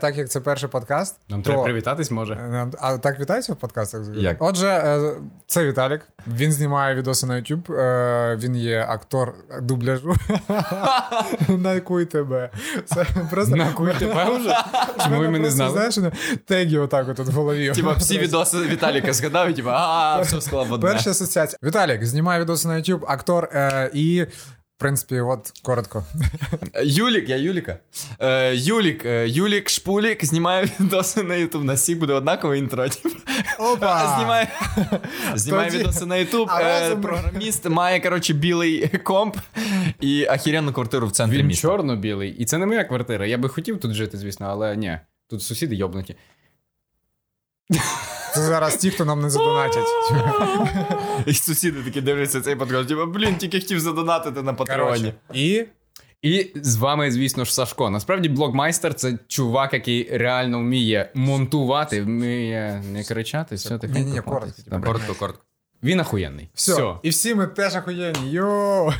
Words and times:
Так 0.00 0.16
як 0.16 0.28
це 0.28 0.40
перший 0.40 0.68
подкаст, 0.68 1.16
Нам 1.28 1.42
то... 1.42 1.50
треба 1.50 1.64
привітатись, 1.64 2.10
може. 2.10 2.66
А 2.80 2.98
так 2.98 3.20
вітається 3.20 3.52
в 3.52 3.56
подкастах? 3.56 4.02
Як? 4.14 4.36
Отже, 4.40 4.66
е, 4.68 5.12
це 5.46 5.64
Віталік. 5.64 6.00
Він 6.26 6.52
знімає 6.52 6.94
відоси 6.94 7.26
на 7.26 7.34
YouTube. 7.34 7.72
е, 7.74 8.36
Він 8.36 8.56
є 8.56 8.86
актор 8.88 9.34
дубляжу. 9.62 10.14
Накуй 11.48 12.04
тебе. 12.06 12.50
Це 12.84 13.06
просто 13.30 13.56
Накуй 13.56 13.94
тебе 13.98 14.38
вже? 14.38 14.54
Чому 15.04 15.18
ви 15.18 15.28
мене 15.28 15.50
знали? 15.50 15.72
Знаєш, 15.90 16.14
теги 16.46 16.78
отак 16.78 17.08
от 17.08 17.18
в 17.18 17.32
голові. 17.32 17.72
Типа 17.72 17.92
всі 17.92 18.18
відоси 18.18 18.58
Віталіка 18.58 19.12
згадав, 19.12 19.50
і 19.50 19.52
типа, 19.54 19.72
а, 19.72 20.20
все 20.20 20.40
склав 20.40 20.72
одне. 20.72 20.90
Перша 20.90 21.10
асоціація. 21.10 21.58
Віталік 21.62 22.04
знімає 22.04 22.40
відоси 22.40 22.68
на 22.68 22.74
YouTube, 22.74 23.00
актор 23.06 23.48
е, 23.52 23.90
і. 23.94 24.26
В 24.78 24.80
принципі, 24.80 25.20
от 25.20 25.52
коротко. 25.62 26.04
Юлік, 26.84 27.28
я 27.28 27.36
Юліка. 27.36 27.78
Е, 28.20 28.54
Юлік, 28.54 29.04
е, 29.04 29.28
Юлік 29.28 29.68
Шпулік 29.68 30.24
знімає 30.24 30.68
відоси 30.80 31.22
на 31.22 31.34
Ютуб. 31.34 31.64
На 31.64 31.72
всіх 31.74 31.98
буде 31.98 32.12
однакове 32.12 32.58
інтро. 32.58 32.88
типу. 32.88 33.08
Опа! 33.58 34.14
Знімає, 34.18 34.48
знімає 35.34 35.70
Тоді- 35.70 35.82
відоси 35.82 36.06
на 36.06 36.16
Ютуб. 36.16 36.48
А 36.50 36.60
Е, 36.62 36.96
програміст 36.96 37.68
має, 37.68 38.00
коротше, 38.00 38.32
білий 38.34 38.88
комп 38.88 39.36
і 40.00 40.26
ахіренну 40.26 40.72
квартиру 40.72 41.06
в 41.06 41.12
центрі 41.12 41.38
Він 41.38 41.46
міста. 41.46 41.68
чорно-білий. 41.68 42.30
І 42.30 42.44
це 42.44 42.58
не 42.58 42.66
моя 42.66 42.84
квартира. 42.84 43.26
Я 43.26 43.38
би 43.38 43.48
хотів 43.48 43.80
тут 43.80 43.92
жити, 43.94 44.18
звісно, 44.18 44.46
але 44.46 44.76
ні. 44.76 44.98
Тут 45.30 45.42
сусіди 45.42 45.74
йобнуті. 45.76 46.16
Це 48.38 48.44
зараз 48.44 48.76
ті, 48.76 48.90
хто 48.90 49.04
нам 49.04 49.20
не 49.20 49.30
задонатять. 49.30 49.84
І 51.26 51.34
сусіди 51.34 51.82
такі 51.82 52.00
дивляться 52.00 52.40
цей 52.40 52.56
подкаст. 52.56 52.88
Типа, 52.88 53.06
блін, 53.06 53.36
тільки 53.36 53.60
хотів 53.60 53.80
задонатити 53.80 54.42
на 54.42 54.54
патреоні. 54.54 55.12
І 55.34 55.64
І 56.22 56.52
з 56.54 56.76
вами, 56.76 57.10
звісно 57.10 57.44
ж, 57.44 57.54
Сашко. 57.54 57.90
Насправді, 57.90 58.28
блогмайстер 58.28 58.94
це 58.94 59.18
чувак, 59.28 59.72
який 59.72 60.16
реально 60.18 60.58
вміє 60.58 61.10
монтувати, 61.14 62.02
вміє 62.02 62.82
не 62.92 63.04
кричати, 63.04 63.54
все 63.54 63.78
таке. 63.78 63.92
Ні-ні, 63.92 64.20
коротко. 64.20 64.80
Коротко, 64.84 65.14
коротко. 65.14 65.42
Він 65.82 66.00
охуєнний. 66.00 66.50
все. 66.54 66.72
Все. 66.72 66.94
І 67.02 67.10
всі 67.10 67.34
ми 67.34 67.46
теж 67.46 67.76
охуєнні. 67.76 68.30
Йоу! 68.30 68.92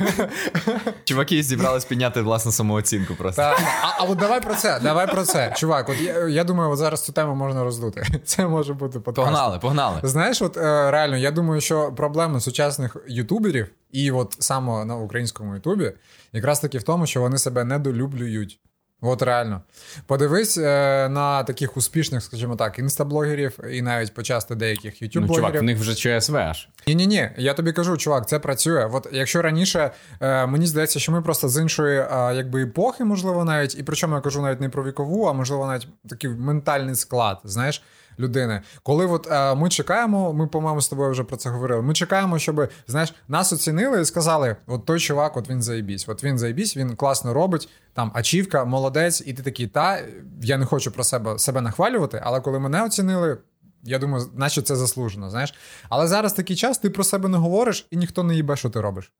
Чуваки 1.03 1.43
зібрались 1.43 1.85
підняти 1.85 2.21
власну 2.21 2.51
самооцінку 2.51 3.15
просто. 3.15 3.41
Та, 3.41 3.57
а, 3.83 4.03
а 4.03 4.03
от 4.03 4.17
давай 4.17 4.41
про 4.41 4.55
це, 4.55 4.79
давай 4.79 5.07
про 5.07 5.23
це. 5.23 5.53
Чувак, 5.57 5.89
от 5.89 6.01
я, 6.01 6.27
я 6.27 6.43
думаю, 6.43 6.71
от 6.71 6.77
зараз 6.77 7.05
цю 7.05 7.13
тему 7.13 7.35
можна 7.35 7.63
роздути. 7.63 8.03
Це 8.25 8.47
може 8.47 8.73
бути 8.73 8.99
подкаст. 8.99 9.25
Погнали, 9.25 9.59
погнали. 9.59 9.99
Знаєш, 10.03 10.41
от 10.41 10.57
е, 10.57 10.91
реально, 10.91 11.17
я 11.17 11.31
думаю, 11.31 11.61
що 11.61 11.91
проблема 11.91 12.39
сучасних 12.39 12.97
ютуберів, 13.07 13.67
і 13.91 14.11
от 14.11 14.35
саме 14.39 14.85
на 14.85 14.95
українському 14.95 15.55
ютубі, 15.55 15.91
якраз 16.33 16.59
таки 16.59 16.77
в 16.77 16.83
тому, 16.83 17.05
що 17.05 17.21
вони 17.21 17.37
себе 17.37 17.63
недолюблюють. 17.63 18.59
От 19.01 19.21
реально. 19.21 19.61
Подивись 20.05 20.57
е, 20.57 21.09
на 21.09 21.43
таких 21.43 21.77
успішних, 21.77 22.23
скажімо 22.23 22.55
так, 22.55 22.79
інстаблогерів 22.79 23.59
і 23.71 23.81
навіть 23.81 24.13
почасти 24.13 24.55
деяких 24.55 25.01
ютуб. 25.01 25.25
Ну, 25.27 25.35
чувак, 25.35 25.61
в 25.61 25.63
них 25.63 25.77
вже 25.77 25.95
ЧСВ 25.95 26.37
аж. 26.37 26.69
Ні, 26.87 26.95
ні, 26.95 27.07
ні, 27.07 27.29
я 27.37 27.53
тобі 27.53 27.71
кажу, 27.71 27.97
чувак, 27.97 28.29
це 28.29 28.39
працює. 28.39 28.89
От 28.93 29.07
якщо 29.11 29.41
раніше 29.41 29.91
е, 30.21 30.45
мені 30.45 30.67
здається, 30.67 30.99
що 30.99 31.11
ми 31.11 31.21
просто 31.21 31.49
з 31.49 31.61
іншої 31.61 31.99
е, 31.99 32.31
якби 32.35 32.63
епохи, 32.63 33.03
можливо, 33.03 33.45
навіть, 33.45 33.79
і 33.79 33.83
причому 33.83 34.15
я 34.15 34.21
кажу 34.21 34.41
навіть 34.41 34.61
не 34.61 34.69
про 34.69 34.83
вікову, 34.83 35.25
а 35.25 35.33
можливо, 35.33 35.67
навіть 35.67 35.87
такий 36.09 36.29
ментальний 36.29 36.95
склад, 36.95 37.39
знаєш. 37.43 37.83
Людини, 38.19 38.61
коли 38.83 39.05
от 39.05 39.27
е, 39.31 39.55
ми 39.55 39.69
чекаємо, 39.69 40.33
ми, 40.33 40.47
по-моєму, 40.47 40.81
з 40.81 40.89
тобою 40.89 41.11
вже 41.11 41.23
про 41.23 41.37
це 41.37 41.49
говорили. 41.49 41.81
Ми 41.81 41.93
чекаємо, 41.93 42.39
щоб 42.39 42.69
знаєш, 42.87 43.13
нас 43.27 43.53
оцінили 43.53 44.01
і 44.01 44.05
сказали: 44.05 44.55
от 44.67 44.85
той 44.85 44.99
чувак, 44.99 45.37
от 45.37 45.49
він 45.49 45.61
заєбісь, 45.61 46.09
от 46.09 46.23
він 46.23 46.37
заєбісь, 46.37 46.77
він 46.77 46.95
класно 46.95 47.33
робить, 47.33 47.69
там 47.93 48.11
ачівка, 48.13 48.65
молодець, 48.65 49.23
і 49.25 49.33
ти 49.33 49.43
такий, 49.43 49.67
та 49.67 49.99
я 50.41 50.57
не 50.57 50.65
хочу 50.65 50.91
про 50.91 51.03
себе 51.03 51.39
себе 51.39 51.61
нахвалювати, 51.61 52.21
але 52.23 52.41
коли 52.41 52.59
мене 52.59 52.83
оцінили, 52.83 53.37
я 53.83 53.99
думаю, 53.99 54.25
наче 54.35 54.61
це 54.61 54.75
заслужено, 54.75 55.29
знаєш. 55.29 55.53
Але 55.89 56.07
зараз 56.07 56.33
такий 56.33 56.55
час, 56.55 56.77
ти 56.77 56.89
про 56.89 57.03
себе 57.03 57.29
не 57.29 57.37
говориш, 57.37 57.87
і 57.91 57.97
ніхто 57.97 58.23
не 58.23 58.35
їбе, 58.35 58.55
що 58.55 58.69
ти 58.69 58.81
робиш. 58.81 59.11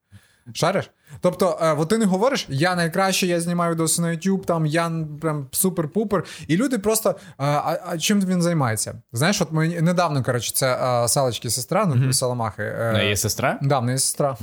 Шариш? 0.52 0.90
Тобто, 1.20 1.58
е, 1.62 1.72
от 1.72 1.88
ти 1.88 1.98
не 1.98 2.04
говориш, 2.04 2.46
я 2.48 2.74
найкращий, 2.76 3.28
я 3.28 3.40
знімаю 3.40 3.72
відоси 3.74 4.02
на 4.02 4.08
YouTube, 4.08 4.44
там 4.44 4.66
я 4.66 4.90
прям 5.20 5.46
супер-пупер. 5.52 6.22
І 6.48 6.56
люди 6.56 6.78
просто. 6.78 7.10
е, 7.10 7.14
А, 7.38 7.78
а 7.86 7.98
чим 7.98 8.20
він 8.20 8.42
займається? 8.42 8.94
Знаєш, 9.12 9.40
от 9.42 9.52
ми 9.52 9.68
недавно, 9.80 10.22
коротше, 10.22 10.52
це 10.54 10.78
е, 11.04 11.08
Салочки 11.08 11.50
сестра, 11.50 11.86
ну, 11.86 12.12
Саламахи. 12.12 12.62
е, 12.62 13.04
є 13.08 13.16
сестра? 13.16 13.58
Да, 13.62 13.78
в 13.78 13.84
неї 13.84 13.98
сестра. 13.98 14.36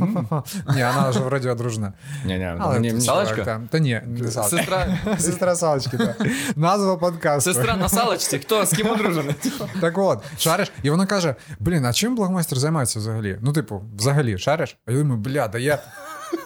Ні, 0.75 0.83
вона 0.95 1.09
вже 1.09 1.19
вроді 1.19 1.49
одружена. 1.49 1.93
Ні, 2.25 2.37
ні, 2.37 2.53
Але 2.59 2.79
ні, 2.79 2.91
ні. 2.93 3.01
Салочка? 3.01 3.45
та- 3.45 3.61
Та 3.71 3.79
ні, 3.79 4.01
не 4.05 4.31
Салочка. 4.31 4.57
Сестра, 4.57 4.87
Сестра 5.19 5.55
Салочки, 5.55 5.97
так. 5.97 6.27
Назва 6.55 6.97
подкасту. 6.97 7.53
сестра 7.53 7.77
на 7.77 7.89
салочці, 7.89 8.39
хто 8.39 8.65
з 8.65 8.73
ким 8.75 8.87
одружений? 8.89 9.35
Так 9.81 9.97
от, 9.97 10.23
шариш, 10.39 10.71
і 10.83 10.89
вона 10.89 11.05
каже: 11.05 11.35
блін, 11.59 11.85
а 11.85 11.93
чим 11.93 12.15
блогмайстер 12.15 12.59
займається 12.59 12.99
взагалі? 12.99 13.37
Ну, 13.41 13.53
типу, 13.53 13.81
взагалі, 13.97 14.37
шариш? 14.37 14.77
А 14.85 14.91
я 14.91 14.97
думаю, 14.97 15.21
бля, 15.21 15.47
да 15.47 15.57
я. 15.57 15.79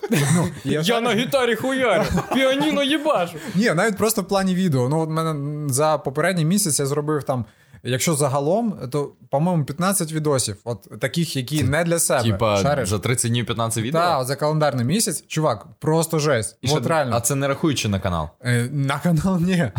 Ну, 0.10 0.48
я 0.64 0.82
Я 0.82 1.02
на 1.02 1.14
гітарі 1.14 1.56
хуярю, 1.56 2.04
піаніно 2.34 2.84
їбашу. 2.84 3.34
Ні, 3.56 3.72
навіть 3.74 3.98
просто 3.98 4.22
в 4.22 4.28
плані 4.28 4.56
відео. 4.56 4.90
Ну, 4.90 5.00
от 5.00 5.10
мене 5.10 5.36
за 5.74 5.98
попередній 5.98 6.46
місяць 6.46 6.80
я 6.80 6.86
зробив 6.86 7.24
там. 7.24 7.46
Якщо 7.84 8.16
загалом, 8.16 8.80
то, 8.92 9.12
по-моєму, 9.30 9.66
15 9.66 10.12
відосів, 10.12 10.58
от 10.64 11.00
таких, 11.00 11.36
які 11.36 11.64
не 11.64 11.84
для 11.84 12.00
себе. 12.00 12.24
Типа 12.24 12.58
Шариш? 12.58 12.90
за 12.90 13.00
30 13.00 13.32
днів 13.32 13.46
15 13.46 13.84
відео? 13.84 14.02
Так, 14.02 14.26
за 14.26 14.36
календарний 14.36 14.86
місяць, 14.86 15.24
чувак, 15.28 15.66
просто 15.80 16.20
жесть. 16.20 16.58
І 16.62 16.68
от 16.68 16.80
що- 16.80 16.90
реально. 16.90 17.16
А 17.16 17.22
це 17.22 17.36
не 17.36 17.48
рахуючи 17.48 17.90
на 17.90 18.00
канал. 18.00 18.30
Е, 18.46 18.70
На 18.72 19.00
канал 19.00 19.40
ні. 19.42 19.72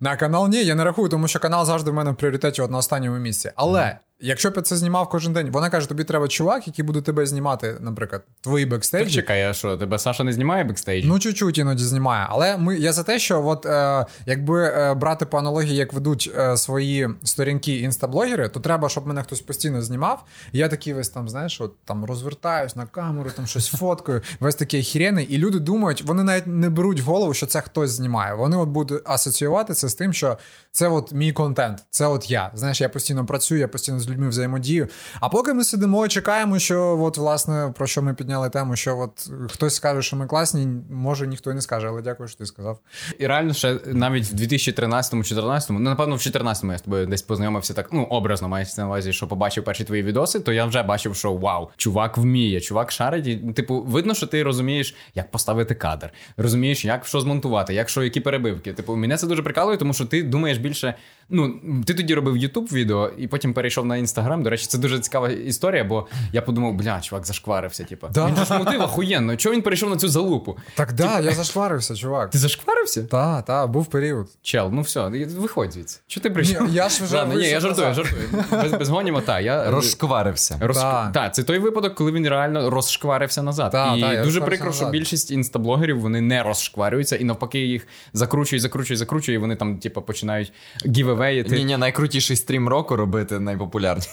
На 0.00 0.16
канал 0.16 0.48
ні, 0.48 0.64
я 0.64 0.74
не 0.74 0.84
рахую, 0.84 1.08
тому 1.08 1.28
що 1.28 1.38
канал 1.38 1.64
завжди 1.66 1.90
в 1.90 1.94
мене 1.94 2.10
в 2.10 2.16
пріоритеті 2.16 2.62
от 2.62 2.70
на 2.70 2.78
останньому 2.78 3.18
місці. 3.18 3.50
Але 3.56 3.98
якщо 4.20 4.50
б 4.50 4.52
я 4.56 4.62
це 4.62 4.76
знімав 4.76 5.08
кожен 5.08 5.32
день, 5.32 5.50
вона 5.50 5.70
каже: 5.70 5.88
тобі 5.88 6.04
треба 6.04 6.28
чувак, 6.28 6.66
який 6.66 6.84
буде 6.84 7.00
тебе 7.00 7.26
знімати, 7.26 7.76
наприклад, 7.80 8.22
твої 8.40 8.64
Так 8.64 8.70
бекстейджі. 8.70 9.14
чекай, 9.14 9.44
а 9.44 9.52
що, 9.52 9.76
тебе 9.76 9.98
Саша 9.98 10.24
не 10.24 10.32
знімає 10.32 10.64
бекстейдж? 10.64 11.04
Ну, 11.06 11.18
чуть-чуть 11.18 11.58
іноді 11.58 11.84
знімає. 11.84 12.26
Але 12.30 12.56
ми, 12.56 12.76
я 12.76 12.92
за 12.92 13.02
те, 13.02 13.18
що 13.18 13.46
от, 13.46 13.66
е, 13.66 14.06
якби 14.26 14.64
е, 14.64 14.94
брати 14.94 15.26
по 15.26 15.38
аналогії, 15.38 15.76
як 15.76 15.92
ведуть 15.92 16.32
е, 16.38 16.56
свої 16.56 17.08
сторінки 17.24 17.76
інстаблогери, 17.76 18.48
то 18.48 18.60
треба, 18.60 18.88
щоб 18.88 19.06
мене 19.06 19.22
хтось 19.22 19.40
постійно 19.40 19.82
знімав. 19.82 20.24
Я 20.52 20.68
такий 20.68 20.92
весь 20.92 21.08
там, 21.08 21.28
знаєш, 21.28 21.60
от, 21.60 21.84
там 21.84 22.04
розвертаюсь 22.04 22.76
на 22.76 22.86
камеру, 22.86 23.30
там 23.36 23.46
щось 23.46 23.68
фоткаю, 23.68 24.22
весь 24.40 24.54
такий 24.54 24.80
охірений. 24.80 25.26
І 25.26 25.38
люди 25.38 25.58
думають, 25.58 26.02
вони 26.02 26.24
навіть 26.24 26.46
не 26.46 26.70
беруть 26.70 27.00
в 27.00 27.04
голову, 27.04 27.34
що 27.34 27.46
це 27.46 27.60
хтось 27.60 27.90
знімає. 27.90 28.34
Вони 28.34 28.56
от 28.56 28.68
будуть 28.68 29.02
асоціювати 29.04 29.74
це 29.74 29.88
з 29.88 29.94
тим, 29.94 30.12
що 30.12 30.38
це 30.72 30.88
от 30.88 31.12
мій 31.12 31.32
контент, 31.32 31.84
це 31.90 32.06
от 32.06 32.30
я. 32.30 32.50
Знаєш, 32.54 32.80
я 32.80 32.88
постійно 32.88 33.26
працюю, 33.26 33.60
я 33.60 33.68
постійно 33.68 34.00
з 34.00 34.09
людьми 34.10 34.28
взаємодію. 34.28 34.88
А 35.20 35.28
поки 35.28 35.54
ми 35.54 35.64
сидимо 35.64 36.06
і 36.06 36.08
чекаємо, 36.08 36.58
що 36.58 36.98
от, 37.02 37.18
власне, 37.18 37.72
про 37.76 37.86
що 37.86 38.02
ми 38.02 38.14
підняли 38.14 38.50
тему, 38.50 38.76
що 38.76 38.98
от 38.98 39.30
хтось 39.52 39.74
скаже, 39.74 40.02
що 40.02 40.16
ми 40.16 40.26
класні, 40.26 40.68
може 40.90 41.26
ніхто 41.26 41.54
не 41.54 41.60
скаже, 41.60 41.88
але 41.88 42.02
дякую, 42.02 42.28
що 42.28 42.38
ти 42.38 42.46
сказав. 42.46 42.78
І 43.18 43.26
реально 43.26 43.54
ще 43.54 43.78
навіть 43.86 44.32
в 44.32 44.34
2013-2014, 44.34 45.66
ну 45.70 45.78
напевно, 45.78 46.14
в 46.14 46.18
2014 46.18 46.64
я 46.64 46.78
з 46.78 46.82
тобою 46.82 47.06
десь 47.06 47.22
познайомився 47.22 47.74
так, 47.74 47.88
ну 47.92 48.02
образно 48.02 48.48
мається 48.48 48.80
на 48.80 48.86
увазі, 48.86 49.12
що 49.12 49.26
побачив 49.26 49.64
перші 49.64 49.84
твої 49.84 50.02
відоси, 50.02 50.40
то 50.40 50.52
я 50.52 50.64
вже 50.64 50.82
бачив, 50.82 51.16
що 51.16 51.32
вау, 51.32 51.68
чувак 51.76 52.18
вміє, 52.18 52.60
чувак 52.60 52.92
шарить. 52.92 53.26
І, 53.26 53.36
типу, 53.36 53.82
видно, 53.82 54.14
що 54.14 54.26
ти 54.26 54.42
розумієш, 54.42 54.94
як 55.14 55.30
поставити 55.30 55.74
кадр, 55.74 56.10
розумієш, 56.36 56.84
як 56.84 57.06
що 57.06 57.20
змонтувати, 57.20 57.74
як 57.74 57.88
що, 57.88 58.02
які 58.02 58.20
перебивки. 58.20 58.72
Типу, 58.72 58.96
мене 58.96 59.16
це 59.16 59.26
дуже 59.26 59.42
прикалує, 59.42 59.76
тому 59.76 59.92
що 59.92 60.04
ти 60.04 60.22
думаєш 60.22 60.58
більше. 60.58 60.94
Ну, 61.30 61.54
ти 61.86 61.94
тоді 61.94 62.14
робив 62.14 62.36
YouTube 62.36 62.72
відео 62.72 63.10
і 63.18 63.26
потім 63.26 63.54
перейшов 63.54 63.86
на 63.86 63.94
Instagram. 63.94 64.42
До 64.42 64.50
речі, 64.50 64.66
це 64.66 64.78
дуже 64.78 64.98
цікава 64.98 65.28
історія, 65.28 65.84
бо 65.84 66.06
я 66.32 66.42
подумав, 66.42 66.74
бля, 66.74 67.00
чувак 67.00 67.26
зашкварився. 67.26 67.84
Типу. 67.84 68.08
Да. 68.14 68.26
Він 68.26 68.44
ж 68.44 68.58
мотив 68.58 68.80
охуєнно. 68.80 69.36
Чого 69.36 69.54
він 69.54 69.62
перейшов 69.62 69.90
на 69.90 69.96
цю 69.96 70.08
залупу? 70.08 70.56
Так 70.74 70.92
да, 70.92 71.20
я 71.20 71.32
зашварився, 71.32 71.94
чувак. 71.94 72.30
Ти 72.30 72.38
зашкварився? 72.38 73.02
Та, 73.02 73.42
та, 73.42 73.66
був 73.66 73.86
період. 73.86 74.28
Чел, 74.42 74.70
ну 74.72 74.80
все, 74.80 75.08
виходь 75.38 75.72
звідси. 75.72 76.00
Що 76.06 76.20
ти 76.20 76.30
прийшов? 76.30 76.68
Ні, 76.68 76.74
я 76.74 76.88
ж 76.88 77.04
вже 77.04 77.16
Ладно, 77.16 77.34
ні, 77.34 77.48
я 77.48 77.60
жартую, 77.60 77.94
жартую. 77.94 78.22
Без, 78.50 78.72
без 78.72 78.88
гоніма, 78.88 79.20
та. 79.20 79.40
Я 79.40 79.70
Розшкварився. 79.70 80.58
Розш... 80.60 80.80
Та. 80.80 81.10
Та, 81.10 81.30
це 81.30 81.42
той 81.42 81.58
випадок, 81.58 81.94
коли 81.94 82.12
він 82.12 82.28
реально 82.28 82.70
розшкварився 82.70 83.42
назад. 83.42 83.72
Та, 83.72 83.96
і 83.96 84.00
та, 84.00 84.24
дуже 84.24 84.40
прикро, 84.40 84.72
що 84.72 84.90
більшість 84.90 85.30
інстаблогерів 85.30 86.00
вони 86.00 86.20
не 86.20 86.42
розшкварюються, 86.42 87.16
і 87.16 87.24
навпаки 87.24 87.58
їх 87.58 87.86
закручують, 88.12 88.62
закручують, 88.62 88.98
закручують, 88.98 89.38
і 89.38 89.40
вони 89.40 89.56
там, 89.56 89.78
типу, 89.78 90.02
починають 90.02 90.52
гівеве 90.86 91.19
Ні, 91.56 91.64
ні, 91.64 91.76
найкрутіший 91.76 92.36
стрім 92.36 92.68
року 92.68 92.96
робити 92.96 93.40
найпопулярніший. 93.40 94.12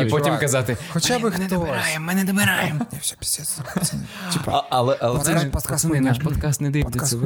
І 0.00 0.04
потім 0.04 0.38
казати: 0.38 0.76
Хоча 0.92 1.18
б 1.18 1.30
хтось. 1.30 1.98
ми 2.00 2.14
не 2.14 2.24
добираємо. 2.24 2.80
Все, 3.00 3.16
пісець. 3.18 3.58
Типа, 4.32 4.64
але, 4.70 4.98
наш 6.00 6.18
подкаст 6.18 6.60
не 6.60 6.70
дивляться. 6.70 7.16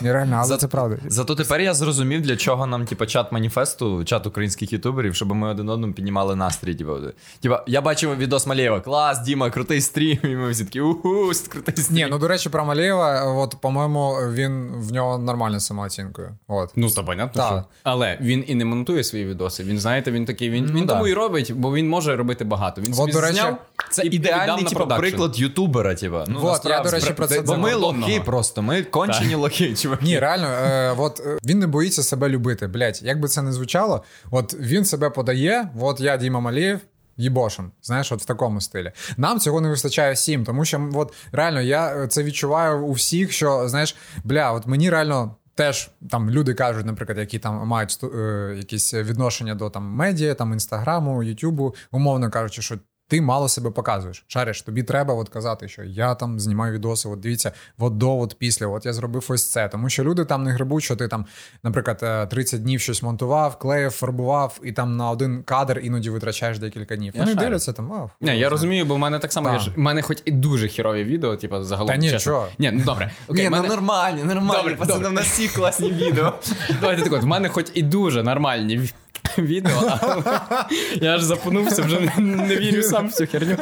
Нереально, 0.00 0.36
але 0.44 0.56
це 0.56 0.68
правда. 0.68 0.96
Зато 1.06 1.34
тепер 1.34 1.60
я 1.60 1.74
зрозумів, 1.74 2.22
для 2.22 2.36
чого 2.36 2.66
нам, 2.66 2.86
типа, 2.86 3.06
чат 3.06 3.32
маніфесту, 3.32 4.04
чат 4.04 4.26
українських 4.26 4.72
ютуберів, 4.72 5.14
щоб 5.14 5.34
ми 5.34 5.48
один 5.48 5.68
одному 5.68 5.92
піднімали 5.92 6.36
настрій. 6.36 6.74
Типа, 6.74 6.98
типа, 7.40 7.64
я 7.66 7.80
бачив 7.80 8.16
відос 8.16 8.46
Малєва, 8.46 8.80
клас, 8.80 9.20
Діма, 9.20 9.50
крутий 9.50 9.80
стрім. 9.80 10.18
І 10.24 10.28
ми 10.28 10.50
всі 10.50 10.64
такі, 10.64 10.80
уху, 10.80 11.32
крутий 11.48 11.84
стрім. 11.84 11.96
Ні, 11.96 12.06
ну 12.10 12.18
до 12.18 12.28
речі, 12.28 12.48
про 12.48 12.64
Малєва, 12.64 13.24
от, 13.24 13.56
по-моєму, 13.60 14.14
він 14.14 14.70
в 14.76 14.92
нього 14.92 15.18
нормальна 15.18 15.60
самооцінкою. 15.60 16.36
От. 16.48 16.70
Ну, 16.76 16.90
то 16.90 17.04
понятно. 17.04 17.46
Що. 17.46 17.64
Але 17.82 18.18
він 18.20 18.44
і 18.46 18.54
не 18.60 18.66
монтує 18.66 19.04
свої 19.04 19.26
відоси. 19.26 19.64
Він, 19.64 19.78
знаєте, 19.78 20.10
він 20.10 20.24
такий, 20.24 20.50
він, 20.50 20.66
він 20.66 20.86
да. 20.86 20.92
тому 20.92 21.06
і 21.06 21.14
робить, 21.14 21.52
бо 21.52 21.74
він 21.74 21.88
може 21.88 22.16
робити 22.16 22.44
багато. 22.44 22.80
Він 22.80 22.94
собі 22.94 23.12
до 23.12 23.20
речі, 23.20 23.34
зняв 23.34 23.58
Це 23.90 24.02
і 24.02 24.06
ідеальний 24.06 24.64
типу, 24.64 24.86
приклад 24.86 25.38
ютубера, 25.38 25.94
типа. 25.94 26.24
Ну, 26.28 26.40
Вот, 26.40 26.64
я, 26.64 26.80
до 26.80 26.90
речі, 26.90 27.12
про 27.12 27.26
це 27.26 27.40
Бо 27.40 27.56
ми 27.56 27.74
лохи 27.74 28.22
просто, 28.24 28.62
ми 28.62 28.82
кончені 28.82 29.34
лохи, 29.34 29.74
чуваки. 29.74 30.04
Ні, 30.04 30.18
реально, 30.18 30.46
е, 30.46 30.94
от 30.98 31.22
е, 31.26 31.38
він 31.44 31.58
не 31.58 31.66
боїться 31.66 32.02
себе 32.02 32.28
любити. 32.28 32.66
Блять, 32.66 33.02
як 33.02 33.20
би 33.20 33.28
це 33.28 33.42
не 33.42 33.52
звучало, 33.52 34.02
от 34.30 34.54
він 34.54 34.84
себе 34.84 35.10
подає, 35.10 35.68
от 35.80 36.00
я 36.00 36.16
Діма 36.16 36.40
Малієв. 36.40 36.80
Їбошем, 37.16 37.72
знаєш, 37.82 38.12
от 38.12 38.22
в 38.22 38.24
такому 38.24 38.60
стилі. 38.60 38.92
Нам 39.16 39.40
цього 39.40 39.60
не 39.60 39.68
вистачає 39.68 40.12
всім, 40.12 40.44
тому 40.44 40.64
що 40.64 40.90
от 40.94 41.14
реально 41.32 41.60
я 41.60 41.96
е, 41.96 42.06
це 42.06 42.22
відчуваю 42.22 42.84
у 42.86 42.92
всіх, 42.92 43.32
що 43.32 43.68
знаєш, 43.68 43.96
бля, 44.24 44.52
от 44.52 44.66
мені 44.66 44.90
реально. 44.90 45.34
Теж 45.60 45.90
там 46.10 46.30
люди 46.30 46.54
кажуть, 46.54 46.86
наприклад, 46.86 47.18
які 47.18 47.38
там 47.38 47.66
мають 47.66 47.98
е, 48.04 48.54
якісь 48.56 48.94
відношення 48.94 49.54
до 49.54 49.70
там 49.70 49.82
медіа, 49.82 50.34
там 50.34 50.52
інстаграму, 50.52 51.22
ютюбу, 51.22 51.74
умовно 51.90 52.30
кажучи, 52.30 52.62
що 52.62 52.78
ти 53.10 53.20
мало 53.20 53.48
себе 53.48 53.70
показуєш. 53.70 54.24
Шариш, 54.28 54.62
тобі 54.62 54.82
треба 54.82 55.14
от 55.14 55.28
казати, 55.28 55.68
що 55.68 55.82
я 55.84 56.14
там 56.14 56.40
знімаю 56.40 56.72
відоси. 56.72 57.08
От 57.08 57.20
дивіться, 57.20 57.52
от 57.78 57.96
до, 57.98 58.18
от 58.18 58.36
після, 58.38 58.66
от 58.66 58.86
я 58.86 58.92
зробив 58.92 59.26
ось 59.28 59.50
це. 59.50 59.68
Тому 59.68 59.88
що 59.88 60.04
люди 60.04 60.24
там 60.24 60.42
не 60.44 60.50
грибуть, 60.50 60.82
що 60.84 60.96
ти 60.96 61.08
там, 61.08 61.26
наприклад, 61.62 61.98
е, 62.02 62.26
30 62.26 62.62
днів 62.62 62.80
щось 62.80 63.02
монтував, 63.02 63.58
клеїв, 63.58 63.90
фарбував, 63.90 64.60
і 64.64 64.72
там 64.72 64.96
на 64.96 65.10
один 65.10 65.42
кадр 65.42 65.80
іноді 65.82 66.10
витрачаєш 66.10 66.58
декілька 66.58 66.96
днів. 66.96 67.12
Я 67.16 67.20
Вони 67.20 67.32
шарю. 67.32 67.44
дивляться 67.44 67.72
там. 67.72 67.92
А, 67.92 68.08
Ні, 68.20 68.38
я 68.38 68.48
розумію, 68.48 68.84
бо 68.84 68.94
в 68.94 68.98
мене 68.98 69.18
так 69.18 69.32
само 69.32 69.46
Так. 69.48 69.58
є 69.58 69.64
ж. 69.64 69.70
В 69.76 69.78
мене 69.78 70.02
хоч 70.02 70.18
і 70.24 70.30
дуже 70.30 70.68
хірові 70.68 71.04
відео, 71.04 71.36
типу, 71.36 71.62
загалом. 71.62 71.88
Та 71.92 71.96
ні, 71.96 72.10
чесно. 72.10 72.46
Ні, 72.58 72.70
ну 72.72 72.84
добре. 72.84 73.10
Окей, 73.28 73.44
Ні, 73.44 73.50
ну 73.50 73.56
мене... 73.56 73.68
нормально, 73.68 74.24
нормально. 74.24 74.52
Добре, 74.62 74.76
Пацани, 74.76 74.94
добре. 74.98 75.08
в 75.08 75.12
нас 75.12 75.26
всі 75.26 75.48
класні 75.48 75.92
відео. 75.92 76.32
Давайте 76.80 77.02
так 77.02 77.12
от, 77.12 77.22
в 77.22 77.26
мене 77.26 77.48
хоч 77.48 77.66
і 77.74 77.82
дуже 77.82 78.22
нормальні 78.22 78.90
відео, 79.38 79.98
але 80.00 80.40
я 81.00 81.14
аж 81.14 81.22
запнувся, 81.22 81.82
вже 81.82 82.00
не, 82.00 82.34
не 82.34 82.56
вірю 82.56 82.82
сам 82.82 83.08
в 83.08 83.12
цю 83.12 83.26
херню. 83.26 83.56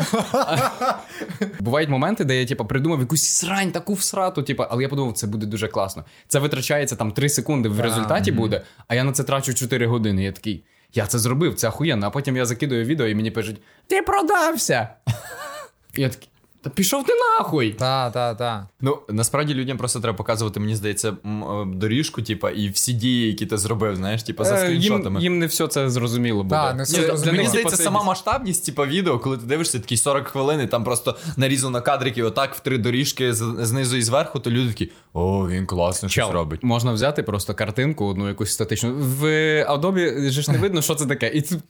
Бувають 1.61 1.89
моменти, 1.89 2.25
де 2.25 2.41
я 2.41 2.47
типу, 2.47 2.65
придумав 2.65 3.01
якусь 3.01 3.23
срань, 3.23 3.71
таку 3.71 3.95
всрату, 3.95 4.43
типу, 4.43 4.65
але 4.71 4.83
я 4.83 4.89
подумав, 4.89 5.13
це 5.13 5.27
буде 5.27 5.47
дуже 5.47 5.69
класно. 5.69 6.05
Це 6.29 6.39
витрачається 6.39 6.97
там 6.97 7.13
3 7.13 7.29
секунди 7.29 7.69
в 7.69 7.81
результаті 7.81 8.33
буде, 8.33 8.63
а 8.89 8.95
я 8.95 9.05
на 9.05 9.13
це 9.13 9.25
трачу 9.25 9.55
4 9.55 9.87
години. 9.87 10.25
Я 10.25 10.33
такий. 10.33 10.65
Я 10.95 11.07
це 11.07 11.19
зробив, 11.19 11.55
це 11.55 11.69
охуєнно. 11.69 12.07
А 12.07 12.11
потім 12.11 12.37
я 12.37 12.47
закидую 12.47 12.85
відео 12.85 13.07
і 13.07 13.15
мені 13.15 13.31
пишуть: 13.31 13.57
Ти 13.87 14.03
продався! 14.03 14.89
Я 15.95 16.09
такий, 16.09 16.29
та 16.63 16.71
пішов 16.71 17.05
ти 17.07 17.13
нахуй! 17.15 17.73
Та, 17.73 18.11
та, 18.11 18.35
та. 18.35 18.69
Ну, 18.81 18.99
насправді 19.09 19.55
людям 19.55 19.79
просто 19.79 20.01
треба 20.01 20.17
показувати, 20.17 20.61
мені 20.61 20.77
здається, 20.77 21.09
е, 21.09 21.15
доріжку, 21.67 22.23
типа, 22.23 22.51
і 22.51 22.69
всі 22.69 22.93
дії, 22.93 23.27
які 23.27 23.47
ти 23.47 23.59
зробив, 23.59 23.97
знаєш, 23.97 24.23
типа 24.23 24.45
за 24.45 24.55
Е, 24.55 24.75
їм, 24.75 25.19
їм 25.21 25.39
не 25.39 25.47
все 25.47 25.69
це 25.69 25.91
зрозуміло 25.91 26.43
буде. 26.43 26.55
Да, 26.55 26.75
не 26.75 26.83
все 26.83 26.99
Ні, 27.01 27.07
зрозуміло. 27.07 27.37
мені 27.37 27.49
здається, 27.49 27.77
типу, 27.77 27.85
сама 27.85 28.03
масштабність, 28.03 28.67
типа 28.67 28.87
відео, 28.87 29.19
коли 29.19 29.37
ти 29.37 29.47
дивишся 29.47 29.79
такі 29.79 29.97
40 29.97 30.29
хвилин, 30.29 30.61
і 30.61 30.67
там 30.67 30.85
просто 30.85 31.17
нарізано 31.37 31.83
кадрики, 31.83 32.23
отак 32.23 32.55
в 32.55 32.61
три 32.61 32.79
доріжки 32.79 33.35
знизу 33.35 33.97
і 33.97 34.03
зверху, 34.03 34.41
то 34.41 34.51
люди 34.51 34.69
такі, 34.69 34.91
о, 35.13 35.49
він 35.49 35.67
класно 35.67 36.09
щось 36.09 36.31
робить. 36.31 36.63
Можна 36.63 36.93
взяти 36.93 37.23
просто 37.23 37.55
картинку, 37.55 38.07
одну 38.07 38.29
якусь 38.29 38.53
статичну. 38.53 38.95
В 38.95 39.25
Adobe 39.65 40.31
же 40.31 40.43
ж 40.43 40.53
не 40.53 40.59
видно, 40.59 40.83
що 40.83 40.95
це 40.95 41.07
таке. 41.07 41.29
І 41.29 41.41
тут 41.41 41.61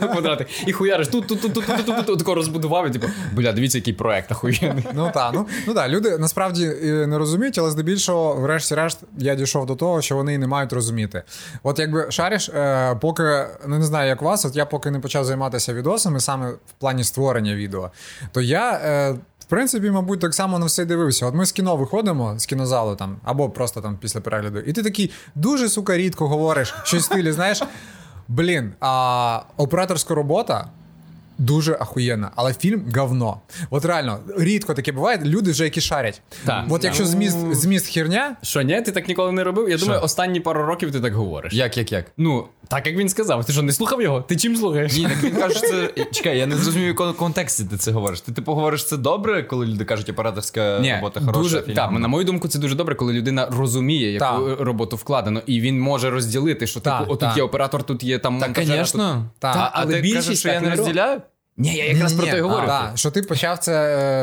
квадрати. 0.00 0.46
І 0.66 0.72
хуяриш 0.72 1.08
тут, 1.08 1.26
тут, 1.26 1.40
тут, 1.40 1.54
тут, 1.54 1.66
тут, 1.66 2.06
тут, 2.06 2.18
тут, 2.18 2.28
розбудував, 2.28 2.86
і 2.86 2.90
типу, 2.90 3.06
бля, 3.32 3.52
дивіться, 3.52 3.78
який 3.78 3.94
проект 3.94 4.30
охуєнний. 4.38 4.84
Ну 4.94 5.10
так, 5.14 5.30
ну, 5.34 5.46
ну 5.66 5.74
да, 5.74 5.88
люди 5.88 6.18
насправді 6.18 6.64
е, 6.84 7.06
не 7.06 7.18
розуміють, 7.18 7.58
але 7.58 7.70
здебільшого, 7.70 8.34
врешті-решт, 8.34 8.98
я 9.18 9.34
дійшов 9.34 9.66
до 9.66 9.76
того, 9.76 10.02
що 10.02 10.16
вони 10.16 10.34
і 10.34 10.38
не 10.38 10.46
мають 10.46 10.72
розуміти. 10.72 11.22
От 11.62 11.78
якби 11.78 12.10
шариш, 12.10 12.48
е, 12.48 12.94
поки 13.00 13.46
ну 13.66 13.78
не 13.78 13.84
знаю, 13.84 14.08
як 14.08 14.22
вас, 14.22 14.44
от 14.44 14.56
я 14.56 14.66
поки 14.66 14.90
не 14.90 15.00
почав 15.00 15.24
займатися 15.24 15.74
відосами, 15.74 16.20
саме 16.20 16.50
в 16.50 16.72
плані 16.78 17.04
створення 17.04 17.54
відео, 17.54 17.90
то 18.32 18.40
я. 18.40 18.72
Е, 18.72 19.16
в 19.38 19.50
принципі, 19.50 19.90
мабуть, 19.90 20.20
так 20.20 20.34
само 20.34 20.58
на 20.58 20.66
все 20.66 20.84
дивився. 20.84 21.26
От 21.26 21.34
ми 21.34 21.46
з 21.46 21.52
кіно 21.52 21.76
виходимо 21.76 22.38
з 22.38 22.46
кінозалу 22.46 22.96
там, 22.96 23.16
або 23.24 23.50
просто 23.50 23.80
там 23.80 23.96
після 24.00 24.20
перегляду, 24.20 24.58
і 24.58 24.72
ти 24.72 24.82
такий 24.82 25.10
дуже 25.34 25.68
сука 25.68 25.96
рідко 25.96 26.28
говориш 26.28 26.74
щось 26.84 27.02
в 27.02 27.04
стилі, 27.04 27.32
знаєш. 27.32 27.62
Блін, 28.28 28.72
а 28.80 29.42
операторська 29.56 30.14
робота 30.14 30.68
дуже 31.38 31.76
ахуєнна, 31.80 32.30
але 32.34 32.54
фільм 32.54 32.82
говно. 32.96 33.40
От 33.70 33.84
реально, 33.84 34.18
рідко 34.36 34.74
таке 34.74 34.92
буває. 34.92 35.20
Люди 35.24 35.50
вже 35.50 35.64
які 35.64 35.80
шарять. 35.80 36.22
Так. 36.44 36.64
От 36.70 36.84
якщо 36.84 37.06
зміст, 37.06 37.54
зміст 37.54 37.94
херня, 37.94 38.36
Що, 38.42 38.62
ні, 38.62 38.82
ти 38.82 38.92
так 38.92 39.08
ніколи 39.08 39.32
не 39.32 39.44
робив? 39.44 39.68
Я 39.70 39.76
думаю, 39.76 40.00
останні 40.02 40.40
пару 40.40 40.62
років 40.62 40.92
ти 40.92 41.00
так 41.00 41.14
говориш. 41.14 41.52
Як, 41.52 41.76
як, 41.76 41.92
як? 41.92 42.04
Ну, 42.16 42.44
так 42.68 42.86
як 42.86 42.96
він 42.96 43.08
сказав. 43.08 43.44
Ти 43.44 43.52
що, 43.52 43.62
не 43.62 43.72
слухав 43.72 44.02
його? 44.02 44.20
Ти 44.20 44.36
чим 44.36 44.56
слухаєш? 44.56 44.92
Ні, 44.96 45.02
так 45.02 45.22
він 45.22 45.36
каже, 45.36 45.60
це. 45.60 45.88
Чекай, 46.12 46.38
я 46.38 46.46
не 46.46 46.56
зрозумів, 46.56 46.84
в 46.84 46.88
якому 46.88 47.12
контексті 47.12 47.64
ти 47.64 47.76
це 47.76 47.92
говориш. 47.92 48.20
Ти 48.20 48.32
типу 48.32 48.52
говориш 48.52 48.84
це 48.84 48.96
добре, 48.96 49.42
коли 49.42 49.66
люди 49.66 49.84
кажуть, 49.84 50.08
операторська 50.08 50.78
Ні, 50.78 50.94
робота 50.94 51.20
хороша. 51.20 51.38
дуже, 51.38 51.62
фільм. 51.62 51.74
так, 51.74 51.92
на 51.92 52.08
мою 52.08 52.24
думку, 52.24 52.48
це 52.48 52.58
дуже 52.58 52.74
добре, 52.74 52.94
коли 52.94 53.12
людина 53.12 53.48
розуміє, 53.50 54.12
яку 54.12 54.24
Так. 54.48 54.60
роботу 54.60 54.96
вкладено, 54.96 55.42
і 55.46 55.60
він 55.60 55.80
може 55.80 56.10
розділити, 56.10 56.66
що 56.66 56.80
Так, 56.80 56.98
типу, 56.98 57.12
отут 57.12 57.28
так. 57.28 57.36
є 57.36 57.42
оператор, 57.42 57.82
тут 57.82 58.02
є 58.02 58.18
там 58.18 58.40
Так, 58.40 58.58
звісно. 58.64 59.30
Та, 59.38 59.70
але 59.74 59.94
ти 59.94 60.00
більшість 60.00 60.26
кажеш, 60.26 60.38
що 60.38 60.48
я 60.48 60.60
не 60.60 60.70
розділяю? 60.70 61.20
Ні, 61.60 61.74
я 61.74 61.84
якраз 61.84 62.12
про 62.12 62.26
те 62.26 62.38
й 62.38 62.40
говорю. 62.40 62.66
Так, 62.66 62.92
що 62.94 63.10
ти 63.10 63.22
почав 63.22 63.58
це. 63.58 63.72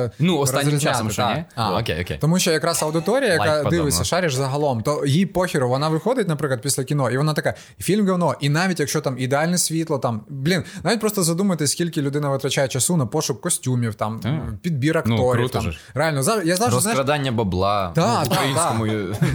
е, 0.05 0.11
Ну, 0.19 0.37
останнім 0.37 0.79
часом, 0.79 1.11
що 1.11 1.27
ні? 1.35 1.43
А, 1.55 1.77
окей, 1.79 2.01
окей. 2.01 2.17
Тому 2.21 2.39
що 2.39 2.51
якраз 2.51 2.83
аудиторія, 2.83 3.31
яка 3.31 3.45
Лайк 3.45 3.57
подобно. 3.57 3.77
дивиться, 3.77 4.03
шариш 4.03 4.33
загалом, 4.33 4.81
то 4.81 5.05
їй 5.05 5.25
похеру, 5.25 5.69
вона 5.69 5.89
виходить, 5.89 6.27
наприклад, 6.27 6.61
після 6.61 6.83
кіно, 6.83 7.09
і 7.11 7.17
вона 7.17 7.33
така: 7.33 7.53
фільм 7.79 8.07
говно. 8.09 8.35
І 8.39 8.49
навіть 8.49 8.79
якщо 8.79 9.01
там 9.01 9.19
ідеальне 9.19 9.57
світло, 9.57 9.99
там 9.99 10.21
блін, 10.29 10.63
навіть 10.83 10.99
просто 10.99 11.23
задумайтесь, 11.23 11.71
скільки 11.71 12.01
людина 12.01 12.29
витрачає 12.29 12.67
часу 12.67 12.97
на 12.97 13.05
пошук 13.05 13.41
костюмів, 13.41 13.95
там 13.95 14.19
підбір 14.61 15.03
Ну, 15.05 15.13
акторів. 15.15 15.31
круто 15.31 15.59
там. 15.59 15.71
ж. 15.71 15.79
Реально, 15.93 16.17
я 16.45 16.55
знаєш, 16.55 16.73
Розкрадання 16.73 17.31
бабла 17.31 17.87
в 17.89 17.93
так, 17.93 18.25
українському, 18.25 18.85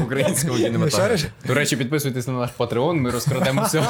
українському 0.05 0.55
кінематографі. 0.55 1.27
До 1.47 1.55
речі, 1.55 1.77
підписуйтесь 1.77 2.27
на 2.27 2.33
наш 2.33 2.51
Patreon, 2.59 2.93
ми 2.95 3.11
розкрадемо 3.11 3.63
все. 3.63 3.83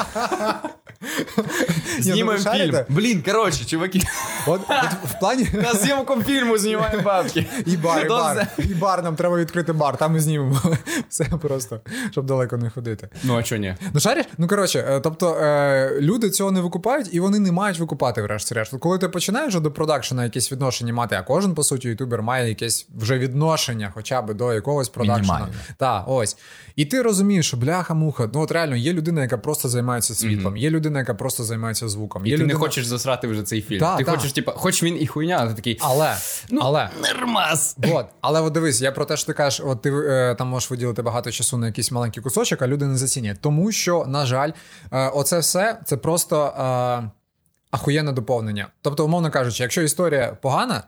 Ви 2.25 2.37
шарите? 2.39 2.65
фільм. 2.71 2.85
Блін, 2.89 3.21
коротше, 3.21 3.65
чуваки, 3.65 4.00
от, 4.47 4.61
от 4.69 5.09
в 5.11 5.19
плані. 5.19 5.47
на 5.53 5.73
зйомку 5.73 6.23
фільму 6.23 6.57
знімаємо 6.57 7.03
бабки. 7.03 7.45
І 7.65 7.77
бар, 7.77 8.05
і 8.05 8.09
бар, 8.09 8.47
і 8.57 8.73
бар, 8.73 9.03
нам 9.03 9.15
треба 9.15 9.37
відкрити 9.37 9.73
бар, 9.73 9.97
там 9.97 10.13
ми 10.13 10.19
знімемо. 10.19 10.61
Все 11.09 11.23
просто, 11.23 11.79
щоб 12.11 12.25
далеко 12.25 12.57
не 12.57 12.69
ходити. 12.69 13.09
Ну, 13.23 13.37
а 13.37 13.43
чого 13.43 13.61
ні? 13.61 13.75
Ну, 13.93 13.99
шариш? 13.99 14.25
Ну 14.37 14.47
коротше, 14.47 14.85
е, 14.89 14.99
тобто 14.99 15.35
е, 15.35 15.97
люди 15.99 16.29
цього 16.29 16.51
не 16.51 16.61
викупають, 16.61 17.13
і 17.13 17.19
вони 17.19 17.39
не 17.39 17.51
мають 17.51 17.79
викупати, 17.79 18.21
врешті-решт. 18.21 18.73
Коли 18.79 18.97
ти 18.97 19.09
починаєш 19.09 19.55
до 19.55 19.71
продакшена 19.71 20.23
якесь 20.23 20.51
відношення 20.51 20.93
мати, 20.93 21.15
а 21.15 21.23
кожен, 21.23 21.53
по 21.53 21.63
суті, 21.63 21.87
ютубер 21.87 22.21
має 22.21 22.49
якесь 22.49 22.87
вже 22.97 23.17
відношення, 23.17 23.91
хоча 23.93 24.21
б 24.21 24.33
до 24.33 24.53
якогось 24.53 24.89
продакшена. 24.89 25.47
Так, 25.77 26.03
ось. 26.07 26.37
І 26.75 26.85
ти 26.85 27.01
розумієш, 27.01 27.47
що 27.47 27.57
бляха-муха, 27.57 28.29
ну 28.33 28.41
от 28.41 28.51
реально 28.51 28.75
є 28.75 28.93
людина, 28.93 29.21
яка 29.21 29.37
просто 29.37 29.69
займається 29.69 30.15
світлом, 30.15 30.57
є 30.57 30.69
людина, 30.69 30.99
яка 30.99 31.13
просто 31.13 31.43
займається 31.43 31.87
звуком. 31.87 32.25
І 32.25 32.29
є 32.29 32.37
ти 32.37 32.43
людина... 32.43 32.59
не 32.59 32.65
хочеш 32.65 32.85
засрати 32.85 33.27
вже 33.27 33.43
цей 33.43 33.61
фільм. 33.61 33.79
Та, 33.91 33.97
ти 33.97 34.03
та. 34.03 34.11
хочеш, 34.11 34.33
типа, 34.33 34.51
хоч 34.55 34.83
він 34.83 35.01
і 35.01 35.07
хуйня, 35.07 35.37
але 35.39 35.49
ти 35.49 35.55
такий. 35.55 35.77
Але, 35.81 36.15
Ну, 36.49 36.61
але. 36.63 36.89
Нормас. 37.01 37.77
От, 37.93 38.05
але 38.21 38.41
от 38.41 38.53
дивись, 38.53 38.81
я 38.81 38.91
про 38.91 39.05
те, 39.05 39.17
що 39.17 39.27
ти 39.27 39.33
кажеш, 39.33 39.61
от 39.65 39.81
ти 39.81 39.89
е, 39.91 40.35
там 40.37 40.47
можеш 40.47 40.71
виділити 40.71 41.01
багато 41.01 41.31
часу 41.31 41.57
на 41.57 41.67
якийсь 41.67 41.91
маленький 41.91 42.23
кусочок, 42.23 42.61
а 42.61 42.67
люди 42.67 42.85
не 42.85 42.97
зацінять. 42.97 43.37
Тому 43.41 43.71
що, 43.71 44.05
на 44.07 44.25
жаль, 44.25 44.51
е, 44.91 45.07
оце 45.07 45.39
все 45.39 45.77
це 45.85 45.97
просто. 45.97 46.45
Е, 47.05 47.09
Ахуєнне 47.71 48.11
доповнення. 48.11 48.67
Тобто, 48.81 49.05
умовно 49.05 49.31
кажучи, 49.31 49.63
якщо 49.63 49.81
історія 49.81 50.37
погана, 50.41 50.83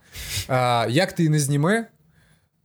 е, 0.49 0.89
як 0.89 1.13
ти 1.13 1.23
її 1.23 1.29
не 1.29 1.39
зніми, 1.39 1.85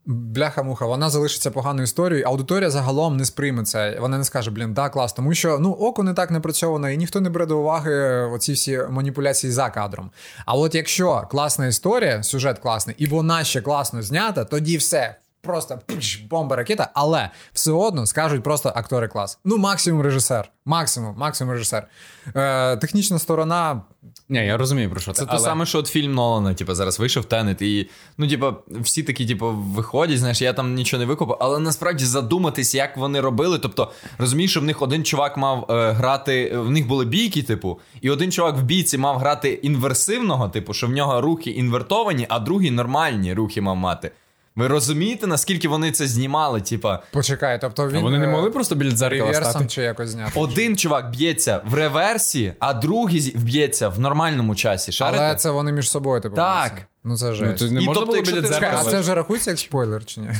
бляха-муха, 0.08 0.86
вона 0.86 1.10
залишиться 1.10 1.50
поганою 1.50 1.84
історією, 1.84 2.26
аудиторія 2.26 2.70
загалом 2.70 3.16
не 3.16 3.24
сприйме 3.24 3.62
це. 3.62 3.98
Вона 4.00 4.18
не 4.18 4.24
скаже, 4.24 4.50
блін, 4.50 4.74
да, 4.74 4.88
клас, 4.88 5.12
тому 5.12 5.34
що 5.34 5.58
ну, 5.58 5.70
око 5.70 6.02
не 6.02 6.14
так 6.14 6.30
напрацьоване, 6.30 6.94
і 6.94 6.96
ніхто 6.96 7.20
не 7.20 7.30
бере 7.30 7.46
до 7.46 7.58
уваги 7.58 7.92
оці 8.20 8.52
всі 8.52 8.80
маніпуляції 8.90 9.52
за 9.52 9.70
кадром. 9.70 10.10
А 10.46 10.54
от 10.54 10.74
якщо 10.74 11.28
класна 11.30 11.66
історія, 11.66 12.22
сюжет 12.22 12.58
класний, 12.58 12.96
і 12.98 13.06
вона 13.06 13.44
ще 13.44 13.60
класно 13.60 14.02
знята, 14.02 14.44
тоді 14.44 14.76
все. 14.76 15.16
Просто 15.40 15.78
пш, 15.86 16.16
бомба 16.16 16.56
ракета, 16.56 16.90
але 16.94 17.30
все 17.52 17.72
одно 17.72 18.06
скажуть 18.06 18.42
просто 18.42 18.72
актори 18.74 19.08
клас. 19.08 19.38
Ну, 19.44 19.58
максимум 19.58 20.02
режисер. 20.02 20.50
Максимум, 20.64 21.14
максимум 21.18 21.52
режисер. 21.52 21.88
Е, 22.36 22.76
технічна 22.76 23.18
сторона. 23.18 23.82
Ні, 24.28 24.46
я 24.46 24.56
розумію 24.56 24.90
про 24.90 25.00
що 25.00 25.12
Це 25.12 25.24
ти. 25.24 25.30
те 25.30 25.38
саме, 25.38 25.66
що 25.66 25.78
от 25.78 25.86
фільм 25.86 26.14
Нолана, 26.14 26.54
типу, 26.54 26.74
зараз 26.74 26.98
вийшов 27.00 27.24
Тенет, 27.24 27.62
і 27.62 27.90
ну, 28.18 28.28
типу, 28.28 28.54
всі 28.80 29.02
такі, 29.02 29.26
типу, 29.26 29.50
виходять, 29.50 30.18
знаєш, 30.18 30.42
я 30.42 30.52
там 30.52 30.74
нічого 30.74 31.00
не 31.00 31.06
викупив, 31.06 31.36
але 31.40 31.58
насправді 31.58 32.04
задуматись, 32.04 32.74
як 32.74 32.96
вони 32.96 33.20
робили. 33.20 33.58
Тобто, 33.58 33.92
розумієш, 34.18 34.50
що 34.50 34.60
в 34.60 34.64
них 34.64 34.82
один 34.82 35.04
чувак 35.04 35.36
мав 35.36 35.66
е, 35.70 35.90
грати, 35.92 36.58
в 36.58 36.70
них 36.70 36.86
були 36.86 37.04
бійки, 37.04 37.42
типу, 37.42 37.80
і 38.00 38.10
один 38.10 38.32
чувак 38.32 38.56
в 38.56 38.62
бійці 38.62 38.98
мав 38.98 39.18
грати 39.18 39.50
інверсивного, 39.52 40.48
типу, 40.48 40.74
що 40.74 40.86
в 40.86 40.90
нього 40.90 41.20
рухи 41.20 41.50
інвертовані, 41.50 42.26
а 42.28 42.38
другий 42.38 42.70
нормальні 42.70 43.34
рухи 43.34 43.60
мав 43.60 43.76
мати. 43.76 44.12
Ви 44.58 44.68
розумієте, 44.68 45.26
наскільки 45.26 45.68
вони 45.68 45.92
це 45.92 46.06
знімали? 46.06 46.60
Типа, 46.60 47.02
Почекай, 47.12 47.60
тобто 47.60 47.88
він. 47.88 47.96
А 47.96 48.00
вони 48.00 48.18
не 48.18 48.24
е, 48.24 48.28
могли 48.28 48.50
просто 48.50 48.74
біля 48.74 48.90
дзеркала 48.90 49.30
реверсом 49.30 49.50
стати? 49.50 49.66
чи 49.66 49.82
якось 49.82 50.10
зняти. 50.10 50.40
один 50.40 50.76
чувак 50.76 51.10
б'ється 51.10 51.60
в 51.64 51.74
реверсі, 51.74 52.52
а 52.58 52.74
другий 52.74 53.32
б'ється 53.36 53.88
в 53.88 54.00
нормальному 54.00 54.54
часі. 54.54 54.92
Шарите? 54.92 55.24
Але 55.24 55.34
це 55.34 55.50
вони 55.50 55.72
між 55.72 55.90
собою 55.90 56.20
типу. 56.20 56.36
Так. 56.36 56.72
б'ються. 56.72 56.86
Ну 57.08 57.16
це 57.16 57.30
Ну, 57.40 57.54
то 57.58 57.64
не 57.64 57.70
І 57.82 57.86
можна 57.86 57.92
тобто, 57.94 58.06
було 58.06 58.16
якщо 58.16 58.42
ти- 58.42 58.48
дзеркала? 58.48 58.82
а 58.86 58.90
це 58.90 59.00
вже 59.00 59.14
рахується 59.14 59.50
як 59.50 59.58
спойлер 59.58 60.04
чи 60.04 60.20
ні? 60.20 60.30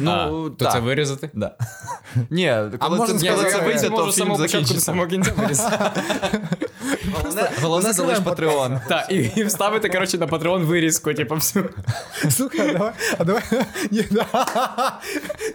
Ну, 0.00 0.10
А, 0.10 0.26
то 0.28 0.50
так. 0.64 0.72
це 0.72 0.80
вирізати? 0.80 1.30
Да. 1.34 1.56
Ні, 2.30 2.54
коли 2.78 2.96
можна 2.96 3.18
це, 3.18 3.26
сказати, 3.26 3.50
це 3.50 3.60
вийде, 3.60 3.90
то 3.90 4.12
фільм 4.12 4.36
закінчиться. 4.36 4.80
самого 4.80 5.06
кінця 5.06 5.32
вирізати. 5.36 6.00
Головне, 7.12 7.50
головне 7.62 7.92
залиш 7.92 8.18
Патреон. 8.18 8.80
Так, 8.88 9.06
і, 9.10 9.14
і 9.36 9.44
вставити, 9.44 9.88
коротше, 9.88 10.18
на 10.18 10.26
Patreon 10.26 10.64
вирізку, 10.64 11.14
типу, 11.14 11.34
всю. 11.34 11.64
Слухай, 12.30 12.60
а 12.70 12.72
давай, 12.72 12.92
а 13.18 13.24
давай. 13.24 13.42
Ні, 13.90 14.04
да. 14.10 14.26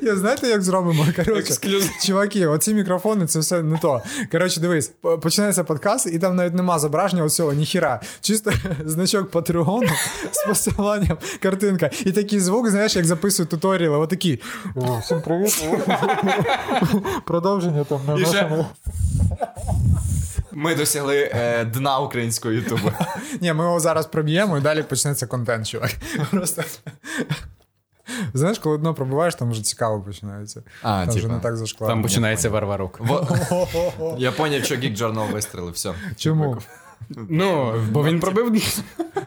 Я 0.02 0.16
знаєте, 0.16 0.48
як 0.48 0.62
зробимо? 0.62 1.06
Коротше, 1.16 1.40
Ексклюзив. 1.40 1.92
чуваки, 2.06 2.48
оці 2.48 2.74
мікрофони, 2.74 3.26
це 3.28 3.40
все 3.40 3.64
не 3.64 3.78
то. 3.78 4.02
Коротше, 4.32 4.60
дивись, 4.60 4.88
п- 4.88 5.18
починається 5.18 5.64
подкаст, 5.64 6.08
і 6.08 6.20
там 6.20 6.36
навіть 6.36 6.54
нема 6.54 6.80
зображення 6.80 7.24
оцього, 7.24 7.54
ніхіра. 7.54 8.02
Чисто 8.22 8.52
значок 8.86 9.32
Патреону 9.32 9.90
з 10.32 10.48
посиланням, 10.66 11.18
картинка. 11.42 11.89
І 12.06 12.12
такий 12.12 12.39
звук, 12.39 12.70
знаєш, 12.70 12.96
як 12.96 13.06
записують 13.06 13.50
туторіали, 13.50 13.98
отакий. 13.98 14.42
О, 14.75 14.98
всім 15.00 15.22
привіт. 15.22 15.63
Продовження 17.25 17.84
там 17.84 18.00
на 18.08 18.16
нашому. 18.16 18.66
Ми 20.51 20.75
досягли 20.75 21.32
е, 21.34 21.66
дна 21.66 22.00
українського 22.00 22.54
ютубу. 22.54 22.92
Ні, 23.42 23.54
ми 23.54 23.63
його 23.63 23.80
зараз 23.80 24.06
проб'ємо 24.06 24.58
і 24.58 24.62
далі 24.62 24.84
почнеться 24.84 25.28
контент, 25.28 25.68
чувак. 25.68 25.92
Просто. 26.32 26.63
Знаєш, 28.34 28.60
коли 28.60 28.78
дно 28.78 28.94
пробуваєш, 28.94 29.36
там 29.36 29.51
вже 29.51 29.62
цікаво 29.63 30.01
починається. 30.01 30.63
А, 30.82 31.06
там 31.06 31.16
вже 31.16 31.28
не 31.28 31.39
так 31.39 31.58
зашкладно. 31.58 31.96
Там 31.96 32.04
починається 32.04 32.50
варварок. 32.50 33.01
Я 34.18 34.32
поняв, 34.32 34.63
що 34.63 34.75
Geek 34.75 34.98
Journal 34.98 35.32
вистрелив, 35.32 35.74
все. 35.74 35.94
Чому? 36.18 36.58
Ну, 37.30 37.74
бо 37.92 38.04
він 38.04 38.20
пробив. 38.20 38.74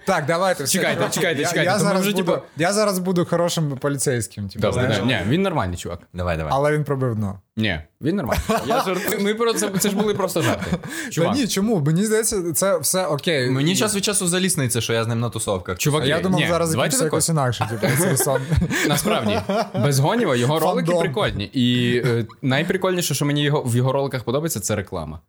Так, 0.07 0.27
давайте. 0.27 0.65
все, 0.65 0.79
Чекайте, 0.79 1.09
чекайте, 1.11 1.45
чекайте, 1.45 1.65
Я, 1.65 1.79
зараз 1.79 2.01
вже, 2.03 2.11
буду, 2.13 2.25
типу- 2.25 2.43
я 2.57 2.73
зараз 2.73 2.99
буду 2.99 3.25
хорошим 3.25 3.77
поліцейським, 3.79 4.49
типу, 4.49 4.63
Добре, 4.63 4.83
знаєш? 4.83 4.99
да. 4.99 5.05
Ні, 5.05 5.19
він 5.29 5.43
нормальний 5.43 5.77
чувак. 5.77 5.99
Давай, 6.15 6.37
давай. 6.37 6.53
але 6.57 6.73
він 6.73 6.85
пробив 6.85 7.15
дно. 7.15 7.39
Ні, 7.57 7.81
він 8.01 8.17
нормальний. 8.17 8.45
Я 8.67 8.83
жартую. 8.83 9.21
Ми 9.21 9.35
про 9.35 9.53
це, 9.53 9.71
це 9.79 9.89
ж 9.89 9.97
були 9.97 10.15
просто 10.15 10.43
жарти. 10.43 10.77
Та 11.17 11.33
ні, 11.33 11.49
чому? 11.49 11.81
Мені 11.81 12.05
здається, 12.05 12.53
це 12.53 12.79
все 12.79 13.07
окей. 13.07 13.51
Мені 13.51 13.77
час 13.77 13.97
від 13.97 14.05
часу 14.05 14.29
залісниться, 14.29 14.81
що 14.81 14.93
я 14.93 15.05
з 15.05 15.09
ним 15.09 15.21
на 15.21 15.31
тусовках. 15.31 15.75
А 15.75 15.79
чуваки, 15.79 16.09
я 16.09 16.21
думав, 16.21 16.41
ні, 16.41 16.47
зараз 16.49 16.71
давайте 16.71 16.97
закінчиться 16.97 17.05
якось 17.05 17.29
інакше, 17.29 17.69
типу, 17.81 18.03
цей 18.03 18.17
сон. 18.17 18.41
Насправді, 18.89 19.41
без 19.75 19.99
Гоніва 19.99 20.37
його 20.37 20.59
ролики 20.61 20.87
Фандом. 20.87 21.03
прикольні. 21.03 21.45
І 21.45 21.97
е, 22.07 22.27
найприкольніше, 22.43 23.15
що 23.15 23.25
мені 23.25 23.43
його 23.43 23.63
в 23.63 23.77
його 23.77 23.93
роликах 23.93 24.25
подобається, 24.25 24.61
це 24.61 24.77
реклама. 24.77 25.21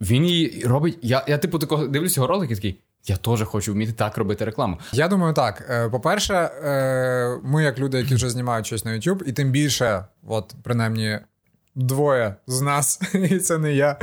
Він 0.00 0.24
її 0.24 0.62
робить. 0.66 0.98
Я, 1.02 1.24
я 1.28 1.38
типу, 1.38 1.58
такого 1.58 1.86
дивлюсь 1.86 2.16
його 2.16 2.26
ролики, 2.26 2.54
такий. 2.54 2.80
Я 3.06 3.16
теж 3.16 3.42
хочу 3.42 3.72
вміти 3.72 3.92
так 3.92 4.18
робити 4.18 4.44
рекламу. 4.44 4.78
Я 4.92 5.08
думаю, 5.08 5.34
так. 5.34 5.66
Е, 5.70 5.88
По-перше, 5.88 6.34
е, 6.34 7.40
ми, 7.42 7.62
як 7.62 7.78
люди, 7.78 7.98
які 7.98 8.14
вже 8.14 8.30
знімають 8.30 8.66
щось 8.66 8.84
на 8.84 8.90
YouTube, 8.90 9.22
і 9.22 9.32
тим 9.32 9.50
більше, 9.50 10.04
от 10.26 10.54
принаймні. 10.62 11.18
Двоє 11.80 12.34
з 12.46 12.60
нас, 12.60 13.00
і 13.30 13.38
це 13.38 13.58
не 13.58 13.72
я, 13.74 13.96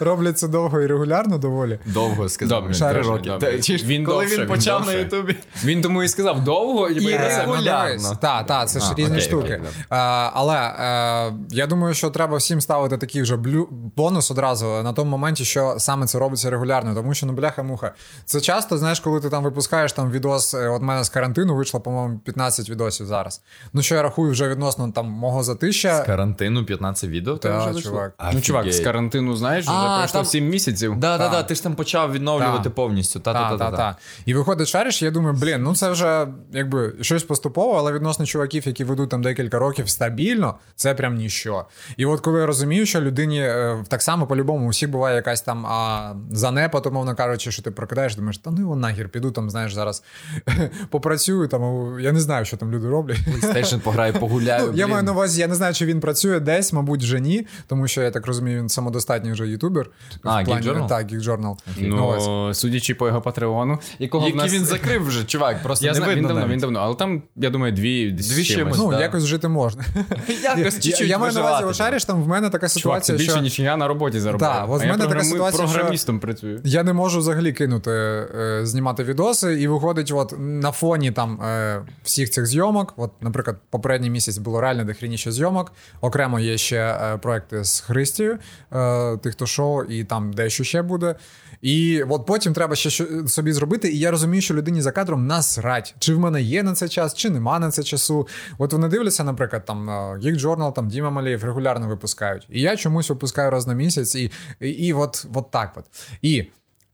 роблять 0.00 0.38
це 0.38 0.48
довго 0.48 0.80
і 0.80 0.86
регулярно 0.86 1.38
доволі. 1.38 1.78
Довго 1.86 2.28
сказав. 2.28 2.62
Добре, 2.62 2.74
він, 3.00 3.06
роки. 3.08 3.30
добре. 3.30 3.52
Та, 3.52 3.62
чи 3.62 3.78
ж 3.78 3.86
Він 3.86 4.04
коли 4.04 4.24
довше, 4.24 4.34
він 4.36 4.42
він 4.42 4.48
почав 4.48 4.80
довше. 4.80 4.94
на 4.96 5.02
Ютубі. 5.02 5.36
Він 5.64 5.82
тому 5.82 6.02
і 6.02 6.08
сказав 6.08 6.44
довго, 6.44 6.88
і, 6.88 7.04
І 7.04 7.08
це- 7.18 7.40
регулярно. 7.40 8.16
Так, 8.20 8.46
так, 8.46 8.68
це 8.68 8.80
ж 8.80 8.86
А, 8.90 8.94
різні 8.94 9.06
окей, 9.10 9.20
штуки. 9.20 9.44
окей. 9.44 9.60
А, 9.90 10.30
але 10.34 10.56
е, 10.56 11.32
я 11.50 11.66
думаю, 11.66 11.94
що 11.94 12.10
треба 12.10 12.36
всім 12.36 12.60
ставити 12.60 12.98
такий 12.98 13.22
вже 13.22 13.36
блю... 13.36 13.68
бонус 13.96 14.30
одразу 14.30 14.66
на 14.66 14.92
тому 14.92 15.10
моменті, 15.10 15.44
що 15.44 15.74
саме 15.78 16.06
це 16.06 16.18
робиться 16.18 16.50
регулярно, 16.50 16.94
тому 16.94 17.14
що 17.14 17.26
ну 17.26 17.32
бляха-муха. 17.32 17.92
Це 18.24 18.40
часто, 18.40 18.78
знаєш, 18.78 19.00
коли 19.00 19.20
ти 19.20 19.30
там 19.30 19.42
випускаєш 19.42 19.92
там 19.92 20.10
відос, 20.10 20.54
е, 20.54 20.68
от 20.68 20.82
мене 20.82 21.04
з 21.04 21.08
карантину 21.08 21.54
вийшло, 21.56 21.80
по-моєму, 21.80 22.18
15 22.18 22.70
відосів 22.70 23.06
зараз. 23.06 23.42
Ну 23.72 23.82
що 23.82 23.94
я 23.94 24.02
рахую 24.02 24.30
вже 24.32 24.48
відносно 24.48 24.92
там 24.92 25.06
мого 25.06 25.42
затища. 25.42 26.00
Карантину 26.06 26.64
15 26.64 26.95
відео. 27.04 27.36
Та, 27.36 27.48
там 27.48 27.58
вже 27.60 27.70
вийшло? 27.70 27.90
чувак. 27.90 28.14
Ну, 28.34 28.40
чувак, 28.40 28.72
з 28.72 28.80
карантину, 28.80 29.36
знаєш, 29.36 29.64
вже 29.64 29.74
А, 29.74 29.98
пройшло 29.98 30.18
там- 30.20 30.24
7 30.24 30.48
місяців. 30.48 30.96
Да, 30.96 31.18
да, 31.18 31.24
Так. 31.24 31.32
да, 31.32 31.42
ти 31.42 31.54
ж 31.54 31.62
там 31.62 31.74
почав 31.74 32.12
відновлювати 32.12 32.64
Так. 32.64 32.74
повністю. 32.74 33.20
Та, 33.20 33.32
Та, 33.32 33.50
та, 33.50 33.56
та, 33.58 33.70
та, 33.70 33.76
та. 33.76 33.96
І 34.26 34.34
виходить, 34.34 34.68
шариш, 34.68 35.02
я 35.02 35.10
думаю, 35.10 35.36
блін, 35.40 35.62
ну 35.62 35.74
це 35.74 35.90
вже 35.90 36.26
якби 36.52 36.92
щось 37.00 37.22
поступово, 37.22 37.72
але 37.78 37.92
відносно 37.92 38.26
чуваків, 38.26 38.62
які 38.66 38.84
ведуть 38.84 39.10
там 39.10 39.22
декілька 39.22 39.58
років 39.58 39.88
стабільно, 39.88 40.54
це 40.76 40.94
прям 40.94 41.14
ніщо. 41.14 41.64
І 41.96 42.06
от 42.06 42.20
коли 42.20 42.40
я 42.40 42.46
розумію, 42.46 42.86
що 42.86 43.00
людині 43.00 43.40
е, 43.40 43.84
так 43.88 44.02
само 44.02 44.26
по-любому 44.26 44.66
у 44.66 44.68
всіх 44.68 44.90
буває 44.90 45.16
якась 45.16 45.42
там 45.42 45.66
а, 45.66 46.12
занепад, 46.30 46.86
умовно 46.86 47.14
кажучи, 47.14 47.50
що 47.52 47.62
ти 47.62 47.70
прокидаєш, 47.70 48.16
думаєш, 48.16 48.38
та 48.38 48.50
ну 48.50 48.60
його 48.60 48.76
нахер, 48.76 49.08
піду 49.08 49.30
там, 49.30 49.50
знаєш, 49.50 49.74
зараз 49.74 50.02
попрацюю 50.90 51.48
там. 51.48 51.96
Я 52.00 52.12
не 52.12 52.20
знаю, 52.20 52.44
що 52.44 52.56
там 52.56 52.70
люди 52.72 52.88
роблять. 52.88 53.18
PlayStation 53.18 53.80
пограю, 53.80 54.12
погуляю. 54.12 54.66
Ну, 54.66 54.72
я 54.78 54.84
блін. 54.84 54.92
маю 54.92 55.02
на 55.02 55.12
увазі, 55.12 55.40
я 55.40 55.46
не 55.46 55.54
знаю, 55.54 55.74
чи 55.74 55.86
він 55.86 56.00
працює 56.00 56.40
десь, 56.40 56.72
мабуть, 56.76 57.02
вже 57.02 57.20
ні, 57.20 57.46
тому 57.66 57.88
що 57.88 58.02
я 58.02 58.10
так 58.10 58.26
розумію, 58.26 58.58
він 58.58 58.68
самодостатній 58.68 59.32
вже 59.32 59.46
ютубер. 59.46 59.90
А, 60.22 60.42
В 60.42 60.44
плані- 60.44 60.66
Geek 60.66 60.72
Journal? 60.72 60.88
Так, 60.88 61.12
Geek 61.12 61.22
Journal. 61.22 61.56
Ну, 61.78 62.06
ось. 62.48 62.58
судячи 62.58 62.94
по 62.94 63.06
його 63.06 63.20
патреону, 63.20 63.78
якого 63.98 64.24
в 64.24 64.28
Який 64.28 64.42
нас... 64.42 64.52
він 64.52 64.64
закрив 64.64 65.06
вже, 65.06 65.24
чувак, 65.24 65.62
просто 65.62 65.86
Я 65.86 65.92
не 65.92 65.96
знаю, 65.98 66.16
він 66.16 66.22
давно, 66.22 66.40
навіть. 66.40 66.52
він 66.52 66.60
давно, 66.60 66.78
але 66.80 66.94
там, 66.94 67.22
я 67.36 67.50
думаю, 67.50 67.72
дві, 67.72 68.10
Дві 68.10 68.44
чимось. 68.44 68.78
Ну, 68.78 68.90
да. 68.90 69.00
якось 69.00 69.24
жити 69.24 69.48
можна. 69.48 69.84
Якось 70.56 70.80
чуть-чуть 70.80 71.08
я 71.08 71.18
маю 71.18 71.32
на 71.32 71.40
увазі, 71.40 71.74
шариш, 71.78 72.04
там 72.04 72.22
в 72.22 72.28
мене 72.28 72.50
така 72.50 72.68
Чувак, 72.68 72.72
це 72.72 72.80
ситуація, 72.80 73.18
більше, 73.18 73.30
що 73.30 73.40
ніж 73.40 73.58
я 73.58 73.76
на 73.76 73.88
роботі 73.88 74.20
заробляю. 74.20 74.52
Так, 74.54 74.68
в 74.68 74.84
я 74.84 74.92
мене 74.92 75.06
така 75.06 75.24
ситуація, 75.24 75.66
що- 75.66 75.74
програмістом 75.74 76.20
працюю. 76.20 76.60
я 76.64 76.82
не 76.82 76.92
можу 76.92 77.18
взагалі 77.18 77.52
кинути 77.52 77.90
е, 77.90 78.60
знімати 78.62 79.04
відоси, 79.04 79.60
і 79.62 79.68
виходить, 79.68 80.12
от 80.14 80.34
на 80.38 80.72
фоні 80.72 81.10
там 81.12 81.42
е, 81.42 81.82
всіх 82.02 82.30
цих 82.30 82.46
зйомок. 82.46 82.94
От, 82.96 83.10
наприклад, 83.20 83.56
попередній 83.70 84.10
місяць 84.10 84.38
було 84.38 84.60
реально 84.60 84.84
дохрініше 84.84 85.32
зйомок. 85.32 85.72
Окремо 86.00 86.40
є 86.40 86.58
ще 86.66 86.76
е, 86.76 87.18
проекти 87.18 87.64
з 87.64 87.80
Христією, 87.80 88.38
е, 88.72 89.16
тих, 89.16 89.32
хто 89.32 89.46
шоу, 89.46 89.82
і 89.82 90.04
там 90.04 90.32
дещо 90.32 90.64
ще 90.64 90.82
буде. 90.82 91.14
І 91.62 92.02
от 92.02 92.26
потім 92.26 92.52
треба 92.52 92.76
ще 92.76 93.06
собі 93.28 93.52
зробити. 93.52 93.92
І 93.92 93.98
я 93.98 94.10
розумію, 94.10 94.42
що 94.42 94.54
людині 94.54 94.82
за 94.82 94.92
кадром 94.92 95.26
насрать, 95.26 95.94
чи 95.98 96.14
в 96.14 96.18
мене 96.18 96.42
є 96.42 96.62
на 96.62 96.74
це 96.74 96.88
час, 96.88 97.14
чи 97.14 97.30
нема 97.30 97.58
на 97.58 97.70
це 97.70 97.82
часу. 97.82 98.28
От 98.58 98.72
вони 98.72 98.88
дивляться, 98.88 99.24
наприклад, 99.24 99.64
там 99.64 99.90
е, 99.90 99.92
Geek 99.92 100.40
Journal, 100.40 100.72
там 100.72 100.88
Діма 100.88 101.10
Малеєв 101.10 101.44
регулярно 101.44 101.88
випускають. 101.88 102.46
І 102.50 102.60
я 102.60 102.76
чомусь 102.76 103.10
випускаю 103.10 103.50
раз 103.50 103.66
на 103.66 103.74
місяць, 103.74 104.14
і, 104.14 104.30
і, 104.60 104.68
і 104.68 104.92
от, 104.92 105.26
от 105.34 105.50
так 105.50 105.72
от. 105.76 105.84
І 106.22 106.46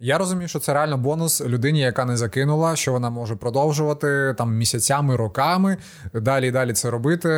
я 0.04 0.18
розумію, 0.18 0.48
що 0.48 0.58
це 0.58 0.74
реально 0.74 0.98
бонус 0.98 1.40
людині, 1.40 1.80
яка 1.80 2.04
не 2.04 2.16
закинула, 2.16 2.76
що 2.76 2.92
вона 2.92 3.10
може 3.10 3.36
продовжувати 3.36 4.34
там 4.38 4.54
місяцями, 4.54 5.16
роками, 5.16 5.76
далі 6.14 6.48
і 6.48 6.50
далі 6.50 6.72
це 6.72 6.90
робити. 6.90 7.28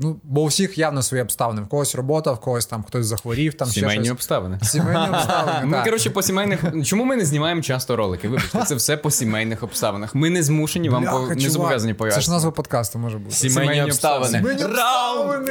Ну, 0.00 0.20
бо 0.22 0.40
у 0.42 0.46
всіх 0.46 0.78
явно 0.78 1.02
свої 1.02 1.22
обставини. 1.22 1.62
В 1.62 1.68
когось 1.68 1.94
робота, 1.94 2.32
в 2.32 2.40
когось 2.40 2.66
там 2.66 2.82
хтось 2.82 3.06
захворів, 3.06 3.54
там 3.54 3.68
ще 3.68 3.80
Сімейні 3.80 4.04
щось. 4.04 4.12
обставини. 4.12 4.58
Сімейні 4.62 5.08
обставини. 5.14 5.66
Ми, 5.66 5.82
коротше, 5.84 6.10
по 6.10 6.22
сімейних. 6.22 6.60
Чому 6.84 7.04
ми 7.04 7.16
не 7.16 7.24
знімаємо 7.24 7.62
часто 7.62 7.96
ролики? 7.96 8.28
Вибачте, 8.28 8.64
це 8.64 8.74
все 8.74 8.96
по 8.96 9.10
сімейних 9.10 9.62
обставинах. 9.62 10.14
Ми 10.14 10.30
не 10.30 10.42
змушені 10.42 10.88
вам 10.88 11.02
Бляха, 11.02 11.18
по... 11.18 11.34
не 11.34 11.50
зобов'язані 11.50 11.92
Це 11.92 11.94
ж 11.94 11.98
пояснити. 11.98 12.30
назва 12.30 12.50
подкасту 12.50 12.98
може 12.98 13.18
бути. 13.18 13.34
Сімейні 13.34 13.60
Сімейні 13.60 13.82
обставини. 13.90 14.38
обставини. 14.38 14.76
Раунд, 14.76 15.48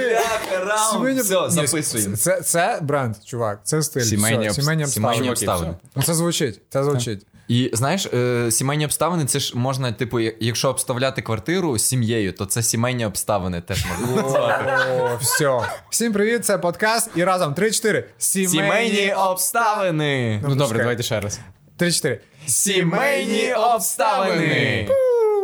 раунд. 0.68 1.20
Все, 1.20 1.50
записуємо. 1.50 2.16
Це, 2.16 2.42
це 2.42 2.80
бренд, 2.82 3.16
чувак, 3.26 3.60
це 3.64 3.82
стиль. 3.82 4.02
Сімейні 4.02 4.50
обставини. 4.50 5.76
Ну, 5.96 6.04
це 6.04 6.14
звучить, 6.14 6.47
це 6.70 6.84
звучить. 6.84 7.26
І 7.48 7.70
знаєш, 7.74 8.06
е, 8.06 8.52
сімейні 8.52 8.86
обставини, 8.86 9.26
це 9.26 9.40
ж 9.40 9.58
можна, 9.58 9.92
типу, 9.92 10.20
якщо 10.20 10.70
обставляти 10.70 11.22
квартиру 11.22 11.78
з 11.78 11.84
сім'єю, 11.84 12.34
то 12.34 12.46
це 12.46 12.64
сімейні 12.64 13.06
обставини 13.06 13.62
теж 13.62 13.86
можна 13.86 14.22
назвати. 14.22 14.64
О, 14.92 15.18
все. 15.22 15.60
Всім 15.90 16.14
привіт, 16.14 16.46
це 16.46 16.58
подкаст. 16.58 17.10
І 17.16 17.24
разом 17.24 17.54
3-4. 17.54 18.04
Сімейні 18.18 19.14
обставини. 19.14 20.44
Ну 20.48 20.56
добре, 20.56 20.78
давайте 20.78 21.04
ще 21.04 21.20
раз. 21.20 21.40
3-4. 21.80 22.20
Сімейні 22.48 23.54
обставини. 23.54 24.88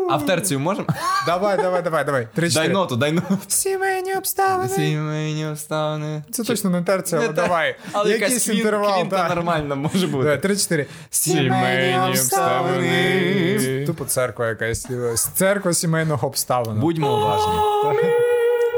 А 0.10 0.18
в 0.18 0.26
терцію 0.26 0.60
можемо? 0.60 0.88
Давай, 1.26 1.58
давай, 1.58 1.82
давай, 1.82 2.06
давай. 2.06 2.28
Дай 2.36 2.70
ноту, 2.70 2.96
дай 2.96 3.12
ноту. 3.12 3.38
Сімейні 3.48 4.16
обставини. 4.16 4.70
Сімейні 4.70 5.48
обставини. 5.48 6.24
Це 6.32 6.44
точно 6.44 6.70
не 6.70 6.82
терція, 6.82 7.22
але 7.24 7.34
давай. 7.34 7.76
Але 7.92 8.12
Якийсь 8.12 8.48
інтервал, 8.48 9.00
квінта 9.00 9.36
нормально 9.36 9.76
може 9.76 10.08
бути. 10.08 10.38
Три-чотири. 10.38 10.86
Сімейні 11.10 12.10
обставини. 12.10 13.86
Тупо 13.86 14.06
церква 14.06 14.48
якась. 14.48 14.88
Церква 15.36 15.74
сімейного 15.74 16.28
обставин. 16.28 16.80
Будьмо 16.80 17.18
уважні. 17.18 17.54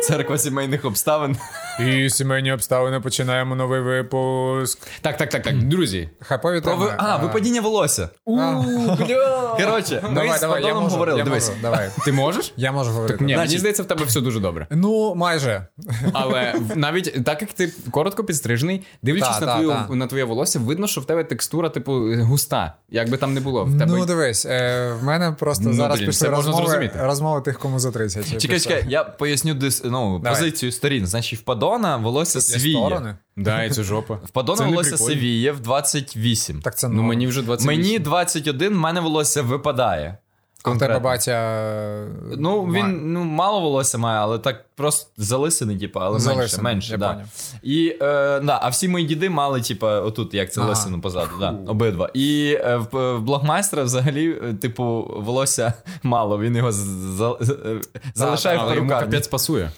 Церква 0.04 0.38
сімейних 0.38 0.86
обставин. 0.86 1.38
І 1.80 2.10
сімейні 2.10 2.52
обставини 2.54 3.00
починаємо 3.00 3.56
новий 3.56 3.82
випуск. 3.82 4.88
Так, 5.02 5.18
так, 5.18 5.30
так, 5.30 5.44
так. 5.44 5.64
Друзі. 5.64 6.10
Хайпові 6.22 6.62
Про 6.62 6.72
теми. 6.72 6.86
ви... 6.86 6.94
А, 6.98 7.18
випадіння 7.18 7.62
волосся. 7.62 8.10
Коротше, 9.58 10.02
ми 10.10 10.16
Давай, 10.16 10.38
з 10.38 10.42
давай, 10.42 10.64
я 10.64 10.74
можу, 10.74 10.88
говорили. 10.90 11.18
я 11.20 11.24
Дивись. 11.26 11.50
можу, 11.50 11.62
давай. 11.62 11.90
Ти 12.06 12.12
можеш? 12.12 12.54
Я 12.58 12.72
можу 12.72 12.92
говорити. 12.92 13.18
Ні, 13.26 13.34
мені 13.34 13.36
Значить- 13.36 13.60
здається, 13.60 13.84
в 13.84 13.86
тебе 13.86 14.06
все 14.06 14.22
дуже 14.22 14.40
добре. 14.40 14.68
Ну, 14.72 15.16
майже. 15.16 15.68
Але 16.14 16.54
в- 16.60 16.78
навіть 16.78 17.26
так 17.26 17.42
як 17.42 17.54
ти 17.54 17.74
коротко 17.92 18.24
підстрижений, 18.24 18.84
дивлячись 19.02 19.38
Та, 19.40 19.46
на, 19.46 19.54
та, 19.54 19.54
твою, 19.54 19.70
та. 19.90 19.96
на 19.96 20.08
твоє 20.08 20.24
волосся, 20.24 20.60
видно, 20.60 20.88
що 20.88 21.02
в 21.02 21.06
тебе 21.06 21.24
текстура, 21.24 21.70
типу, 21.70 21.92
густа. 22.22 22.74
Як 22.90 23.10
би 23.10 23.18
там 23.18 23.34
не 23.34 23.40
було. 23.40 23.66
В 23.66 23.78
тебе... 23.80 23.86
Ну, 23.86 24.06
дивись, 24.06 24.46
е, 24.46 24.92
в 25.02 25.04
мене 25.04 25.32
просто 25.40 25.64
Ну, 25.68 25.74
зараз 25.74 25.98
блін, 25.98 26.08
пішли 26.08 26.28
це 26.28 26.30
можна 26.36 26.52
розмови, 26.52 26.70
зрозуміти. 26.72 27.00
розмови 27.02 27.42
тих, 27.42 27.60
кому 27.60 27.80
за 27.80 27.92
30. 27.92 28.42
Чекай, 28.42 28.60
чекай, 28.60 28.86
я 28.88 29.04
поясню 29.04 29.54
дис... 29.54 29.82
ну, 29.86 30.20
Давай. 30.20 30.40
позицію 30.40 30.72
сторін. 30.72 31.08
Значить, 31.08 31.40
в 31.40 31.44
Падона 31.70 31.98
волосся 31.98 32.42
свіє. 32.42 33.16
Да, 33.38 33.64
і 33.64 33.70
це 33.70 33.84
жопа. 33.84 34.14
В 34.26 34.30
Падона 34.30 34.58
Це 34.58 34.66
волосся 34.66 34.98
сивіє 34.98 35.52
в 35.52 35.60
28. 35.60 36.62
Так 36.62 36.78
це 36.78 36.88
Ну 36.90 37.04
мені 37.04 37.28
вже 37.28 37.42
28. 37.42 37.82
Мені 37.82 38.00
21, 38.00 38.74
в 38.74 38.78
мене 38.78 39.02
волосся 39.02 39.42
випадає. 39.42 40.18
А 40.62 40.68
Конкретно. 40.68 41.00
батя. 41.00 41.32
е, 41.32 42.08
Ну, 42.38 42.64
він 42.64 43.14
ну, 43.14 43.24
мало 43.24 43.60
волосся 43.62 43.98
має, 43.98 44.20
але 44.20 44.40
так 44.40 44.66
просто 44.76 45.10
залисений, 45.18 45.78
типу, 45.80 46.00
але 46.00 46.20
менше, 46.36 46.62
менше. 46.62 46.92
я 46.92 46.98
да. 46.98 47.10
поняв. 47.14 47.28
І, 47.64 47.90
е, 48.02 48.40
да, 48.40 48.60
а 48.62 48.70
всі 48.70 48.88
мої 48.88 49.06
діди 49.06 49.30
мали, 49.30 49.62
типу, 49.62 49.86
отут, 49.88 50.34
як 50.34 50.54
це 50.54 50.62
Ага. 50.62 50.70
лисину 50.70 51.02
позаду, 51.02 51.32
да, 51.40 51.56
обидва. 51.68 52.10
І 52.14 52.58
е, 52.62 52.76
в, 52.92 53.14
в 53.16 53.22
блогмайстра 53.22 53.84
взагалі, 53.84 54.40
е, 54.50 54.54
типу, 54.54 55.14
волосся 55.18 55.74
мало, 56.04 56.40
він 56.40 56.56
його 56.56 56.72
з- 56.72 56.76
за- 57.18 57.38
е, 57.42 57.82
залишає 58.14 58.58
Але 58.58 58.72
в 58.72 58.76
йому 58.76 58.88
перукарні. 58.90 59.12
капець 59.12 59.28
пасує. 59.28 59.72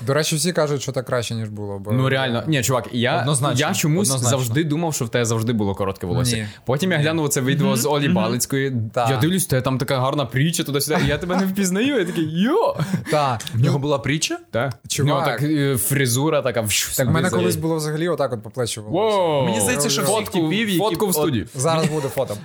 До 0.00 0.14
речі, 0.14 0.36
всі 0.36 0.52
кажуть, 0.52 0.82
що 0.82 0.92
так 0.92 1.06
краще, 1.06 1.34
ніж 1.34 1.48
було. 1.48 1.78
Бо... 1.78 1.92
Ну 1.92 2.08
реально, 2.08 2.42
ні, 2.46 2.62
чувак, 2.62 2.88
я, 2.92 3.20
Однозначно, 3.20 3.68
я 3.68 3.74
чомусь 3.74 4.08
однозначно. 4.08 4.38
завжди 4.38 4.64
думав, 4.64 4.94
що 4.94 5.04
в 5.04 5.08
тебе 5.08 5.24
завжди 5.24 5.52
було 5.52 5.74
коротке 5.74 6.06
волосся. 6.06 6.36
Ні. 6.36 6.46
Потім 6.64 6.92
я 6.92 6.98
глянув 6.98 7.28
це 7.28 7.40
відео 7.40 7.76
з 7.76 7.86
Олі 7.86 8.08
Балицької. 8.08 8.72
Так. 8.92 9.10
Я 9.10 9.16
дивлюсь, 9.16 9.46
тебе 9.46 9.62
там 9.62 9.78
така 9.78 10.00
гарна 10.00 10.26
притча 10.26 10.64
туди-сюди, 10.64 11.00
і 11.04 11.08
я 11.08 11.18
тебе 11.18 11.36
не 11.36 11.46
впізнаю. 11.46 11.98
Я 11.98 12.04
такий 12.04 12.40
йо! 12.40 12.76
Так. 13.10 13.40
В 13.54 13.60
нього 13.60 13.78
була 13.78 13.98
притча? 13.98 14.38
Так. 14.50 14.74
Чувак. 14.88 15.06
У 15.06 15.14
нього 15.14 15.26
так 15.26 15.80
фрезура 15.80 16.42
така. 16.42 16.64
Так 16.96 17.08
в 17.08 17.10
мене 17.10 17.30
колись 17.30 17.56
було 17.56 17.76
взагалі 17.76 18.08
отак 18.08 18.32
от 18.32 18.42
по 18.42 18.50
плечі 18.50 18.80
волосся. 18.80 19.44
Мені 19.44 19.60
здається, 19.60 19.90
що 19.90 20.02
всіх 20.02 20.14
фотку, 20.14 20.38
типів, 20.38 20.68
які 20.68 20.78
фотку 20.78 21.06
в 21.06 21.08
от- 21.08 21.14
студії. 21.14 21.46
Зараз 21.54 21.86
буде 21.86 22.08
фото. 22.08 22.36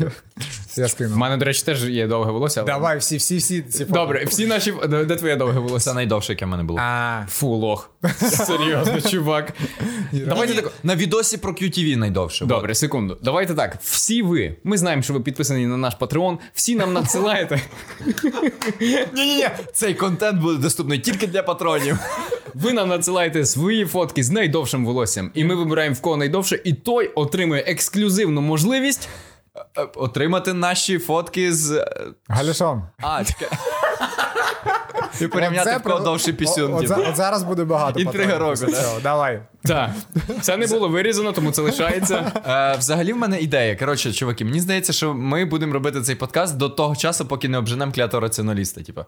Я 0.76 0.88
У 1.14 1.16
мене, 1.16 1.36
до 1.36 1.44
речі, 1.44 1.62
теж 1.64 1.84
є 1.84 2.06
довге 2.06 2.30
волосся. 2.30 2.62
Давай, 2.62 2.98
всі, 2.98 3.16
всі, 3.16 3.38
всі. 3.38 3.84
Добре, 3.88 4.24
всі 4.24 4.46
наші. 4.46 4.74
Де 4.88 5.04
де 5.04 5.16
твоє 5.16 5.36
довге 5.36 5.58
волосся? 5.58 5.90
Це 5.90 5.94
найдовше, 5.94 6.32
яке 6.32 6.44
в 6.44 6.48
мене 6.48 6.62
було. 6.62 6.78
А, 6.96 7.26
Фу, 7.28 7.46
лох. 7.48 7.90
Серйозно, 8.20 9.00
чувак. 9.00 9.52
Давайте 10.12 10.54
так. 10.54 10.72
На 10.82 10.96
відосі 10.96 11.36
про 11.36 11.52
QTV 11.52 11.96
найдовше. 11.96 12.44
Добре, 12.46 12.74
секунду. 12.74 13.18
Давайте 13.22 13.54
так. 13.54 13.76
Всі 13.82 14.22
ви. 14.22 14.56
Ми 14.64 14.78
знаємо, 14.78 15.02
що 15.02 15.12
ви 15.12 15.20
підписані 15.20 15.66
на 15.66 15.76
наш 15.76 15.94
Patreon. 16.00 16.38
Всі 16.54 16.76
нам 16.76 16.92
надсилаєте. 16.92 17.60
Ні-ні-ні, 18.80 19.48
цей 19.72 19.94
контент 19.94 20.40
буде 20.40 20.58
доступний 20.62 20.98
тільки 20.98 21.26
для 21.26 21.42
патронів. 21.42 21.98
Ви 22.54 22.72
нам 22.72 22.88
надсилаєте 22.88 23.46
свої 23.46 23.84
фотки 23.86 24.22
з 24.24 24.30
найдовшим 24.30 24.86
волоссям. 24.86 25.30
І 25.34 25.44
ми 25.44 25.54
вибираємо 25.54 25.94
в 25.94 26.00
кого 26.00 26.16
найдовше, 26.16 26.60
і 26.64 26.72
той 26.72 27.06
отримує 27.08 27.62
ексклюзивну 27.66 28.40
можливість. 28.40 29.08
Е, 29.78 29.86
Отримати 29.94 30.52
наші 30.52 30.98
фотки 30.98 31.52
з. 31.54 31.70
е, 31.72 31.86
Галішом. 32.28 32.82
А, 33.00 33.24
чекай. 33.24 33.48
І 35.20 35.26
порівняти 35.28 35.70
в 35.76 35.82
кого 35.82 35.98
От, 36.74 36.80
типу. 36.80 37.00
от 37.08 37.16
зараз 37.16 37.42
буде 37.42 37.64
багато. 37.64 38.00
Інтрига 38.00 38.38
року, 38.38 38.66
да? 38.70 39.00
Давай. 39.02 39.42
Так. 39.64 39.90
Це 40.40 40.56
не 40.56 40.66
було 40.66 40.88
вирізано, 40.88 41.32
тому 41.32 41.50
це 41.50 41.62
лишається. 41.62 42.32
Е, 42.48 42.76
взагалі, 42.78 43.12
в 43.12 43.16
мене 43.16 43.40
ідея. 43.40 43.76
Коротше, 43.76 44.12
чуваки, 44.12 44.44
мені 44.44 44.60
здається, 44.60 44.92
що 44.92 45.14
ми 45.14 45.44
будемо 45.44 45.72
робити 45.72 46.00
цей 46.02 46.14
подкаст 46.14 46.56
до 46.56 46.68
того 46.68 46.96
часу, 46.96 47.26
поки 47.26 47.48
не 47.48 47.58
обженемо 47.58 47.92
клятого 47.92 48.20
раціоналіста. 48.20 48.82
Типу. 48.82 49.04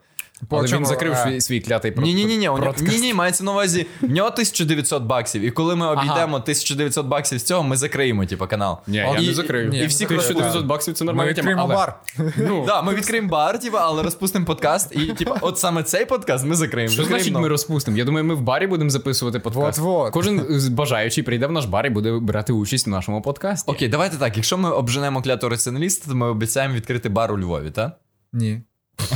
По 0.49 0.59
Але 0.59 0.69
чому, 0.69 0.81
він 0.81 0.87
закрив 0.87 1.13
е, 1.13 1.17
свій, 1.17 1.41
свій 1.41 1.61
клятий 1.61 1.91
про- 1.93 2.05
Ні, 2.05 2.15
ні, 2.15 2.25
ні, 2.25 2.37
ні, 2.39 2.49
ні, 2.81 2.99
ні, 3.01 3.15
мається 3.15 3.45
на 3.45 3.53
увазі. 3.53 3.87
В 4.01 4.11
нього 4.11 4.29
1900 4.29 5.03
баксів. 5.03 5.43
І 5.43 5.51
коли 5.51 5.77
ми 5.77 5.87
обійдемо 5.87 6.37
1900 6.37 7.07
баксів 7.07 7.39
з 7.39 7.43
цього, 7.43 7.63
ми 7.63 7.77
закриємо, 7.77 8.27
типу, 8.27 8.47
канал. 8.47 8.79
Ні, 8.87 8.97
я 8.97 9.17
І- 9.19 9.27
не 9.27 9.35
закрию. 9.35 9.69
ні, 9.71 9.77
І 9.79 9.81
не 9.81 9.87
всі 9.87 9.99
закрию. 9.99 10.21
1900 10.21 10.67
баксів 10.67 10.95
це 10.95 11.05
Ми 11.05 11.07
нормальна 11.07 11.33
тема. 11.33 11.49
відкриємо 11.51 11.63
але- 11.63 11.75
бар. 11.75 11.95
Ну, 12.49 12.65
Да, 12.67 12.83
ми 12.83 12.95
відкриємо 12.95 13.29
бар, 13.29 13.61
типу, 13.61 13.77
але 13.77 14.03
розпустимо 14.03 14.45
подкаст. 14.47 14.97
І, 14.97 15.07
типу, 15.07 15.35
от 15.41 15.59
саме 15.59 15.83
цей 15.83 16.05
подкаст 16.05 16.45
ми 16.47 16.55
закриємо. 16.55 16.93
Що 16.93 17.03
Закриємо 17.03 17.19
значить 17.19 17.33
новий. 17.33 17.43
ми 17.43 17.49
розпустимо? 17.49 17.97
Я 17.97 18.05
думаю, 18.05 18.25
ми 18.25 18.35
в 18.35 18.41
барі 18.41 18.67
будемо 18.67 18.91
записувати 18.91 19.39
подкаст. 19.39 19.79
Вот-вот. 19.81 20.11
Кожен 20.11 20.46
бажаючий 20.71 21.25
прийде 21.25 21.47
в 21.47 21.53
наш 21.53 21.65
бар 21.65 21.87
і 21.87 21.91
буде 21.91 22.13
брати 22.13 22.53
участь 22.53 22.87
в 22.87 22.91
нашому 22.91 23.23
подкасті. 23.23 23.71
Окей, 23.73 23.89
давайте 23.89 24.17
так. 24.17 24.37
Якщо 24.37 24.59
ми 24.59 24.71
обженемо 24.71 25.23
клятого 25.23 25.51
раціоналіста, 25.51 26.11
то 26.11 26.17
ми 26.17 26.27
обіцяємо 26.27 26.75
відкрити 26.75 27.09
бар 27.09 27.33
у 27.33 27.39
Львові, 27.39 27.71
так? 27.71 27.93
Ні. 28.33 28.63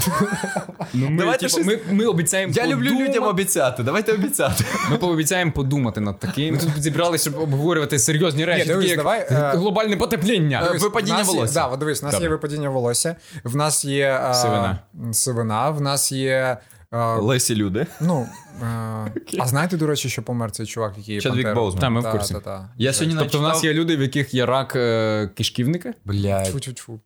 Ну, 0.95 1.11
ми, 1.11 1.17
Давайте 1.19 1.47
типу, 1.49 1.63
щось- 1.63 1.67
ми, 1.67 1.95
ми 1.95 2.05
обіцяємо 2.07 2.53
Я 2.57 2.67
люблю 2.67 2.91
людям 2.91 3.25
обіцяти. 3.25 3.83
Давайте 3.83 4.13
обіцяти. 4.13 4.65
Ми 4.91 4.97
пообіцяємо 4.99 5.53
подумати 5.53 6.01
над 6.01 6.19
таким. 6.19 6.55
Ми 6.55 6.61
тут 6.61 6.83
зібралися, 6.83 7.31
щоб 7.31 7.43
обговорювати 7.43 7.99
серйозні 7.99 8.45
речі, 8.45 8.67
дивись, 8.69 8.85
такі 8.85 8.91
як 8.91 8.99
давай, 8.99 9.21
е, 9.31 9.53
глобальне 9.57 9.97
потепління. 9.97 10.63
Дивись, 10.65 10.83
випадіння 10.83 11.19
є- 11.19 11.25
волосся. 11.25 11.69
Да, 11.71 11.77
дивись, 11.77 12.03
у 12.03 12.07
нас 12.07 12.15
Добре. 12.15 12.25
є 12.27 12.31
випадіння 12.31 12.71
волосся, 12.71 13.17
в 13.45 13.57
нас 13.57 13.85
є 13.85 14.21
а, 14.23 14.35
Сивина. 14.35 14.79
сивина, 15.13 15.71
в 15.71 15.81
нас 15.81 16.13
є. 16.13 16.57
А, 16.91 17.15
Лесі 17.15 17.55
люди. 17.55 17.87
ну, 18.01 18.27
а, 18.63 19.07
знаєте, 19.47 19.77
до 19.77 19.87
речі, 19.87 20.09
що 20.09 20.23
помер 20.23 20.51
цей 20.51 20.67
чувак, 20.67 20.99
який 20.99 21.21
Чадвік 21.21 21.45
Пантера? 21.45 21.55
Боузман. 21.55 21.81
Та, 21.81 21.91
ми 21.91 22.01
в 22.01 22.13
курсі. 22.13 22.35
та, 22.35 22.41
та. 22.41 22.69
Я 22.79 22.93
сьогодні 22.93 23.19
Тобто 23.21 23.39
в 23.39 23.43
нас 23.43 23.65
є 23.65 23.75
люди, 23.75 23.97
в 23.97 24.01
яких 24.01 24.35
є 24.35 24.47
рак 24.47 24.77
е, 24.77 25.31
кишківника? 25.37 25.95
Блядь. 26.05 26.47
Тьфу-тьфу-тьфу. 26.47 27.01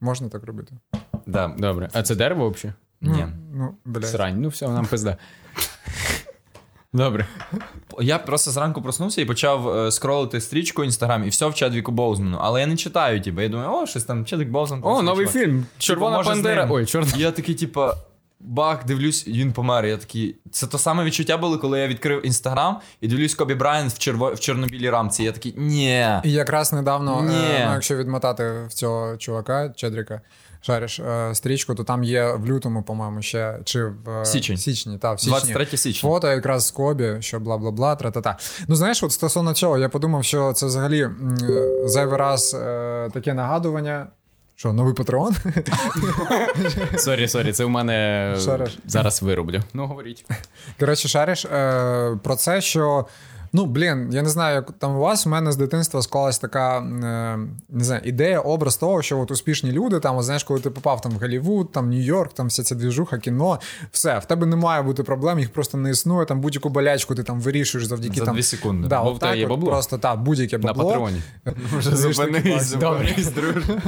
Можна 0.00 0.28
так 0.28 0.44
робити? 0.44 0.74
Да. 1.26 1.54
Добре. 1.58 1.88
А 1.92 2.02
це 2.02 2.14
дерево 2.14 2.50
взагалі? 2.50 2.74
Ні. 3.00 3.26
Ну, 3.54 3.74
блядь. 3.84 4.08
Срань. 4.08 4.40
Ну 4.40 4.48
все, 4.48 4.68
нам 4.68 4.86
пизда. 4.86 5.16
Добре. 6.92 7.26
Я 8.00 8.18
просто 8.18 8.50
зранку 8.50 8.82
проснувся 8.82 9.20
і 9.20 9.24
почав 9.24 9.68
е, 9.68 9.92
скролити 9.92 10.40
стрічку 10.40 10.84
Інстаграм, 10.84 11.24
і 11.24 11.28
все 11.28 11.46
в 11.46 11.54
Чадвіку 11.54 11.92
Боузману. 11.92 12.38
Але 12.40 12.60
я 12.60 12.66
не 12.66 12.76
читаю, 12.76 13.20
типу, 13.20 13.40
я 13.40 13.48
думаю, 13.48 13.70
о, 13.70 13.86
щось 13.86 14.04
там 14.04 14.24
Чадвік 14.24 14.48
Боузман. 14.48 14.80
О, 14.82 15.02
новий 15.02 15.26
чувак. 15.26 15.42
фільм. 15.42 15.66
Червона 15.78 16.16
може, 16.16 16.30
з 16.30 16.32
пандера. 16.32 16.68
Ой, 16.70 16.86
чорна. 16.86 17.12
Я 17.16 17.30
такий, 17.30 17.54
типа, 17.54 17.96
бах, 18.40 18.84
дивлюсь, 18.84 19.28
він 19.28 19.52
помер. 19.52 19.86
Я 19.86 19.96
такий. 19.96 20.36
Це 20.50 20.66
то 20.66 20.78
саме 20.78 21.04
відчуття 21.04 21.36
було, 21.36 21.58
коли 21.58 21.80
я 21.80 21.88
відкрив 21.88 22.26
Інстаграм 22.26 22.80
і 23.00 23.08
дивлюсь 23.08 23.34
Кобі 23.34 23.54
Брайант 23.54 23.92
в, 23.92 23.98
черво... 23.98 24.34
в 24.34 24.40
чорно-білій 24.40 24.90
рамці. 24.90 25.22
Я 25.22 25.32
такий, 25.32 25.54
ні. 25.56 26.06
І 26.24 26.32
якраз 26.32 26.72
недавно, 26.72 27.18
е, 27.18 27.22
ну, 27.22 27.72
якщо 27.72 27.96
відмотати 27.96 28.52
в 28.68 28.72
цього 28.72 29.16
чувака, 29.16 29.68
Чедріка, 29.68 30.20
шариш 30.60 31.00
е, 31.00 31.34
стрічку, 31.34 31.74
то 31.74 31.84
там 31.84 32.04
є 32.04 32.32
в 32.32 32.46
лютому, 32.46 32.82
по-моєму, 32.82 33.22
ще 33.22 33.58
чи 33.64 33.84
в 33.84 34.10
е, 34.10 34.24
Січень. 34.24 34.56
січні, 34.56 34.98
та, 34.98 35.12
в 35.12 35.20
січні. 35.20 35.32
23 35.32 35.78
січня. 35.78 36.10
Фото 36.10 36.28
якраз 36.28 36.66
з 36.66 36.70
Кобі, 36.70 37.16
що 37.20 37.40
бла 37.40 37.58
бла 37.58 37.70
бла, 37.70 37.96
тра-та-та. 37.96 38.38
Ну 38.68 38.76
знаєш, 38.76 39.02
от 39.02 39.12
стосовно 39.12 39.54
цього, 39.54 39.78
я 39.78 39.88
подумав, 39.88 40.24
що 40.24 40.52
це 40.52 40.66
взагалі 40.66 41.02
е, 41.02 41.10
зайвий 41.84 42.18
раз 42.18 42.54
е, 42.54 43.10
таке 43.12 43.34
нагадування. 43.34 44.06
Що, 44.58 44.72
новий 44.72 44.94
патреон? 44.94 45.36
Sorry, 46.96 47.28
sorry, 47.28 47.52
це 47.52 47.64
в 47.64 47.68
мене 47.68 48.36
Шариш. 48.44 48.78
зараз 48.86 49.22
вироблю. 49.22 49.62
Ну, 49.74 49.86
говоріть. 49.86 50.24
Коротше, 50.80 51.08
шариш 51.08 51.44
е, 51.44 52.18
про 52.22 52.36
це, 52.36 52.60
що. 52.60 53.06
Ну, 53.52 53.66
блін, 53.66 54.08
я 54.12 54.22
не 54.22 54.28
знаю, 54.28 54.54
як 54.54 54.72
там 54.78 54.96
у 54.96 55.00
вас. 55.00 55.26
У 55.26 55.30
мене 55.30 55.52
з 55.52 55.56
дитинства 55.56 56.02
склалась 56.02 56.38
така 56.38 56.78
е, 56.78 57.38
не 57.68 57.84
знаю, 57.84 58.02
ідея, 58.04 58.40
образ 58.40 58.76
того, 58.76 59.02
що 59.02 59.18
от 59.20 59.30
успішні 59.30 59.72
люди, 59.72 60.00
там, 60.00 60.16
от, 60.16 60.24
знаєш, 60.24 60.44
коли 60.44 60.60
ти 60.60 60.70
попав 60.70 61.00
там 61.00 61.12
в 61.12 61.20
Голлівуд, 61.20 61.72
там 61.72 61.90
Нью-Йорк, 61.90 62.32
там 62.34 62.46
вся 62.46 62.62
ця 62.62 62.74
двіжуха, 62.74 63.18
кіно, 63.18 63.60
все, 63.90 64.18
в 64.18 64.24
тебе 64.24 64.46
не 64.46 64.56
має 64.56 64.82
бути 64.82 65.02
проблем, 65.02 65.38
їх 65.38 65.52
просто 65.52 65.78
не 65.78 65.90
існує. 65.90 66.26
Там 66.26 66.40
будь-яку 66.40 66.68
болячку 66.68 67.14
ти 67.14 67.22
там 67.22 67.40
вирішуєш 67.40 67.86
завдяки 67.86 68.20
За 68.20 68.24
там. 68.26 68.34
дві 68.34 68.42
секунди. 68.42 68.88
Да, 68.88 69.00
от 69.00 69.18
так 69.18 69.36
є 69.36 69.44
от 69.44 69.50
бабло. 69.50 69.70
Просто 69.70 69.98
так, 69.98 70.22
будь-яке 70.22 70.58
На 70.58 70.66
бабло. 70.72 70.84
патреоні. 70.84 71.22
Вже 71.78 71.96
зупинись, 71.96 72.72
друже. 72.72 73.14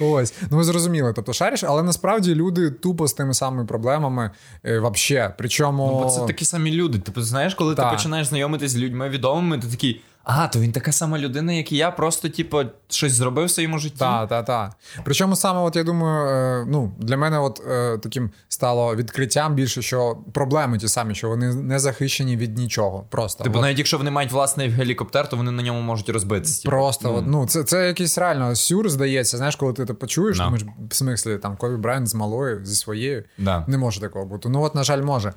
Ось, 0.00 0.34
ну 0.50 0.56
ви 0.56 0.64
зрозуміли, 0.64 1.12
тобто 1.12 1.32
шариш, 1.32 1.64
але 1.64 1.82
насправді 1.82 2.34
люди 2.34 2.70
тупо 2.70 3.08
з 3.08 3.12
тими 3.12 3.34
самими 3.34 3.64
проблемами 3.64 4.30
е, 4.64 4.78
вообще. 4.78 5.34
Причому 5.38 5.86
Ну, 5.86 6.02
бо 6.02 6.10
це 6.10 6.20
такі 6.26 6.44
самі 6.44 6.72
люди. 6.72 6.98
Ти 6.98 7.22
знаєш, 7.22 7.54
коли 7.54 7.74
ти 7.74 7.82
починаєш 7.90 8.23
знайомитись 8.24 8.70
з 8.70 8.76
людьми 8.76 9.08
відомими, 9.08 9.58
ти 9.58 9.66
такий. 9.66 10.00
А, 10.26 10.48
то 10.48 10.58
він 10.60 10.72
така 10.72 10.92
сама 10.92 11.18
людина, 11.18 11.52
як 11.52 11.72
і 11.72 11.76
я, 11.76 11.90
просто, 11.90 12.28
типу, 12.28 12.62
щось 12.88 13.12
зробив 13.12 13.46
в 13.46 13.50
своєму 13.50 13.78
житті. 13.78 13.96
Так, 13.98 14.28
так, 14.28 14.44
так. 14.46 14.72
Причому 15.04 15.36
саме, 15.36 15.60
от 15.60 15.76
я 15.76 15.84
думаю, 15.84 16.28
е, 16.28 16.66
ну, 16.68 16.92
для 16.98 17.16
мене 17.16 17.38
от 17.38 17.62
е, 17.70 17.98
таким 17.98 18.30
стало 18.48 18.96
відкриттям 18.96 19.54
більше, 19.54 19.82
що 19.82 20.16
проблеми 20.32 20.78
ті 20.78 20.88
самі, 20.88 21.14
що 21.14 21.28
вони 21.28 21.54
не 21.54 21.78
захищені 21.78 22.36
від 22.36 22.58
нічого. 22.58 23.04
Просто. 23.10 23.44
Типу, 23.44 23.58
От 23.58 23.62
навіть 23.62 23.78
якщо 23.78 23.98
вони 23.98 24.10
мають 24.10 24.32
власний 24.32 24.68
гелікоптер, 24.68 25.28
то 25.28 25.36
вони 25.36 25.50
на 25.50 25.62
ньому 25.62 25.80
можуть 25.80 26.08
розбитися. 26.08 26.62
типу. 26.62 26.70
Просто 26.70 27.14
от, 27.14 27.24
ну, 27.26 27.46
це, 27.46 27.64
це 27.64 27.86
якийсь 27.86 28.18
реально 28.18 28.56
сюр, 28.56 28.88
здається. 28.88 29.36
Знаєш, 29.36 29.56
коли 29.56 29.72
ти 29.72 29.86
це 29.86 29.94
почуєш, 29.94 30.38
Да. 30.38 30.48
ми 30.50 30.58
ж 30.58 30.66
в 30.90 30.94
смислі 30.94 31.38
там 31.38 31.56
Кобі 31.56 31.76
Брайант 31.76 32.08
з 32.08 32.14
малою, 32.14 32.64
зі 32.64 32.74
своєю. 32.76 33.24
Да. 33.38 33.64
Не 33.68 33.78
може 33.78 34.00
такого 34.00 34.24
бути. 34.24 34.48
Ну, 34.48 34.62
от, 34.62 34.74
на 34.74 34.84
жаль, 34.84 35.02
може. 35.02 35.32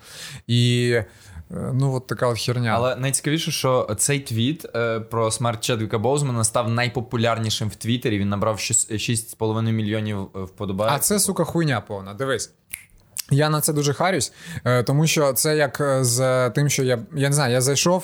І 0.47 0.95
ну, 1.49 1.93
от 1.93 2.07
така 2.07 2.27
от 2.27 2.39
херня. 2.39 2.71
Але 2.75 2.95
найцікавіше, 2.95 3.51
що 3.51 3.95
цей 3.97 4.19
твіт 4.19 4.65
е, 4.75 4.99
про 4.99 5.31
смерть 5.31 5.63
Чедвіка 5.63 5.97
Боузмана 5.99 6.43
став 6.43 6.69
найпопулярнішим 6.69 7.69
в 7.69 7.75
Твіттері. 7.75 8.19
Він 8.19 8.29
набрав 8.29 8.59
щось- 8.59 8.91
6,5 8.91 9.71
мільйонів 9.71 10.29
вподобань. 10.33 10.89
А 10.93 10.99
це 10.99 11.19
сука 11.19 11.43
хуйня 11.43 11.81
повна. 11.81 12.13
Дивись. 12.13 12.51
Я 13.31 13.49
на 13.49 13.61
це 13.61 13.73
дуже 13.73 13.93
харюсь, 13.93 14.33
е, 14.65 14.83
тому 14.83 15.07
що 15.07 15.33
це 15.33 15.57
як 15.57 15.81
е, 15.81 16.03
з 16.03 16.49
тим, 16.49 16.69
що 16.69 16.83
я 16.83 16.99
я 17.15 17.29
не 17.29 17.35
знаю, 17.35 17.53
я 17.53 17.61
зайшов. 17.61 18.03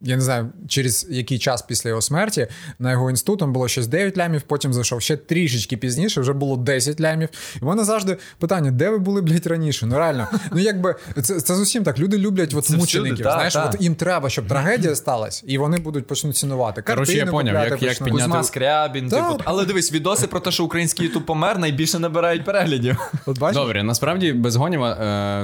Я 0.00 0.16
не 0.16 0.22
знаю, 0.22 0.48
через 0.68 1.06
який 1.10 1.38
час 1.38 1.62
після 1.62 1.88
його 1.90 2.02
смерті 2.02 2.46
на 2.78 2.90
його 2.90 3.10
інститут 3.10 3.38
там 3.38 3.52
було 3.52 3.68
щось 3.68 3.86
9 3.86 4.18
лямів, 4.18 4.42
потім 4.42 4.72
зайшов 4.72 5.02
ще 5.02 5.16
трішечки 5.16 5.76
пізніше, 5.76 6.20
вже 6.20 6.32
було 6.32 6.56
10 6.56 7.00
лямів. 7.00 7.28
І 7.56 7.58
в 7.58 7.64
мене 7.64 7.84
завжди 7.84 8.16
питання: 8.38 8.70
де 8.70 8.90
ви 8.90 8.98
були, 8.98 9.22
блядь, 9.22 9.46
раніше? 9.46 9.86
Ну 9.86 9.98
реально, 9.98 10.28
ну 10.52 10.58
якби 10.60 10.94
це, 11.22 11.40
це 11.40 11.54
зовсім 11.54 11.84
так. 11.84 11.98
Люди 11.98 12.18
люблять 12.18 12.54
от 12.54 12.64
Це 12.64 12.76
всюди, 12.76 12.78
мучеників. 12.80 13.24
та, 13.24 13.32
знаєш, 13.32 13.52
та. 13.54 13.64
от 13.74 13.80
їм 13.82 13.94
треба, 13.94 14.30
щоб 14.30 14.46
трагедія 14.48 14.94
сталася, 14.96 15.42
і 15.46 15.58
вони 15.58 15.78
будуть 15.78 16.06
почнуть 16.06 16.36
цінувати. 16.36 16.82
Коротше, 16.82 17.12
я 17.12 17.26
поняв, 17.26 17.54
як- 17.54 17.82
як 17.82 17.92
підняти- 17.94 18.10
Кузьма 18.10 18.42
Скрябін, 18.44 19.08
Да. 19.08 19.16
типу. 19.32 19.42
Але 19.44 19.64
дивись, 19.64 19.92
відоси 19.92 20.26
про 20.26 20.40
те, 20.40 20.50
що 20.50 20.64
український 20.64 21.06
ютуб 21.06 21.26
помер, 21.26 21.58
найбільше 21.58 21.98
набирають 21.98 22.44
переглядів. 22.44 23.12
От 23.26 23.38
бачиш? 23.38 23.56
Добре, 23.62 23.82
насправді 23.82 24.32
без 24.32 24.56
гоніва, 24.56 24.90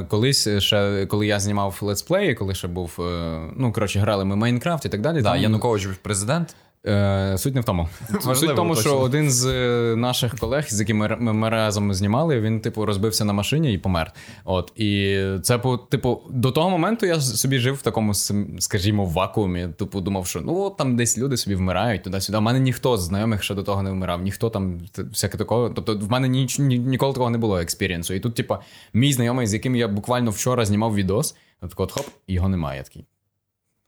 е, 0.01 0.07
колись 0.09 0.49
ще 0.59 1.07
коли 1.07 1.27
я 1.27 1.41
знімав 1.41 1.79
летсплеї, 1.81 2.35
коли 2.35 2.55
ще 2.55 2.69
був, 2.69 2.97
е, 3.01 3.41
ну 3.57 3.73
коротше, 3.73 3.99
грали 4.01 4.25
ми 4.25 4.37
Майнкрафт 4.45 4.85
і 4.85 4.89
так 4.89 5.01
далі. 5.01 5.23
Так, 5.23 5.33
там, 5.33 5.43
Янукович 5.43 5.87
був 5.87 5.97
президент. 5.97 6.57
Е, 6.87 7.39
суть 7.39 7.55
не 7.55 7.61
в 7.61 7.65
тому. 7.65 7.89
Важливо 8.11 8.35
суть 8.35 8.51
в 8.51 8.55
тому, 8.55 8.77
що 8.77 8.99
один 8.99 9.31
з 9.31 9.47
е, 9.47 9.97
наших 9.97 10.39
колег, 10.39 10.67
з 10.69 10.81
якими 10.81 11.17
ми, 11.21 11.33
ми 11.33 11.49
разом 11.49 11.95
знімали, 11.95 12.41
він, 12.41 12.61
типу, 12.61 12.87
розбився 12.87 13.25
на 13.25 13.33
машині 13.33 13.73
і 13.73 13.79
помер. 13.79 14.13
От 14.45 14.73
і 14.77 15.21
це 15.43 15.61
типу, 15.91 16.21
до 16.31 16.51
того 16.53 16.71
моменту 16.71 17.07
я 17.07 17.21
собі 17.21 17.59
жив 17.59 17.75
в 17.75 17.83
такому, 17.83 18.15
скажімо, 18.59 19.05
вакуумі. 19.05 19.69
Типу, 19.79 20.01
думав, 20.01 20.27
що 20.27 20.41
ну 20.41 20.61
от 20.61 20.77
там 20.77 20.97
десь 20.97 21.19
люди 21.19 21.37
собі 21.37 21.57
вмирають 21.57 22.03
туди-сюди. 22.03 22.39
У 22.39 22.41
мене 22.41 22.61
ніхто 22.61 22.97
з 22.97 23.03
знайомих 23.03 23.43
ще 23.43 23.55
до 23.55 23.63
того 23.63 23.83
не 23.83 23.91
вмирав, 23.91 24.23
ніхто 24.23 24.51
там 24.51 24.81
всяке 24.99 25.39
такого. 25.39 25.71
Тобто, 25.71 25.99
в 25.99 26.11
мене 26.11 26.29
ніч, 26.29 26.59
ні, 26.59 26.79
ніколи 26.79 27.13
такого 27.13 27.31
не 27.31 27.39
було 27.39 27.59
experience 27.59 28.05
у. 28.05 28.15
І 28.15 28.21
тут, 28.21 28.35
типу, 28.35 28.57
мій 28.95 29.13
знайомий, 29.13 29.47
з 29.47 29.55
яким 29.55 29.77
я 29.77 29.89
буквально 29.89 30.31
вчора 30.31 30.65
знімав 30.65 30.95
відос, 30.95 31.37
от 31.61 31.73
от 31.77 31.93
хоп, 31.93 32.07
його 32.29 32.49
немає. 32.49 32.79
Я 32.79 32.83
такий. 32.83 33.05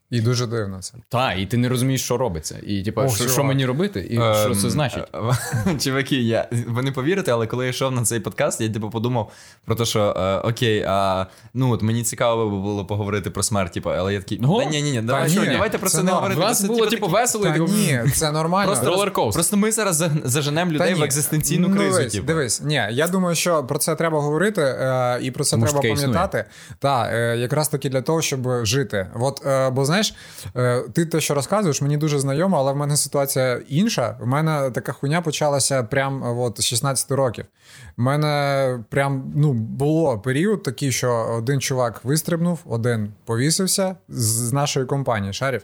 І 0.09 0.21
дуже 0.21 0.47
дивно 0.47 0.79
це. 0.81 0.93
Та, 1.09 1.33
і 1.33 1.45
ти 1.45 1.57
не 1.57 1.69
розумієш, 1.69 2.03
що 2.03 2.17
робиться. 2.17 2.59
І 2.67 2.83
типу, 2.83 3.01
Ох, 3.01 3.15
що, 3.15 3.29
що 3.29 3.43
мені 3.43 3.65
робити, 3.65 4.07
і 4.09 4.13
що 4.13 4.55
це 4.55 4.63
Ем, 4.63 4.69
значить. 4.69 5.03
е, 5.67 5.77
Чуваки, 5.79 6.15
я, 6.15 6.47
ви 6.67 6.83
не 6.83 6.91
повірите, 6.91 7.31
але 7.31 7.47
коли 7.47 7.63
я 7.65 7.69
йшов 7.69 7.91
на 7.91 8.01
цей 8.03 8.19
подкаст, 8.19 8.61
я 8.61 8.69
типу 8.69 8.89
подумав 8.89 9.31
про 9.65 9.75
те, 9.75 9.85
що 9.85 10.13
е, 10.17 10.37
окей, 10.49 10.83
а, 10.87 11.25
ну 11.53 11.71
от 11.71 11.81
мені 11.81 12.03
цікаво 12.03 12.49
би 12.49 12.57
було 12.57 12.85
поговорити 12.85 13.29
про 13.29 13.43
смерть, 13.43 13.73
типу, 13.73 13.89
але 13.89 14.13
я 14.13 14.19
такий, 14.19 14.39
Ну, 14.41 14.59
та 14.59 14.65
ні, 14.65 14.81
ні, 14.81 14.91
ні, 14.91 14.97
та 14.97 15.03
давай, 15.03 15.23
ні, 15.23 15.29
що, 15.35 15.45
давайте 15.45 15.77
про 15.77 15.89
це 15.89 15.97
це 15.97 16.03
не 16.03 16.11
говорити. 16.11 16.39
У 16.39 16.43
вас 16.43 16.61
Це, 16.61 16.67
було, 16.67 16.79
типу, 16.79 16.89
типу, 16.91 17.05
такі- 17.05 17.13
весело, 17.13 17.43
Та 17.45 17.53
типу, 17.53 17.65
ні, 17.71 18.01
це 18.15 18.31
нормально. 18.31 18.71
Просто, 18.71 18.89
Роллер-коустер. 18.95 19.33
просто 19.33 19.57
ми 19.57 19.71
зараз 19.71 20.03
заженемо 20.23 20.71
людей 20.71 20.93
ні. 20.93 20.99
в 20.99 21.03
екзистенційну 21.03 21.67
Ну, 21.67 21.75
кризу. 21.75 21.97
Дивись, 21.97 22.13
типу. 22.13 22.27
дивись, 22.27 22.61
ні, 22.61 22.87
я 22.91 23.07
думаю, 23.07 23.35
що 23.35 23.63
про 23.63 23.79
це 23.79 23.95
треба 23.95 24.19
говорити, 24.21 24.61
е, 24.61 25.19
і 25.21 25.31
про 25.31 25.43
це 25.43 25.51
Тому 25.51 25.65
треба 25.65 25.81
пам'ятати. 25.81 26.45
Так, 26.79 27.09
е, 27.13 27.37
якраз 27.37 27.69
таки 27.69 27.89
для 27.89 28.01
того, 28.01 28.21
щоб 28.21 28.65
жити. 28.65 29.07
От, 29.19 29.45
е, 29.45 29.69
бо 29.69 29.85
знаєш, 29.85 29.96
е, 30.55 30.81
ти 30.93 31.05
те, 31.05 31.21
що 31.21 31.33
розказуєш, 31.33 31.81
мені 31.81 31.97
дуже 31.97 32.19
знайомо, 32.19 32.57
але 32.57 32.73
в 32.73 32.75
мене 32.75 32.97
ситуація 32.97 33.61
інша. 33.69 34.17
В 34.19 34.27
мене 34.27 34.71
така 34.71 34.91
хуйня 34.91 35.21
почалася 35.21 35.83
прям 35.83 36.23
е, 36.23 36.27
от, 36.27 36.61
з 36.61 36.65
16 36.65 37.11
років. 37.11 37.45
У 37.97 38.01
мене 38.01 38.79
прям 38.89 39.33
ну, 39.35 39.53
було 39.53 40.19
період 40.19 40.63
такий, 40.63 40.91
що 40.91 41.11
один 41.37 41.61
чувак 41.61 42.05
вистрибнув, 42.05 42.59
один 42.65 43.13
повісився 43.25 43.95
з, 44.09 44.53
нашої 44.53 44.85
компанії 44.85 45.33
шарів. 45.33 45.61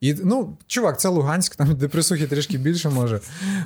І 0.00 0.14
ну, 0.24 0.56
чувак, 0.66 1.00
це 1.00 1.08
Луганськ, 1.08 1.56
там 1.56 1.74
депресухи 1.74 2.26
трішки 2.26 2.58
більше 2.58 2.88
може. 2.88 3.20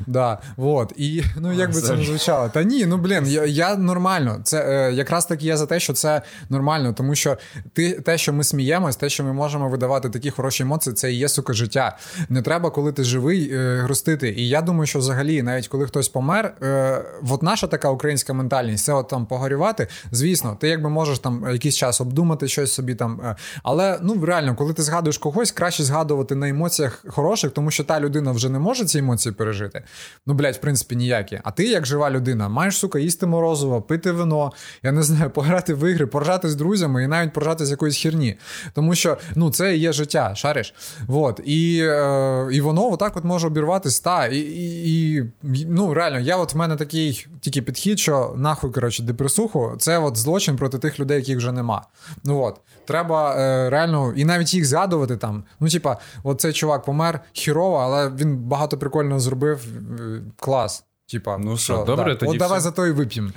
Да, 0.06 0.38
вот. 0.56 0.92
І 0.96 1.22
ну 1.40 1.52
як 1.52 1.72
би 1.72 1.80
це 1.80 1.96
не 1.96 2.04
звучало? 2.04 2.48
Та 2.48 2.62
ні, 2.62 2.86
ну 2.86 2.96
блін, 2.96 3.26
я, 3.26 3.44
я 3.44 3.76
нормально. 3.76 4.40
Це 4.44 4.88
е, 4.88 4.92
якраз 4.92 5.26
таки 5.26 5.46
я 5.46 5.56
за 5.56 5.66
те, 5.66 5.80
що 5.80 5.92
це 5.92 6.22
нормально, 6.48 6.92
тому 6.92 7.14
що 7.14 7.38
ти 7.72 7.92
те, 7.92 8.18
що 8.18 8.32
ми 8.32 8.44
сміємось, 8.44 8.96
те, 8.96 9.08
що 9.08 9.24
ми 9.24 9.32
можемо 9.32 9.68
видавати 9.68 10.10
такі 10.10 10.30
хороші 10.30 10.62
емоції, 10.62 10.94
це 10.94 11.12
і 11.12 11.16
є 11.16 11.28
сука 11.28 11.52
життя. 11.52 11.96
Не 12.28 12.42
треба, 12.42 12.70
коли 12.70 12.92
ти 12.92 13.04
живий, 13.04 13.50
е, 13.52 13.80
грустити. 13.82 14.30
І 14.30 14.48
я 14.48 14.62
думаю, 14.62 14.86
що 14.86 14.98
взагалі, 14.98 15.42
навіть 15.42 15.68
коли 15.68 15.86
хтось 15.86 16.08
помер, 16.08 16.54
е, 16.62 17.02
от 17.30 17.42
наша 17.42 17.66
така 17.74 17.90
українська 17.90 18.32
ментальність, 18.32 18.84
це 18.84 18.92
от 18.92 19.08
там 19.08 19.26
погорювати. 19.26 19.88
Звісно, 20.12 20.56
ти 20.60 20.68
якби 20.68 20.90
можеш 20.90 21.18
там 21.18 21.46
якийсь 21.52 21.76
час 21.76 22.00
обдумати 22.00 22.48
щось 22.48 22.72
собі 22.72 22.94
там. 22.94 23.20
е, 23.24 23.36
але 23.62 23.98
ну 24.02 24.24
реально, 24.24 24.54
коли 24.54 24.72
ти 24.72 24.82
згадуєш 24.82 25.18
когось, 25.18 25.52
краще 25.52 25.84
згадувати 25.84 26.34
на 26.34 26.48
емоціях 26.48 27.04
хороших, 27.08 27.50
тому 27.50 27.70
що 27.70 27.84
та 27.84 28.00
людина 28.00 28.32
вже 28.32 28.48
не 28.48 28.58
може 28.58 28.84
ці 28.84 28.98
емоції 28.98 29.32
пережити. 29.32 29.82
Ну, 30.26 30.34
блядь, 30.34 30.54
в 30.54 30.60
принципі, 30.60 30.96
ніякі. 30.96 31.40
А 31.44 31.50
ти, 31.50 31.64
як 31.64 31.86
жива 31.86 32.10
людина, 32.10 32.48
маєш 32.48 32.76
сука 32.76 32.98
їсти 32.98 33.26
морозиво, 33.26 33.82
пити 33.82 34.12
вино, 34.12 34.52
я 34.82 34.92
не 34.92 35.02
знаю, 35.02 35.30
пограти 35.30 35.74
в 35.74 35.90
ігри, 35.90 36.06
поржати 36.06 36.48
з 36.48 36.54
друзями 36.54 37.04
і 37.04 37.06
навіть 37.06 37.32
поржати 37.32 37.66
з 37.66 37.70
якоїсь 37.70 38.02
херні. 38.02 38.38
Тому 38.74 38.94
що 38.94 39.18
ну 39.34 39.50
це 39.50 39.76
і 39.76 39.78
є 39.78 39.92
життя, 39.92 40.34
шариш. 40.34 40.74
Вот. 41.06 41.40
І, 41.44 41.80
е, 41.82 42.48
і 42.52 42.60
воно 42.60 42.92
отак 42.92 43.16
от 43.16 43.24
може 43.24 43.46
обірватися. 43.46 44.02
Та, 44.04 44.26
і, 44.26 44.38
і, 44.38 45.14
і 45.14 45.66
ну 45.68 45.94
реально, 45.94 46.20
я 46.20 46.36
от 46.36 46.54
в 46.54 46.56
мене 46.56 46.76
такий 46.76 47.26
тільки 47.40 47.62
підхід, 47.64 47.98
що 47.98 48.34
нахуй 48.36 48.70
коротше, 48.70 49.02
депресуху, 49.02 49.72
це 49.78 49.98
от 49.98 50.16
злочин 50.16 50.56
проти 50.56 50.78
тих 50.78 51.00
людей, 51.00 51.18
яких 51.18 51.36
вже 51.36 51.52
нема. 51.52 51.82
Ну 52.24 52.42
от. 52.42 52.60
Треба 52.86 53.36
е, 53.36 53.70
реально, 53.70 54.12
і 54.16 54.24
навіть 54.24 54.54
їх 54.54 54.64
згадувати 54.64 55.16
там. 55.16 55.44
Ну, 55.60 55.68
типа, 55.68 55.96
от 56.22 56.40
цей 56.40 56.52
чувак 56.52 56.84
помер 56.84 57.20
хірово, 57.32 57.76
але 57.76 58.10
він 58.10 58.36
багато 58.36 58.78
прикольно 58.78 59.20
зробив. 59.20 59.60
е, 60.00 60.20
Клас. 60.36 60.84
Типа, 61.10 61.38
Ну 61.38 61.56
що, 61.56 61.84
добре, 61.86 62.16
тоді 62.16 62.32
От 62.32 62.38
давай 62.38 62.58
все. 62.58 62.64
за 62.68 62.70
то 62.70 62.86
і 62.86 62.90
вип'ємо. 62.92 63.30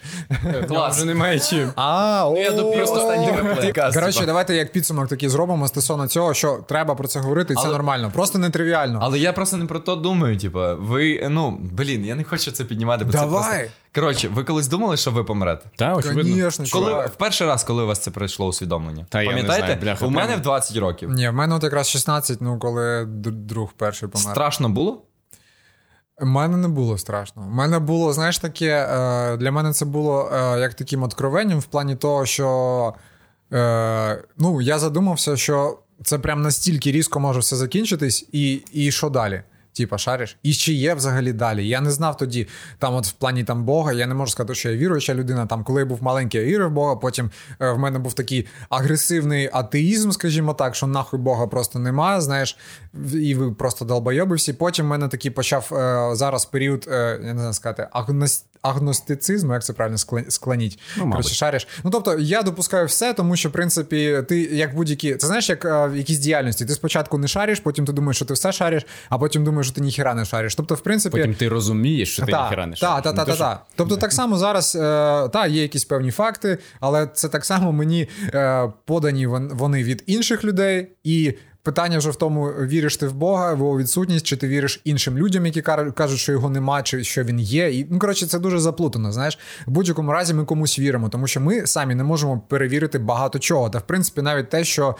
Клас. 0.68 0.96
Вже 0.96 1.06
немає 1.06 1.40
чим. 1.40 1.72
А, 1.76 2.34
Я 2.38 2.52
допив 2.52 2.84
останній 2.84 3.32
виплив. 3.32 3.94
Коротше, 3.94 4.26
давайте 4.26 4.56
як 4.56 4.72
підсумок 4.72 5.08
такий 5.08 5.30
зробимо 5.30 5.68
стосовно 5.68 6.08
цього, 6.08 6.34
що 6.34 6.66
треба 6.68 6.96
про 6.96 7.08
це 7.08 7.20
говорити, 7.20 7.54
і 7.54 7.56
це 7.56 7.68
нормально. 7.68 8.12
Просто 8.14 8.40
не 8.40 8.50
тривіально. 8.50 9.00
Але 9.02 9.20
я 9.20 9.34
просто 9.34 9.58
не 9.58 9.66
про 9.66 9.80
то 9.80 9.96
думаю. 9.96 10.38
Типа, 10.38 10.74
ви, 10.74 11.28
ну, 11.30 11.58
блін, 11.62 12.06
я 12.06 12.16
не 12.16 12.24
хочу 12.24 12.52
це 12.52 12.64
піднімати. 12.64 13.06
Бо 13.06 13.12
Це 13.12 13.18
Давай. 13.18 13.60
просто... 13.60 13.72
Коротше, 13.96 14.30
ви 14.34 14.44
колись 14.44 14.68
думали, 14.68 14.98
що 14.98 15.12
ви 15.12 15.24
помрете? 15.24 15.70
Так, 15.76 15.98
очевидно. 15.98 16.24
Звісно, 16.24 16.66
Коли 16.72 17.06
в 17.06 17.16
перший 17.16 17.48
раз, 17.48 17.64
коли 17.64 17.84
у 17.84 17.88
вас 17.88 18.00
це 18.00 18.12
прийшло 18.12 18.48
усвідомлення? 18.48 19.06
Та 19.10 19.22
я 19.22 19.30
не 19.30 19.36
Пам'ятаєте? 19.36 19.66
знаю, 19.66 19.82
бляха, 19.82 20.06
у 20.06 20.10
мене 20.10 20.36
в 20.36 20.42
20 20.42 20.78
років. 20.78 21.10
Ні, 21.10 21.30
в 21.30 21.34
мене 21.34 21.56
от 21.56 21.64
якраз 21.64 21.90
16, 21.90 22.42
ну 22.42 22.60
коли 22.60 23.06
друг 23.32 23.74
перший 23.78 24.10
помер. 24.10 24.32
Страшно 24.32 24.70
було? 24.70 25.04
Мене 26.22 26.58
не 26.58 26.68
було 26.68 26.98
страшно. 26.98 27.42
У 27.42 27.50
мене 27.50 27.80
було, 27.80 28.14
знаєш, 28.14 28.40
таке, 28.40 28.88
е, 28.92 29.38
для 29.38 29.52
мене 29.52 29.74
це 29.74 29.86
було 29.86 30.32
е, 30.34 30.60
як 30.60 30.74
таким 30.74 31.04
откровенням 31.04 31.60
в 31.60 31.66
плані 31.66 31.96
того, 31.96 32.26
що 32.26 32.94
е, 33.54 34.24
ну, 34.38 34.62
я 34.62 34.80
задумався, 34.80 35.38
що 35.38 35.80
це 36.04 36.20
прям 36.20 36.42
настільки 36.42 36.92
різко 36.92 37.20
може 37.20 37.40
все 37.40 37.56
закінчитись, 37.56 38.30
і, 38.32 38.54
і 38.74 38.92
що 38.92 39.10
далі? 39.10 39.42
Типа, 39.78 39.98
шариш? 39.98 40.38
І 40.44 40.54
чи 40.54 40.74
є 40.74 40.94
взагалі 40.94 41.34
далі? 41.34 41.68
Я 41.68 41.82
не 41.82 41.92
знав 41.92 42.18
тоді, 42.18 42.48
там, 42.80 42.96
от 42.96 43.08
в 43.08 43.12
плані 43.12 43.44
там 43.44 43.64
Бога, 43.64 43.94
я 43.94 44.08
не 44.08 44.14
можу 44.14 44.32
сказати, 44.32 44.56
що 44.56 44.70
я 44.70 44.78
віруюча 44.78 45.14
людина. 45.14 45.46
Там, 45.46 45.64
коли 45.64 45.82
я 45.82 45.86
був 45.86 46.04
маленький, 46.04 46.42
я 46.42 46.48
вірив 46.48 46.70
в 46.70 46.72
Бога. 46.72 46.96
Потім 46.96 47.32
е, 47.62 47.72
в 47.72 47.80
мене 47.80 48.00
був 48.00 48.14
такий 48.14 48.48
агресивний 48.70 49.50
атеїзм, 49.54 50.12
скажімо 50.12 50.54
так, 50.54 50.76
що 50.76 50.88
нахуй 50.88 51.20
Бога 51.20 51.48
просто 51.48 51.80
немає, 51.80 52.22
знаєш, 52.22 52.58
і 53.14 53.36
ви 53.36 53.52
просто 53.52 53.86
долбойоби 53.86 54.36
всі. 54.36 54.54
Потім 54.54 54.86
в 54.86 54.90
мене 54.90 55.08
такий 55.08 55.32
почав 55.32 55.70
е, 55.72 56.16
зараз 56.16 56.46
період, 56.46 56.88
е, 56.92 57.20
я 57.24 57.34
не 57.34 57.40
знаю 57.40 57.54
сказати, 57.54 57.88
агнос- 57.94 58.44
агностицизму, 58.62 59.54
як 59.54 59.64
це 59.64 59.74
правильно 59.74 59.98
склоніть. 60.30 60.80
Ну. 60.98 61.12
Коротше, 61.12 61.36
шариш. 61.36 61.68
Ну 61.84 61.92
тобто 61.92 62.20
я 62.20 62.42
допускаю 62.42 62.86
все, 62.86 63.14
тому 63.14 63.36
що 63.36 63.50
в 63.50 63.52
принципі 63.52 64.24
ти 64.30 64.42
як 64.42 64.76
будь-які. 64.76 65.16
Це 65.16 65.28
знаєш, 65.28 65.50
як 65.50 65.66
е, 65.66 65.88
в 65.88 66.04
діяльності. 66.04 66.66
Ти 66.66 66.74
спочатку 66.74 67.18
не 67.18 67.28
шариш, 67.28 67.60
потім 67.60 67.86
ти 67.86 67.92
думаєш, 67.92 68.16
що 68.16 68.26
ти 68.26 68.34
все 68.34 68.52
шариш, 68.52 68.86
а 69.10 69.18
потім 69.18 69.44
думаєш, 69.44 69.67
що 69.68 69.76
ти 69.76 69.82
ніхіра 69.82 70.14
не 70.14 70.26
шариш. 70.26 70.56
Тобто, 70.56 70.76
в 70.76 70.80
принципі, 70.80 71.18
Потім 71.18 71.34
ти 71.34 71.50
розумієш, 71.50 72.14
що 72.14 72.26
ти 72.26 72.32
ніхера 72.32 72.66
не 72.66 72.72
так, 72.72 72.80
шариш. 72.80 73.04
так, 73.04 73.14
Не 73.16 73.26
так, 73.26 73.38
так. 73.38 73.66
Тобто, 73.76 73.98
так 73.98 74.14
само 74.14 74.38
зараз 74.38 74.76
е, 74.76 74.80
та, 75.30 75.48
є 75.48 75.62
якісь 75.62 75.86
певні 75.86 76.12
факти, 76.12 76.58
але 76.80 77.08
це 77.14 77.30
так 77.30 77.46
само 77.46 77.72
мені 77.72 78.10
е, 78.24 78.72
подані 78.86 79.28
вони 79.28 79.84
від 79.84 80.04
інших 80.08 80.44
людей 80.44 80.92
і. 81.04 81.34
питання 81.64 81.98
вже 81.98 82.10
в 82.10 82.16
тому, 82.16 82.46
віриш 82.48 82.98
ти 82.98 83.08
в 83.08 83.14
Бога, 83.14 83.54
в 83.54 83.58
його 83.58 83.78
відсутність, 83.78 84.26
чи 84.26 84.36
ти 84.38 84.48
віриш 84.48 84.82
іншим 84.84 85.18
людям, 85.18 85.46
які 85.46 85.62
кажуть, 85.62 86.20
що 86.20 86.32
його 86.32 86.50
нема, 86.50 86.82
чи 86.84 87.04
що 87.04 87.24
він 87.24 87.40
є. 87.40 87.72
І 87.72 87.88
ну 87.92 88.00
коротше, 88.00 88.26
це 88.28 88.40
дуже 88.40 88.60
заплутано. 88.60 89.12
Знаєш, 89.12 89.40
в 89.66 89.72
будь-якому 89.72 90.12
разі 90.12 90.34
ми 90.34 90.46
комусь 90.46 90.80
віримо, 90.80 91.10
тому 91.10 91.28
що 91.28 91.42
ми 91.42 91.68
самі 91.68 91.96
не 91.96 92.04
можемо 92.04 92.40
перевірити 92.40 93.00
багато 93.00 93.40
чого. 93.40 93.70
Та 93.70 93.78
в 93.80 93.88
принципі, 93.88 94.22
навіть 94.22 94.50
те, 94.50 94.64
що. 94.64 94.96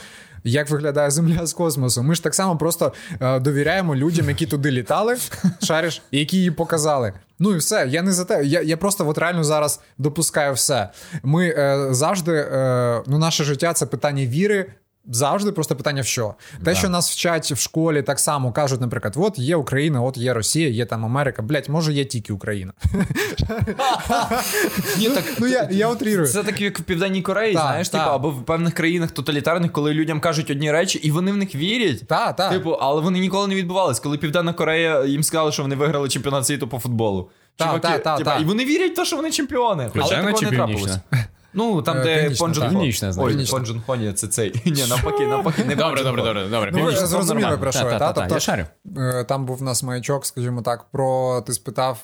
Як 0.48 0.70
виглядає 0.70 1.12
земля 1.12 1.46
з 1.46 1.54
космосу? 1.54 2.04
Ми 2.04 2.16
ж 2.16 2.24
так 2.24 2.36
само 2.36 2.58
просто 2.58 2.94
е, 3.22 3.40
довіряємо 3.40 3.96
людям, 3.96 4.30
які 4.30 4.46
туди 4.46 4.72
літали, 4.72 5.18
шариш, 5.64 6.02
які 6.12 6.38
її 6.38 6.52
показали. 6.52 7.14
Ну 7.40 7.54
і 7.54 7.58
все. 7.58 7.88
Я 7.90 8.02
не 8.02 8.14
за 8.14 8.26
те. 8.26 8.46
Я 8.46 8.62
я 8.62 8.78
просто 8.78 9.08
от 9.08 9.18
реально 9.18 9.44
зараз 9.44 9.80
допускаю 9.98 10.54
все. 10.54 10.90
Ми 11.24 11.48
е, 11.48 11.88
завжди, 11.92 12.32
е, 12.32 13.04
ну, 13.08 13.18
наше 13.18 13.44
життя 13.44 13.74
це 13.74 13.86
питання 13.86 14.26
віри, 14.26 14.66
Завжди 15.08 15.52
просто 15.52 15.76
питання 15.76 16.02
в 16.02 16.06
що. 16.06 16.34
Те, 16.52 16.64
да. 16.64 16.76
що 16.76 16.90
нас 16.90 17.12
вчать 17.12 17.52
в 17.52 17.60
школі, 17.60 18.02
так 18.02 18.20
само 18.20 18.52
кажуть, 18.52 18.82
наприклад, 18.82 19.14
от 19.18 19.40
є 19.40 19.56
Україна, 19.56 20.02
от 20.02 20.18
є 20.18 20.34
Росія, 20.34 20.70
є 20.70 20.86
там 20.86 21.06
Америка. 21.06 21.42
Блять, 21.42 21.70
може, 21.70 21.94
є 21.94 22.06
тільки 22.06 22.34
Україна. 22.34 22.74
Ні, 24.98 25.10
так, 25.10 25.24
ну, 25.40 25.48
я 25.48 25.68
я 25.72 25.90
утрірую. 25.90 26.28
Це 26.28 26.44
так, 26.44 26.62
як 26.62 26.80
в 26.80 26.84
Південній 26.84 27.22
Кореї, 27.22 27.54
знаєш, 27.54 27.90
типу, 27.90 28.04
або 28.04 28.30
в 28.30 28.46
певних 28.46 28.74
країнах 28.74 29.12
тоталітарних, 29.12 29.72
коли 29.72 29.94
людям 29.94 30.20
кажуть 30.20 30.52
одні 30.52 30.72
речі, 30.72 31.00
і 31.00 31.12
вони 31.12 31.32
в 31.32 31.38
них 31.38 31.56
вірять. 31.56 32.08
Та, 32.08 32.34
та. 32.34 32.50
Типу, 32.50 32.72
але 32.72 33.02
вони 33.02 33.20
ніколи 33.20 33.48
не 33.48 33.56
відбувались. 33.56 34.00
Коли 34.00 34.18
Південна 34.18 34.54
Корея 34.54 35.06
їм 35.06 35.24
сказали, 35.24 35.52
що 35.52 35.62
вони 35.62 35.76
виграли 35.76 36.10
чемпіонат 36.10 36.46
світу 36.46 36.68
по 36.68 36.80
футболу. 36.80 37.30
Та, 37.56 37.80
та, 37.80 37.98
та, 37.98 38.18
типу, 38.18 38.32
І 38.42 38.46
вони 38.46 38.66
вірять 38.66 38.92
в 38.92 38.96
те, 38.96 39.06
що 39.06 39.16
вони 39.16 39.32
чемпіони. 39.32 39.92
Але 39.96 40.16
такого 40.16 40.42
не 40.42 40.52
трапилось. 40.52 40.98
Ну, 41.54 41.82
там, 41.82 42.04
де 42.04 42.30
Понджун 42.40 42.78
Ой, 43.18 43.82
Хоні, 43.86 44.14
це 44.14 44.28
цей. 44.28 44.62
Ні, 44.66 44.86
навпаки, 44.90 45.28
навпаки, 45.28 45.64
не 45.64 45.76
Добре, 45.76 46.04
добре, 46.04 46.24
добре, 46.24 46.48
добре. 46.48 46.72
Ну, 46.74 46.84
ви 46.84 46.92
зрозуміли 46.92 47.58
про 47.58 47.72
що? 47.72 47.98
Тобто, 48.00 48.34
я 48.34 48.40
шарю. 48.40 48.66
Е, 48.98 49.24
там 49.24 49.46
був 49.46 49.62
у 49.62 49.66
нас 49.66 49.84
маячок, 49.84 50.26
скажімо 50.26 50.62
так, 50.62 50.86
про 50.92 51.42
ти 51.42 51.54
спитав. 51.54 52.04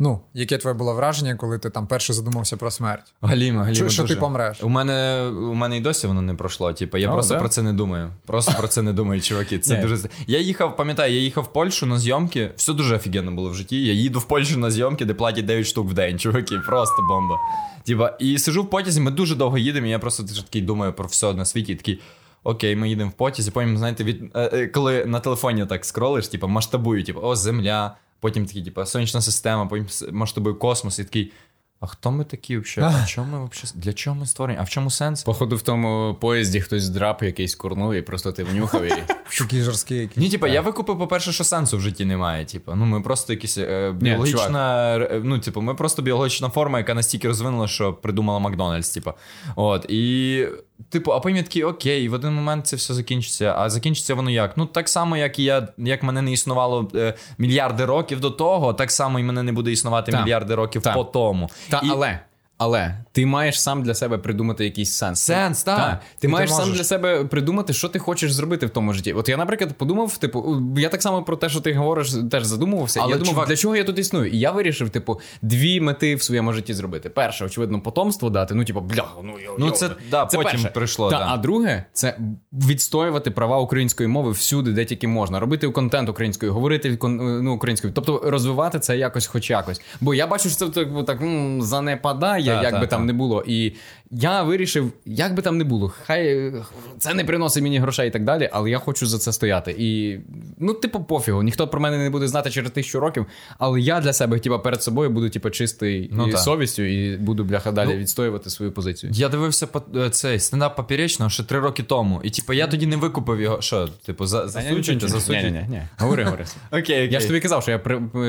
Ну, 0.00 0.20
яке 0.34 0.58
твоє 0.58 0.74
було 0.74 0.94
враження, 0.94 1.34
коли 1.34 1.58
ти 1.58 1.70
там 1.70 1.86
перше 1.86 2.12
задумався 2.12 2.56
про 2.56 2.70
смерть? 2.70 3.14
Галіма, 3.20 3.64
Галіма. 3.64 3.74
Що, 3.74 3.88
що 3.88 4.04
ти 4.04 4.16
помреш? 4.16 4.62
У 4.62 4.68
мене 4.68 5.26
у 5.26 5.54
мене 5.54 5.76
і 5.76 5.80
досі 5.80 6.06
воно 6.06 6.22
не 6.22 6.34
пройшло. 6.34 6.72
Типу, 6.72 6.98
я 6.98 7.10
О, 7.10 7.12
просто 7.12 7.34
да? 7.34 7.40
про 7.40 7.48
це 7.48 7.62
не 7.62 7.72
думаю. 7.72 8.10
Просто 8.26 8.52
про 8.58 8.68
це 8.68 8.82
не 8.82 8.92
думаю, 8.92 9.20
чуваки. 9.20 9.58
Це 9.58 9.76
дуже. 9.82 9.98
Я 10.26 10.38
їхав, 10.38 10.76
пам'ятаю, 10.76 11.14
я 11.14 11.20
їхав 11.20 11.44
в 11.44 11.52
Польщу 11.52 11.86
на 11.86 11.98
зйомки. 11.98 12.50
Все 12.56 12.72
дуже 12.72 12.96
офігенно 12.96 13.32
було 13.32 13.50
в 13.50 13.54
житті. 13.54 13.86
Я 13.86 13.92
їду 13.92 14.18
в 14.18 14.24
Польщу 14.24 14.58
на 14.58 14.70
зйомки, 14.70 15.04
де 15.04 15.14
платять 15.14 15.44
9 15.44 15.66
штук 15.66 15.90
в 15.90 15.92
день, 15.92 16.18
чуваки. 16.18 16.58
Просто 16.66 17.02
бомба. 17.08 17.36
Типа, 17.84 18.16
і 18.18 18.38
сижу 18.38 18.62
в 18.62 18.70
потязі, 18.70 19.00
ми 19.00 19.10
дуже 19.10 19.34
довго 19.34 19.58
їдемо. 19.58 19.86
і 19.86 19.90
Я 19.90 19.98
просто 19.98 20.24
такий 20.42 20.62
думаю 20.62 20.92
про 20.92 21.06
все 21.06 21.34
на 21.34 21.44
світі. 21.44 21.72
і 21.72 21.76
такий. 21.76 22.00
Окей, 22.42 22.76
ми 22.76 22.88
їдемо 22.88 23.10
в 23.10 23.12
потязі, 23.12 23.50
потім, 23.50 23.78
знаєте, 23.78 24.04
від 24.04 24.22
е, 24.34 24.50
е, 24.52 24.66
коли 24.66 25.04
на 25.04 25.20
телефоні 25.20 25.66
так 25.66 25.84
скролиш, 25.84 26.28
типу, 26.28 26.48
масштабую, 26.48 27.04
типу, 27.04 27.20
о, 27.22 27.36
земля, 27.36 27.96
Потім 28.20 28.46
такий, 28.46 28.62
типу, 28.62 28.86
сонячна 28.86 29.20
система, 29.20 29.66
потім 29.66 29.86
масштабує 30.12 30.54
космос, 30.54 30.98
і 30.98 31.04
такий. 31.04 31.32
А 31.80 31.86
хто 31.86 32.10
ми 32.10 32.24
такі 32.24 32.58
взагалі? 32.58 32.94
А 33.02 33.06
чому 33.06 33.38
ми 33.38 33.48
взагалі? 33.52 33.72
Для 33.74 33.92
чого 33.92 34.16
ми 34.16 34.26
створені? 34.26 34.58
А 34.60 34.62
в 34.62 34.68
чому 34.68 34.90
сенс? 34.90 35.22
Походу, 35.22 35.56
в 35.56 35.62
тому 35.62 36.16
поїзді 36.20 36.60
хтось 36.60 36.88
драп 36.88 37.22
якийсь 37.22 37.54
курнув 37.54 37.94
і 37.94 38.02
просто 38.02 38.32
ти 38.32 38.44
внюхав 38.44 38.84
і. 38.84 38.92
Такий 39.38 39.62
жорсткий 39.62 39.98
якийсь. 39.98 40.16
Ні, 40.16 40.30
типа, 40.30 40.48
я 40.48 40.60
викупив, 40.60 40.98
по-перше, 40.98 41.32
що 41.32 41.44
сенсу 41.44 41.76
в 41.76 41.80
житті 41.80 42.04
немає. 42.04 42.44
Типу, 42.44 42.74
ну 42.74 42.84
ми 42.84 43.00
просто 43.00 43.32
якісь 43.32 43.58
е, 43.58 43.92
біологічна. 43.92 44.98
Ні, 44.98 45.20
ну, 45.24 45.38
типу, 45.38 45.60
ми 45.60 45.74
просто 45.74 46.02
біологічна 46.02 46.48
форма, 46.48 46.78
яка 46.78 46.94
настільки 46.94 47.28
розвинула, 47.28 47.68
що 47.68 47.92
придумала 47.92 48.38
Макдональдс. 48.38 48.90
Типу. 48.90 49.12
От. 49.56 49.86
І 49.88 50.46
Типу, 50.90 51.12
а 51.12 51.20
потім 51.20 51.42
такий, 51.42 51.64
окей, 51.64 52.08
в 52.08 52.12
один 52.12 52.34
момент 52.34 52.66
це 52.66 52.76
все 52.76 52.94
закінчиться. 52.94 53.54
А 53.58 53.70
закінчиться 53.70 54.14
воно 54.14 54.30
як? 54.30 54.56
Ну, 54.56 54.66
так 54.66 54.88
само, 54.88 55.16
як 55.16 55.38
і 55.38 55.44
я, 55.44 55.68
як 55.78 56.02
мене 56.02 56.22
не 56.22 56.32
існувало 56.32 56.90
е, 56.94 57.14
мільярди 57.38 57.84
років 57.84 58.20
до 58.20 58.30
того, 58.30 58.74
так 58.74 58.90
само 58.90 59.18
і 59.18 59.22
мене 59.22 59.42
не 59.42 59.52
буде 59.52 59.72
існувати 59.72 60.12
та, 60.12 60.22
мільярди 60.22 60.54
років 60.54 60.82
та, 60.82 60.94
по 60.94 61.04
тому. 61.04 61.50
Та, 61.70 61.80
і... 61.84 61.88
але 61.90 62.20
але 62.58 62.94
ти 63.12 63.26
маєш 63.26 63.60
сам 63.60 63.82
для 63.82 63.94
себе 63.94 64.18
придумати 64.18 64.64
якийсь 64.64 64.92
сенс. 64.92 65.20
Сенс, 65.20 65.62
так. 65.62 65.78
Та. 65.78 66.00
Ти 66.18 66.26
і 66.26 66.30
маєш 66.30 66.50
ти 66.50 66.56
сам 66.56 66.72
для 66.72 66.84
себе 66.84 67.24
придумати, 67.24 67.72
що 67.72 67.88
ти 67.88 67.98
хочеш 67.98 68.32
зробити 68.32 68.66
в 68.66 68.70
тому 68.70 68.92
житті. 68.92 69.12
От 69.12 69.28
я, 69.28 69.36
наприклад, 69.36 69.72
подумав, 69.72 70.16
типу, 70.16 70.62
я 70.76 70.88
так 70.88 71.02
само 71.02 71.22
про 71.22 71.36
те, 71.36 71.48
що 71.48 71.60
ти 71.60 71.74
говориш, 71.74 72.14
теж 72.30 72.44
задумувався. 72.44 73.00
Але 73.02 73.10
я 73.10 73.16
думав, 73.16 73.30
чувак... 73.30 73.48
для 73.48 73.56
чого 73.56 73.76
я 73.76 73.84
тут 73.84 73.98
існую? 73.98 74.30
І 74.30 74.38
я 74.38 74.50
вирішив, 74.50 74.90
типу, 74.90 75.20
дві 75.42 75.80
мети 75.80 76.14
в 76.14 76.22
своєму 76.22 76.52
житті 76.52 76.74
зробити. 76.74 77.10
Перше, 77.10 77.44
очевидно, 77.44 77.80
потомство 77.80 78.30
дати. 78.30 78.54
Ну, 78.54 78.64
типу, 78.64 78.80
бля, 78.80 79.08
ну 79.24 79.32
йо, 79.44 79.56
ну 79.58 79.70
це 79.70 79.90
да, 80.10 80.26
це 80.26 80.36
потім 80.36 80.52
перше. 80.52 80.68
прийшло. 80.68 81.10
Та, 81.10 81.18
да. 81.18 81.26
А 81.28 81.36
друге, 81.36 81.84
це 81.92 82.18
відстоювати 82.52 83.30
права 83.30 83.58
української 83.58 84.08
мови 84.08 84.30
всюди, 84.30 84.72
де 84.72 84.84
тільки 84.84 85.08
можна. 85.08 85.40
Робити 85.40 85.68
контент 85.68 86.08
українською, 86.08 86.52
говорити 86.52 86.98
ну, 87.02 87.54
українською. 87.54 87.92
Тобто 87.92 88.22
розвивати 88.24 88.80
це 88.80 88.98
якось, 88.98 89.26
хоч 89.26 89.50
якось. 89.50 89.80
Бо 90.00 90.14
я 90.14 90.26
бачу, 90.26 90.48
що 90.48 90.68
це 90.68 90.84
так 91.06 91.18
занепадає, 91.60 92.47
та, 92.48 92.62
як 92.62 92.72
та, 92.72 92.80
би 92.80 92.86
там 92.86 93.06
не 93.06 93.12
було. 93.12 93.44
І 93.46 93.72
я 94.10 94.42
вирішив, 94.42 94.92
як 95.04 95.34
би 95.34 95.42
там 95.42 95.58
не 95.58 95.64
було, 95.64 95.92
хай 96.06 96.52
це 96.98 97.14
не 97.14 97.24
приносить 97.24 97.62
мені 97.62 97.78
грошей 97.78 98.08
і 98.08 98.10
так 98.10 98.24
далі, 98.24 98.48
але 98.52 98.70
я 98.70 98.78
хочу 98.78 99.06
за 99.06 99.18
це 99.18 99.32
стояти. 99.32 99.74
І 99.78 100.20
ну, 100.58 100.74
типу, 100.74 101.04
пофігу, 101.04 101.42
ніхто 101.42 101.68
про 101.68 101.80
мене 101.80 101.98
не 101.98 102.10
буде 102.10 102.28
знати 102.28 102.50
через 102.50 102.70
тисячу 102.70 103.00
років, 103.00 103.26
але 103.58 103.80
я 103.80 104.00
для 104.00 104.12
себе, 104.12 104.38
типу, 104.38 104.58
перед 104.58 104.82
собою 104.82 105.10
буду, 105.10 105.30
типу, 105.30 105.50
чистий 105.50 106.10
ну, 106.12 106.28
і 106.28 106.36
совістю, 106.36 106.82
і 106.82 107.16
буду 107.16 107.44
бляха 107.44 107.72
далі 107.72 107.90
ну, 107.92 107.96
відстоювати 107.96 108.50
свою 108.50 108.72
позицію. 108.72 109.12
Я 109.14 109.28
дивився 109.28 109.66
по 109.66 109.82
е, 109.96 110.10
цей 110.10 110.40
стендап 110.40 110.76
поперечного 110.76 111.30
ще 111.30 111.42
три 111.42 111.60
роки 111.60 111.82
тому. 111.82 112.20
І 112.24 112.30
типу, 112.30 112.52
я 112.52 112.66
тоді 112.66 112.86
не 112.86 112.96
викупив 112.96 113.40
його. 113.40 113.60
Що, 113.60 113.88
типу, 114.06 114.26
за 114.26 114.48
засуджують, 114.48 115.08
засуджують? 115.08 115.44
Ні, 115.44 115.50
ні, 115.50 115.66
ні. 115.68 115.82
Говори, 115.98 116.24
говори. 116.24 116.44
Окей, 116.70 117.08
Я 117.12 117.20
ж 117.20 117.26
тобі 117.26 117.40
казав, 117.40 117.62
що 117.62 117.70
я 117.70 117.78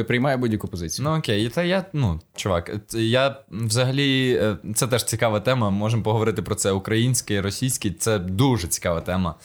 приймаю 0.04 0.38
будь-яку 0.38 0.68
позицію. 0.68 1.08
Ну 1.10 1.18
окей, 1.18 1.50
та 1.50 1.64
я, 1.64 1.86
ну, 1.94 2.20
чувак, 2.36 2.72
я 2.94 3.36
взагалі, 3.52 4.09
е, 4.42 4.58
це 4.76 4.88
теж 4.88 5.04
цікава 5.04 5.40
тема. 5.40 5.70
Можемо 5.70 6.04
поговорити 6.04 6.42
про 6.42 6.56
це 6.56 6.72
українське, 6.72 7.42
російське. 7.42 7.92
Це 7.92 8.20
дуже 8.20 8.68
цікава 8.68 9.02
тема. 9.02 9.36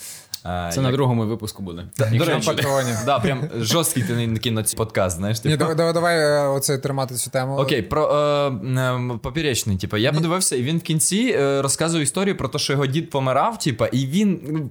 Це 0.45 0.71
Як... 0.75 0.77
на 0.77 0.93
другому 0.93 1.27
випуску 1.27 1.63
буде. 1.63 1.87
До 1.99 2.25
речі, 2.25 2.51
да, 3.07 3.19
прям 3.19 3.49
жорсткий 3.57 4.03
ти 4.03 4.51
на 4.51 4.63
цей 4.63 4.77
подкаст, 4.77 5.17
знаєш. 5.17 5.41
Типу. 5.41 5.51
Ні, 5.51 5.57
давай, 5.57 5.75
давай, 5.75 5.93
давай 5.93 6.19
е, 6.19 6.49
оце 6.49 6.79
тримати 6.79 7.15
цю 7.15 7.31
тему. 7.31 7.57
Окей, 7.57 7.83
про 7.83 8.07
е, 8.07 8.51
е, 8.81 9.19
поперечний, 9.23 9.77
типу, 9.77 9.97
я 9.97 10.13
подивився, 10.13 10.57
і 10.57 10.63
він 10.63 10.79
в 10.79 10.83
кінці 10.83 11.37
е, 11.39 11.63
розказує 11.63 12.03
історію 12.03 12.37
про 12.37 12.49
те, 12.49 12.59
що 12.59 12.73
його 12.73 12.87
дід 12.87 13.11
помирав, 13.11 13.59
типу, 13.59 13.87
і 13.87 14.07
він 14.07 14.71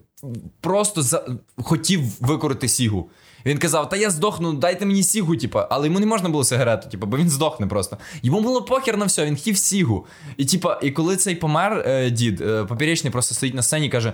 просто 0.62 1.01
за... 1.01 1.25
хотів 1.58 2.01
викорити 2.19 2.67
сігу. 2.67 3.10
Він 3.45 3.58
казав: 3.58 3.89
Та 3.89 3.95
я 3.95 4.10
здохну, 4.10 4.53
дайте 4.53 4.86
мені 4.86 5.03
сігу, 5.03 5.36
типу. 5.36 5.60
але 5.69 5.88
йому 5.88 5.99
не 5.99 6.06
можна 6.06 6.29
було 6.29 6.43
сигарету, 6.43 6.89
типу, 6.89 7.06
бо 7.06 7.17
він 7.17 7.29
здохне 7.29 7.67
просто. 7.67 7.97
Йому 8.23 8.41
було 8.41 8.62
похер 8.62 8.97
на 8.97 9.06
все, 9.06 9.25
він 9.25 9.36
хотів 9.36 9.58
сігу. 9.58 10.06
І 10.38 10.45
типа, 10.45 10.79
і 10.84 10.91
коли 10.91 11.15
цей 11.15 11.36
помер 11.36 11.84
е, 11.88 12.10
дід, 12.10 12.41
е, 12.41 12.63
поперечний 12.63 13.12
просто 13.12 13.36
стоїть 13.36 13.56
на 13.56 13.62
сцені 13.62 13.86
і 13.86 13.89
каже: 13.89 14.13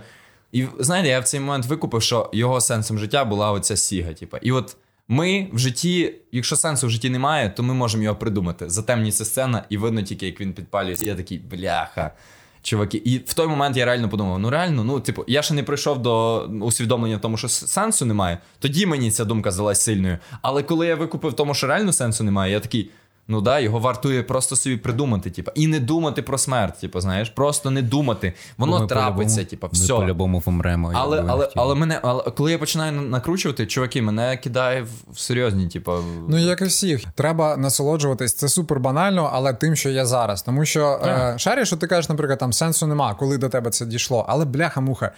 І 0.51 0.65
знаєте, 0.79 1.09
я 1.09 1.19
в 1.19 1.23
цей 1.23 1.39
момент 1.39 1.65
викупив, 1.65 2.01
що 2.01 2.29
його 2.33 2.61
сенсом 2.61 2.99
життя 2.99 3.25
була 3.25 3.51
оця 3.51 3.77
сіга. 3.77 4.13
Типу. 4.13 4.37
І 4.41 4.51
от 4.51 4.77
ми 5.07 5.47
в 5.53 5.57
житті, 5.57 6.15
якщо 6.31 6.55
сенсу 6.55 6.87
в 6.87 6.89
житті 6.89 7.09
немає, 7.09 7.49
то 7.49 7.63
ми 7.63 7.73
можемо 7.73 8.03
його 8.03 8.15
придумати. 8.15 8.69
Затемніться 8.69 9.25
сцена, 9.25 9.63
і 9.69 9.77
видно 9.77 10.01
тільки, 10.01 10.25
як 10.25 10.41
він 10.41 10.53
підпалюється. 10.53 11.05
Я 11.05 11.15
такий, 11.15 11.37
бляха. 11.37 12.11
Чуваки, 12.63 12.97
і 12.97 13.17
в 13.17 13.33
той 13.33 13.47
момент 13.47 13.77
я 13.77 13.85
реально 13.85 14.09
подумав: 14.09 14.39
ну 14.39 14.49
реально, 14.49 14.83
ну, 14.83 14.99
типу, 14.99 15.23
я 15.27 15.41
ще 15.41 15.53
не 15.53 15.63
прийшов 15.63 16.01
до 16.01 16.39
усвідомлення 16.61 17.17
тому, 17.17 17.37
що 17.37 17.49
сенсу 17.49 18.05
немає. 18.05 18.37
Тоді 18.59 18.85
мені 18.85 19.11
ця 19.11 19.25
думка 19.25 19.51
здалась 19.51 19.81
сильною. 19.81 20.17
Але 20.41 20.63
коли 20.63 20.87
я 20.87 20.95
викупив 20.95 21.33
тому, 21.33 21.53
що 21.53 21.67
реально 21.67 21.93
сенсу 21.93 22.23
немає, 22.23 22.53
я 22.53 22.59
такий. 22.59 22.89
Ну 23.31 23.41
да, 23.41 23.59
його 23.59 23.79
вартує 23.79 24.23
просто 24.23 24.55
собі 24.55 24.77
придумати, 24.77 25.29
типу, 25.29 25.51
і 25.55 25.67
не 25.67 25.79
думати 25.79 26.21
про 26.21 26.37
смерть, 26.37 26.79
типу, 26.79 26.99
знаєш, 26.99 27.29
просто 27.29 27.71
не 27.71 27.81
думати. 27.81 28.33
Воно 28.57 28.87
трапиться, 28.87 29.45
типу, 29.45 29.69
все. 29.71 29.93
Ми 29.93 29.99
по-любому 29.99 30.41
помремо. 30.41 30.91
Але 30.95 31.23
але, 31.27 31.49
але 31.55 31.75
мене, 31.75 31.99
але 32.03 32.23
коли 32.23 32.51
я 32.51 32.57
починаю 32.57 32.91
накручувати, 32.91 33.65
чуваки, 33.65 34.01
мене 34.01 34.37
кидає 34.37 34.85
в 35.11 35.19
серйозні, 35.19 35.67
типу. 35.67 35.93
Ну 36.27 36.37
як 36.37 36.61
і 36.61 36.65
всіх, 36.65 37.03
треба 37.15 37.57
насолоджуватись. 37.57 38.33
Це 38.33 38.49
супер 38.49 38.79
банально, 38.79 39.29
але 39.33 39.53
тим, 39.53 39.75
що 39.75 39.89
є 39.89 40.05
зараз. 40.05 40.41
Тому 40.41 40.65
що 40.65 41.01
е, 41.05 41.33
шарі, 41.37 41.65
що 41.65 41.77
ти 41.77 41.87
кажеш, 41.87 42.09
наприклад, 42.09 42.39
там 42.39 42.53
сенсу 42.53 42.87
нема, 42.87 43.13
коли 43.13 43.37
до 43.37 43.49
тебе 43.49 43.69
це 43.69 43.85
дійшло. 43.85 44.25
Але 44.29 44.45
бляха-муха, 44.45 45.11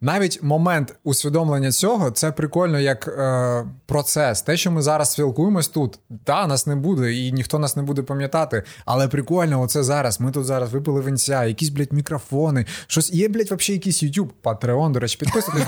навіть 0.00 0.42
момент 0.42 0.94
усвідомлення 1.04 1.72
цього 1.72 2.10
це 2.10 2.32
прикольно 2.32 2.80
як 2.80 3.08
е, 3.08 3.64
процес. 3.86 4.42
Те, 4.42 4.56
що 4.56 4.70
ми 4.70 4.82
зараз 4.82 5.12
спілкуємось 5.12 5.68
тут, 5.68 5.98
та 6.24 6.46
нас 6.46 6.66
не 6.66 6.76
буде, 6.76 7.12
і 7.14 7.32
ніхто 7.32 7.57
ніхто 7.58 7.62
нас 7.62 7.76
не 7.76 7.82
буде 7.82 8.02
пам'ятати. 8.02 8.62
Але 8.84 9.08
прикольно, 9.08 9.62
оце 9.62 9.82
зараз. 9.82 10.20
Ми 10.20 10.30
тут 10.30 10.44
зараз 10.44 10.72
випили 10.72 11.00
венця, 11.00 11.44
якісь, 11.44 11.68
блядь, 11.68 11.92
мікрофони. 11.92 12.66
Щось 12.86 13.12
є, 13.12 13.28
блядь, 13.28 13.46
взагалі 13.46 13.72
якийсь 13.72 14.02
YouTube, 14.02 14.28
Patreon, 14.42 14.92
до 14.92 15.00
речі, 15.00 15.18
підписуйтесь. 15.18 15.64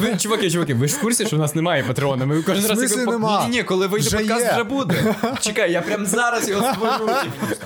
Ви, 0.00 0.16
чуваки, 0.18 0.50
чуваки, 0.50 0.74
ви 0.74 0.88
ж 0.88 0.96
в 0.96 1.00
курсі, 1.00 1.26
що 1.26 1.36
в 1.36 1.38
нас 1.38 1.54
немає 1.54 1.84
патреона? 1.84 2.26
Ми 2.26 2.42
кожен 2.42 2.66
раз 2.66 2.96
нема? 2.96 3.46
Ні, 3.48 3.56
ні, 3.56 3.62
коли 3.62 3.86
вийде 3.86 4.10
подкаст, 4.10 4.52
вже 4.52 4.64
буде. 4.64 5.14
Чекай, 5.40 5.72
я 5.72 5.82
прям 5.82 6.06
зараз 6.06 6.48
його 6.48 6.72
створю. 6.72 7.12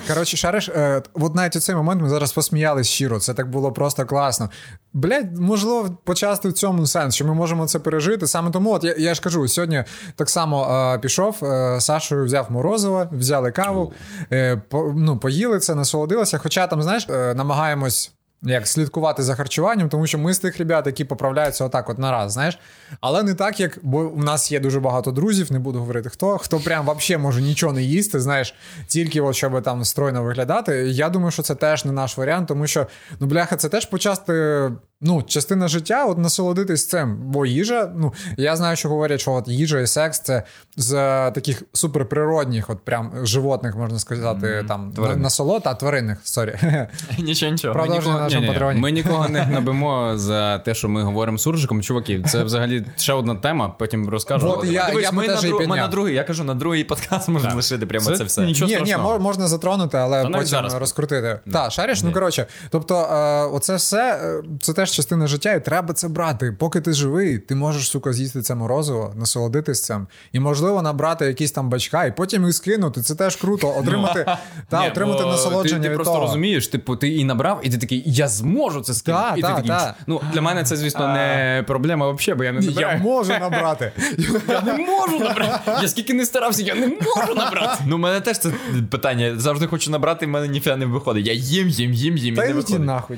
Коротше, 0.07 0.37
шариш, 0.37 0.69
е, 0.69 1.01
от 1.13 1.35
навіть 1.35 1.55
у 1.55 1.59
цей 1.59 1.75
момент 1.75 2.01
ми 2.01 2.09
зараз 2.09 2.31
посміялись 2.31 2.87
щиро. 2.87 3.19
Це 3.19 3.33
так 3.33 3.49
було 3.49 3.71
просто 3.71 4.05
класно. 4.05 4.49
Блять, 4.93 5.25
можливо, 5.39 5.97
почасти 6.03 6.49
в 6.49 6.53
цьому 6.53 6.87
сенс, 6.87 7.15
що 7.15 7.25
ми 7.25 7.33
можемо 7.33 7.67
це 7.67 7.79
пережити. 7.79 8.27
Саме 8.27 8.51
тому, 8.51 8.73
от 8.73 8.83
я, 8.83 8.95
я 8.97 9.13
ж 9.13 9.21
кажу, 9.21 9.47
сьогодні 9.47 9.83
так 10.15 10.29
само 10.29 10.67
е, 10.95 10.99
пішов, 10.99 11.39
е, 11.43 11.81
Сашою 11.87 12.25
взяв 12.25 12.51
морозиво, 12.51 13.07
взяли 13.11 13.51
каву, 13.51 13.93
е, 14.31 14.61
по, 14.69 14.93
ну, 14.97 15.17
поїли 15.17 15.59
це, 15.59 15.75
насолодилися. 15.75 16.37
Хоча 16.37 16.67
там, 16.67 16.81
знаєш, 16.81 17.07
е, 17.09 17.33
намагаємось. 17.33 18.11
Як 18.41 18.67
слідкувати 18.67 19.23
за 19.23 19.35
харчуванням, 19.35 19.89
тому 19.89 20.07
що 20.07 20.17
ми 20.17 20.33
з 20.33 20.39
тих 20.39 20.57
ребят, 20.57 20.87
які 20.87 21.05
поправляються 21.05 21.65
отак, 21.65 21.89
от 21.89 21.97
нараз, 21.97 22.31
знаєш. 22.31 22.59
Але 23.01 23.23
не 23.23 23.33
так, 23.33 23.59
як 23.59 23.79
бо 23.81 23.99
у 23.99 24.23
нас 24.23 24.51
є 24.51 24.59
дуже 24.59 24.79
багато 24.79 25.11
друзів, 25.11 25.51
не 25.51 25.59
буду 25.59 25.79
говорити 25.79 26.09
хто, 26.09 26.37
хто 26.37 26.59
прям 26.59 26.85
вообще 26.85 27.17
може 27.17 27.41
нічого 27.41 27.73
не 27.73 27.83
їсти, 27.83 28.19
знаєш, 28.19 28.55
тільки 28.87 29.21
от 29.21 29.35
щоб 29.35 29.63
там 29.63 29.85
стройно 29.85 30.23
виглядати. 30.23 30.73
Я 30.73 31.09
думаю, 31.09 31.31
що 31.31 31.41
це 31.43 31.55
теж 31.55 31.85
не 31.85 31.91
наш 31.91 32.17
варіант, 32.17 32.47
тому 32.47 32.67
що 32.67 32.87
ну 33.19 33.27
бляха, 33.27 33.55
це 33.55 33.69
теж 33.69 33.85
почасти. 33.85 34.71
Ну, 35.01 35.23
частина 35.23 35.67
життя, 35.67 36.05
от 36.05 36.17
насолодитись 36.17 36.87
цим. 36.87 37.17
Бо 37.17 37.45
їжа, 37.45 37.91
ну 37.95 38.13
я 38.37 38.55
знаю, 38.55 38.75
що 38.75 38.89
говорять, 38.89 39.21
що 39.21 39.31
от 39.33 39.47
їжа 39.47 39.79
і 39.79 39.87
секс 39.87 40.19
це 40.19 40.43
з 40.77 40.93
е, 40.93 41.31
таких 41.31 41.63
суперприродних, 41.73 42.69
от 42.69 42.79
прям 42.85 43.11
животних, 43.23 43.75
можна 43.75 43.99
сказати, 43.99 44.65
там 44.67 44.91
Тваринних. 44.91 45.23
насолод, 45.23 45.61
а 45.65 45.73
тваринних, 45.73 46.17
sorry. 46.23 46.55
Нічого, 47.19 47.51
нічого. 47.51 47.85
Нікого- 47.85 48.19
нашому 48.19 48.47
патреоні. 48.47 48.79
Ми 48.79 48.91
нікого 48.91 49.29
не 49.29 49.41
гнобимо 49.41 50.17
за 50.17 50.59
те, 50.59 50.75
що 50.75 50.89
ми 50.89 51.03
говоримо 51.03 51.37
суржиком. 51.37 51.81
Чуваки, 51.81 52.23
це 52.27 52.43
взагалі 52.43 52.76
ще 52.97 53.13
одна 53.13 53.35
тема, 53.35 53.69
потім 53.79 54.09
розкажу. 54.09 54.47
Вот 54.47 54.65
я- 54.65 54.87
Дивись, 54.89 55.05
би 55.09 55.11
ми, 55.11 55.27
на 55.27 55.35
друг- 55.35 55.67
ми 55.67 55.75
на 55.77 55.87
другий, 55.87 56.15
я 56.15 56.23
кажу, 56.23 56.43
на 56.43 56.55
другий 56.55 56.83
подкаст 56.83 57.29
можна 57.29 57.53
лишити 57.53 57.85
прямо 57.85 58.05
це, 58.05 58.17
Це 58.17 58.23
все. 58.23 58.41
нічого 58.45 58.71
ні, 58.71 58.81
ні, 58.85 58.97
можна 59.19 59.47
затронути, 59.47 59.97
але 59.97 60.23
Та 60.23 60.29
потім 60.29 60.45
зараз. 60.45 60.73
розкрутити. 60.73 61.39
Так, 61.51 61.71
шариш, 61.71 62.03
ну 62.03 62.11
коротше. 62.11 62.45
Тобто, 62.69 62.95
е, 62.97 63.43
оце 63.55 63.75
все 63.75 64.19
е, 64.23 64.43
це 64.61 64.73
теж 64.73 64.91
частина 64.91 65.27
життя, 65.27 65.53
і 65.53 65.65
треба 65.65 65.93
це 65.93 66.07
брати. 66.07 66.55
Поки 66.59 66.81
ти 66.81 66.93
живий, 66.93 67.37
ти 67.37 67.55
можеш, 67.55 67.89
сука, 67.89 68.13
з'їсти 68.13 68.41
це 68.41 68.55
морозиво, 68.55 69.13
насолодитись 69.15 69.83
цим. 69.83 70.07
І 70.31 70.39
можливо 70.39 70.81
набрати 70.81 71.25
якісь 71.25 71.51
там 71.51 71.69
бачка, 71.69 72.05
і 72.05 72.15
потім 72.15 72.45
їх 72.45 72.53
скинути. 72.55 73.01
Це 73.01 73.15
теж 73.15 73.35
круто. 73.35 73.73
Отримати, 73.79 74.25
та, 74.69 74.81
Ні, 74.81 74.87
отримати 74.87 75.23
бо 75.23 75.29
насолодження 75.29 75.77
Ти, 75.77 75.83
ти 75.83 75.89
від 75.89 75.95
просто 75.95 76.13
того. 76.13 76.25
розумієш, 76.25 76.67
типу, 76.67 76.95
ти 76.95 77.09
і 77.09 77.23
набрав, 77.23 77.59
і 77.63 77.69
ти 77.69 77.77
такий, 77.77 78.03
я 78.05 78.27
зможу 78.27 78.81
це 78.81 78.93
скинути. 78.93 79.23
Та, 79.23 79.35
і 79.37 79.41
та, 79.41 79.47
ти 79.47 79.53
такий, 79.53 79.69
та. 79.69 79.95
ну 80.07 80.21
для 80.33 80.41
мене 80.41 80.63
це, 80.63 80.75
звісно, 80.77 81.07
не 81.07 81.63
проблема 81.67 82.11
взагалі, 82.11 82.37
бо 82.37 82.43
я 82.43 82.51
не 82.51 82.59
Ні, 82.59 82.66
Я 82.71 82.97
можу 82.97 83.29
набрати. 83.33 83.91
Я 84.49 84.61
не 84.61 84.73
можу 84.73 85.19
набрати. 85.19 85.71
Я 85.81 85.87
скільки 85.87 86.13
не 86.13 86.25
старався, 86.25 86.63
я 86.63 86.75
не 86.75 86.87
можу 86.87 87.35
набрати. 87.35 87.83
Ну, 87.87 87.95
у 87.95 87.99
мене 87.99 88.21
теж 88.21 88.37
це 88.39 88.51
питання. 88.91 89.33
Завжди 89.39 89.67
хочу 89.67 89.91
набрати, 89.91 90.25
і 90.25 90.27
в 90.27 90.31
мене 90.31 90.47
ніфіга 90.47 90.75
не 90.75 90.85
виходить. 90.85 91.27
Я 91.27 91.33
їм, 91.33 91.69
їм, 91.69 91.93
їм, 91.93 92.17
їм, 92.17 92.35
і 92.35 92.37
не 92.37 92.53
виходить. 92.53 92.79
нахуй. 92.79 93.17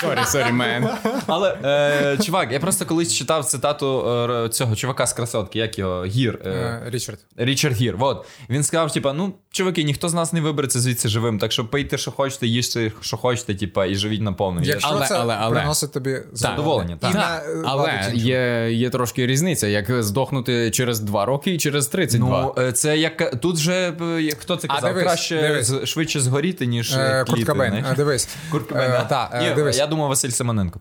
Sorry, 0.00 0.20
sorry, 0.26 0.52
man. 0.52 0.88
Але, 1.26 1.58
е, 1.64 2.18
чувак, 2.24 2.52
я 2.52 2.60
просто 2.60 2.86
колись 2.86 3.14
читав 3.14 3.44
цитату 3.44 4.10
е, 4.10 4.48
цього 4.48 4.76
чувака 4.76 5.06
з 5.06 5.12
красотки, 5.12 5.58
як 5.58 5.78
його, 5.78 6.04
Гір. 6.04 6.38
Е, 6.44 6.48
Е, 6.50 6.82
Річард. 6.86 7.18
Річард 7.36 7.74
Гір. 7.74 7.96
Вот. 7.96 8.26
Він 8.50 8.62
сказав, 8.62 8.92
типа, 8.92 9.12
ну, 9.12 9.32
чуваки, 9.50 9.82
ніхто 9.82 10.08
з 10.08 10.14
нас 10.14 10.32
не 10.32 10.40
вибереться 10.40 10.80
звідси 10.80 11.08
живим, 11.08 11.38
так 11.38 11.52
що 11.52 11.64
пийте, 11.64 11.98
що 11.98 12.10
хочете, 12.10 12.46
їжте, 12.46 12.92
що 13.00 13.16
хочете, 13.16 13.54
типа, 13.54 13.86
і 13.86 13.94
живіть 13.94 14.22
Якщо 14.62 14.88
Але- 14.92 15.06
це 15.06 15.14
але- 15.18 15.36
але- 15.40 15.56
приносить 15.56 15.92
тобі 15.92 16.18
Задоволення, 16.32 16.94
І 16.94 16.98
так. 16.98 17.14
на, 17.14 17.40
але 17.64 17.94
іншого. 17.96 18.16
є, 18.16 18.72
є 18.88 18.92
трошки 18.92 19.26
різниця, 19.26 19.66
як 19.66 20.02
здохнути 20.02 20.70
через 20.70 21.00
2 21.00 21.24
роки 21.24 21.54
і 21.54 21.58
через 21.58 21.86
32. 21.86 22.42
Ну, 22.42 22.62
е, 22.62 22.72
це 22.72 22.98
як 22.98 23.40
тут 23.40 23.56
же 23.56 23.94
е, 24.00 24.32
хто 24.38 24.56
це 24.56 24.68
А, 24.70 24.74
казав? 24.74 24.90
дивись, 24.90 25.04
Краще 25.04 25.42
дивись. 25.42 25.88
швидше 25.90 26.20
згоріти, 26.20 26.66
ніж 26.66 26.92
Е, 26.92 26.98
е, 27.00 27.24
тліти, 27.24 27.52
е, 27.52 27.94
дивись. 27.96 28.28
Курт 28.50 28.68
Кобейн, 28.68 28.92
Е, 28.92 29.06
та, 29.08 29.30
е, 29.32 29.48
Ні, 29.48 29.54
дивись. 29.54 29.78
я 29.78 29.86
думав 29.86 30.08
Василь 30.08 30.30
Семененко. 30.30 30.80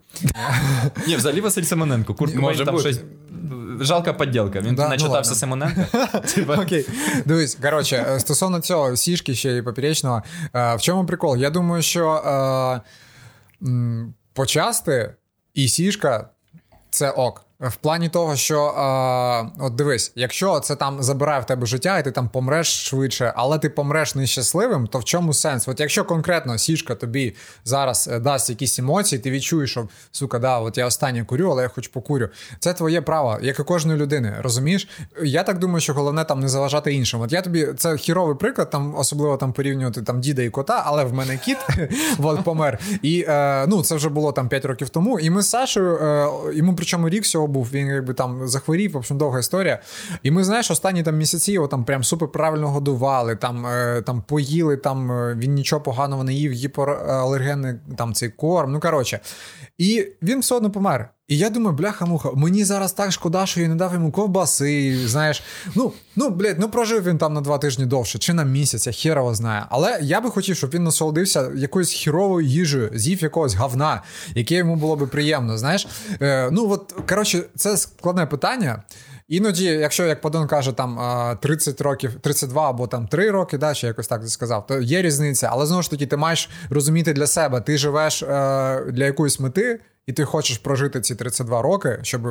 Ні, 1.08 1.16
взагалі 1.16 1.42
Василь 1.42 1.64
Семененко. 1.64 2.14
Курт 2.14 2.36
може 2.36 2.66
там 2.66 2.76
бути. 2.76 2.94
щось. 2.94 3.04
Жалка 3.80 4.14
подділка. 4.14 4.60
Він 4.62 4.76
Да, 4.76 4.84
ну 4.84 4.90
начитався 4.90 5.16
ладно. 5.16 5.36
Семененка. 5.36 5.86
Типа, 6.36 6.56
Окей, 6.56 6.86
дивись, 7.26 7.56
коротше, 7.62 8.06
е, 8.10 8.20
стосовно 8.20 8.60
цього 8.60 8.96
сішки 8.96 9.36
ще 9.36 9.58
і 9.58 9.62
поперечного, 9.62 10.24
е, 10.54 10.76
в 10.76 10.82
чому 10.82 11.06
прикол? 11.06 11.38
Я 11.38 11.50
думаю, 11.50 11.82
що 11.82 12.14
е, 13.66 14.12
почасти 14.34 15.14
і 15.54 15.68
сішка 15.68 16.30
це 16.90 17.12
ок. 17.12 17.46
В 17.60 17.76
плані 17.76 18.10
того, 18.10 18.36
що 18.36 18.64
е, 18.66 19.64
от 19.64 19.76
дивись, 19.76 20.12
якщо 20.16 20.60
це 20.60 20.76
там 20.76 21.04
забирає 21.04 21.42
в 21.42 21.46
тебе 21.46 21.66
життя, 21.66 21.98
і 22.00 22.04
ти 22.04 22.12
там 22.12 22.30
помреш 22.30 22.88
швидше, 22.88 23.34
але 23.36 23.60
ти 23.60 23.70
помреш 23.70 24.16
нещасливим, 24.16 24.88
то 24.88 25.00
в 25.00 25.04
чому 25.04 25.34
сенс? 25.34 25.68
От 25.68 25.80
якщо 25.80 26.06
конкретно 26.06 26.58
сішка 26.58 26.96
тобі 26.96 27.36
зараз 27.66 28.10
е, 28.12 28.20
дасть 28.20 28.50
якісь 28.50 28.80
емоції, 28.80 29.20
ти 29.20 29.32
відчуєш, 29.32 29.72
що 29.72 29.88
сука, 30.12 30.40
да, 30.40 30.60
от 30.60 30.78
я 30.78 30.86
останнє 30.86 31.26
курю, 31.26 31.52
але 31.52 31.64
я 31.64 31.70
хоч 31.70 31.88
покурю. 31.88 32.30
Це 32.60 32.74
твоє 32.74 33.02
право, 33.02 33.38
як 33.42 33.60
і 33.60 33.64
кожної 33.64 34.00
людини. 34.00 34.36
Розумієш? 34.40 34.88
Я 35.24 35.44
так 35.44 35.60
думаю, 35.60 35.82
що 35.82 35.94
головне 35.94 36.24
там 36.24 36.40
не 36.40 36.50
заважати 36.50 36.94
іншим. 36.94 37.22
От 37.22 37.32
я 37.32 37.42
тобі 37.42 37.68
це 37.78 37.98
хіровий 37.98 38.36
приклад, 38.36 38.70
там 38.70 38.96
особливо 38.96 39.38
там 39.38 39.54
порівнювати 39.54 40.02
там 40.02 40.22
діда 40.22 40.42
і 40.42 40.50
кота, 40.50 40.84
але 40.86 41.04
в 41.04 41.14
мене 41.14 41.38
кіт 41.38 41.58
от, 42.20 42.44
помер. 42.44 42.80
І 43.02 43.26
е, 43.28 43.66
ну 43.68 43.84
це 43.84 43.96
вже 43.96 44.10
було 44.10 44.32
там 44.32 44.50
5 44.50 44.66
років 44.66 44.90
тому. 44.90 45.20
І 45.20 45.30
ми 45.30 45.42
з 45.42 45.50
Сашою, 45.50 45.98
е, 45.98 46.30
йому 46.54 46.76
причому 46.76 47.10
рік 47.10 47.24
всього 47.24 47.47
був, 47.48 47.70
він 47.74 47.88
якби 47.88 48.14
там 48.14 48.48
захворів, 48.48 48.92
в 48.92 48.98
общем, 48.98 49.18
довга 49.18 49.40
історія. 49.40 49.80
І 50.24 50.32
ми, 50.32 50.44
знаєш, 50.44 50.72
останні 50.72 51.04
там 51.04 51.18
місяці 51.18 51.52
його 51.52 51.68
там 51.68 51.86
прям 51.86 52.04
супер 52.04 52.28
правильно 52.28 52.70
годували, 52.70 53.36
там, 53.36 53.66
е, 53.66 54.02
там 54.02 54.22
поїли, 54.22 54.78
там 54.78 55.12
е, 55.12 55.36
він 55.36 55.54
нічого 55.54 55.82
поганого 55.82 56.24
не 56.24 56.34
їв, 56.34 56.52
гіпоалергенний 56.52 57.74
там 57.98 58.14
цей 58.14 58.30
корм. 58.30 58.72
Ну 58.72 58.80
коротше. 58.80 59.20
І 59.78 60.08
він 60.22 60.40
все 60.40 60.56
одно 60.56 60.72
помер. 60.72 61.10
І 61.28 61.38
я 61.38 61.50
думаю, 61.50 61.78
бляха-муха, 61.78 62.32
мені 62.36 62.64
зараз 62.64 62.94
так 62.94 63.12
шкода, 63.12 63.46
що 63.46 63.62
я 63.62 63.68
не 63.68 63.76
дав 63.76 63.94
йому 63.94 64.12
ковбаси. 64.12 65.00
Знаєш, 65.08 65.44
ну, 65.76 65.94
ну, 66.16 66.30
блядь, 66.30 66.60
ну 66.60 66.70
прожив 66.70 67.04
він 67.04 67.18
там 67.18 67.34
на 67.34 67.42
два 67.42 67.58
тижні 67.58 67.86
довше, 67.86 68.20
чи 68.20 68.34
на 68.34 68.44
місяць, 68.44 68.88
я 68.88 68.94
херово 68.94 69.36
знаю. 69.36 69.64
Але 69.70 70.00
я 70.02 70.22
би 70.22 70.30
хотів, 70.30 70.56
щоб 70.56 70.70
він 70.70 70.84
насолодився 70.84 71.52
якоюсь 71.56 71.92
хіровою 71.92 72.48
їжею, 72.48 72.92
з'їв 72.94 73.24
якогось 73.24 73.56
говна, 73.56 74.04
яке 74.36 74.56
йому 74.56 74.76
було 74.76 74.96
би 74.96 75.08
приємно. 75.08 75.58
Знаєш, 75.58 75.88
е, 76.22 76.50
ну 76.52 76.72
от 76.72 76.96
коротше, 77.10 77.44
це 77.56 77.78
складне 77.78 78.26
питання. 78.26 78.84
Іноді, 79.28 79.64
якщо 79.64 80.06
як 80.06 80.22
Падон 80.22 80.48
каже, 80.48 80.72
там 80.72 81.00
30 81.42 81.82
років, 81.82 82.12
32 82.22 82.70
або 82.70 82.88
там 82.88 83.08
3 83.08 83.32
роки, 83.32 83.58
да, 83.58 83.74
чи 83.74 83.88
якось 83.88 84.08
так 84.08 84.28
сказав, 84.28 84.68
то 84.68 84.82
є 84.82 85.02
різниця. 85.02 85.50
Але 85.52 85.66
знову 85.66 85.82
ж 85.82 85.90
таки, 85.90 86.06
ти 86.08 86.18
маєш 86.18 86.50
розуміти 86.70 87.14
для 87.14 87.28
себе, 87.28 87.62
ти 87.62 87.78
живеш 87.78 88.24
е, 88.24 88.28
для 88.92 89.06
якоїсь 89.06 89.40
мети. 89.40 89.80
І 90.08 90.14
ти 90.14 90.26
хочеш 90.26 90.58
прожити 90.58 91.02
ці 91.02 91.16
32 91.16 91.62
роки, 91.62 92.00
щоб 92.02 92.22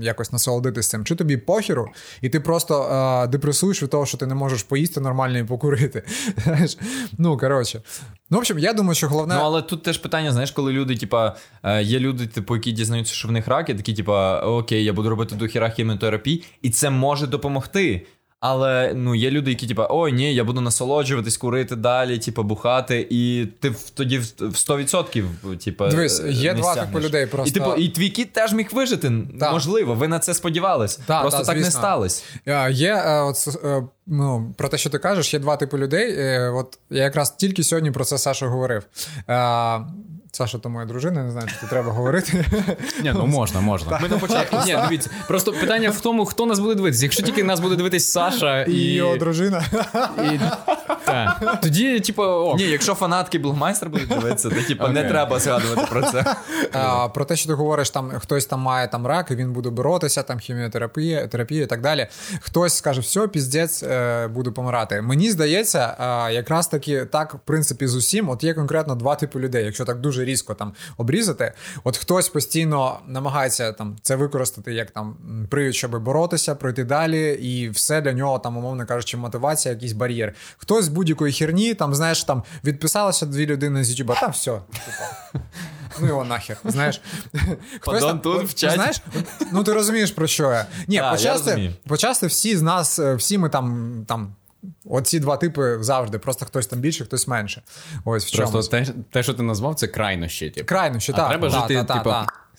якось 0.00 0.32
насолодитись 0.32 0.88
цим, 0.88 1.04
чи 1.04 1.14
тобі 1.14 1.36
похеру, 1.36 1.88
і 2.20 2.28
ти 2.28 2.40
просто 2.40 2.82
е, 2.82 3.26
депресуєш 3.26 3.82
від 3.82 3.90
того, 3.90 4.06
що 4.06 4.18
ти 4.18 4.26
не 4.26 4.34
можеш 4.34 4.62
поїсти 4.62 5.00
нормально 5.00 5.38
і 5.38 5.44
покурити. 5.44 6.02
Ну 7.18 7.38
коротше. 7.38 7.82
Ну, 8.30 8.36
в 8.36 8.40
общем, 8.40 8.58
я 8.58 8.72
думаю, 8.72 8.94
що 8.94 9.08
головне. 9.08 9.34
Ну, 9.34 9.40
але 9.44 9.62
тут 9.62 9.82
теж 9.82 9.98
питання, 9.98 10.32
знаєш, 10.32 10.50
коли 10.50 10.72
люди, 10.72 10.96
типа, 10.96 11.36
е, 11.62 11.82
є 11.82 11.98
люди, 11.98 12.26
типу, 12.26 12.56
які 12.56 12.72
дізнаються, 12.72 13.14
що 13.14 13.28
в 13.28 13.32
них 13.32 13.48
раки, 13.48 13.74
такі, 13.74 13.94
типа, 13.94 14.40
окей, 14.40 14.84
я 14.84 14.92
буду 14.92 15.10
робити 15.10 15.34
до 15.34 15.46
хіра 15.46 15.70
хіміотерапії, 15.70 16.44
і 16.62 16.70
це 16.70 16.90
може 16.90 17.26
допомогти. 17.26 18.06
Але 18.48 18.92
ну 18.94 19.14
є 19.14 19.30
люди, 19.30 19.50
які 19.50 19.66
типа, 19.66 19.86
ой, 19.90 20.12
ні, 20.12 20.34
я 20.34 20.44
буду 20.44 20.60
насолоджуватись, 20.60 21.36
курити 21.36 21.76
далі, 21.76 22.18
типа 22.18 22.42
бухати, 22.42 23.06
і 23.10 23.46
ти 23.60 23.70
в- 23.70 23.90
тоді 23.94 24.18
в 24.18 24.22
в 24.38 24.54
100% 24.56 25.24
типа, 25.64 25.88
Дивись, 25.88 26.22
є 26.28 26.54
не 26.54 26.60
два 26.60 26.74
типу 26.74 27.00
людей 27.00 27.26
просто. 27.26 27.48
І 27.48 27.52
типу, 27.52 27.74
і 27.74 27.88
твій 27.88 28.10
кіт 28.10 28.32
теж 28.32 28.52
міг 28.52 28.68
вижити. 28.72 29.12
Так. 29.40 29.52
Можливо, 29.52 29.94
ви 29.94 30.08
на 30.08 30.18
це 30.18 30.34
сподівались. 30.34 30.96
Так, 31.06 31.20
Просто 31.22 31.38
так, 31.38 31.46
так 31.46 31.56
не 31.56 31.62
звісно. 31.62 31.80
сталося. 31.80 32.22
Е, 32.46 32.72
Є 32.72 32.94
е, 32.94 33.20
от, 33.20 33.36
е, 33.64 33.82
ну, 34.06 34.54
про 34.56 34.68
те, 34.68 34.78
що 34.78 34.90
ти 34.90 34.98
кажеш, 34.98 35.34
є 35.34 35.40
два 35.40 35.56
типи 35.56 35.78
людей. 35.78 36.38
От 36.48 36.78
я 36.90 37.02
якраз 37.02 37.30
тільки 37.30 37.62
сьогодні 37.62 37.90
про 37.90 38.04
це 38.04 38.18
Саша 38.18 38.46
говорив. 38.46 38.82
Саша, 40.36 40.58
то 40.58 40.68
моя 40.68 40.86
дружина, 40.86 41.22
не 41.22 41.30
знаю, 41.30 41.48
чи 41.48 41.54
це 41.60 41.66
треба 41.66 41.92
говорити. 41.92 42.44
Ні, 43.02 43.12
ну 43.14 43.26
можна, 43.26 43.60
можна. 43.60 43.98
Ми 44.02 44.08
на 44.08 44.18
початку. 44.18 44.56
Ні, 44.66 44.78
дивіться, 44.88 45.10
просто 45.28 45.52
питання 45.52 45.90
в 45.90 46.00
тому, 46.00 46.26
хто 46.26 46.46
нас 46.46 46.58
буде 46.58 46.74
дивитися. 46.74 47.04
Якщо 47.04 47.22
тільки 47.22 47.44
нас 47.44 47.60
буде 47.60 47.76
дивитись 47.76 48.10
Саша 48.10 48.62
і. 48.62 48.72
І 48.72 48.94
його 48.94 49.16
дружина. 49.16 49.64
і... 50.18 50.40
Так. 51.06 51.60
Тоді, 51.62 52.00
типу, 52.00 52.22
ок. 52.22 52.58
Ні, 52.58 52.64
якщо 52.64 52.94
фанатки 52.94 53.38
Блогмайстер 53.38 53.90
будуть 53.90 54.08
дивитися, 54.08 54.50
то 54.50 54.62
типу 54.62 54.88
не 54.88 55.04
треба 55.04 55.38
згадувати 55.38 55.86
про 55.90 56.02
це. 56.02 56.36
А, 56.72 57.08
про 57.08 57.24
те, 57.24 57.36
що 57.36 57.48
ти 57.48 57.54
говориш, 57.54 57.90
там 57.90 58.10
хтось 58.18 58.46
там 58.46 58.60
має 58.60 58.88
там 58.88 59.06
рак, 59.06 59.30
і 59.30 59.34
він 59.34 59.52
буде 59.52 59.70
боротися, 59.70 60.22
там 60.22 60.38
хіміотерапія, 60.38 61.26
терапія 61.26 61.62
і 61.62 61.66
так 61.66 61.80
далі. 61.80 62.06
Хтось 62.40 62.74
скаже, 62.74 63.00
все, 63.00 63.28
піздець, 63.28 63.82
е, 63.82 64.26
буду 64.28 64.52
помирати. 64.52 65.02
Мені 65.02 65.30
здається, 65.30 65.96
е, 66.28 66.32
якраз 66.32 66.68
таки 66.68 67.04
так, 67.04 67.34
в 67.34 67.38
принципі, 67.38 67.86
з 67.86 67.94
усім, 67.94 68.28
от 68.28 68.44
є 68.44 68.54
конкретно 68.54 68.94
два 68.94 69.14
типи 69.14 69.40
людей. 69.40 69.64
Якщо 69.64 69.84
так 69.84 70.00
дуже 70.00 70.24
різко 70.26 70.54
там 70.54 70.72
обрізати, 70.96 71.52
от 71.84 71.96
хтось 71.96 72.28
постійно 72.28 73.00
намагається 73.06 73.72
там 73.72 73.96
це 74.02 74.16
використати 74.16 74.74
як 74.74 74.90
там 74.90 75.16
привід, 75.50 75.74
щоб 75.74 76.02
боротися, 76.02 76.54
пройти 76.54 76.84
далі, 76.84 77.32
і 77.32 77.68
все 77.68 78.00
для 78.00 78.12
нього 78.12 78.38
там, 78.38 78.56
умовно 78.56 78.86
кажучи, 78.86 79.16
мотивація, 79.16 79.74
якийсь 79.74 79.92
бар'єр. 79.92 80.34
Хтось 80.56 80.84
з 80.84 80.88
будь-якої 80.88 81.32
херні, 81.32 81.74
там 81.74 81.94
знаєш, 81.94 82.24
там 82.24 82.42
відписалося 82.64 83.26
дві 83.26 83.46
людини 83.46 83.84
з 83.84 83.90
Ютуба, 83.90 84.20
та 84.20 84.26
все. 84.26 84.60
Ну 86.00 86.06
його 86.06 86.24
нахер, 86.24 86.56
знаєш. 86.64 87.00
Хтось 87.80 88.02
Падон 88.02 88.20
тут 88.20 88.48
в 88.48 88.54
чаті. 88.54 88.74
Знаєш, 88.74 89.02
ну 89.52 89.64
ти 89.64 89.72
розумієш 89.72 90.10
про 90.10 90.26
що 90.26 90.50
я. 90.50 90.66
Ні, 90.86 91.02
почасти, 91.10 91.72
почасти 91.88 92.26
всі 92.26 92.56
з 92.56 92.62
нас, 92.62 92.98
е, 92.98 93.14
всі 93.14 93.38
ми 93.38 93.48
там, 93.48 94.04
там. 94.08 94.34
Оці 94.84 95.20
два 95.20 95.36
типи 95.36 95.78
завжди, 95.80 96.18
просто 96.18 96.46
хтось 96.46 96.66
там 96.66 96.78
більше, 96.78 97.04
хтось 97.04 97.28
менше. 97.28 97.62
Ось 98.04 98.26
в 98.26 98.30
чому. 98.30 98.52
Просто 98.52 98.70
те, 98.70 98.86
те, 99.12 99.22
що 99.22 99.34
ти 99.34 99.42
назвав, 99.42 99.74
це 99.74 99.86
крайнощі. 99.86 100.50
Типу. 100.50 100.66
Крайнощі, 100.66 101.04
ще 101.04 101.12
так. 101.12 101.28
треба 101.28 101.50
та, 101.50 101.60
жити, 101.60 101.74
та, 101.74 101.84
та, 101.84 101.98
типу, 101.98 102.14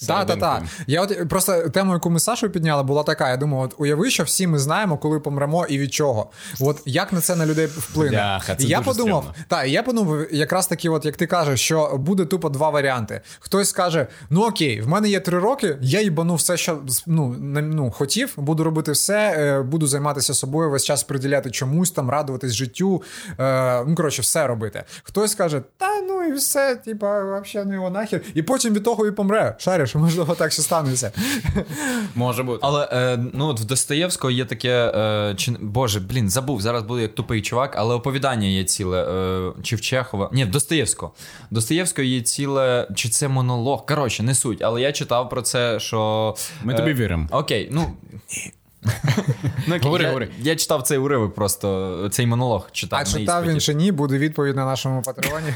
та. 0.05 0.25
Та, 0.25 0.25
та, 0.25 0.35
та. 0.35 0.63
Я 0.87 1.01
от 1.01 1.29
просто 1.29 1.69
тему, 1.69 1.93
яку 1.93 2.09
ми 2.09 2.19
з 2.19 2.23
Сашою 2.23 2.51
підняли, 2.51 2.83
була 2.83 3.03
така. 3.03 3.29
Я 3.29 3.37
думаю, 3.37 3.63
от 3.63 3.75
уяви, 3.77 4.09
що 4.11 4.23
всі 4.23 4.47
ми 4.47 4.59
знаємо, 4.59 4.97
коли 4.97 5.19
помремо 5.19 5.65
і 5.65 5.77
від 5.79 5.93
чого. 5.93 6.31
От 6.59 6.81
як 6.85 7.13
на 7.13 7.21
це 7.21 7.35
на 7.35 7.45
людей 7.45 7.65
вплине. 7.65 8.09
Бляха, 8.11 8.55
це 8.55 8.63
І 8.63 8.67
я 8.67 8.81
подумав, 8.81 9.23
стрьомно. 9.23 9.45
та, 9.47 9.63
і 9.63 9.71
я 9.71 9.83
подумав, 9.83 10.17
якраз 10.31 10.67
таки, 10.67 10.89
от 10.89 11.05
як 11.05 11.17
ти 11.17 11.27
кажеш, 11.27 11.59
що 11.61 11.97
буде 11.97 12.25
тупо 12.25 12.49
два 12.49 12.69
варіанти. 12.69 13.21
Хтось 13.39 13.69
скаже: 13.69 14.07
ну 14.29 14.41
окей, 14.41 14.81
в 14.81 14.87
мене 14.87 15.09
є 15.09 15.19
три 15.19 15.39
роки, 15.39 15.77
я 15.81 16.01
їбану 16.01 16.35
все, 16.35 16.57
що 16.57 16.79
ну, 17.07 17.27
не- 17.39 17.61
ну, 17.61 17.91
хотів, 17.91 18.33
буду 18.37 18.63
робити 18.63 18.91
все, 18.91 19.31
е, 19.37 19.61
буду 19.61 19.87
займатися 19.87 20.33
собою, 20.33 20.69
весь 20.69 20.85
час 20.85 21.03
приділяти 21.03 21.51
чомусь, 21.51 21.91
там, 21.91 22.09
радуватись 22.09 22.53
життю. 22.53 23.01
Е, 23.39 23.83
ну, 23.87 23.95
коротше, 23.95 24.21
все 24.21 24.47
робити. 24.47 24.83
Хтось 25.03 25.35
каже, 25.35 25.61
та 25.77 26.01
ну 26.01 26.23
і 26.23 26.33
все, 26.33 26.75
типа, 26.75 27.39
взагалі 27.41 27.69
не 27.69 27.75
його 27.75 27.89
нахер. 27.89 28.21
І 28.33 28.41
потім 28.43 28.73
від 28.73 28.83
того 28.83 29.07
і 29.07 29.11
помре. 29.11 29.55
Шариш, 29.59 29.86
можливо, 29.95 30.35
так 30.35 30.51
ще 30.51 30.61
станеться. 30.61 31.11
Може 32.15 32.43
бути. 32.43 32.59
Але 32.61 32.89
е, 32.91 33.19
ну 33.33 33.47
от 33.47 33.59
в 33.59 33.63
Достоєвського 33.63 34.31
є 34.31 34.45
таке. 34.45 34.91
Е, 34.95 35.35
чи, 35.37 35.51
боже, 35.61 35.99
блін, 35.99 36.29
забув, 36.29 36.61
зараз 36.61 36.83
буде 36.83 37.01
як 37.01 37.15
тупий 37.15 37.41
чувак, 37.41 37.75
але 37.77 37.95
оповідання 37.95 38.47
є 38.47 38.63
ціле. 38.63 39.03
Е, 39.03 39.51
чи 39.63 39.75
в 39.75 39.81
Чехова. 39.81 40.29
Ні, 40.33 40.45
в 40.45 40.51
Достоєвського. 40.51 41.11
В 41.51 41.53
Достоєвського 41.53 42.05
є 42.05 42.21
ціле. 42.21 42.87
Чи 42.95 43.09
це 43.09 43.27
монолог? 43.27 43.85
Коротше, 43.85 44.23
не 44.23 44.35
суть. 44.35 44.61
Але 44.61 44.81
я 44.81 44.91
читав 44.91 45.29
про 45.29 45.41
це, 45.41 45.79
що. 45.79 46.35
Ми 46.63 46.73
е, 46.73 46.77
тобі 46.77 46.93
віримо. 46.93 47.27
Окей, 47.31 47.69
ну. 47.71 47.93
Ну 49.67 49.75
окей, 49.75 49.79
Говори, 49.83 50.03
я, 50.03 50.09
говори. 50.09 50.29
я 50.39 50.55
читав 50.55 50.81
цей 50.81 50.97
уривок, 50.97 51.35
просто 51.35 52.09
цей 52.11 52.27
монолог 52.27 52.69
читав. 52.71 52.99
А 52.99 53.03
на 53.03 53.19
читав 53.19 53.45
він 53.45 53.59
чи 53.59 53.73
ні, 53.73 53.91
буде 53.91 54.17
відповідь 54.17 54.55
на 54.55 54.65
нашому 54.65 55.01
патреоні. 55.01 55.53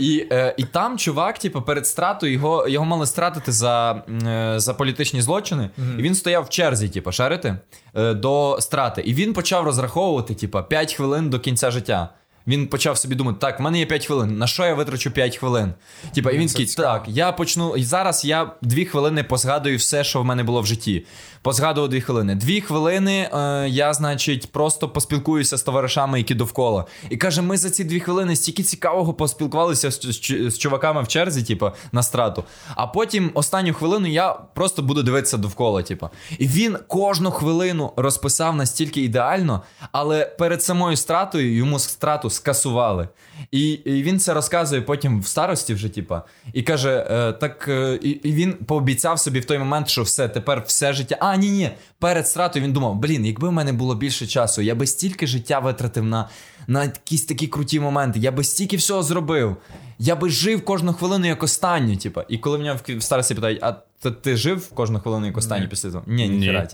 І, 0.00 0.26
е, 0.32 0.54
і 0.56 0.64
там 0.64 0.98
чувак, 0.98 1.38
типу, 1.38 1.62
перед 1.62 1.86
стратою 1.86 2.32
його, 2.32 2.68
його 2.68 2.84
мали 2.84 3.06
стратити 3.06 3.52
за, 3.52 4.02
е, 4.26 4.54
за 4.56 4.74
політичні 4.74 5.22
злочини. 5.22 5.70
І 5.98 6.02
він 6.02 6.14
стояв 6.14 6.44
в 6.44 6.48
черзі, 6.48 6.88
типу, 6.88 7.12
шарити, 7.12 7.56
е, 7.94 8.14
до 8.14 8.56
страти. 8.60 9.02
І 9.02 9.14
він 9.14 9.32
почав 9.32 9.64
розраховувати, 9.64 10.34
типу, 10.34 10.62
5 10.62 10.94
хвилин 10.94 11.30
до 11.30 11.40
кінця 11.40 11.70
життя. 11.70 12.08
Він 12.46 12.66
почав 12.66 12.98
собі 12.98 13.14
думати, 13.14 13.38
так, 13.40 13.60
в 13.60 13.62
мене 13.62 13.78
є 13.78 13.86
5 13.86 14.06
хвилин. 14.06 14.38
На 14.38 14.46
що 14.46 14.64
я 14.64 14.74
витрачу 14.74 15.10
5 15.10 15.36
хвилин? 15.36 15.72
Типа, 16.14 16.30
і 16.30 16.38
він 16.38 16.48
такий, 16.48 16.66
так, 16.66 17.04
я 17.06 17.32
почну. 17.32 17.76
І 17.76 17.84
зараз 17.84 18.24
я 18.24 18.50
2 18.62 18.84
хвилини 18.84 19.24
позгадую 19.24 19.76
все, 19.76 20.04
що 20.04 20.20
в 20.20 20.24
мене 20.24 20.42
було 20.42 20.60
в 20.60 20.66
житті. 20.66 21.06
Позгадував 21.46 21.90
2 21.90 22.00
хвилини. 22.00 22.34
2 22.34 22.60
хвилини 22.60 23.30
е, 23.32 23.68
я, 23.68 23.94
значить, 23.94 24.52
просто 24.52 24.88
поспілкуюся 24.88 25.56
з 25.56 25.62
товаришами, 25.62 26.18
які 26.18 26.34
довкола. 26.34 26.84
І 27.10 27.16
каже, 27.16 27.42
ми 27.42 27.56
за 27.56 27.70
ці 27.70 27.84
2 27.84 27.98
хвилини 27.98 28.36
стільки 28.36 28.62
цікавого 28.62 29.14
поспілкувалися 29.14 29.90
з, 29.90 30.00
з, 30.00 30.50
з 30.50 30.58
чуваками 30.58 31.02
в 31.02 31.08
черзі, 31.08 31.42
типу, 31.42 31.70
на 31.92 32.02
страту. 32.02 32.44
А 32.74 32.86
потім 32.86 33.30
останню 33.34 33.74
хвилину 33.74 34.08
я 34.08 34.32
просто 34.32 34.82
буду 34.82 35.02
дивитися 35.02 35.36
довкола. 35.36 35.82
Типу. 35.82 36.08
І 36.38 36.46
він 36.46 36.76
кожну 36.88 37.30
хвилину 37.30 37.92
розписав 37.96 38.56
настільки 38.56 39.00
ідеально, 39.00 39.62
але 39.92 40.24
перед 40.24 40.62
самою 40.62 40.96
стратою 40.96 41.56
йому 41.56 41.78
страту 41.78 42.30
скасували. 42.30 43.08
І, 43.50 43.70
і 43.70 44.02
він 44.02 44.18
це 44.18 44.34
розказує 44.34 44.82
потім 44.82 45.20
в 45.20 45.26
старості 45.26 45.74
вже, 45.74 45.88
типа, 45.88 46.22
і 46.52 46.62
каже: 46.62 47.06
е, 47.10 47.32
так, 47.32 47.68
е, 47.68 47.98
і, 48.02 48.32
він 48.32 48.52
пообіцяв 48.52 49.18
собі 49.18 49.40
в 49.40 49.44
той 49.44 49.58
момент, 49.58 49.88
що 49.88 50.02
все, 50.02 50.28
тепер 50.28 50.62
все 50.66 50.92
життя. 50.92 51.16
А, 51.20 51.36
ні, 51.36 51.50
ні. 51.50 51.70
Перед 51.98 52.28
стратою 52.28 52.64
він 52.64 52.72
думав: 52.72 52.94
блін, 52.94 53.26
якби 53.26 53.48
в 53.48 53.52
мене 53.52 53.72
було 53.72 53.94
більше 53.94 54.26
часу, 54.26 54.62
я 54.62 54.74
би 54.74 54.86
стільки 54.86 55.26
життя 55.26 55.58
витратив 55.58 56.04
на, 56.04 56.28
на 56.66 56.84
якісь 56.84 57.24
такі 57.24 57.46
круті 57.46 57.80
моменти, 57.80 58.18
я 58.18 58.32
би 58.32 58.44
стільки 58.44 58.76
всього 58.76 59.02
зробив. 59.02 59.56
Я 59.98 60.16
би 60.16 60.30
жив 60.30 60.64
кожну 60.64 60.92
хвилину 60.92 61.26
як 61.26 61.42
останню, 61.42 61.96
типа. 61.96 62.24
І 62.28 62.38
коли 62.38 62.58
в 62.58 62.98
в 62.98 63.02
старості 63.02 63.34
питають, 63.34 63.58
а 63.62 63.72
ти, 64.00 64.10
ти 64.10 64.36
жив 64.36 64.68
кожну 64.68 65.00
хвилину 65.00 65.26
як 65.26 65.36
останню 65.36 65.68
після 65.68 65.90
того? 65.90 66.04
Ні, 66.06 66.28
Ні. 66.28 66.36
ніхера, 66.36 66.68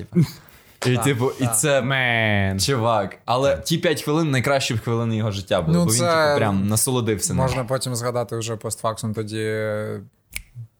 І, 0.86 0.96
типу, 0.96 1.30
і 1.40 1.46
це 1.46 1.82
Мен. 1.82 2.60
чувак. 2.60 3.16
Але 3.24 3.56
ті 3.56 3.78
5 3.78 4.02
хвилин 4.02 4.30
найкращі 4.30 4.76
хвилини 4.78 5.16
його 5.16 5.30
життя 5.30 5.62
були, 5.62 5.78
Ну, 5.78 5.84
бо 5.84 5.90
він 5.92 5.98
це 5.98 6.26
типу, 6.26 6.38
прям 6.38 6.66
насолодився. 6.68 7.32
ним. 7.34 7.42
Можна 7.42 7.64
потім 7.64 7.94
згадати 7.94 8.36
вже 8.36 8.56
постфаксом 8.56 9.14
тоді 9.14 9.58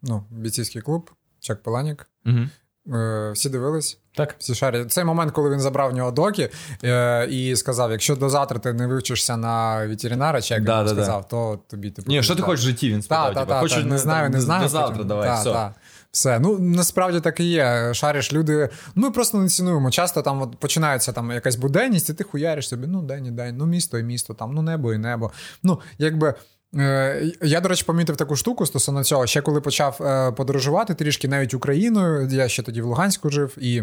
ну, 0.03 0.25
бійцівський 0.31 0.83
клуб, 0.83 1.11
Чак 1.41 1.63
Паланік. 1.63 2.07
Мгм. 2.25 2.51
Е, 2.95 3.31
Всі 3.35 3.49
дивились. 3.49 3.99
Так. 4.17 4.35
Всі 4.39 4.55
шарять. 4.55 4.93
Цей 4.93 5.05
момент, 5.05 5.33
коли 5.33 5.51
він 5.51 5.61
забрав 5.61 5.91
в 5.91 5.95
нього 5.95 6.11
доки 6.11 6.51
е, 6.85 7.27
і 7.31 7.57
сказав: 7.57 7.91
якщо 7.91 8.17
до 8.17 8.29
завтра 8.29 8.59
ти 8.59 8.73
не 8.73 8.87
вивчишся 8.87 9.37
на 9.37 9.87
ветеринара, 9.87 10.43
чи 10.43 10.55
як 10.55 10.65
Да, 10.65 10.79
він 10.81 10.87
да, 10.89 10.95
да. 10.95 11.03
сказав, 11.03 11.29
то 11.29 11.59
тобі 11.71 11.91
типу. 11.91 12.11
Ні, 12.11 12.23
що 12.23 12.35
ти 12.37 12.43
хочеш 12.43 12.65
в 12.65 12.69
житті? 12.69 12.91
Він 12.91 12.97
Та, 12.97 13.03
спитав. 13.03 13.35
та, 13.35 13.41
типу, 13.41 13.53
та, 13.53 13.61
хочу 13.61 13.75
та, 13.75 13.83
не 13.83 13.99
знаю, 13.99 14.31
не 14.31 14.41
знаю. 14.41 14.63
До 14.63 14.69
завтра 14.69 15.05
давай, 15.05 15.29
Та, 15.29 15.41
все. 15.41 15.71
Все, 16.13 16.39
ну 16.41 16.59
насправді 16.59 17.21
так 17.21 17.41
і 17.41 17.45
є. 17.45 17.95
Шариш 17.95 18.33
люди. 18.33 18.69
Ми 18.95 19.11
просто 19.11 19.39
не 19.39 19.49
цінуємо. 19.49 19.91
Часто 19.91 20.23
там 20.23 20.43
от 20.43 20.57
починається 20.57 21.13
там 21.13 21.31
якась 21.31 21.57
буденність, 21.57 22.11
і 22.11 22.15
ти 22.15 22.25
хуяриш 22.25 22.69
собі, 22.69 22.87
ну 22.87 23.03
день 23.03 23.27
і 23.27 23.31
день, 23.31 23.57
ну 23.57 23.67
місто 23.67 23.99
і 23.99 24.03
місто, 24.03 24.35
там, 24.35 24.55
ну 24.55 24.63
небо 24.63 24.95
і 24.95 24.99
небо. 24.99 25.31
Ну, 25.63 25.81
якби. 25.99 26.35
е, 26.77 27.33
Я, 27.43 27.61
до 27.61 27.69
речі, 27.69 27.85
помітив 27.85 28.17
таку 28.17 28.37
штуку 28.37 28.67
стосовно 28.67 29.05
цього. 29.05 29.27
Ще 29.27 29.41
коли 29.41 29.61
почав 29.61 29.99
е, 30.01 30.33
подорожувати 30.33 30.95
трішки 30.95 31.29
навіть 31.29 31.55
Україною, 31.55 32.29
я 32.31 32.49
ще 32.49 32.63
тоді 32.63 32.83
в 32.83 32.87
Луганську 32.87 33.31
жив 33.31 33.57
і. 33.61 33.83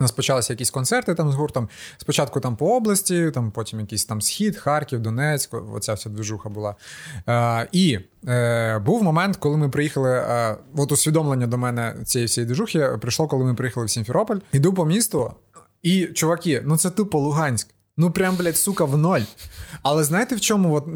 Нас 0.00 0.12
почалися 0.12 0.52
якісь 0.52 0.70
концерти 0.70 1.14
там 1.14 1.32
з 1.32 1.34
гуртом. 1.34 1.68
Спочатку 1.96 2.40
там 2.40 2.56
по 2.56 2.76
області, 2.76 3.30
там 3.34 3.50
потім 3.50 3.80
якийсь 3.80 4.04
там 4.04 4.20
схід, 4.20 4.56
Харків, 4.56 5.00
Донецьк, 5.00 5.54
оця 5.74 5.94
вся 5.94 6.10
движуха 6.10 6.48
була. 6.48 6.74
Е, 7.28 7.68
і 7.72 7.98
е, 8.28 8.78
був 8.78 9.02
момент, 9.02 9.36
коли 9.36 9.56
ми 9.56 9.68
приїхали. 9.68 10.10
Е, 10.10 10.56
от 10.76 10.92
усвідомлення 10.92 11.46
до 11.46 11.58
мене 11.58 11.94
цієї 12.04 12.26
всієї 12.26 12.46
движухи 12.46 12.88
прийшло, 13.00 13.28
коли 13.28 13.44
ми 13.44 13.54
приїхали 13.54 13.86
в 13.86 13.90
Сімферополь. 13.90 14.38
Іду 14.52 14.74
по 14.74 14.84
місту, 14.84 15.32
і 15.82 16.06
чуваки, 16.06 16.62
ну 16.64 16.76
це 16.76 16.90
тупо 16.90 17.18
Луганськ. 17.18 17.68
Ну 18.00 18.10
прям, 18.10 18.36
блядь, 18.36 18.56
сука, 18.56 18.84
в 18.84 18.96
ноль. 18.96 19.20
Але 19.82 20.04
знаєте, 20.04 20.34
в 20.34 20.40
чому 20.40 20.74
от, 20.74 20.86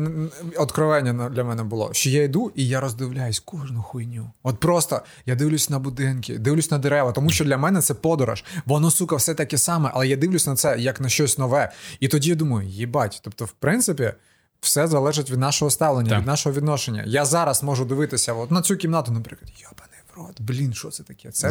откровення 0.56 1.28
для 1.28 1.44
мене 1.44 1.62
було? 1.62 1.90
Що 1.92 2.10
я 2.10 2.22
йду 2.22 2.52
і 2.54 2.68
я 2.68 2.80
роздивляюсь 2.80 3.40
кожну 3.40 3.82
хуйню. 3.82 4.30
От 4.42 4.60
просто 4.60 5.00
я 5.26 5.34
дивлюсь 5.34 5.70
на 5.70 5.78
будинки, 5.78 6.38
дивлюсь 6.38 6.70
на 6.70 6.78
дерева, 6.78 7.12
тому 7.12 7.30
що 7.30 7.44
для 7.44 7.56
мене 7.56 7.80
це 7.80 7.94
подорож. 7.94 8.44
Воно, 8.66 8.90
сука, 8.90 9.16
все 9.16 9.34
таке 9.34 9.58
саме, 9.58 9.90
але 9.94 10.08
я 10.08 10.16
дивлюсь 10.16 10.46
на 10.46 10.56
це 10.56 10.76
як 10.78 11.00
на 11.00 11.08
щось 11.08 11.38
нове. 11.38 11.72
І 12.00 12.08
тоді 12.08 12.28
я 12.28 12.34
думаю, 12.34 12.68
їбать. 12.68 13.20
Тобто, 13.24 13.44
в 13.44 13.52
принципі. 13.52 14.12
Все 14.60 14.86
залежить 14.86 15.30
від 15.30 15.38
нашого 15.38 15.70
ставлення, 15.70 16.10
Так. 16.10 16.18
від 16.18 16.26
нашого 16.26 16.56
відношення. 16.56 17.04
Я 17.06 17.24
зараз 17.24 17.62
можу 17.62 17.84
дивитися 17.84 18.34
от 18.34 18.50
на 18.50 18.62
цю 18.62 18.76
кімнату, 18.76 19.12
наприклад, 19.12 19.52
йобаний 19.56 19.93
в 20.16 20.42
блін, 20.42 20.74
що 20.74 20.88
це 20.88 21.02
таке? 21.02 21.30
Це. 21.30 21.50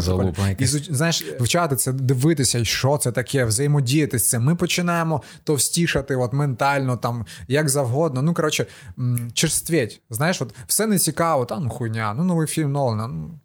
І 0.59 0.65
знаєш, 0.65 1.23
вивчати 1.39 1.75
це, 1.75 1.93
дивитися, 1.93 2.65
що 2.65 2.97
це 2.97 3.11
таке, 3.11 3.45
взаємодіяти 3.45 4.19
з 4.19 4.29
цим. 4.29 4.43
Ми 4.43 4.55
починаємо 4.55 5.21
товстішати, 5.43 6.15
от 6.15 6.33
ментально, 6.33 6.97
там 6.97 7.25
як 7.47 7.69
завгодно. 7.69 8.21
Ну 8.21 8.33
коротше, 8.33 8.65
черствіть. 9.33 10.01
Знаєш, 10.09 10.41
от 10.41 10.55
все 10.67 10.87
не 10.87 10.99
цікаво, 10.99 11.45
та 11.45 11.59
ну 11.59 11.69
хуйня, 11.69 12.13
ну 12.17 12.23
новий 12.23 12.47
фільм 12.47 12.71
Нолана. 12.71 13.07
Ну, 13.07 13.39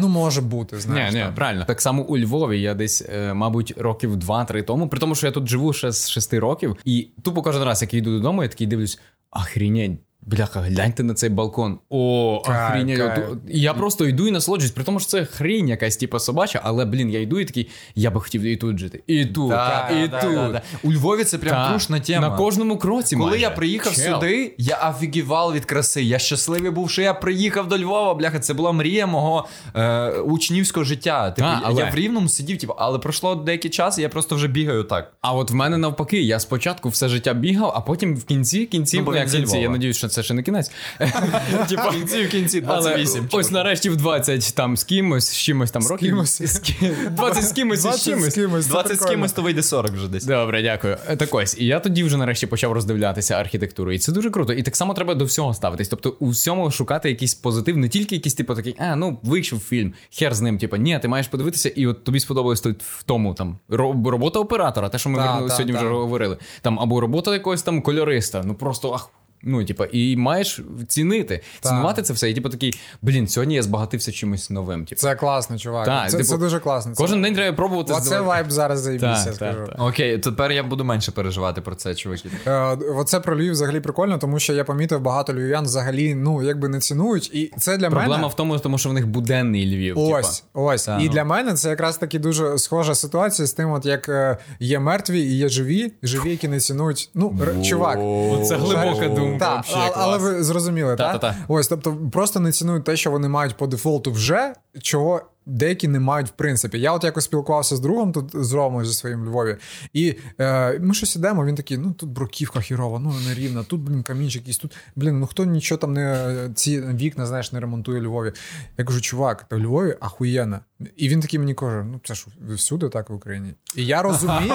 ну 0.00 0.08
може 0.08 0.40
бути, 0.40 0.80
знаєш. 0.80 1.14
Ні, 1.14 1.20
ні, 1.20 1.26
правильно. 1.36 1.64
Так 1.64 1.80
само 1.80 2.02
у 2.02 2.18
Львові 2.18 2.60
я 2.60 2.74
десь, 2.74 3.04
е, 3.08 3.34
мабуть, 3.34 3.74
років 3.76 4.16
2-3 4.16 4.62
тому, 4.64 4.88
при 4.88 5.00
тому, 5.00 5.14
що 5.14 5.26
я 5.26 5.32
тут 5.32 5.48
живу 5.48 5.72
ще 5.72 5.92
з 5.92 6.10
6 6.10 6.34
років, 6.34 6.76
і 6.84 7.08
тупо 7.22 7.42
кожен 7.42 7.62
раз, 7.62 7.82
як 7.82 7.94
я 7.94 7.98
йду 7.98 8.10
додому, 8.10 8.42
я 8.42 8.48
такий 8.48 8.66
дивлюсь, 8.66 9.00
охрінеть. 9.30 9.92
Бляха, 10.30 10.60
гляньте 10.60 11.02
на 11.02 11.14
цей 11.14 11.30
балкон. 11.30 11.78
О, 11.88 12.42
Кайф, 12.46 12.70
охрінь. 12.82 12.96
кайф. 12.96 13.24
Я 13.48 13.74
просто 13.74 14.06
йду 14.06 14.28
і 14.28 14.30
насолоджуюсь, 14.30 14.72
при 14.72 14.84
тому, 14.84 15.00
що 15.00 15.08
це 15.08 15.24
хрінь 15.24 15.68
якась, 15.68 15.96
типу, 15.96 16.18
собача, 16.18 16.60
але, 16.64 16.84
блін, 16.84 17.10
я 17.10 17.20
йду 17.20 17.40
і 17.40 17.44
такий, 17.44 17.68
я 17.94 18.10
би 18.10 18.20
хотів 18.20 18.42
і 18.42 18.56
тут 18.56 18.78
жити. 18.78 19.02
І 19.06 19.26
тут, 19.26 19.48
Да, 19.48 19.90
і 20.04 20.08
да, 20.08 20.20
тут. 20.20 20.34
да, 20.34 20.48
да. 20.48 20.62
У 20.82 20.92
Львові 20.92 21.24
це 21.24 21.38
прям 21.38 21.70
трушна 21.70 22.00
тема. 22.00 22.28
На 22.28 22.36
кожному 22.36 22.78
кроці. 22.78 23.16
Коли 23.16 23.30
майже. 23.30 23.42
я 23.42 23.50
приїхав 23.50 23.94
Чел. 23.94 24.14
сюди, 24.14 24.54
я 24.58 24.90
офігівав 24.90 25.52
від 25.52 25.64
краси. 25.64 26.02
Я 26.02 26.18
щасливий 26.18 26.70
був, 26.70 26.90
що 26.90 27.02
я 27.02 27.14
приїхав 27.14 27.68
до 27.68 27.78
Львова. 27.78 28.14
Бляха, 28.14 28.38
це 28.40 28.54
була 28.54 28.72
мрія 28.72 29.06
мого 29.06 29.48
е, 29.74 30.10
учнівського 30.10 30.84
життя. 30.84 31.30
Типу, 31.30 31.48
А, 31.48 31.60
але- 31.64 31.82
я 31.82 31.90
в 31.90 31.94
рівному 31.94 32.28
сидів, 32.28 32.58
типу, 32.58 32.74
але 32.78 32.98
пройшло 32.98 33.34
деякий 33.34 33.70
час, 33.70 33.98
і 33.98 34.02
я 34.02 34.08
просто 34.08 34.34
вже 34.36 34.48
бігаю 34.48 34.84
так. 34.84 35.12
А 35.20 35.32
от 35.34 35.50
в 35.50 35.54
мене 35.54 35.78
навпаки, 35.78 36.22
я 36.22 36.40
спочатку 36.40 36.88
все 36.88 37.08
життя 37.08 37.34
бігав, 37.34 37.72
а 37.76 37.80
потім 37.80 38.16
в 38.16 38.24
кінці, 38.24 38.66
кінці, 38.66 38.98
Ну, 38.98 39.04
бо 39.04 39.12
ну, 39.12 39.18
як 39.18 39.30
кінці, 39.30 39.58
я 39.58 39.68
надіюсь, 39.68 39.96
що 39.96 40.08
це 40.08 40.19
ще 40.22 40.34
не 40.34 40.42
кінець. 40.42 40.70
В 41.00 41.90
кінці, 41.92 42.24
в 42.24 42.28
кінці, 42.28 42.64
Але 42.66 42.80
28. 42.90 43.28
ось 43.32 43.50
нарешті 43.50 43.90
в 43.90 43.96
20 43.96 44.54
там 44.54 44.76
з 44.76 44.84
кимось, 44.84 45.28
з 45.30 45.36
чимось 45.36 45.70
там 45.70 45.86
років. 45.86 46.24
З 46.26 46.58
ки- 46.58 46.92
20 47.10 47.44
з 47.44 47.52
кимось 47.52 47.84
і 47.84 47.92
з 47.92 48.04
чимось. 48.04 48.66
20 48.66 49.00
з 49.00 49.04
кимось, 49.04 49.32
то 49.32 49.42
вийде 49.42 49.62
40 49.62 49.92
вже 49.92 50.08
десь. 50.08 50.24
Добре, 50.24 50.62
дякую. 50.62 50.96
Так 51.18 51.34
ось, 51.34 51.56
і 51.58 51.66
я 51.66 51.80
тоді 51.80 52.04
вже 52.04 52.16
нарешті 52.16 52.46
почав 52.46 52.72
роздивлятися 52.72 53.34
архітектуру. 53.34 53.92
І 53.92 53.98
це 53.98 54.12
дуже 54.12 54.30
круто. 54.30 54.52
І 54.52 54.62
так 54.62 54.76
само 54.76 54.94
треба 54.94 55.14
до 55.14 55.24
всього 55.24 55.54
ставитись. 55.54 55.88
Тобто 55.88 56.16
у 56.20 56.28
всьому 56.28 56.70
шукати 56.70 57.08
якийсь 57.08 57.34
позитив, 57.34 57.76
не 57.76 57.88
тільки 57.88 58.14
якийсь, 58.14 58.34
типу, 58.34 58.54
такий, 58.54 58.76
а 58.78 58.96
ну 58.96 59.18
вийшов 59.22 59.60
фільм, 59.60 59.94
хер 60.10 60.34
з 60.34 60.40
ним. 60.40 60.58
Типу, 60.58 60.76
ні, 60.76 60.98
ти 60.98 61.08
маєш 61.08 61.28
подивитися, 61.28 61.68
і 61.68 61.86
от 61.86 62.04
тобі 62.04 62.20
сподобалось 62.20 62.60
тут 62.60 62.82
в 62.82 63.02
тому 63.02 63.34
там 63.34 63.58
робота 64.04 64.38
оператора, 64.38 64.88
те, 64.88 64.98
що 64.98 65.10
ми 65.10 65.18
Та, 65.18 65.24
вернули 65.24 65.48
та, 65.48 65.54
сьогодні 65.54 65.72
та. 65.72 65.78
вже 65.78 65.88
говорили. 65.88 66.36
Там 66.62 66.80
або 66.80 67.00
робота 67.00 67.32
якогось 67.32 67.62
там 67.62 67.82
кольориста. 67.82 68.42
Ну 68.44 68.54
просто 68.54 68.92
ах. 68.92 69.10
Ну, 69.42 69.64
типа, 69.64 69.86
і 69.92 70.16
маєш 70.16 70.60
цінити, 70.88 71.40
цінувати 71.60 72.02
це 72.02 72.12
все. 72.12 72.30
І 72.30 72.34
типу 72.34 72.48
такий, 72.48 72.74
блін, 73.02 73.28
сьогодні 73.28 73.54
я 73.54 73.62
збагатився 73.62 74.12
чимось 74.12 74.50
новим. 74.50 74.84
Типу. 74.84 75.00
Це 75.00 75.14
класно, 75.14 75.58
чувак. 75.58 75.86
Так, 75.86 76.10
це, 76.10 76.16
типу, 76.16 76.28
це 76.28 76.36
дуже 76.36 76.60
класно. 76.60 76.94
Це- 76.94 77.02
Кожен 77.02 77.22
день 77.22 77.34
треба 77.34 77.56
пробувати. 77.56 77.92
Оце 77.92 78.02
здавати. 78.02 78.26
вайб 78.28 78.50
зараз 78.50 78.80
заїбіся, 78.80 79.24
Так, 79.24 79.34
скажу. 79.34 79.58
так, 79.58 79.68
так. 79.68 79.86
Окей, 79.88 80.18
тепер 80.18 80.52
я 80.52 80.62
буду 80.62 80.84
менше 80.84 81.12
переживати 81.12 81.60
про 81.60 81.74
це, 81.74 81.94
чуваки. 81.94 82.28
Е, 82.46 82.76
Оце 82.96 83.20
про 83.20 83.38
Львів 83.38 83.52
взагалі 83.52 83.80
прикольно, 83.80 84.18
тому 84.18 84.38
що 84.38 84.52
я 84.52 84.64
помітив, 84.64 85.00
багато 85.00 85.34
львів'ян 85.34 85.64
взагалі 85.64 86.14
ну 86.14 86.42
якби 86.42 86.68
не 86.68 86.78
цінують. 86.78 87.34
І 87.34 87.52
це 87.58 87.76
для 87.76 87.90
Проблема 87.90 88.16
мене. 88.16 88.28
в 88.28 88.34
тому, 88.34 88.58
тому 88.58 88.78
що 88.78 88.88
в 88.88 88.92
них 88.92 89.06
буденний 89.06 89.66
Львів. 89.76 89.98
Ось, 89.98 90.40
типа. 90.40 90.60
ось. 90.60 90.84
Та, 90.84 90.98
і 90.98 91.04
ну. 91.04 91.10
для 91.12 91.24
мене 91.24 91.54
це 91.54 91.68
якраз 91.68 91.98
таки 91.98 92.18
дуже 92.18 92.58
схожа 92.58 92.94
ситуація 92.94 93.48
з 93.48 93.52
тим, 93.52 93.72
от 93.72 93.86
як 93.86 94.08
е, 94.08 94.36
є 94.60 94.78
мертві 94.78 95.20
і 95.20 95.36
є 95.36 95.48
живі, 95.48 95.92
живі, 96.02 96.30
які 96.30 96.48
не 96.48 96.60
цінують. 96.60 97.10
Ну, 97.14 97.38
чувак. 97.64 97.98
Це 98.46 98.56
глибока 98.56 99.08
думка. 99.08 99.29
Так, 99.38 99.52
вообще, 99.52 99.76
але, 99.76 99.92
але 99.96 100.18
ви 100.18 100.44
зрозуміли, 100.44 100.96
так? 100.96 101.12
Та-та-та. 101.12 101.36
Ось, 101.48 101.68
тобто, 101.68 101.96
просто 102.12 102.40
не 102.40 102.52
цінують 102.52 102.84
те, 102.84 102.96
що 102.96 103.10
вони 103.10 103.28
мають 103.28 103.56
по 103.56 103.66
дефолту 103.66 104.12
вже, 104.12 104.52
чого 104.82 105.22
деякі 105.50 105.88
не 105.88 106.00
мають 106.00 106.28
в 106.28 106.30
принципі. 106.30 106.80
Я 106.80 106.92
от 106.92 107.04
якось 107.04 107.24
спілкувався 107.24 107.76
з 107.76 107.80
другом 107.80 108.12
тут 108.12 108.30
з 108.34 108.52
Ромою 108.52 108.86
зі 108.86 108.94
своїм 108.94 109.24
Львові, 109.24 109.56
і 109.92 110.14
е, 110.40 110.78
ми 110.78 110.94
щось 110.94 111.16
ідемо. 111.16 111.44
Він 111.44 111.54
такий: 111.54 111.78
ну 111.78 111.92
тут 111.92 112.10
бруківка 112.10 112.60
хірова, 112.60 112.98
ну 112.98 113.14
не 113.28 113.34
рівна, 113.34 113.62
тут, 113.62 113.80
блін, 113.80 114.02
камінчик 114.02 114.42
якийсь, 114.42 114.58
тут, 114.58 114.76
блін, 114.96 115.20
ну 115.20 115.26
хто 115.26 115.44
нічого 115.44 115.78
там 115.78 115.92
не 115.92 116.36
ці 116.54 116.80
вікна, 116.80 117.26
знаєш, 117.26 117.52
не 117.52 117.60
ремонтує 117.60 118.00
Львові. 118.00 118.32
Я 118.78 118.84
кажу, 118.84 119.00
чувак, 119.00 119.44
та 119.48 119.56
в 119.56 119.60
Львові 119.60 119.96
ахуєнно. 120.00 120.60
І 120.96 121.08
він 121.08 121.20
такий 121.20 121.38
мені 121.38 121.54
каже: 121.54 121.84
ну 121.84 122.00
це 122.04 122.14
ж 122.14 122.26
всюди 122.48 122.88
так 122.88 123.10
в 123.10 123.14
Україні. 123.14 123.54
І 123.76 123.86
я 123.86 124.02
розумію. 124.02 124.54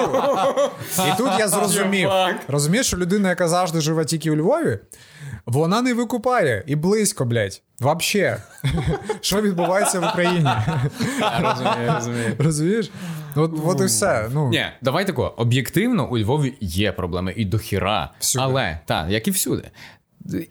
І 0.98 1.16
тут 1.18 1.30
я 1.38 1.48
зрозумів. 1.48 2.10
Розумієш, 2.48 2.86
що 2.86 2.96
людина, 2.96 3.28
яка 3.28 3.48
завжди 3.48 3.80
живе 3.80 4.04
тільки 4.04 4.30
у 4.30 4.36
Львові, 4.36 4.78
вона 5.46 5.82
не 5.82 5.94
викупає 5.94 6.64
і 6.66 6.76
близько, 6.76 7.24
блядь. 7.24 7.62
Вообще, 7.80 8.36
що 9.20 9.42
відбувається 9.42 10.00
в 10.00 10.04
Україні? 10.12 10.50
Розумію, 11.40 11.92
розумію. 11.94 12.34
Розумієш? 12.38 12.90
От, 13.36 13.52
от 13.64 13.80
і 13.80 13.84
все. 13.84 14.28
Ну, 14.32 14.48
Ні, 14.48 14.66
давай 14.82 15.06
тако. 15.06 15.34
Об'єктивно, 15.36 16.08
у 16.10 16.18
Львові 16.18 16.54
є 16.60 16.92
проблеми 16.92 17.34
і 17.36 17.44
до 17.44 17.58
хіра. 17.58 18.10
Всюди. 18.18 18.44
Але, 18.44 18.78
так, 18.86 19.10
як 19.10 19.28
і 19.28 19.30
всюди. 19.30 19.62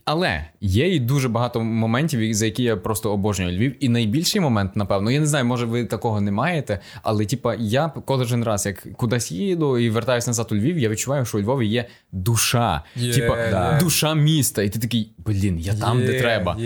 Але 0.06 0.46
є 0.62 0.96
і 0.96 1.00
дуже 1.00 1.30
багато 1.30 1.62
моментів, 1.62 2.34
за 2.34 2.46
які 2.46 2.64
я 2.64 2.78
просто 2.78 3.12
обожнюю 3.12 3.58
Львів. 3.58 3.84
І 3.84 3.90
найбільший 3.90 4.42
момент, 4.42 4.76
напевно, 4.76 5.12
я 5.12 5.20
не 5.20 5.26
знаю, 5.26 5.46
може 5.46 5.66
ви 5.66 5.86
такого 5.86 6.22
не 6.22 6.32
маєте, 6.32 6.80
але 7.04 7.26
типа 7.26 7.56
я 7.56 7.92
кожен 8.06 8.44
раз, 8.44 8.66
як 8.66 8.88
кудись 8.98 9.32
їду 9.32 9.78
і 9.78 9.90
вертаюся 9.90 10.30
назад 10.30 10.48
у 10.52 10.56
Львів, 10.56 10.80
я 10.80 10.90
відчуваю, 10.90 11.26
що 11.26 11.38
у 11.38 11.42
Львові 11.42 11.68
є 11.68 11.86
душа. 12.12 12.82
Є, 12.96 13.14
типа 13.14 13.36
да. 13.36 13.80
душа 13.80 14.14
міста. 14.14 14.64
І 14.64 14.70
ти 14.70 14.80
такий, 14.80 15.12
блін, 15.18 15.60
я 15.60 15.74
там, 15.74 16.00
де 16.06 16.20
треба. 16.20 16.58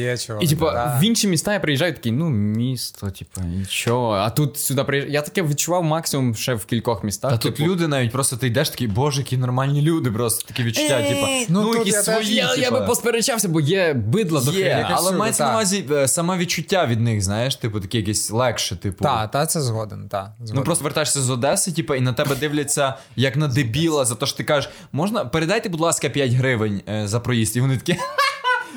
і 0.41 0.47
типа 0.47 0.72
да. 0.72 0.99
в 1.01 1.03
інші 1.03 1.28
міста 1.28 1.53
я 1.53 1.60
приїжджаю, 1.60 1.93
такий, 1.93 2.12
ну, 2.12 2.30
місто, 2.30 3.12
типа, 3.12 3.41
нічого. 3.41 4.12
А 4.12 4.30
тут 4.30 4.57
сюди 4.57 4.84
приїжджаю. 4.84 5.14
Я 5.14 5.22
таке 5.22 5.43
відчував 5.43 5.84
максимум 5.84 6.36
ще 6.36 6.53
в 6.53 6.66
кількох 6.66 7.03
містах. 7.03 7.32
Та 7.32 7.38
тут 7.38 7.55
типу, 7.55 7.70
люди 7.70 7.88
навіть 7.88 8.12
просто 8.12 8.38
ти 8.38 8.47
йдеш 8.47 8.70
такий, 8.70 8.88
боже, 8.88 9.22
які 9.22 9.38
нормальні 9.38 9.82
люди, 9.82 10.12
просто 10.12 10.47
такі 10.47 10.64
відчуття, 10.64 11.01
типа, 11.01 11.28
ну, 11.49 11.62
ну, 11.62 11.66
тут 11.66 11.78
якісь 11.78 11.93
я 11.93 12.03
теж- 12.03 12.26
свої. 12.26 12.36
Я, 12.36 12.55
я 12.55 12.72
би 12.72 12.82
посперечався, 13.00 13.47
бо 13.47 13.60
є 13.60 13.93
бидла 13.93 14.41
до 14.41 14.52
Є, 14.52 14.64
хрена. 14.64 14.89
але 14.93 15.12
мається 15.12 15.45
на 15.45 15.52
увазі 15.52 15.86
е, 15.91 16.08
саме 16.08 16.38
відчуття 16.38 16.86
від 16.86 17.02
них, 17.02 17.22
знаєш, 17.22 17.56
типу, 17.56 17.80
таке 17.80 17.97
якісь 17.97 18.32
легше, 18.32 18.76
типу. 18.76 19.04
Та, 19.04 19.28
та 19.28 19.45
це 19.45 19.62
згоден. 19.62 20.10
Та, 20.10 20.34
згоден. 20.38 20.56
Ну 20.56 20.64
просто 20.64 20.84
вертаєшся 20.84 21.22
з 21.22 21.30
Одеси, 21.30 21.72
типу, 21.72 21.95
і 21.95 22.02
на 22.02 22.14
тебе 22.14 22.36
дивляться 22.36 22.93
як 23.16 23.38
на 23.38 23.47
дебіла, 23.47 24.06
за 24.06 24.16
те, 24.16 24.26
що 24.26 24.38
ти 24.38 24.43
кажеш, 24.43 24.72
можна 24.91 25.26
передайте, 25.26 25.70
будь 25.70 25.80
ласка, 25.80 26.10
5 26.10 26.32
гривень 26.32 26.82
е, 26.89 27.08
за 27.08 27.20
проїзд. 27.20 27.58
І 27.58 27.62
вони 27.62 27.78
такі. 27.78 28.00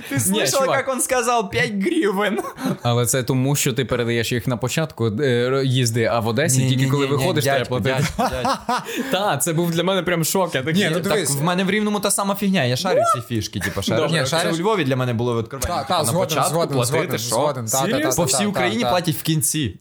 Ти 0.08 0.16
слышала, 0.16 0.76
як 0.76 0.88
він 0.88 1.00
сказав 1.00 1.50
5 1.50 1.72
гривень? 1.72 2.38
Але 2.82 3.06
це 3.06 3.22
тому, 3.22 3.56
що 3.56 3.72
ти 3.72 3.84
передаєш 3.84 4.32
їх 4.32 4.46
на 4.46 4.56
початку 4.56 5.06
е, 5.20 5.62
їзди, 5.64 6.04
а 6.04 6.20
в 6.20 6.26
Одесі 6.26 6.68
тільки 6.68 6.86
коли 6.86 7.06
виходиш, 7.06 7.44
треба 7.44 7.64
платити. 7.64 8.04
Та, 9.12 9.36
це 9.36 9.52
був 9.52 9.70
для 9.70 9.84
мене 9.84 10.02
прям 10.02 10.24
шок. 10.24 10.54
Я 10.54 10.62
такий, 10.62 10.84
Ні, 10.84 10.90
ну, 10.94 11.00
так, 11.00 11.28
в 11.30 11.42
мене 11.42 11.64
в 11.64 11.70
рівному 11.70 12.00
та 12.00 12.10
сама 12.10 12.34
фігня. 12.34 12.64
Я 12.64 12.76
шарю 12.76 13.00
ці 13.14 13.20
фішки, 13.20 13.60
типу, 13.60 13.82
шарю. 13.82 14.02
Добре, 14.02 14.24
Це 14.24 14.50
у 14.50 14.56
Львові 14.56 14.84
для 14.84 14.96
мене 14.96 15.12
було 15.14 15.42
відкривання. 15.42 15.84
Та, 15.88 15.98
Типу, 15.98 16.12
на 16.12 16.18
початку 16.18 16.50
згоден, 16.50 16.76
платити, 16.76 17.18
що? 17.18 17.28
згоден. 17.28 17.64
Та, 17.64 17.70
та, 17.70 17.78
Серйозно? 17.78 18.10
та, 18.10 18.16
По 18.16 18.24
всій 18.24 18.46
Україні 18.46 18.80
платять 18.84 19.14
в 19.14 19.22
кінці. 19.22 19.78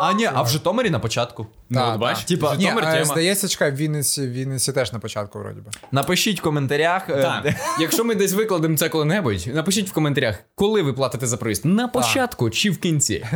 А 0.00 0.12
ні, 0.12 0.28
а 0.34 0.42
в 0.42 0.48
Житомирі 0.48 0.90
на 0.90 0.98
початку. 0.98 1.46
Ну, 1.70 1.98
бач. 1.98 2.24
Типа, 2.24 2.56
е, 2.94 3.04
здається, 3.04 3.48
чекай, 3.48 3.70
в 3.70 3.74
Вінниці, 3.76 4.26
Вінниці 4.28 4.72
теж 4.72 4.92
на 4.92 4.98
початку, 4.98 5.38
вроді 5.38 5.60
би. 5.60 5.70
Напишіть 5.92 6.40
в 6.40 6.42
коментарях. 6.42 7.08
е, 7.08 7.54
якщо 7.80 8.04
ми 8.04 8.14
десь 8.14 8.32
викладемо 8.32 8.76
це 8.76 8.88
коли-небудь, 8.88 9.41
напишіть 9.46 9.88
в 9.90 9.92
коментарях, 9.92 10.36
коли 10.54 10.82
ви 10.82 10.92
платите 10.92 11.26
за 11.26 11.36
проїзд. 11.36 11.64
На 11.64 11.88
початку 11.88 12.50
чи 12.50 12.70
в 12.70 12.78
кінці? 12.78 13.26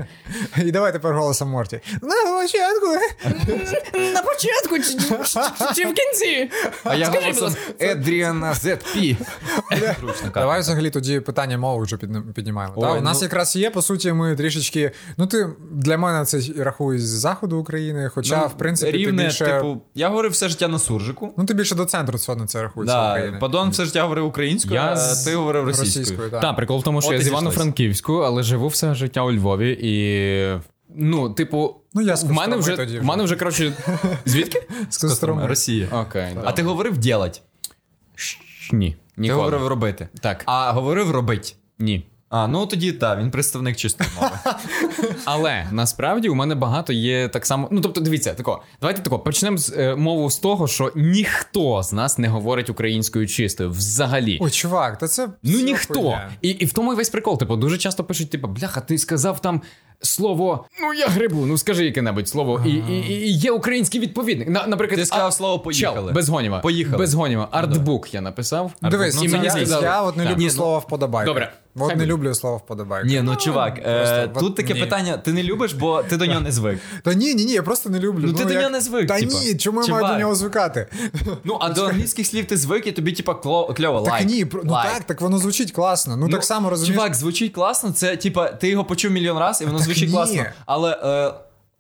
І 0.65 0.71
давай 0.71 0.93
тепер 0.93 1.15
голосом 1.15 1.49
Морті. 1.51 1.81
На 2.03 2.41
початку. 2.43 2.87
На 4.15 4.23
початку 4.23 4.77
чи, 5.75 5.85
в 5.87 5.95
кінці? 5.95 6.51
А 6.85 6.95
я 6.95 7.07
Скажи, 7.07 7.21
голосом 7.27 7.45
ласка, 7.45 7.61
Едріана 7.81 8.53
ZP. 8.53 9.17
Давай 10.35 10.61
взагалі 10.61 10.91
тоді 10.91 11.21
питання 11.21 11.59
мови 11.59 11.85
вже 11.85 11.97
підним- 11.97 12.33
піднімаємо. 12.33 12.75
Ой, 12.77 12.83
Та, 12.83 12.93
у 12.93 13.01
нас 13.01 13.17
ну- 13.19 13.23
якраз 13.23 13.57
є, 13.57 13.71
по 13.71 13.83
суті, 13.83 14.13
ми 14.13 14.37
трішечки. 14.37 14.91
Ну, 15.17 15.27
ти 15.27 15.49
для 15.73 15.99
мене 15.99 16.25
це 16.25 16.41
рахуєш 16.59 17.03
з 17.03 17.09
заходу 17.09 17.59
України, 17.59 18.11
хоча, 18.15 18.47
в 18.47 18.59
принципі, 18.59 18.93
ти 18.93 18.99
Рівне, 18.99 19.25
більше. 19.25 19.45
типу, 19.45 19.83
я 19.95 20.09
говорив 20.09 20.33
все 20.33 20.49
життя 20.49 20.69
на 20.69 20.79
суржику. 20.79 21.35
Ну, 21.39 21.45
ти 21.45 21.55
більше 21.55 21.75
до 21.75 21.85
центру 21.85 22.17
все 22.19 22.33
одно 22.33 22.47
це 22.47 22.63
рахується 22.63 22.95
Да, 22.97 23.13
України. 23.13 23.39
Падон 23.39 23.71
все 23.71 23.85
життя 23.85 24.03
говорив 24.03 24.27
українською, 24.27 24.75
Я 24.75 24.83
а 24.93 24.97
з- 24.97 25.25
ти 25.25 25.35
говорив 25.35 25.65
російською. 25.67 25.96
Російською, 25.99 26.31
так. 26.31 26.41
Так, 26.41 26.57
прикол 26.57 26.81
в 26.81 26.83
тому, 26.83 27.03
що 27.03 27.11
От 27.11 27.17
я 27.17 27.23
з. 27.23 27.27
Івано-Франківську, 27.29 28.13
але 28.15 28.43
живу 28.43 28.69
все 28.69 28.95
життя 28.95 29.23
у 29.23 29.33
Львові 29.33 29.79
і. 29.83 29.93
Ну, 30.95 31.31
типу, 31.31 31.77
Ну, 31.95 32.03
я 32.03 32.17
з 32.17 32.25
в 32.25 32.33
мене 32.33 32.57
вже, 32.57 32.77
тоді 32.77 32.99
в 32.99 33.05
мене 33.05 33.23
вже 33.25 33.37
коротше. 33.37 33.73
Звідки? 34.25 34.67
З 34.91 34.99
Костроми. 34.99 35.47
Росія. 35.47 35.89
Окей. 35.93 36.37
А 36.45 36.53
ти 36.53 36.63
говорив 36.63 36.99
ділать? 36.99 37.43
Ні. 38.73 38.97
Ти 39.17 39.33
говорив 39.33 39.67
робити. 39.67 40.09
Так. 40.21 40.43
А 40.47 40.73
говорив 40.73 41.11
робить. 41.11 41.57
Ні. 41.79 42.07
А, 42.29 42.47
ну 42.49 42.67
тоді 42.67 42.93
так, 42.93 43.19
він 43.19 43.31
представник 43.31 43.77
чистої 43.77 44.11
мови. 44.17 44.31
Але 45.25 45.69
насправді 45.73 46.29
у 46.29 46.35
мене 46.35 46.55
багато 46.55 46.93
є 46.93 47.29
так 47.29 47.47
само. 47.47 47.69
Ну 47.71 47.81
тобто, 47.81 48.01
дивіться, 48.01 48.35
тако, 48.35 48.63
давайте 48.81 49.03
тако, 49.03 49.19
почнемо 49.19 49.59
з 49.59 49.73
е, 49.77 49.97
мову 49.97 50.31
з 50.31 50.39
того, 50.39 50.69
що 50.69 50.93
ніхто 50.97 51.83
з 51.83 51.93
нас 51.93 52.19
не 52.19 52.29
говорить 52.29 52.71
українською 52.71 53.27
чистою 53.27 53.71
взагалі. 53.71 54.39
О, 54.41 54.51
чувак, 54.51 54.99
та 54.99 55.09
це. 55.09 55.29
Ну 55.43 55.61
ніхто. 55.61 56.19
І, 56.43 56.49
і 56.49 56.65
в 56.65 56.73
тому 56.73 56.93
і 56.93 56.97
весь 56.97 57.11
прикол. 57.11 57.39
Типу, 57.39 57.57
дуже 57.57 57.79
часто 57.79 58.05
пишуть: 58.05 58.31
типу, 58.31 58.49
бляха, 58.49 58.81
ти 58.81 58.99
сказав 58.99 59.41
там 59.41 59.63
слово, 60.01 60.67
ну 60.83 60.95
я 60.95 61.09
грибу, 61.09 61.47
ну 61.47 61.59
скажи 61.59 61.85
яке-небудь 61.85 62.29
слово, 62.29 62.63
і, 62.67 62.71
і, 62.71 63.11
і 63.11 63.33
є 63.33 63.51
український 63.51 64.01
відповідник. 64.01 64.49
На, 64.49 64.67
наприклад, 64.67 65.01
Ти 65.01 65.07
сказав 65.07 65.27
а- 65.27 65.33
слово 65.33 65.59
«поїхали». 65.59 65.97
Чел, 66.07 66.15
без 66.15 66.29
гоніва. 66.29 66.61
Поїхали. 66.61 66.99
Без 66.99 67.15
гоніва. 67.15 67.49
Артбук 67.51 68.15
я 68.15 68.21
написав. 68.21 68.73
Дивись, 68.83 69.15
ну, 69.15 69.23
ну, 69.25 69.31
мені 69.33 69.45
я, 69.45 69.51
сказали- 69.51 69.85
я 69.85 70.03
от 70.03 70.17
не 70.17 70.23
Так. 70.23 70.33
люблю 70.33 70.41
Ні, 70.43 70.49
ну, 70.49 70.55
слово 70.55 70.79
вподобайка. 70.79 71.27
Добре. 71.27 71.53
От 71.79 71.89
Хай 71.89 71.97
не 71.97 72.07
люблю 72.07 72.35
слово 72.35 72.57
вподобайка. 72.57 73.09
Ні, 73.09 73.23
ну 73.23 73.37
чувак, 73.37 73.79
е, 73.79 73.83
просто, 74.29 74.41
тут 74.41 74.57
таке 74.57 74.75
ні. 74.75 74.81
питання: 74.81 75.17
ти 75.17 75.33
не 75.33 75.43
любиш, 75.43 75.73
бо 75.73 76.03
ти 76.03 76.17
до 76.17 76.27
нього 76.27 76.41
не 76.41 76.53
звик. 76.53 76.79
Та 77.03 77.15
ні, 77.15 77.35
ні, 77.35 77.45
ні, 77.45 77.53
я 77.53 77.63
просто 77.63 77.91
не 77.91 77.99
люблю. 78.01 78.25
Ну, 78.27 78.33
ти 78.33 78.45
до 78.45 78.55
нього 78.55 78.71
не 78.71 78.81
звик, 78.81 79.07
Та 79.09 79.19
типа. 79.21 79.33
ні, 79.33 79.55
чому 79.57 79.83
я 79.83 79.95
маю 79.95 80.07
до 80.07 80.19
нього 80.21 80.35
звикати? 80.35 80.87
Ну, 81.45 81.59
а 81.61 81.69
до 81.69 81.85
англійських 81.85 82.27
слів 82.27 82.45
ти 82.45 82.57
звик, 82.57 82.87
і 82.87 82.93
тобі, 82.93 83.13
типа, 83.13 83.33
кло- 83.33 83.75
кльово, 83.75 84.01
Так 84.01 84.25
ні, 84.25 84.47
ну 84.65 84.73
так, 84.73 85.05
так 85.07 85.21
воно 85.21 85.39
звучить 85.39 85.73
класно. 85.73 86.17
Ну, 86.17 86.29
так 86.29 86.45
само 86.45 86.71
розумієш. 86.71 86.97
Чувак, 86.97 87.15
звучить 87.15 87.53
класно, 87.53 87.91
це 87.91 88.17
типа, 88.17 88.49
ти 88.49 88.69
його 88.69 88.85
почув 88.85 89.11
мільйон 89.11 89.39
разів, 89.39 89.67
і 89.69 89.71
воно 89.71 89.85
звучить 89.87 90.09
ні. 90.09 90.15
класно. 90.15 90.45
Але 90.67 90.93
е, 91.05 91.35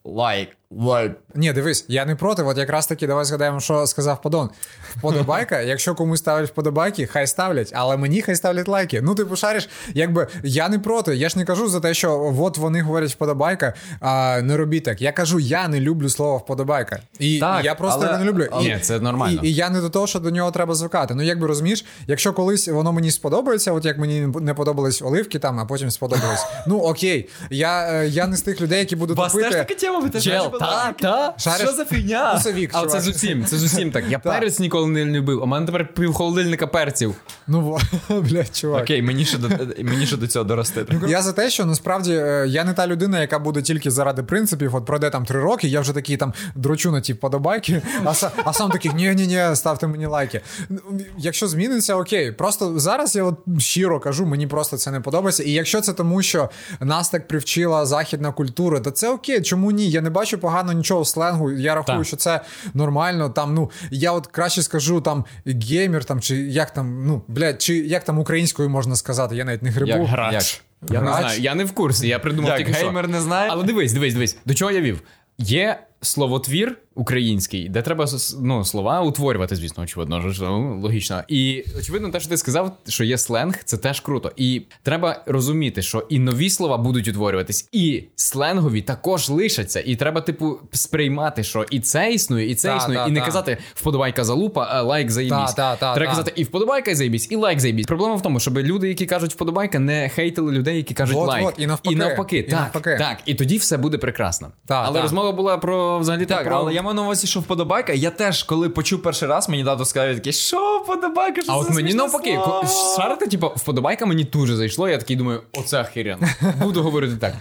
лайк, 0.04 0.56
Like. 0.70 1.14
Ні, 1.34 1.52
дивись, 1.52 1.84
я 1.88 2.04
не 2.04 2.16
проти. 2.16 2.42
От 2.42 2.58
якраз 2.58 2.86
таки 2.86 3.06
давай 3.06 3.24
згадаємо, 3.24 3.60
що 3.60 3.86
сказав 3.86 4.22
Подон. 4.22 4.50
Вподобайка, 4.96 5.60
якщо 5.60 5.94
комусь 5.94 6.18
ставлять 6.18 6.48
вподобайки, 6.50 7.06
хай 7.06 7.26
ставлять, 7.26 7.72
але 7.74 7.96
мені 7.96 8.22
хай 8.22 8.36
ставлять 8.36 8.68
лайки. 8.68 9.00
Ну, 9.02 9.14
типу, 9.14 9.36
шариш, 9.36 9.68
якби 9.94 10.26
я 10.42 10.68
не 10.68 10.78
проти. 10.78 11.16
Я 11.16 11.28
ж 11.28 11.38
не 11.38 11.44
кажу 11.44 11.68
за 11.68 11.80
те, 11.80 11.94
що 11.94 12.34
от 12.38 12.58
вони 12.58 12.82
говорять 12.82 13.10
вподобайка, 13.10 13.74
а 14.00 14.40
не 14.42 14.56
робіть 14.56 14.84
так. 14.84 15.02
Я 15.02 15.12
кажу, 15.12 15.38
я 15.40 15.68
не 15.68 15.80
люблю 15.80 16.08
слово 16.08 16.38
вподобайка. 16.38 16.98
І 17.18 17.40
Так, 17.40 17.64
я 17.64 17.74
просто 17.74 18.00
але- 18.00 18.06
його 18.12 18.24
не 18.24 18.30
люблю. 18.30 18.48
Ні, 18.60 18.78
це 18.82 19.00
нормально. 19.00 19.40
І, 19.42 19.48
і 19.48 19.54
я 19.54 19.70
не 19.70 19.80
до 19.80 19.90
того, 19.90 20.06
що 20.06 20.20
до 20.20 20.30
нього 20.30 20.50
треба 20.50 20.74
звикати. 20.74 21.14
Ну, 21.14 21.22
якби 21.22 21.46
розумієш, 21.46 21.84
якщо 22.06 22.32
колись 22.32 22.68
воно 22.68 22.92
мені 22.92 23.10
сподобається, 23.10 23.72
от 23.72 23.84
як 23.84 23.98
мені 23.98 24.20
не 24.40 24.54
подобались 24.54 25.02
оливки 25.02 25.38
там, 25.38 25.60
а 25.60 25.64
потім 25.64 25.90
сподобались. 25.90 26.46
Ну 26.66 26.78
окей, 26.78 27.28
я, 27.50 27.92
е, 27.92 28.08
я 28.08 28.26
не 28.26 28.36
з 28.36 28.42
тих 28.42 28.60
людей, 28.60 28.78
які 28.78 28.96
будуть 28.96 29.16
тупити. 29.16 29.50
така 29.50 29.74
тема, 29.74 29.98
ви 29.98 30.08
теж 30.10 30.24
Чел, 30.24 30.58
та, 30.58 30.92
та. 31.00 31.34
Шариш? 31.38 31.68
Що 31.68 31.76
за 31.76 31.84
фігня? 31.84 32.32
Ну, 32.34 32.40
це 32.40 32.52
вік, 32.52 32.70
Але 32.72 32.88
це 32.88 33.00
з 33.00 33.08
усім, 33.08 33.44
це 33.44 33.56
з 33.56 33.64
усім 33.64 33.90
так. 33.90 34.04
Я 34.10 34.18
перець 34.18 34.58
ніколи 34.58 34.75
не 34.86 35.04
любив. 35.04 35.42
У 35.42 35.46
мене 35.46 35.66
тепер 35.66 35.94
пів 35.94 36.12
холодильника 36.14 36.66
перців. 36.66 37.14
Ну, 37.46 37.60
во- 37.60 37.80
блядь, 38.20 38.56
чувак. 38.56 38.82
Окей, 38.82 39.02
мені 39.02 39.24
ще 39.24 39.38
до 39.38 39.48
мені 39.84 40.06
ще 40.06 40.16
до 40.16 40.26
цього 40.26 40.44
дорости. 40.44 40.86
Я 41.08 41.22
за 41.22 41.32
те, 41.32 41.50
що 41.50 41.66
насправді 41.66 42.12
е, 42.12 42.44
я 42.48 42.64
не 42.64 42.72
та 42.74 42.86
людина, 42.86 43.20
яка 43.20 43.38
буде 43.38 43.62
тільки 43.62 43.90
заради 43.90 44.22
принципів. 44.22 44.74
От 44.74 44.84
пройде 44.86 45.10
там 45.10 45.24
три 45.24 45.40
роки, 45.40 45.68
я 45.68 45.80
вже 45.80 45.92
такий 45.92 46.16
там 46.16 46.32
дрочу 46.54 46.90
на 46.92 47.00
ті 47.00 47.12
вподобайки, 47.12 47.82
а, 48.04 48.08
са- 48.08 48.30
а 48.44 48.52
сам 48.52 48.70
такий 48.70 48.92
ні 48.94 49.14
ні 49.14 49.26
ні 49.26 49.56
ставте 49.56 49.86
мені 49.86 50.06
лайки. 50.06 50.40
Ну, 50.68 50.78
Якщо 51.18 51.48
зміниться, 51.48 51.96
окей. 51.96 52.32
Просто 52.32 52.78
зараз 52.78 53.16
я 53.16 53.24
от 53.24 53.36
щиро 53.58 54.00
кажу, 54.00 54.26
мені 54.26 54.46
просто 54.46 54.76
це 54.76 54.90
не 54.90 55.00
подобається. 55.00 55.42
І 55.42 55.50
якщо 55.50 55.80
це 55.80 55.92
тому, 55.92 56.22
що 56.22 56.50
нас 56.80 57.08
так 57.10 57.28
привчила 57.28 57.86
західна 57.86 58.32
культура, 58.32 58.80
то 58.80 58.90
це 58.90 59.10
окей. 59.10 59.42
Чому 59.42 59.70
ні? 59.70 59.90
Я 59.90 60.00
не 60.00 60.10
бачу 60.10 60.38
погано 60.38 60.72
нічого 60.72 61.00
в 61.02 61.06
сленгу. 61.06 61.50
Я 61.52 61.74
рахую, 61.74 61.98
Так. 61.98 62.06
що 62.06 62.16
це 62.16 62.40
нормально. 62.74 63.30
Там, 63.30 63.54
ну 63.54 63.70
я 63.90 64.12
от 64.12 64.26
краще 64.26 64.62
скажу 64.66 65.00
там 65.00 65.24
геймер, 65.46 66.04
там 66.04 66.20
чи 66.20 66.36
як 66.36 66.70
там, 66.70 67.06
ну 67.06 67.22
блядь, 67.28 67.62
чи 67.62 67.74
як 67.76 68.04
там 68.04 68.18
українською 68.18 68.68
можна 68.70 68.96
сказати, 68.96 69.36
я 69.36 69.44
навіть 69.44 69.62
не 69.62 69.70
гребу. 69.70 69.90
Як 69.90 70.06
Грач. 70.06 70.62
Я 70.90 71.00
не 71.00 71.12
знаю, 71.12 71.40
я 71.40 71.54
не 71.54 71.64
в 71.64 71.72
курсі, 71.72 72.08
я 72.08 72.18
придумав 72.18 72.48
Як 72.50 72.58
тільки 72.58 72.72
що. 72.74 72.84
геймер 72.84 73.08
не 73.08 73.20
знає? 73.20 73.48
Але 73.52 73.64
дивись, 73.64 73.92
дивись, 73.92 74.14
дивись. 74.14 74.36
До 74.44 74.54
чого 74.54 74.70
я 74.70 74.80
вів? 74.80 75.02
Є 75.38 75.78
словотвір 76.00 76.78
український, 76.94 77.68
де 77.68 77.82
треба 77.82 78.06
ну, 78.42 78.64
слова 78.64 79.00
утворювати, 79.00 79.56
звісно, 79.56 79.82
очевидно, 79.82 80.32
ну, 80.40 80.80
логічно. 80.80 81.22
І 81.28 81.64
очевидно, 81.78 82.08
те, 82.08 82.20
що 82.20 82.28
ти 82.28 82.36
сказав, 82.36 82.76
що 82.88 83.04
є 83.04 83.18
сленг, 83.18 83.64
це 83.64 83.76
теж 83.76 84.00
круто. 84.00 84.32
І 84.36 84.62
треба 84.82 85.22
розуміти, 85.26 85.82
що 85.82 86.06
і 86.08 86.18
нові 86.18 86.50
слова 86.50 86.76
будуть 86.76 87.08
утворюватись, 87.08 87.68
і 87.72 88.04
сленгові 88.16 88.82
також 88.82 89.28
лишаться. 89.28 89.80
І 89.80 89.96
треба, 89.96 90.20
типу, 90.20 90.58
сприймати, 90.72 91.44
що 91.44 91.66
і 91.70 91.80
це 91.80 92.12
існує, 92.12 92.50
і 92.50 92.54
це 92.54 92.68
Та, 92.68 92.76
існує, 92.76 92.98
та, 92.98 93.06
і 93.06 93.10
не 93.10 93.20
та. 93.20 93.26
казати 93.26 93.58
вподобайка 93.74 94.24
залупа, 94.24 94.66
а 94.70 94.82
лайк 94.82 95.10
заєбісь. 95.10 95.54
Та, 95.54 95.76
та, 95.76 95.76
та, 95.76 95.94
треба 95.94 96.10
та. 96.12 96.16
казати 96.16 96.32
і 96.36 96.44
вподобайка 96.44 96.94
заєбісь, 96.94 97.30
і 97.30 97.36
лайк 97.36 97.60
заєбісь. 97.60 97.86
Проблема 97.86 98.14
в 98.14 98.22
тому, 98.22 98.40
щоб 98.40 98.58
люди, 98.58 98.88
які 98.88 99.06
кажуть 99.06 99.32
вподобайка, 99.32 99.78
не 99.78 100.08
хейтили 100.08 100.52
людей, 100.52 100.76
які 100.76 100.94
кажуть 100.94 101.16
Вот, 101.16 101.28
лайк. 101.28 101.44
вот, 101.44 101.54
і 101.58 101.66
навпаки. 101.66 101.94
І 101.94 101.98
навпаки, 101.98 102.38
І 102.38 102.42
так, 102.42 102.60
навпаки. 102.60 102.96
так. 102.98 103.18
І 103.26 103.34
тоді 103.34 103.56
все 103.56 103.76
буде 103.76 103.98
прекрасно. 103.98 104.52
Але 104.68 105.02
розмова 105.02 105.32
була 105.32 105.58
про 105.58 105.85
взагалі 105.98 106.26
Так, 106.26 106.44
про... 106.44 106.56
але 106.56 106.74
я 106.74 106.82
маю 106.82 106.94
на 106.94 107.02
увазі, 107.02 107.26
що 107.26 107.40
вподобайка. 107.40 107.92
Я 107.92 108.10
теж, 108.10 108.42
коли 108.42 108.68
почув 108.68 109.02
перший 109.02 109.28
раз, 109.28 109.48
мені 109.48 109.64
тато 109.64 109.84
сказав 109.84 110.14
такий, 110.14 110.32
що 110.32 110.78
вподобайка, 110.84 111.42
що 111.42 111.52
А 111.52 111.54
це 111.54 111.60
от 111.60 111.70
мені 111.70 111.94
навпаки, 111.94 112.36
ко- 112.36 112.64
шарити, 112.96 113.26
типу, 113.26 113.52
вподобайка 113.56 114.06
мені 114.06 114.24
дуже 114.24 114.56
зайшло. 114.56 114.88
Я 114.88 114.98
такий 114.98 115.16
думаю, 115.16 115.42
оце 115.52 115.80
охеренно. 115.80 116.28
Буду 116.62 116.82
говорити 116.82 117.16
так. 117.16 117.34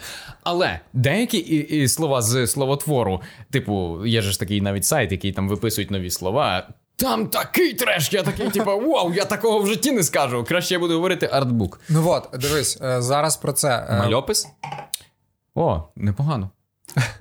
Але 0.43 0.79
деякі 0.93 1.37
і, 1.37 1.83
і 1.83 1.87
слова 1.87 2.21
з 2.21 2.47
словотвору, 2.47 3.21
типу, 3.51 4.05
є 4.05 4.21
ж 4.21 4.39
такий 4.39 4.61
навіть 4.61 4.85
сайт, 4.85 5.11
який 5.11 5.31
там 5.31 5.49
виписують 5.49 5.91
нові 5.91 6.09
слова. 6.09 6.67
Там 6.97 7.27
такий 7.27 7.73
треш, 7.73 8.13
я 8.13 8.23
такий, 8.23 8.49
типу, 8.49 8.71
вау, 8.79 9.13
я 9.13 9.25
такого 9.25 9.59
в 9.59 9.67
житті 9.67 9.91
не 9.91 10.03
скажу. 10.03 10.43
Краще 10.47 10.73
я 10.73 10.79
буду 10.79 10.93
говорити 10.93 11.29
артбук. 11.31 11.79
Ну 11.89 12.09
от, 12.09 12.29
дивись, 12.41 12.77
е, 12.81 13.01
зараз 13.01 13.37
про 13.37 13.53
це. 13.53 13.87
е, 13.89 13.97
Мальопис? 13.99 14.47
О, 15.55 15.83
непогано. 15.95 16.49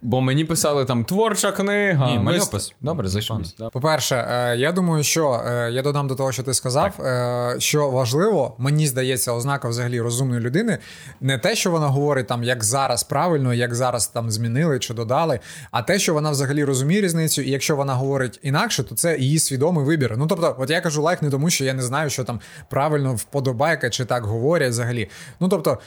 Бо 0.03 0.21
мені 0.21 0.45
писали 0.45 0.85
там 0.85 1.05
творча 1.05 1.53
книга. 1.53 2.11
Ні, 2.11 2.19
мальопис. 2.19 2.75
Добре, 2.81 3.09
зайшлось. 3.09 3.55
Да. 3.59 3.71
По-перше, 3.71 4.29
е, 4.31 4.57
я 4.57 4.73
думаю, 4.73 5.05
що 5.05 5.43
е, 5.47 5.71
я 5.73 5.83
додам 5.83 6.09
до 6.09 6.15
того, 6.15 6.33
що 6.33 6.43
ти 6.43 6.55
сказав, 6.55 7.01
е, 7.01 7.57
що 7.59 7.91
важливо, 7.91 8.55
мені 8.59 8.87
здається, 8.87 9.33
ознака 9.33 9.69
взагалі 9.69 10.01
розумної 10.01 10.41
людини, 10.41 10.79
не 11.21 11.39
те, 11.39 11.55
що 11.55 11.71
вона 11.71 11.87
говорить 11.87 12.27
там, 12.27 12.45
як 12.45 12.65
зараз 12.65 13.03
правильно, 13.03 13.55
як 13.55 13.75
зараз 13.75 14.07
там 14.07 14.31
змінили 14.31 14.79
чи 14.79 14.95
додали, 14.95 15.41
а 15.71 15.83
те, 15.83 15.99
що 15.99 16.15
вона 16.15 16.31
взагалі 16.31 16.65
розуміє 16.65 17.01
різницю, 17.01 17.43
і 17.43 17.51
якщо 17.51 17.77
вона 17.77 17.95
говорить 17.95 18.41
інакше, 18.43 18.85
то 18.85 18.95
це 18.95 19.19
її 19.19 19.39
свідомий 19.39 19.85
вибір. 19.85 20.15
Ну 20.19 20.27
тобто, 20.27 20.57
от 20.59 20.71
я 20.71 20.81
кажу 20.81 21.03
лайк 21.03 21.23
не 21.23 21.31
тому, 21.31 21.51
що 21.51 21.65
я 21.65 21.75
не 21.75 21.83
знаю, 21.83 22.11
що 22.11 22.25
там 22.25 22.41
правильно 22.71 23.15
вподобайка 23.15 23.91
чи 23.91 24.05
так 24.05 24.25
говорять 24.25 24.71
взагалі. 24.71 25.09
Ну 25.41 25.49
тобто. 25.49 25.79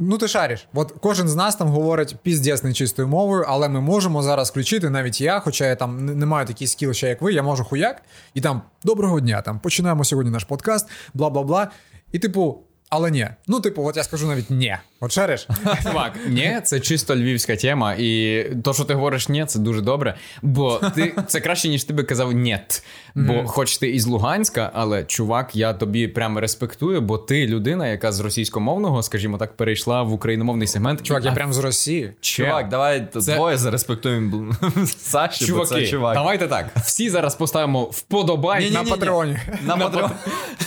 Ну, 0.00 0.18
ти 0.18 0.28
шариш. 0.28 0.68
От 0.74 0.94
кожен 1.00 1.28
з 1.28 1.34
нас 1.36 1.56
там 1.56 1.68
говорить 1.68 2.16
піздець 2.22 2.62
нечистою 2.62 3.08
мовою, 3.08 3.44
але 3.48 3.68
ми 3.68 3.80
можемо 3.80 4.22
зараз 4.22 4.50
включити, 4.50 4.90
навіть 4.90 5.20
я, 5.20 5.40
хоча 5.40 5.66
я 5.66 5.76
там 5.76 6.06
не- 6.18 6.26
маю 6.26 6.46
такий 6.46 6.66
скіл, 6.66 6.92
ще 6.92 7.08
як 7.08 7.22
ви, 7.22 7.32
я 7.32 7.42
можу 7.42 7.64
хуяк, 7.64 8.02
і 8.34 8.40
там 8.40 8.62
доброго 8.84 9.20
дня, 9.20 9.42
там 9.42 9.60
починаємо 9.60 10.04
сьогодні 10.04 10.32
наш 10.32 10.44
подкаст, 10.44 10.88
бла 11.14 11.30
бла 11.30 11.42
бла. 11.42 11.70
І 12.12 12.18
типу, 12.18 12.58
але 12.90 13.10
ні. 13.10 13.28
Ну, 13.46 13.60
типу, 13.60 13.84
от 13.84 13.96
я 13.96 14.04
скажу 14.04 14.26
навіть 14.26 14.50
ні. 14.50 14.76
От 15.00 15.12
шариш? 15.12 15.48
Чувак, 15.82 16.12
ні, 16.28 16.60
це 16.64 16.80
чисто 16.80 17.16
львівська 17.16 17.56
тема, 17.56 17.94
і 17.98 18.44
то, 18.64 18.74
що 18.74 18.84
ти 18.84 18.94
говориш 18.94 19.28
ні, 19.28 19.44
це 19.46 19.58
дуже 19.58 19.80
добре. 19.80 20.14
Бо 20.42 20.78
ти 20.94 21.14
це 21.26 21.40
краще, 21.40 21.68
ніж 21.68 21.84
ти 21.84 21.92
би 21.92 22.02
казав 22.04 22.32
нєт. 22.32 22.82
Бо 23.26 23.44
хоч 23.46 23.78
ти 23.78 23.90
із 23.90 24.06
Луганська, 24.06 24.70
але 24.74 25.04
чувак, 25.04 25.56
я 25.56 25.72
тобі 25.74 26.08
прямо 26.08 26.40
респектую, 26.40 27.00
бо 27.00 27.18
ти 27.18 27.46
людина, 27.46 27.88
яка 27.88 28.12
з 28.12 28.20
російськомовного, 28.20 29.02
скажімо 29.02 29.38
так, 29.38 29.56
перейшла 29.56 30.02
в 30.02 30.12
україномовний 30.12 30.66
сегмент. 30.68 31.02
Чувак, 31.02 31.24
я 31.24 31.30
А 31.30 31.34
прям 31.34 31.52
з 31.52 31.58
Росії. 31.58 32.12
Чувак, 32.20 32.68
давай 32.68 33.08
Це- 33.20 33.34
двоє 33.34 33.58
зареспектуємо 33.58 34.54
Саші, 34.98 35.52
бо 35.52 35.66
це 35.66 35.86
чувак. 35.86 36.14
давайте 36.14 36.46
так. 36.48 36.66
Всі 36.76 37.10
зараз 37.10 37.34
поставимо 37.34 37.82
вподобайк 37.82 38.62
Ні-ні-ні. 38.62 38.90
На 38.90 39.06
Ні-ні-ні. 39.06 39.38
На 39.66 39.76
патрон. 39.76 40.10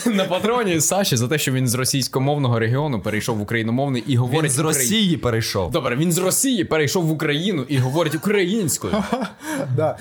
на 0.06 0.24
патроні 0.26 0.82
Саші 0.82 1.18
за 1.18 1.28
те, 1.28 1.38
що 1.38 1.52
він 1.52 1.68
з 1.68 1.74
російськомовного 1.74 2.60
регіону 2.60 3.00
перейшов 3.02 3.38
в 3.38 3.42
україномовний 3.42 4.04
і 4.08 4.12
Він 4.12 4.18
говорить 4.18 4.52
з 4.52 4.60
украї- 4.60 4.64
Росії 4.64 5.18
перейшов. 5.18 5.72
Добре, 5.72 5.96
він 5.96 6.12
з 6.12 6.18
Росії 6.18 6.64
перейшов 6.64 7.06
в 7.06 7.12
Україну 7.12 7.66
і 7.68 7.78
говорить 7.78 8.16
українською. 8.16 8.94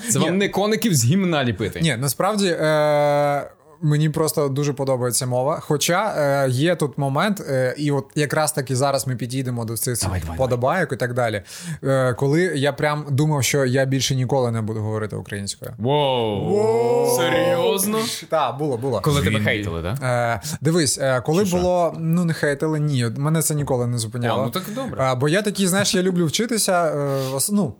Це 0.09 0.19
вам 0.19 0.37
не 0.37 0.49
коників 0.49 0.95
з 0.95 1.05
гімна 1.05 1.43
ліпити. 1.43 1.79
Ні, 1.81 1.95
насправді. 1.99 2.40
Е- 2.43 3.60
Мені 3.81 4.09
просто 4.09 4.47
дуже 4.47 4.73
подобається 4.73 5.25
мова. 5.25 5.59
Хоча 5.61 6.13
е, 6.17 6.49
є 6.49 6.75
тут 6.75 6.97
момент, 6.97 7.41
е, 7.49 7.75
і 7.77 7.91
от 7.91 8.05
якраз 8.15 8.51
таки 8.51 8.75
зараз 8.75 9.07
ми 9.07 9.15
підійдемо 9.15 9.65
до 9.65 9.77
цих 9.77 9.99
Давай, 10.01 10.21
давай, 10.21 10.37
подобайок 10.37 10.91
і 10.91 10.95
так 10.95 11.13
далі. 11.13 11.41
Е, 11.83 12.13
коли 12.13 12.41
я 12.41 12.73
прям 12.73 13.05
думав, 13.09 13.43
що 13.43 13.65
я 13.65 13.85
більше 13.85 14.15
ніколи 14.15 14.51
не 14.51 14.61
буду 14.61 14.79
говорити 14.79 15.15
українською. 15.15 15.71
Воу! 15.77 17.17
Серйозно? 17.17 17.97
Так, 18.29 18.57
було, 18.57 18.77
було. 18.77 19.01
Коли 19.01 19.21
тебе 19.21 19.39
хейтили, 19.39 19.83
так? 19.83 19.97
Е, 20.03 20.41
дивись, 20.61 20.97
е, 21.01 21.21
коли 21.25 21.43
було, 21.43 21.95
ну 21.99 22.25
не 22.25 22.33
хейтили, 22.33 22.79
ні, 22.79 23.05
мене 23.17 23.41
це 23.41 23.55
ніколи 23.55 23.87
не 23.87 23.97
зупиняло. 23.97 24.41
О, 24.41 24.45
ну 24.45 24.51
так 24.51 24.63
добре. 24.75 25.11
Е, 25.11 25.15
бо 25.15 25.29
я 25.29 25.41
такий, 25.41 25.67
знаєш, 25.67 25.95
я 25.95 26.01
люблю 26.01 26.25
вчитися. 26.25 26.85
е, 26.85 27.39
ну, 27.51 27.73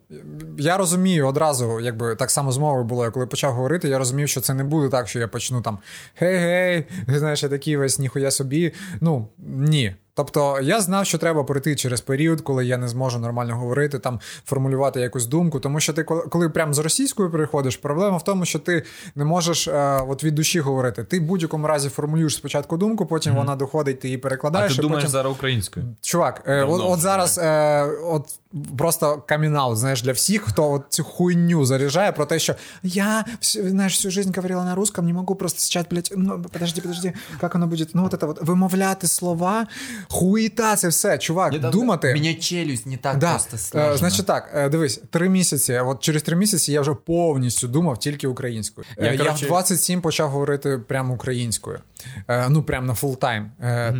я 0.58 0.78
розумію 0.78 1.28
одразу, 1.28 1.80
якби 1.80 2.16
так 2.16 2.32
само 2.32 2.52
з 2.52 2.58
мовою 2.58 2.84
було, 2.84 3.04
я 3.06 3.12
коли 3.12 3.28
почав 3.28 3.54
говорити, 3.54 3.90
я 3.90 3.98
розумів, 3.98 4.30
що 4.30 4.42
це 4.42 4.54
не 4.54 4.64
буде 4.64 4.90
так, 4.90 5.08
що 5.08 5.20
я 5.20 5.28
почну 5.28 5.62
там 5.62 5.78
гей-гей, 6.20 6.86
знаєш, 7.08 7.44
я 7.44 7.50
такий 7.50 7.78
весь 7.78 8.00
ніхуя 8.00 8.32
собі. 8.32 8.74
Ну 9.02 9.28
ні. 9.48 9.96
Тобто 10.14 10.60
я 10.62 10.82
знав, 10.82 11.06
що 11.06 11.18
треба 11.18 11.44
пройти 11.44 11.76
через 11.76 12.02
період, 12.02 12.42
коли 12.42 12.66
я 12.66 12.78
не 12.78 12.88
зможу 12.88 13.20
нормально 13.20 13.56
говорити, 13.56 14.00
там 14.00 14.20
формулювати 14.46 15.00
якусь 15.00 15.26
думку. 15.26 15.60
Тому 15.60 15.80
що 15.80 15.94
ти 15.94 16.04
коли, 16.04 16.22
коли 16.22 16.50
прямо 16.50 16.74
з 16.74 16.80
російською 16.80 17.32
переходиш, 17.32 17.78
проблема 17.78 18.18
в 18.18 18.24
тому, 18.24 18.46
що 18.46 18.60
ти 18.60 18.84
не 19.16 19.26
можеш 19.26 19.68
е, 19.68 20.02
от 20.08 20.24
від 20.24 20.36
душі 20.36 20.60
говорити. 20.60 21.04
Ти 21.04 21.20
в 21.20 21.24
будь-якому 21.24 21.68
разі 21.68 21.90
формулюєш 21.90 22.36
спочатку 22.36 22.78
думку, 22.78 23.06
потім 23.06 23.34
mm-hmm. 23.34 23.38
вона 23.38 23.56
доходить, 23.56 24.00
ти 24.00 24.08
її 24.08 24.18
А 24.18 24.22
перекладаєш. 24.22 24.76
ти 24.76 24.80
і 24.80 24.82
думаєш 24.82 25.04
потім... 25.04 25.12
зараз 25.12 25.32
українською? 25.32 25.86
Чувак, 26.02 26.44
е, 26.46 26.64
от, 26.64 26.82
от 26.86 27.00
зараз 27.00 27.38
е, 27.38 27.84
от 28.04 28.40
просто 28.78 29.24
камінаут, 29.28 29.78
знаєш, 29.78 30.02
для 30.02 30.12
всіх, 30.12 30.42
хто 30.42 30.72
от 30.72 30.84
цю 30.90 31.04
хуйню 31.04 31.66
заряджає 31.66 32.12
про 32.12 32.26
те, 32.26 32.40
що 32.40 32.56
я 32.84 33.26
всю, 33.42 33.70
знаєш, 33.70 33.96
всю 33.96 34.12
жизнь 34.12 34.32
говорила 34.36 34.66
на 34.66 34.76
русском, 34.76 35.06
не 35.06 35.14
можу 35.14 35.36
просто 35.36 35.60
сейчас, 35.60 35.86
блядь, 35.92 36.14
ну, 36.18 36.46
подожди, 36.54 36.82
подожди, 36.82 37.14
як 37.42 37.54
воно 37.54 37.68
буде, 37.68 37.86
ну, 37.94 38.06
от 38.06 38.14
это 38.14 38.26
вот, 38.26 38.42
вимовляти 38.42 39.08
слова, 39.08 39.68
хуїта, 40.10 40.76
це 40.76 40.88
все, 40.88 41.18
чувак, 41.18 41.60
думати. 41.60 42.14
Мені 42.14 42.36
челюсть 42.36 42.86
не 42.86 42.98
так 42.98 43.18
Да. 43.18 43.30
просто 43.30 43.56
Е, 43.56 43.60
сложно. 43.60 43.98
Значить 43.98 44.26
так, 44.26 44.52
е, 44.56 44.70
дивись, 44.70 45.02
три 45.10 45.30
місяці. 45.30 45.74
От 45.86 46.00
через 46.00 46.24
три 46.24 46.36
місяці 46.36 46.72
я 46.72 46.82
вже 46.82 46.94
повністю 46.94 47.68
думав 47.68 47.98
тільки 48.00 48.28
українською. 48.28 48.88
Е, 48.98 49.06
Я, 49.06 49.12
Я, 49.12 49.18
коротше- 49.18 49.46
в 49.46 49.48
27 49.48 50.02
почав 50.02 50.30
говорити 50.30 50.78
прямо 50.88 51.14
українською. 51.14 51.80
Е, 52.28 52.46
Ну, 52.50 52.64
прямо 52.64 52.88
на 52.88 52.94
full 52.94 53.18
time. 53.18 53.52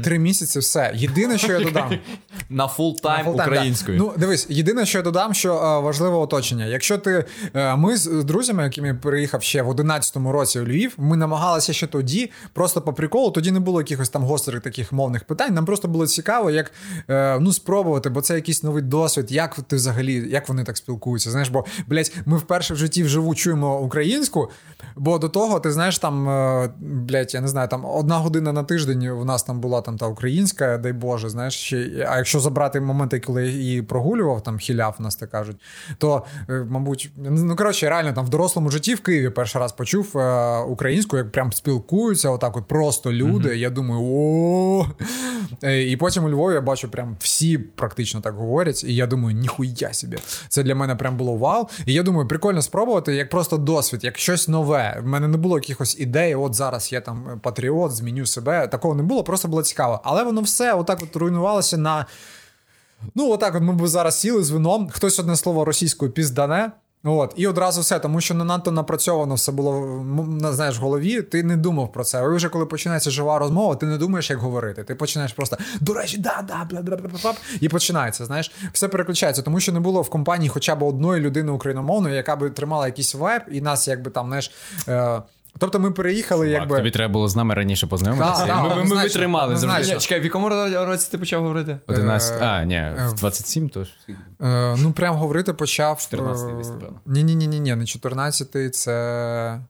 Три 0.04 0.20
місяці 0.20 0.60
все. 0.60 0.92
Єдине, 0.96 1.38
що 1.38 1.52
я 1.54 1.60
додам. 1.66 1.92
На 2.50 2.68
full 2.68 3.00
time 3.02 3.28
українською. 3.28 3.98
Да. 3.98 4.04
Ну, 4.04 4.14
дивись, 4.18 4.46
єдине, 4.50 4.86
що 4.86 4.98
я 4.98 5.04
додам, 5.04 5.34
що 5.34 5.56
е, 5.56 5.80
важливе 5.84 6.16
оточення. 6.16 6.66
Якщо 6.66 6.98
ти 6.98 7.26
е, 7.56 7.76
ми 7.76 7.98
з 7.98 8.06
друзями, 8.24 8.64
якими 8.64 8.94
приїхав 8.94 9.44
ще 9.44 9.62
в 9.62 9.70
11-му 9.70 10.32
році 10.32 10.60
у 10.60 10.64
Львів, 10.66 10.94
ми 10.98 11.18
намагалися 11.18 11.74
ще 11.74 11.88
тоді, 11.88 12.32
просто 12.54 12.82
по 12.82 12.94
приколу, 12.94 13.32
тоді 13.32 13.52
не 13.52 13.60
було 13.60 13.82
якихось 13.82 14.10
там 14.10 14.24
гострих 14.24 14.62
таких 14.62 14.92
мовних 14.92 15.24
питань. 15.24 15.54
Нам 15.54 15.66
просто 15.66 15.88
було 15.92 16.08
цікаво, 16.08 16.52
як 16.52 16.72
е, 17.10 17.40
ну 17.40 17.54
спробувати, 17.54 18.10
бо 18.10 18.22
це 18.22 18.36
якийсь 18.36 18.64
новий 18.64 18.84
досвід. 18.84 19.32
Як 19.32 19.56
ти 19.62 19.76
взагалі, 19.76 20.30
як 20.30 20.50
вони 20.50 20.64
так 20.64 20.78
спілкуються? 20.78 21.32
Знаєш, 21.32 21.50
бо 21.50 21.66
блядь, 21.88 22.14
ми 22.26 22.38
вперше 22.38 22.74
в 22.74 22.78
житті 22.78 23.04
вживу 23.04 23.36
чуємо 23.36 23.80
українську. 23.80 24.50
Бо 24.96 25.18
до 25.18 25.30
того, 25.30 25.60
ти 25.60 25.72
знаєш, 25.72 26.00
там, 26.00 26.30
е, 26.30 26.70
блядь, 26.80 27.34
я 27.34 27.42
не 27.42 27.48
знаю, 27.48 27.68
там 27.68 27.86
одна 27.86 28.18
година 28.18 28.54
на 28.54 28.64
тиждень 28.64 29.08
у 29.08 29.26
нас 29.26 29.44
там 29.44 29.60
була 29.60 29.82
там 29.82 29.98
та 29.98 30.08
українська, 30.08 30.78
дай 30.78 30.94
Боже, 30.94 31.30
знаєш, 31.30 31.56
ще, 31.56 32.08
а 32.10 32.18
якщо 32.18 32.40
забрати 32.40 32.82
моменти, 32.82 33.20
коли 33.20 33.46
я 33.46 33.52
її 33.52 33.82
прогулював, 33.82 34.44
там 34.44 34.58
хіляв, 34.58 34.96
нас 35.00 35.16
так 35.16 35.30
кажуть, 35.30 35.58
то, 35.98 36.26
е, 36.50 36.66
мабуть, 36.70 37.12
ну 37.18 37.56
коротше, 37.56 37.90
реально 37.90 38.14
там 38.14 38.26
в 38.26 38.30
дорослому 38.30 38.70
житті 38.70 38.96
в 38.96 39.02
Києві 39.02 39.30
перший 39.30 39.62
раз 39.62 39.72
почув 39.72 40.18
е, 40.18 40.60
українську, 40.60 41.18
як 41.18 41.32
прям 41.32 41.54
спілкуються, 41.54 42.30
отак, 42.30 42.58
от 42.58 42.68
просто 42.68 43.14
люди. 43.14 43.58
Я 43.58 43.70
думаю, 43.70 44.02
о. 44.04 44.86
І 45.90 45.98
потім 45.98 46.24
у 46.24 46.30
Львові 46.30 46.54
я 46.54 46.62
бачу, 46.62 46.90
прям 46.90 47.18
всі 47.20 47.58
практично 47.58 48.22
так 48.22 48.36
говорять, 48.36 48.84
і 48.84 48.96
я 48.96 49.08
думаю, 49.08 49.36
ніхуя 49.36 49.94
собі. 49.94 50.18
Це 50.50 50.64
для 50.64 50.76
мене 50.76 50.96
прям 50.96 51.18
було 51.18 51.36
вау. 51.36 51.68
І 51.86 51.94
я 51.94 52.04
думаю, 52.04 52.28
прикольно 52.28 52.62
спробувати 52.62 53.16
як 53.16 53.30
просто 53.30 53.58
досвід, 53.58 54.04
як 54.04 54.18
щось 54.18 54.48
нове. 54.48 55.02
В 55.04 55.08
мене 55.08 55.28
не 55.28 55.38
було 55.38 55.58
якихось 55.58 56.00
ідей. 56.00 56.36
От 56.36 56.54
зараз 56.54 56.94
я 56.94 57.02
там 57.02 57.40
патріот, 57.44 57.92
зміню 57.92 58.26
себе. 58.26 58.68
Такого 58.68 58.96
не 58.96 59.04
було, 59.04 59.24
просто 59.24 59.48
було 59.48 59.64
цікаво. 59.64 60.02
Але 60.04 60.24
воно 60.24 60.42
все 60.42 60.74
отак 60.74 61.00
от 61.04 61.16
руйнувалося 61.16 61.78
на. 61.78 62.06
Ну, 63.16 63.32
отак, 63.32 63.56
от 63.56 63.64
ми 63.64 63.74
б 63.74 63.88
зараз 63.88 64.20
сіли 64.20 64.44
з 64.44 64.52
вином, 64.52 64.90
хтось 64.92 65.20
одне 65.20 65.36
слово 65.36 65.66
російською 65.66 66.12
піздане. 66.12 66.72
От, 67.04 67.34
і 67.36 67.48
одразу 67.48 67.82
все, 67.82 68.00
тому 68.00 68.22
що 68.22 68.34
не 68.34 68.44
надто 68.44 68.72
напрацьовано 68.72 69.36
все 69.36 69.52
було 69.52 70.04
знаєш, 70.52 70.80
в 70.80 70.82
голові. 70.82 71.22
Ти 71.22 71.44
не 71.44 71.58
думав 71.58 71.92
про 71.92 72.04
це. 72.04 72.18
А 72.24 72.28
вже 72.28 72.50
коли 72.50 72.66
починається 72.66 73.12
жива 73.12 73.40
розмова, 73.40 73.76
ти 73.76 73.86
не 73.86 73.98
думаєш, 73.98 74.30
як 74.30 74.40
говорити. 74.40 74.84
Ти 74.84 74.96
починаєш 74.96 75.34
просто 75.34 75.58
до 75.80 75.94
речі, 75.94 76.18
да, 76.18 76.46
да, 76.48 76.66
бла, 76.70 76.82
бла, 76.82 76.98
бла, 76.98 77.10
бла, 77.24 77.34
і 77.62 77.70
починається. 77.70 78.26
Знаєш, 78.26 78.52
все 78.74 78.88
переключається, 78.88 79.42
тому 79.42 79.60
що 79.60 79.72
не 79.72 79.80
було 79.80 80.02
в 80.02 80.10
компанії 80.10 80.50
хоча 80.50 80.76
б 80.76 80.84
одної 80.84 81.22
людини 81.22 81.52
україномовної, 81.52 82.16
яка 82.16 82.36
би 82.36 82.50
тримала 82.50 82.86
якийсь 82.86 83.16
вайб, 83.16 83.42
і 83.52 83.62
нас, 83.62 83.88
якби 83.88 84.12
там, 84.12 84.28
знаєш. 84.28 84.52
Е, 84.88 85.22
тобто 85.62 85.80
ми 85.80 85.92
переїхали, 85.92 86.46
Так, 86.46 86.54
якби. 86.62 86.78
Тобі 86.78 86.92
треба 86.92 87.14
було 87.14 87.28
з 87.28 87.36
нами 87.36 87.54
раніше 87.54 87.88
познайомитися. 87.88 88.46
Да, 88.46 88.54
да, 88.54 88.62
ми, 88.62 88.76
ми, 88.76 88.84
ми 88.84 89.04
витримали 89.04 89.58
завжди. 89.58 89.98
Чекай, 90.00 90.20
в 90.20 90.24
якому 90.24 90.50
році 90.86 91.08
ти 91.12 91.18
почав 91.18 91.42
говорити? 91.42 91.80
11, 91.88 92.42
а, 92.42 92.64
ні, 92.64 92.76
е, 92.76 93.08
в 93.10 93.14
27 93.14 93.70
тож. 93.70 93.88
Е, 94.42 94.76
ну, 94.78 94.92
прям 94.92 95.16
говорити 95.16 95.54
почав. 95.54 95.98
14-й 95.98 96.58
десь. 96.58 96.72
Ні, 97.06 97.24
ні, 97.24 97.36
ні, 97.36 97.48
ні, 97.48 97.76
не 97.76 97.84
14-й, 97.84 98.70
це. 98.70 99.62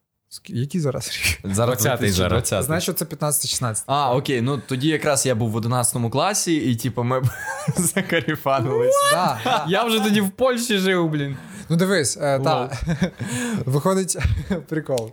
Який 0.47 0.81
зараз 0.81 1.09
рік? 1.09 1.53
Зараз 1.55 1.77
20-й 1.77 1.85
зараз. 1.85 2.07
2020. 2.07 2.63
Знаєш, 2.63 2.83
що 2.83 2.93
це 2.93 3.05
15-16. 3.05 3.83
А, 3.87 4.15
окей, 4.15 4.41
ну 4.41 4.61
тоді 4.67 4.87
якраз 4.87 5.25
я 5.25 5.35
був 5.35 5.51
в 5.51 5.55
11 5.55 6.11
класі, 6.11 6.55
і 6.55 6.75
типу 6.75 7.03
ми 7.03 7.21
закаріфанились. 7.77 8.95
Да, 9.11 9.39
да. 9.43 9.65
Я 9.67 9.83
вже 9.83 9.99
тоді 9.99 10.21
в 10.21 10.29
Польщі 10.29 10.77
жив, 10.77 11.09
блін. 11.09 11.37
Ну 11.72 11.78
дивись, 11.78 12.17
е, 12.22 12.39
та, 12.39 12.69
виходить 13.65 14.17
прикол. 14.69 15.11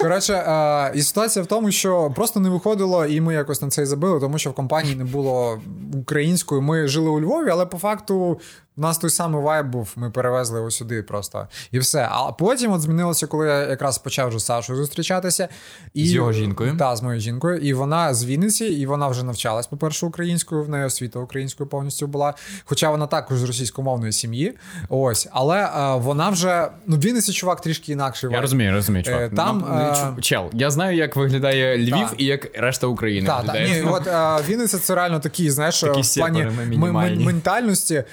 Коротше, 0.00 0.34
е, 0.34 0.92
і 0.94 1.02
ситуація 1.02 1.42
в 1.42 1.46
тому, 1.46 1.70
що 1.70 2.12
просто 2.16 2.40
не 2.40 2.48
виходило, 2.48 3.06
і 3.06 3.20
ми 3.20 3.34
якось 3.34 3.62
на 3.62 3.68
це 3.68 3.82
і 3.82 3.86
забили, 3.86 4.20
тому 4.20 4.38
що 4.38 4.50
в 4.50 4.54
компанії 4.54 4.96
не 4.96 5.04
було 5.04 5.60
української. 5.94 6.60
Ми 6.60 6.88
жили 6.88 7.10
у 7.10 7.20
Львові, 7.20 7.48
але 7.50 7.66
по 7.66 7.78
факту 7.78 8.40
у 8.76 8.80
нас 8.80 8.98
той 8.98 9.10
самий 9.10 9.42
вайб 9.42 9.66
був. 9.66 9.92
Ми 9.96 10.10
перевезли 10.10 10.58
його 10.58 10.70
сюди 10.70 11.02
просто. 11.02 11.48
І 11.70 11.78
все. 11.78 12.08
А 12.10 12.32
потім 12.32 12.72
от 12.72 12.80
змінилося, 12.80 13.26
коли 13.26 13.46
я 13.46 13.58
якраз 13.58 13.98
почав 13.98 14.28
вже 14.28 14.38
з 14.38 14.44
Сашою 14.44 14.78
зустрічатися. 14.78 15.48
І, 15.94 16.06
З 16.06 16.12
його 16.12 16.32
жінкою? 16.32 16.76
Так, 16.78 16.96
з 16.96 17.02
моєю 17.02 17.20
жінкою. 17.20 17.58
І 17.58 17.72
вона 17.74 18.14
з 18.14 18.24
Вінниці, 18.24 18.64
і 18.64 18.86
вона 18.86 19.08
вже 19.08 19.22
навчалась, 19.24 19.66
по-перше, 19.66 20.06
українською, 20.06 20.62
в 20.64 20.68
неї 20.68 20.84
освіта 20.84 21.18
українською 21.18 21.68
повністю 21.68 22.06
була. 22.06 22.34
Хоча 22.64 22.90
вона 22.90 23.06
також 23.06 23.38
з 23.38 23.42
російськомовної 23.44 24.12
сім'ї. 24.12 24.54
Ось, 24.88 25.28
але 25.32 25.58
е, 25.64 25.94
вона 25.96 26.28
вже 26.30 26.68
ну, 26.86 26.96
в 26.96 27.00
Вінниці 27.00 27.32
чувак 27.32 27.60
трішки 27.60 27.92
інакший. 27.92 28.30
Я 28.32 28.40
розумію, 28.40 28.72
розумію, 28.72 29.04
чувак. 29.04 29.20
Е, 29.32 29.36
там, 29.36 29.64
Ну, 29.68 30.14
е, 30.18 30.22
Чел, 30.22 30.50
я 30.52 30.70
знаю, 30.70 30.96
як 30.96 31.16
виглядає 31.16 31.78
Львів 31.78 32.08
Так. 32.08 32.14
і 32.18 32.24
як 32.24 32.58
решта 32.58 32.86
України 32.86 33.26
так, 33.26 33.38
виглядає. 33.38 33.82
ні, 33.82 33.88
от 33.90 34.06
е, 34.06 34.38
Вінниця 34.48 34.78
це 34.78 34.94
реально 34.94 35.20
такий, 35.20 35.50
знаєш, 35.50 35.80
Такі 35.80 36.00
в 36.00 36.14
плані 36.14 36.40
м- 36.40 36.84
м- 36.96 37.22
ментальності. 37.24 38.04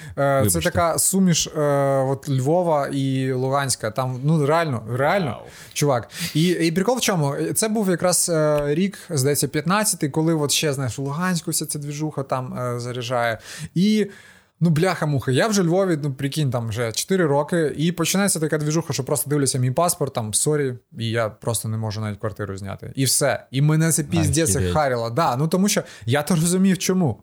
Це 0.52 0.60
така 0.60 0.98
суміш 0.98 1.46
е, 1.46 1.60
от 2.08 2.28
Львова 2.28 2.88
і 2.92 3.32
Луганська. 3.32 3.90
Там 3.90 4.20
ну 4.24 4.46
реально, 4.46 4.82
реально, 4.92 5.30
Вау. 5.30 5.48
чувак. 5.72 6.08
І, 6.34 6.48
і 6.48 6.72
прикол 6.72 6.98
в 6.98 7.00
чому? 7.00 7.34
Це 7.54 7.68
був 7.68 7.90
якраз 7.90 8.28
е, 8.28 8.74
рік, 8.74 8.98
здається, 9.10 9.46
15-й, 9.46 10.08
коли 10.08 10.34
от 10.34 10.50
ще 10.50 10.72
знаєш, 10.72 10.98
Луганську 10.98 11.50
вся 11.50 11.66
ця 11.66 11.78
двіжуха 11.78 12.22
там 12.22 12.58
е, 12.58 12.80
заряджає. 12.80 13.38
І. 13.74 14.06
Ну, 14.64 14.70
бляха-муха, 14.70 15.30
я 15.32 15.48
вже 15.48 15.62
в 15.62 15.66
Львові, 15.66 15.98
ну 16.02 16.12
прикинь, 16.12 16.50
там 16.50 16.68
вже 16.68 16.92
4 16.92 17.26
роки, 17.26 17.74
і 17.76 17.92
починається 17.92 18.40
така 18.40 18.58
двіжуха, 18.58 18.92
що 18.92 19.04
просто 19.04 19.30
дивляться 19.30 19.58
мій 19.58 19.70
паспорт, 19.70 20.14
там 20.14 20.34
sorry, 20.34 20.74
і 20.98 21.10
я 21.10 21.28
просто 21.28 21.68
не 21.68 21.76
можу 21.76 22.00
навіть 22.00 22.18
квартиру 22.18 22.56
зняти. 22.56 22.92
І 22.94 23.04
все. 23.04 23.46
І 23.50 23.62
мене 23.62 23.92
це 23.92 24.02
піздець 24.02 24.72
харило. 24.72 25.10
Да, 25.10 25.36
ну 25.36 25.48
тому 25.48 25.68
що 25.68 25.82
я 26.06 26.22
то 26.22 26.34
розумів, 26.34 26.78
чому. 26.78 27.22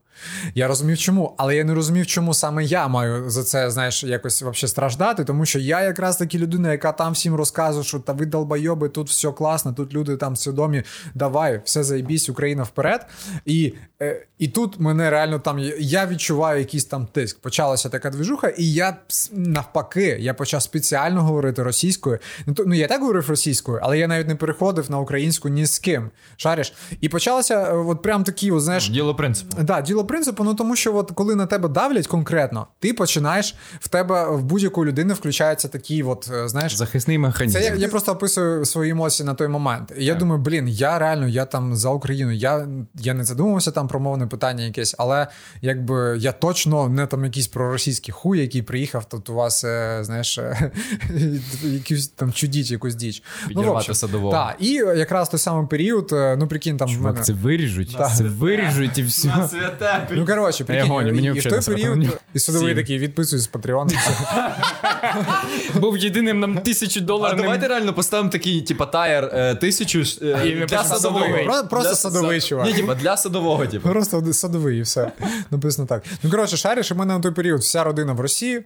Я 0.56 0.68
розумів, 0.68 0.98
чому, 0.98 1.34
але 1.38 1.56
я 1.56 1.64
не 1.64 1.74
розумів, 1.74 2.08
чому 2.08 2.34
саме 2.34 2.64
я 2.64 2.88
маю 2.88 3.30
за 3.30 3.44
це, 3.44 3.72
знаєш, 3.72 4.04
якось 4.04 4.42
вообще 4.42 4.68
страждати, 4.68 5.24
тому 5.24 5.46
що 5.46 5.60
я 5.60 5.82
якраз 5.82 6.18
така 6.18 6.38
людина, 6.38 6.72
яка 6.72 6.92
там 6.92 7.14
всім 7.14 7.36
розказує, 7.36 7.84
що 7.84 8.00
та 8.00 8.14
ви 8.14 8.26
долбойоби, 8.26 8.90
тут 8.90 9.10
все 9.10 9.32
класно, 9.32 9.74
тут 9.74 9.94
люди 9.94 10.18
там 10.18 10.36
свідомі, 10.36 10.84
давай, 11.16 11.62
все 11.66 11.84
заєбісь, 11.84 12.30
Україна 12.30 12.64
вперед. 12.64 13.06
І, 13.46 13.74
е, 14.02 14.26
і 14.38 14.48
тут 14.48 14.80
мене 14.80 15.10
реально 15.10 15.40
там 15.40 15.60
я 15.80 16.08
відчуваю 16.08 16.60
якийсь 16.60 16.86
там 16.86 17.06
тиск. 17.06 17.40
Почалася 17.40 17.90
така 17.90 18.10
двіжуха, 18.10 18.48
і 18.48 18.74
я 18.74 18.98
навпаки, 19.32 20.18
я 20.20 20.34
почав 20.34 20.62
спеціально 20.62 21.24
говорити 21.24 21.64
російською. 21.64 22.20
Ну, 22.46 22.56
ну 22.66 22.76
я 22.76 22.88
так 22.88 23.02
говорив 23.02 23.30
російською, 23.30 23.80
але 23.82 24.00
я 24.00 24.08
навіть 24.08 24.28
не 24.28 24.36
переходив 24.36 24.92
на 24.92 25.00
українську 25.00 25.50
ні 25.50 25.66
з 25.66 25.80
ким. 25.80 26.10
Шариш? 26.38 26.74
І 27.02 27.10
почалося 27.10 27.56
е, 27.56 27.74
от 27.74 28.02
прям 28.02 28.24
такі, 28.24 28.52
от, 28.52 28.62
знаєш. 28.62 28.90
Діло 28.90 29.16
принципу. 29.16 29.58
Да, 29.64 29.82
діло 29.82 30.06
принципу, 30.10 30.44
ну 30.44 30.54
тому 30.54 30.76
що 30.76 30.96
от 30.96 31.12
коли 31.12 31.36
на 31.36 31.46
тебе 31.46 31.70
давлять 31.70 32.08
конкретно, 32.08 32.68
ти 32.80 32.94
починаєш 32.94 33.56
в 33.80 33.88
тебе 33.88 34.30
в 34.30 34.44
будь-яку 34.44 34.86
людину 34.86 35.14
включається 35.14 35.68
такий, 35.68 36.04
от 36.04 36.30
е, 36.34 36.50
знаєш. 36.50 36.76
Захисний 36.76 37.18
механізм. 37.18 37.58
Це 37.58 37.64
я, 37.64 37.76
я 37.76 37.88
просто 37.88 38.12
описую 38.12 38.66
свої 38.66 38.92
емоції 38.92 39.26
на 39.26 39.34
той 39.34 39.48
момент. 39.48 39.94
І 39.98 40.06
я 40.06 40.16
думаю, 40.16 40.42
блін, 40.42 40.68
я 40.68 41.00
реально, 41.00 41.28
я 41.28 41.46
там 41.46 41.76
за 41.76 41.90
Україну. 41.90 42.32
Я, 42.32 42.68
я 42.96 43.14
не 43.14 43.24
задумувався 43.24 43.72
там 43.72 43.88
про 43.88 44.00
мовне 44.00 44.28
питання 44.28 44.64
якесь, 44.64 44.96
але 44.98 45.28
якби 45.62 46.18
я 46.20 46.32
точно 46.32 46.90
не 46.90 47.08
там 47.08 47.26
якийсь 47.26 47.48
проросійський 47.48 48.12
хуй, 48.12 48.40
який 48.40 48.62
приїхав, 48.62 49.10
тут 49.10 49.30
у 49.30 49.34
вас, 49.34 49.64
е, 49.64 50.00
знаєш, 50.02 50.38
е, 50.38 50.72
якусь 51.64 52.08
там 52.08 52.34
чудіть, 52.34 52.72
якусь 52.72 52.96
діч. 52.96 53.24
Підірвати 53.48 53.94
садового. 53.94 54.32
Так, 54.32 54.56
і 54.60 54.74
якраз 54.74 55.30
той 55.30 55.40
самий 55.40 55.68
період, 55.68 56.10
ну 56.12 56.48
прикинь, 56.48 56.78
там 56.78 56.88
в 56.88 56.92
Чувак, 56.92 57.14
мене. 57.14 57.26
це 57.26 57.34
виріжуть. 57.34 57.96
Так. 57.98 58.16
Це 58.16 58.24
виріжуть 58.24 58.98
і 58.98 59.04
все. 59.04 59.50
Ну, 60.12 60.26
коротше, 60.26 60.64
прикинь, 60.64 60.90
мені 60.90 61.28
і 61.28 61.32
в 61.32 61.44
той 61.44 61.62
період, 61.62 62.20
і 62.34 62.40
судовий 62.40 62.76
такий 62.76 62.98
відписуюсь 62.98 63.44
з 63.44 63.48
Патреону. 63.48 63.92
Був 65.76 65.98
єдиним 65.98 66.40
нам 66.40 66.58
тисячу 66.58 67.00
А 67.00 67.04
доларів. 67.04 67.42
давайте 67.42 67.68
реально 67.68 67.94
поставимо 67.94 68.30
такий, 68.30 68.62
типа, 68.62 68.86
таєр 68.86 69.30
е, 69.34 69.56
тисячу 69.56 70.00
е, 70.22 70.56
для 70.56 70.66
просто 70.66 70.96
садового. 70.96 71.68
просто 71.70 71.96
садовий, 71.96 72.42
чувак. 72.42 72.66
Ні, 72.68 72.74
типа, 72.74 72.96
для 72.96 73.18
садового, 73.18 73.68
типу. 73.68 73.90
Просто 73.90 74.34
садовий 74.34 74.80
і 74.80 74.82
все. 74.82 75.12
Написано 75.52 75.88
так. 75.88 76.04
Ну, 76.24 76.30
коротше, 76.30 76.58
шариш, 76.58 76.92
і 76.92 76.94
мене 76.94 77.14
на 77.14 77.20
той 77.20 77.32
період 77.32 77.62
вся 77.62 77.84
родина 77.84 78.14
в 78.14 78.20
Росії. 78.20 78.64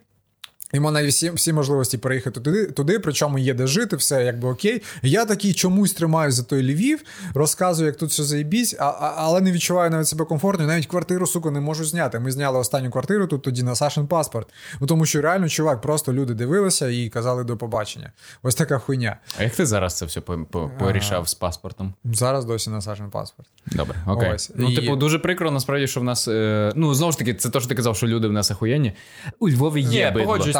І 0.73 0.79
в 0.79 0.81
мене 0.81 1.07
всі, 1.07 1.29
всі 1.29 1.53
можливості 1.53 1.97
переїхати 1.97 2.41
туди, 2.41 2.65
туди, 2.65 2.99
причому 2.99 3.37
є 3.39 3.53
де 3.53 3.67
жити, 3.67 3.95
все 3.95 4.23
якби 4.23 4.49
окей. 4.49 4.81
Я 5.01 5.25
такий 5.25 5.53
чомусь 5.53 5.93
тримаю 5.93 6.31
за 6.31 6.43
той 6.43 6.63
Львів, 6.73 7.03
розказую, 7.33 7.87
як 7.87 7.97
тут 7.97 8.09
все 8.09 8.23
заїбісь, 8.23 8.75
а, 8.79 8.85
а, 8.85 9.13
але 9.17 9.41
не 9.41 9.51
відчуваю 9.51 9.89
навіть 9.91 10.07
себе 10.07 10.25
комфортно, 10.25 10.63
і 10.63 10.67
навіть 10.67 10.85
квартиру, 10.85 11.27
сука, 11.27 11.51
не 11.51 11.59
можу 11.59 11.85
зняти. 11.85 12.19
Ми 12.19 12.31
зняли 12.31 12.59
останню 12.59 12.91
квартиру 12.91 13.27
тут 13.27 13.41
тоді 13.41 13.63
на 13.63 13.75
Сашин 13.75 14.07
паспорт. 14.07 14.47
Ну 14.81 14.87
тому 14.87 15.05
що 15.05 15.21
реально, 15.21 15.49
чувак, 15.49 15.81
просто 15.81 16.13
люди 16.13 16.33
дивилися 16.33 16.89
і 16.89 17.09
казали 17.09 17.43
до 17.43 17.57
побачення. 17.57 18.11
Ось 18.43 18.55
така 18.55 18.77
хуйня. 18.79 19.17
А 19.39 19.43
як 19.43 19.55
ти 19.55 19.65
зараз 19.65 19.97
це 19.97 20.05
все 20.05 20.21
по- 20.21 20.39
по- 20.51 20.71
порішав 20.79 21.27
з 21.29 21.33
паспортом? 21.33 21.93
Зараз 22.05 22.45
досі 22.45 22.69
на 22.69 22.81
Сашин 22.81 23.09
паспорт. 23.09 23.49
Добре, 23.65 23.95
окей. 24.07 24.31
Ось. 24.33 24.51
Ну, 24.55 24.69
І- 24.69 24.75
типу, 24.75 24.95
дуже 24.95 25.19
прикро, 25.19 25.51
насправді, 25.51 25.87
що 25.87 25.99
в 25.99 26.03
нас. 26.03 26.27
Е, 26.27 26.71
ну, 26.75 26.93
знову 26.93 27.11
ж 27.11 27.17
таки, 27.17 27.33
це 27.33 27.49
те, 27.49 27.59
що 27.59 27.69
ти 27.69 27.75
казав, 27.75 27.97
що 27.97 28.07
люди 28.07 28.27
в 28.27 28.31
нас 28.31 28.51
ахуєнні. 28.51 28.93
У 29.39 29.49
Львові 29.49 29.81
є. 29.81 30.05
Ні, 30.11 30.11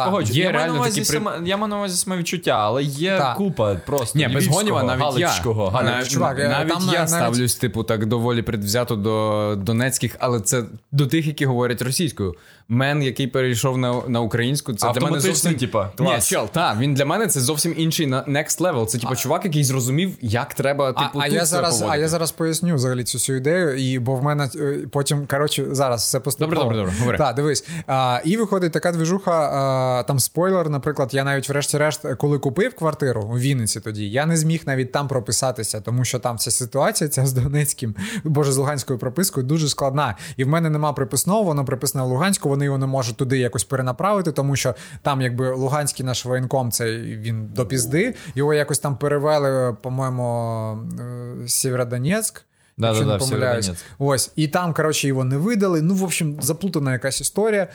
погоджуюсь. 0.05 0.37
Є 0.37 0.43
я, 0.43 0.49
маю 0.49 0.57
реально 0.59 0.75
увазі 0.79 1.01
такі 1.01 1.11
при- 1.11 1.19
саме, 1.31 1.47
я 1.49 1.57
маю 1.57 1.69
на 1.69 1.77
увазі 1.77 1.97
самовідчуття, 1.97 2.51
але 2.59 2.83
є 2.83 3.17
Так. 3.17 3.37
купа 3.37 3.75
просто 3.75 4.19
Ні, 4.19 4.27
без 4.27 4.47
Гоніва 4.47 4.83
навіть 4.83 5.01
галицького, 5.01 5.19
я. 5.19 5.27
галицького. 5.27 5.81
Навіть, 5.83 6.07
Чувак, 6.09 6.39
е, 6.39 6.47
навіть 6.49 6.69
там 6.73 6.81
я 6.85 6.93
навіть- 6.93 7.09
ставлюсь, 7.09 7.55
типу, 7.55 7.83
так 7.83 8.05
доволі 8.05 8.41
предвзято 8.41 8.95
до 8.95 9.55
донецьких, 9.57 10.15
але 10.19 10.39
це 10.39 10.63
до 10.91 11.07
тих, 11.07 11.27
які 11.27 11.45
говорять 11.45 11.81
російською. 11.81 12.35
Мен, 12.69 13.03
який 13.03 13.27
перейшов 13.27 13.77
на, 13.77 14.01
на 14.07 14.21
українську, 14.21 14.73
це 14.73 14.91
для 14.91 15.01
мене 15.01 15.19
зовсім... 15.19 15.55
типа, 15.55 15.89
Ні, 15.99 16.17
чел, 16.21 16.47
та, 16.51 16.77
він 16.79 16.93
для 16.93 17.05
мене 17.05 17.27
це 17.27 17.39
зовсім 17.39 17.73
інший 17.77 18.07
на 18.07 18.23
next 18.23 18.61
level. 18.61 18.85
Це, 18.85 18.97
типу, 18.97 19.15
чувак, 19.15 19.45
який 19.45 19.63
зрозумів, 19.63 20.17
як 20.21 20.53
треба, 20.53 20.93
типу, 20.93 21.19
а, 21.21 21.27
я 21.27 21.45
зараз, 21.45 21.85
а 21.89 21.97
я 21.97 22.07
зараз 22.07 22.31
поясню 22.31 22.75
взагалі 22.75 23.03
цю 23.03 23.17
всю 23.17 23.37
ідею, 23.37 23.75
і 23.77 23.99
бо 23.99 24.15
в 24.15 24.23
мене 24.23 24.49
е, 24.55 24.77
потім, 24.91 25.27
коротше, 25.27 25.65
зараз 25.71 26.01
все 26.01 26.19
поступово. 26.19 26.55
Добре, 26.55 26.63
добре, 26.77 26.77
добре, 26.85 26.99
говори. 26.99 27.17
Так, 27.17 27.35
дивись. 27.35 27.65
А, 27.87 28.19
і 28.25 28.37
виходить 28.37 28.71
така 28.71 28.91
движуха, 28.91 29.31
а, 29.31 29.92
там 30.03 30.19
спойлер, 30.19 30.69
наприклад, 30.69 31.13
я 31.13 31.23
навіть 31.23 31.49
врешті-решт, 31.49 32.05
коли 32.17 32.39
купив 32.39 32.75
квартиру 32.75 33.21
у 33.21 33.37
Вінниці 33.37 33.79
тоді, 33.79 34.09
я 34.09 34.25
не 34.25 34.37
зміг 34.37 34.61
навіть 34.65 34.91
там 34.91 35.07
прописатися, 35.07 35.81
тому 35.81 36.05
що 36.05 36.19
там 36.19 36.37
ця 36.37 36.51
ситуація, 36.51 37.09
ця 37.09 37.25
з 37.25 37.33
Донецьким, 37.33 37.95
боже, 38.23 38.51
з 38.51 38.57
Луганською 38.57 38.99
пропискою 38.99 39.45
дуже 39.45 39.69
складна. 39.69 40.17
І 40.37 40.43
в 40.43 40.47
мене 40.47 40.69
нема 40.69 40.93
приписного, 40.93 41.43
воно 41.43 41.65
приписане 41.65 42.03
в 42.03 42.07
Луганську, 42.07 42.49
вони 42.49 42.65
його 42.65 42.77
не 42.77 42.85
можуть 42.85 43.17
туди 43.17 43.37
якось 43.37 43.63
перенаправити, 43.63 44.31
тому 44.31 44.55
що 44.55 44.75
там, 45.01 45.21
якби 45.21 45.53
Луганський 45.53 46.05
наш 46.05 46.25
воєнком, 46.25 46.71
це 46.71 46.97
він 46.97 47.45
до 47.55 47.65
пізди, 47.65 48.15
його 48.35 48.53
якось 48.53 48.79
там 48.79 48.97
перевели, 48.97 49.77
по-моєму, 49.81 50.77
е, 50.99 51.47
Сєвєродонецьк. 51.47 52.45
Да, 52.77 52.87
якщо 52.87 53.05
да, 53.05 53.11
не 53.11 53.17
да, 53.17 53.25
помиляюсь. 53.25 53.71
Ось, 53.99 54.31
і 54.35 54.47
там, 54.47 54.73
коротше, 54.73 55.07
його 55.07 55.23
не 55.23 55.37
видали. 55.37 55.81
Ну, 55.81 55.95
в 55.95 56.03
общем, 56.03 56.37
заплутана 56.41 56.93
якась 56.93 57.21
історія. 57.21 57.67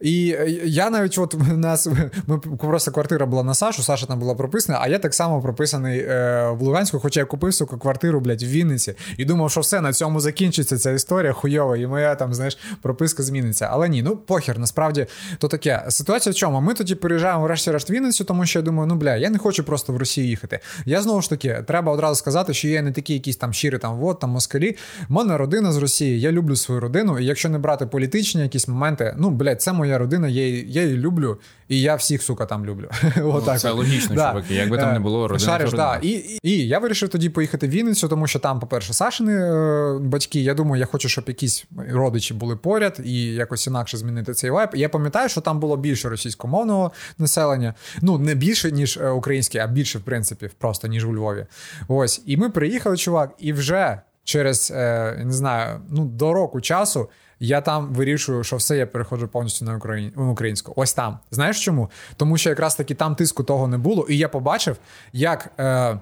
І 0.00 0.36
е, 0.38 0.50
я 0.64 0.90
навіть, 0.90 1.18
от 1.18 1.34
в 1.34 1.56
нас 1.56 1.88
ми 2.26 2.38
просто 2.38 2.90
квартира 2.90 3.26
була 3.26 3.42
на 3.42 3.54
Сашу, 3.54 3.82
Саша 3.82 4.06
там 4.06 4.18
була 4.18 4.34
прописана, 4.34 4.78
а 4.82 4.88
я 4.88 4.98
так 4.98 5.14
само 5.14 5.42
прописаний 5.42 6.00
е, 6.00 6.50
в 6.50 6.62
Луганську, 6.62 7.00
хоча 7.00 7.20
я 7.20 7.26
купив 7.26 7.54
сука, 7.54 7.76
квартиру, 7.76 8.20
блядь, 8.20 8.42
в 8.42 8.46
Вінниці, 8.46 8.94
і 9.16 9.24
думав, 9.24 9.50
що 9.50 9.60
все, 9.60 9.80
на 9.80 9.92
цьому 9.92 10.20
закінчиться 10.20 10.78
ця 10.78 10.90
історія 10.90 11.32
хуйова, 11.32 11.76
і 11.76 11.86
моя 11.86 12.14
там, 12.14 12.34
знаєш, 12.34 12.58
прописка 12.82 13.22
зміниться. 13.22 13.68
Але 13.70 13.88
ні, 13.88 14.02
ну 14.02 14.16
похер, 14.16 14.58
насправді 14.58 15.06
то 15.38 15.48
таке. 15.48 15.84
Ситуація 15.88 16.32
в 16.32 16.36
чому? 16.36 16.60
Ми 16.60 16.74
тоді 16.74 16.94
переїжджаємо 16.94 17.44
врешті-решт 17.44 17.90
в 17.90 17.92
Вінницю, 17.92 18.24
тому 18.24 18.46
що 18.46 18.58
я 18.58 18.62
думаю, 18.62 18.86
ну 18.86 18.94
бля, 18.94 19.16
я 19.16 19.30
не 19.30 19.38
хочу 19.38 19.64
просто 19.64 19.92
в 19.92 19.96
Росію 19.96 20.26
їхати. 20.26 20.60
Я 20.86 21.02
знову 21.02 21.22
ж 21.22 21.30
таки, 21.30 21.64
треба 21.66 21.92
одразу 21.92 22.14
сказати, 22.14 22.54
що 22.54 22.68
я 22.68 22.82
не 22.82 22.92
такий 22.92 23.16
якийсь 23.16 23.36
там 23.36 23.52
щирий 23.52 23.80
там 23.80 23.98
вот, 23.98 24.20
там 24.20 24.39
москалі. 24.40 24.76
У 25.08 25.14
мене 25.14 25.36
родина 25.36 25.72
з 25.72 25.76
Росії, 25.76 26.20
я 26.20 26.32
люблю 26.32 26.56
свою 26.56 26.80
родину. 26.80 27.18
І 27.18 27.24
якщо 27.24 27.48
не 27.48 27.58
брати 27.58 27.86
політичні 27.86 28.42
якісь 28.42 28.68
моменти, 28.68 29.14
ну 29.18 29.30
блядь, 29.30 29.62
це 29.62 29.72
моя 29.72 29.98
родина, 29.98 30.28
я 30.28 30.46
її, 30.46 30.64
я 30.68 30.82
її 30.82 30.96
люблю, 30.96 31.38
і 31.68 31.80
я 31.80 31.94
всіх 31.94 32.22
сука 32.22 32.46
там 32.46 32.66
люблю. 32.66 32.88
Отак 33.24 33.60
це 33.60 33.70
логічно, 33.70 34.16
чуваки. 34.16 34.54
Якби 34.54 34.76
там 34.76 34.90
Е, 34.90 34.92
не 34.92 35.00
було, 35.00 35.28
родина 35.28 35.50
Шариш, 35.50 35.72
да. 35.72 35.98
І, 36.02 36.08
і, 36.08 36.38
і 36.42 36.68
я 36.68 36.78
вирішив 36.78 37.08
тоді 37.08 37.28
поїхати 37.28 37.66
в 37.66 37.70
Вінницю, 37.70 38.08
тому 38.08 38.26
що 38.26 38.38
там, 38.38 38.60
по-перше, 38.60 38.92
Сашини 38.92 39.32
е, 39.32 39.98
батьки. 39.98 40.40
Я 40.40 40.54
думаю, 40.54 40.80
я 40.80 40.86
хочу, 40.86 41.08
щоб 41.08 41.24
якісь 41.28 41.64
родичі 41.90 42.34
були 42.34 42.56
поряд 42.56 43.00
і 43.04 43.24
якось 43.24 43.66
інакше 43.66 43.96
змінити 43.96 44.34
цей 44.34 44.50
вайб. 44.50 44.70
Я 44.74 44.88
пам'ятаю, 44.88 45.28
що 45.28 45.40
там 45.40 45.60
було 45.60 45.76
більше 45.76 46.08
російськомовного 46.08 46.92
населення. 47.18 47.74
Ну, 48.02 48.18
не 48.18 48.34
більше, 48.34 48.72
ніж 48.72 48.96
е, 48.96 49.10
українське, 49.10 49.58
а 49.58 49.66
більше, 49.66 49.98
в 49.98 50.02
принципі, 50.02 50.50
просто, 50.58 50.88
ніж 50.88 51.04
у 51.04 51.14
Львові. 51.14 51.46
Ось. 51.88 52.22
І 52.26 52.36
ми 52.36 52.50
приїхали, 52.50 52.96
чувак, 52.96 53.34
і 53.38 53.52
вже 53.52 54.00
через 54.24 54.70
е, 54.70 55.22
не 55.24 55.32
знаю, 55.32 55.80
ну, 55.90 56.04
до 56.04 56.32
року 56.32 56.60
часу. 56.60 57.10
Я 57.42 57.60
там 57.60 57.94
вирішую, 57.94 58.44
що 58.44 58.56
все, 58.56 58.76
я 58.76 58.86
переходжу 58.86 59.28
повністю 59.32 59.64
на 59.64 59.76
Україн... 59.76 60.12
на 60.16 60.30
українську. 60.30 60.72
Ось 60.76 60.94
там. 60.94 61.18
Знаєш 61.30 61.64
чому? 61.64 61.90
Тому 62.16 62.38
що 62.38 62.50
якраз 62.50 62.74
таки 62.74 62.94
там 62.94 63.14
тиску 63.14 63.44
того 63.44 63.68
не 63.68 63.78
було, 63.78 64.06
і 64.08 64.18
я 64.18 64.28
побачив, 64.28 64.76
як. 65.12 65.50
Е... 65.58 65.98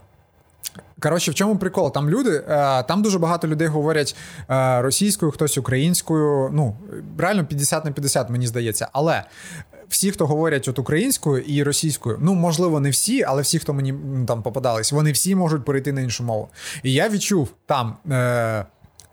Коротше, 1.01 1.31
в 1.31 1.35
чому 1.35 1.57
прикол? 1.57 1.93
Там 1.93 2.11
люди, 2.11 2.45
е, 2.49 2.83
там 2.83 3.03
дуже 3.03 3.19
багато 3.19 3.49
людей 3.49 3.69
говорять 3.69 4.17
е, 4.51 4.83
російською, 4.83 5.33
хтось 5.33 5.59
українською. 5.59 6.51
Ну, 6.53 6.77
реально 7.19 7.47
50 7.47 7.85
на 7.85 7.91
50, 7.91 8.31
мені 8.31 8.47
здається. 8.47 8.89
Але 8.93 9.25
всі, 9.89 10.11
хто 10.11 10.27
говорять 10.27 10.69
от 10.69 10.79
українською 10.79 11.43
і 11.43 11.63
російською, 11.63 12.19
ну 12.21 12.35
можливо, 12.35 12.81
не 12.81 12.91
всі, 12.91 13.23
але 13.23 13.43
всі, 13.43 13.59
хто 13.59 13.75
мені 13.75 13.95
там 14.27 14.43
попадались, 14.43 14.93
вони 14.93 15.13
всі 15.13 15.35
можуть 15.35 15.65
перейти 15.65 15.93
на 15.93 16.01
іншу 16.01 16.25
мову. 16.25 16.49
І 16.83 16.93
я 16.93 17.09
відчув 17.09 17.49
там. 17.67 17.97
Е, 18.11 18.65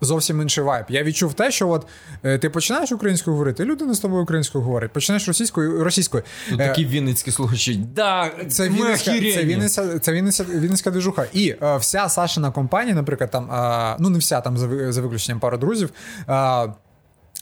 Зовсім 0.01 0.41
інший 0.41 0.63
вайб. 0.63 0.85
Я 0.89 1.03
відчув 1.03 1.33
те, 1.33 1.51
що 1.51 1.69
от 1.69 1.87
е, 2.23 2.37
ти 2.37 2.49
починаєш 2.49 2.91
українською 2.91 3.33
говорити, 3.33 3.63
і 3.63 3.65
людина 3.65 3.93
з 3.93 3.99
тобою 3.99 4.23
українською 4.23 4.63
говорить, 4.63 4.91
починаєш 4.91 5.27
російською 5.27 5.83
російською. 5.83 6.23
Тут 6.49 6.59
Е, 6.59 6.67
такі 6.67 6.85
вінницькі 6.85 7.31
слухачі. 7.31 7.75
Да, 7.75 8.31
це 8.49 8.69
Вінницька, 8.69 9.11
це 9.11 9.43
Вінниця, 9.43 9.99
це 9.99 10.11
Вінниця, 10.11 10.43
Вінницька 10.43 10.91
движуха. 10.91 11.25
І 11.33 11.55
е, 11.61 11.77
вся 11.77 12.09
Сашина 12.09 12.51
компанія, 12.51 12.95
наприклад, 12.95 13.31
там, 13.31 13.51
е, 13.51 13.95
ну 13.99 14.09
не 14.09 14.19
вся 14.19 14.41
там 14.41 14.57
за, 14.57 14.91
за 14.91 15.01
виключенням 15.01 15.39
пару 15.39 15.57
друзів. 15.57 15.89
Е, 16.29 16.73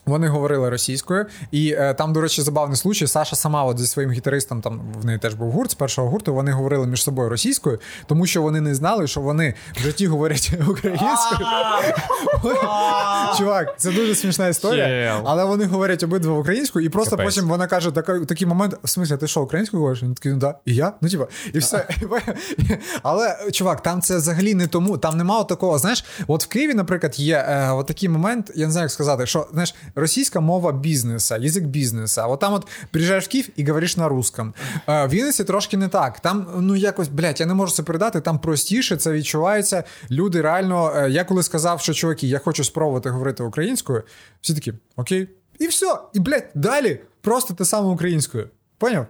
вони 0.06 0.28
говорили 0.28 0.70
російською, 0.70 1.26
і 1.51 1.72
е, 1.72 1.93
там, 1.93 2.14
до 2.14 2.22
речі, 2.22 2.41
забавний 2.41 2.78
случай. 2.78 3.08
Саша 3.08 3.36
сама, 3.36 3.64
от 3.64 3.80
зі 3.80 3.88
своїм 3.88 4.12
гітаристом, 4.12 4.62
там 4.62 4.82
в 5.01 5.06
неї 5.06 5.20
теж 5.20 5.34
був 5.34 5.51
гурт 5.51 5.72
з 5.72 5.74
першого 5.74 6.10
гурту. 6.10 6.34
Вони 6.34 6.51
говорили 6.51 6.88
між 6.88 7.04
собою 7.04 7.30
російською, 7.30 7.80
тому 8.06 8.26
що 8.26 8.41
вони 8.41 8.62
не 8.62 8.76
знали, 8.76 9.08
що 9.08 9.22
вони 9.22 9.54
в 9.76 9.80
житті 9.80 10.08
говорять 10.08 10.51
українською. 10.68 11.47
Чувак, 13.38 13.76
це 13.78 13.91
дуже 13.91 14.16
смішна 14.16 14.47
історія. 14.47 15.22
Але 15.26 15.45
вони 15.45 15.66
говорять 15.66 16.04
обидва 16.04 16.34
українською, 16.34 16.86
і 16.86 16.89
просто 16.89 17.18
потім 17.18 17.47
вона 17.47 17.68
каже: 17.68 17.91
такий 18.28 18.47
момент: 18.47 18.76
в 18.84 18.89
смислі, 18.89 19.18
ти 19.18 19.28
що, 19.28 19.41
українською 19.41 19.82
говориш? 19.82 20.04
Він 20.04 20.14
такий, 20.14 20.32
ну 20.32 20.38
да, 20.38 20.56
і 20.66 20.76
я? 20.76 20.93
Ну, 21.01 21.10
типа, 21.10 21.28
і 21.54 21.60
все. 21.60 21.88
Але, 23.04 23.38
чувак, 23.51 23.84
там 23.84 24.01
це 24.01 24.18
взагалі 24.18 24.54
не 24.54 24.68
тому. 24.68 24.97
Там 24.97 25.18
немає 25.18 25.43
такого. 25.43 25.80
Знаєш, 25.80 26.06
от 26.28 26.43
в 26.43 26.47
Києві, 26.47 26.74
наприклад, 26.74 27.20
є 27.20 27.45
е, 27.49 27.72
от 27.72 27.88
такий 27.88 28.10
момент, 28.10 28.51
я 28.56 28.66
не 28.66 28.72
знаю, 28.72 28.86
як 28.86 28.91
сказати, 28.91 29.26
що 29.26 29.47
знаєш, 29.51 29.76
російська 29.96 30.39
мова 30.39 30.72
бізнеса, 30.72 31.38
язик 31.38 31.64
бізнеса. 31.64 32.26
От 32.28 32.39
там 32.39 32.54
от 32.54 32.68
приїжджаєш 32.91 33.26
в 33.26 33.28
Київ 33.28 33.50
і 33.56 33.66
говориш 33.66 33.98
на 33.98 34.08
русском. 34.08 34.54
Е, 34.88 35.06
в 35.06 35.10
Вінниці 35.10 35.44
трошки 35.44 35.78
не 35.78 35.88
так. 35.88 36.20
Там, 36.20 36.48
ну 36.60 36.76
якось, 36.76 37.08
блядь, 37.08 37.39
я 37.39 37.46
не 37.46 37.54
можу 37.54 37.74
це 37.74 37.84
передати, 37.84 38.22
там 38.22 38.39
простіше, 38.39 38.98
це 38.98 39.12
відчувається. 39.12 39.84
Люди 40.12 40.41
реально, 40.41 40.94
е, 40.96 41.10
я 41.10 41.24
коли 41.24 41.44
сказав, 41.44 41.82
що 41.82 41.94
чуваки, 41.94 42.28
я 42.28 42.39
хочу 42.39 42.64
спробувати 42.64 43.10
говорити 43.10 43.44
українською, 43.44 44.04
всі 44.41 44.54
такі, 44.54 44.74
окей. 44.96 45.30
І 45.60 45.68
все. 45.68 45.98
І, 46.14 46.20
блядь, 46.20 46.50
далі 46.56 47.00
просто 47.22 47.54
те 47.54 47.66
саме 47.66 47.88
українською. 47.88 48.50
Поняв? 48.78 49.08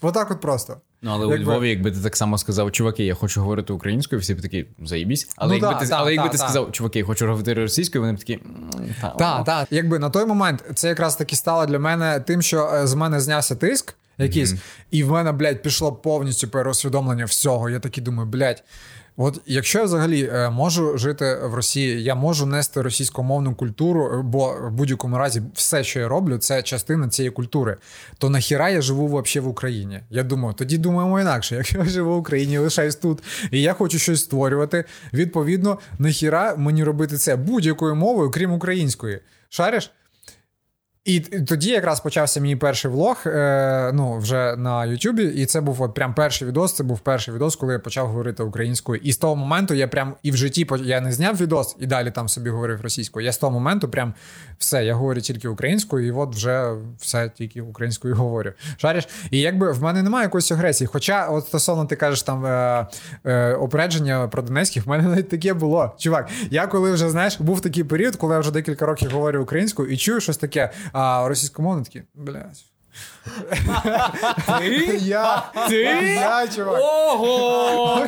Отак 0.00 0.30
от 0.30 0.40
просто. 0.40 0.76
Ну, 1.02 1.10
але 1.10 1.26
у 1.26 1.38
Львові, 1.38 1.68
якби 1.68 1.90
ти 1.90 2.00
так 2.00 2.16
само 2.16 2.38
сказав, 2.38 2.72
чуваки, 2.72 3.04
я 3.04 3.14
хочу 3.14 3.40
говорити 3.40 3.72
українською, 3.72 4.20
всі 4.20 4.34
б 4.34 4.42
такі 4.42 4.66
заїбісь. 4.84 5.28
Але 5.36 5.48
Ну 5.48 5.54
якби 5.54 5.68
та, 5.68 5.80
ти, 5.80 5.86
та, 5.86 5.96
але 5.96 6.12
якби 6.14 6.26
да, 6.28 6.32
ти 6.32 6.38
сказав, 6.38 6.72
чуваки, 6.72 6.98
я 6.98 7.04
хочу 7.04 7.26
говорити 7.26 7.54
російською, 7.54 8.02
вони 8.02 8.14
б 8.14 8.18
такі. 8.18 8.32
«М, 8.32 8.70
та, 9.00 9.08
Так, 9.10 9.44
так. 9.44 9.68
Якби 9.70 9.98
на 9.98 10.10
той 10.10 10.26
момент 10.26 10.64
це 10.74 10.88
якраз 10.88 11.16
таки 11.16 11.36
стало 11.36 11.66
для 11.66 11.78
мене 11.78 12.20
тим, 12.20 12.42
що 12.42 12.70
е, 12.74 12.86
з 12.86 12.94
мене 12.94 13.20
знявся 13.20 13.56
тиск 13.56 13.94
якийсь, 14.18 14.54
і 14.90 15.04
в 15.04 15.10
мене, 15.10 15.32
блядь, 15.32 15.62
пішло 15.62 15.92
повністю 15.92 16.48
переосвідомлення 16.48 17.24
всього. 17.24 17.70
Я 17.70 17.78
такий 17.78 18.04
думаю, 18.04 18.28
блядь. 18.28 18.62
От 19.16 19.40
якщо 19.46 19.78
я 19.78 19.84
взагалі 19.84 20.30
е, 20.32 20.50
можу 20.50 20.98
жити 20.98 21.38
в 21.42 21.54
Росії, 21.54 22.02
я 22.02 22.14
можу 22.14 22.46
нести 22.46 22.82
російськомовну 22.82 23.54
культуру, 23.54 24.06
е, 24.14 24.22
бо 24.22 24.56
в 24.68 24.70
будь-якому 24.70 25.18
разі 25.18 25.42
все, 25.54 25.84
що 25.84 26.00
я 26.00 26.08
роблю, 26.08 26.38
це 26.38 26.62
частина 26.62 27.08
цієї 27.08 27.30
культури. 27.30 27.76
То 28.18 28.30
нахіра 28.30 28.70
я 28.70 28.82
живу 28.82 29.06
взагалі 29.06 29.46
в 29.46 29.48
Україні? 29.48 30.00
Я 30.10 30.22
думаю, 30.22 30.54
тоді 30.54 30.78
думаємо 30.78 31.20
інакше. 31.20 31.54
Якщо 31.60 31.78
я 31.78 31.84
живу 31.84 32.14
в 32.14 32.18
Україні, 32.18 32.58
лишаюсь 32.58 32.96
тут, 32.96 33.22
і 33.50 33.62
я 33.62 33.72
хочу 33.72 33.98
щось 33.98 34.20
створювати, 34.20 34.84
відповідно, 35.12 35.78
нахіра 35.98 36.56
мені 36.56 36.84
робити 36.84 37.16
це 37.16 37.36
будь-якою 37.36 37.94
мовою, 37.94 38.30
крім 38.30 38.52
української. 38.52 39.20
Шариш? 39.48 39.90
І 41.04 41.20
тоді 41.20 41.70
якраз 41.70 42.00
почався 42.00 42.40
мій 42.40 42.56
перший 42.56 42.90
влог, 42.90 43.22
е, 43.26 43.90
ну 43.94 44.18
вже 44.18 44.56
на 44.56 44.84
Ютубі, 44.84 45.24
і 45.24 45.46
це 45.46 45.60
був 45.60 45.82
от 45.82 45.94
прям 45.94 46.14
перший 46.14 46.48
відос. 46.48 46.74
Це 46.74 46.84
був 46.84 47.00
перший 47.00 47.34
відос, 47.34 47.56
коли 47.56 47.72
я 47.72 47.78
почав 47.78 48.06
говорити 48.06 48.42
українською. 48.42 49.00
І 49.04 49.12
з 49.12 49.16
того 49.16 49.36
моменту 49.36 49.74
я 49.74 49.88
прям 49.88 50.14
і 50.22 50.30
в 50.30 50.36
житті 50.36 50.66
я 50.84 51.00
не 51.00 51.12
зняв 51.12 51.36
відос 51.36 51.76
і 51.78 51.86
далі 51.86 52.10
там 52.10 52.28
собі 52.28 52.50
говорив 52.50 52.80
російською. 52.80 53.26
Я 53.26 53.32
з 53.32 53.38
того 53.38 53.52
моменту 53.52 53.88
прям 53.88 54.14
все, 54.58 54.84
я 54.84 54.94
говорю 54.94 55.20
тільки 55.20 55.48
українською, 55.48 56.06
і 56.06 56.10
от 56.10 56.34
вже 56.34 56.74
все 56.98 57.30
тільки 57.34 57.62
українською 57.62 58.14
говорю. 58.16 58.52
Шариш? 58.76 59.08
І 59.30 59.40
якби 59.40 59.72
в 59.72 59.82
мене 59.82 60.02
немає 60.02 60.24
якоїсь 60.24 60.52
агресії. 60.52 60.88
Хоча, 60.92 61.26
от 61.28 61.46
стосовно 61.46 61.84
ти 61.84 61.96
кажеш 61.96 62.22
там 62.22 62.46
е, 62.46 62.86
е, 63.24 63.54
опередження 63.54 64.28
про 64.28 64.42
Донецьких, 64.42 64.86
в 64.86 64.88
мене 64.88 65.08
навіть 65.08 65.28
таке 65.28 65.54
було. 65.54 65.94
Чувак, 65.98 66.28
я 66.50 66.66
коли 66.66 66.92
вже 66.92 67.10
знаєш, 67.10 67.40
був 67.40 67.60
такий 67.60 67.84
період, 67.84 68.16
коли 68.16 68.34
я 68.34 68.40
вже 68.40 68.50
декілька 68.50 68.86
років 68.86 69.10
говорю 69.10 69.42
українською 69.42 69.88
і 69.88 69.96
чую 69.96 70.20
щось 70.20 70.36
таке. 70.36 70.70
А 70.92 71.28
російськомовні 71.28 71.84
такі, 71.84 72.02
блядь. 72.14 72.64
Ти? 74.58 74.98
Я, 75.00 75.42
Ти? 75.68 75.76
я, 76.14 76.48
чувак. 76.56 76.80
Ого! 76.80 78.06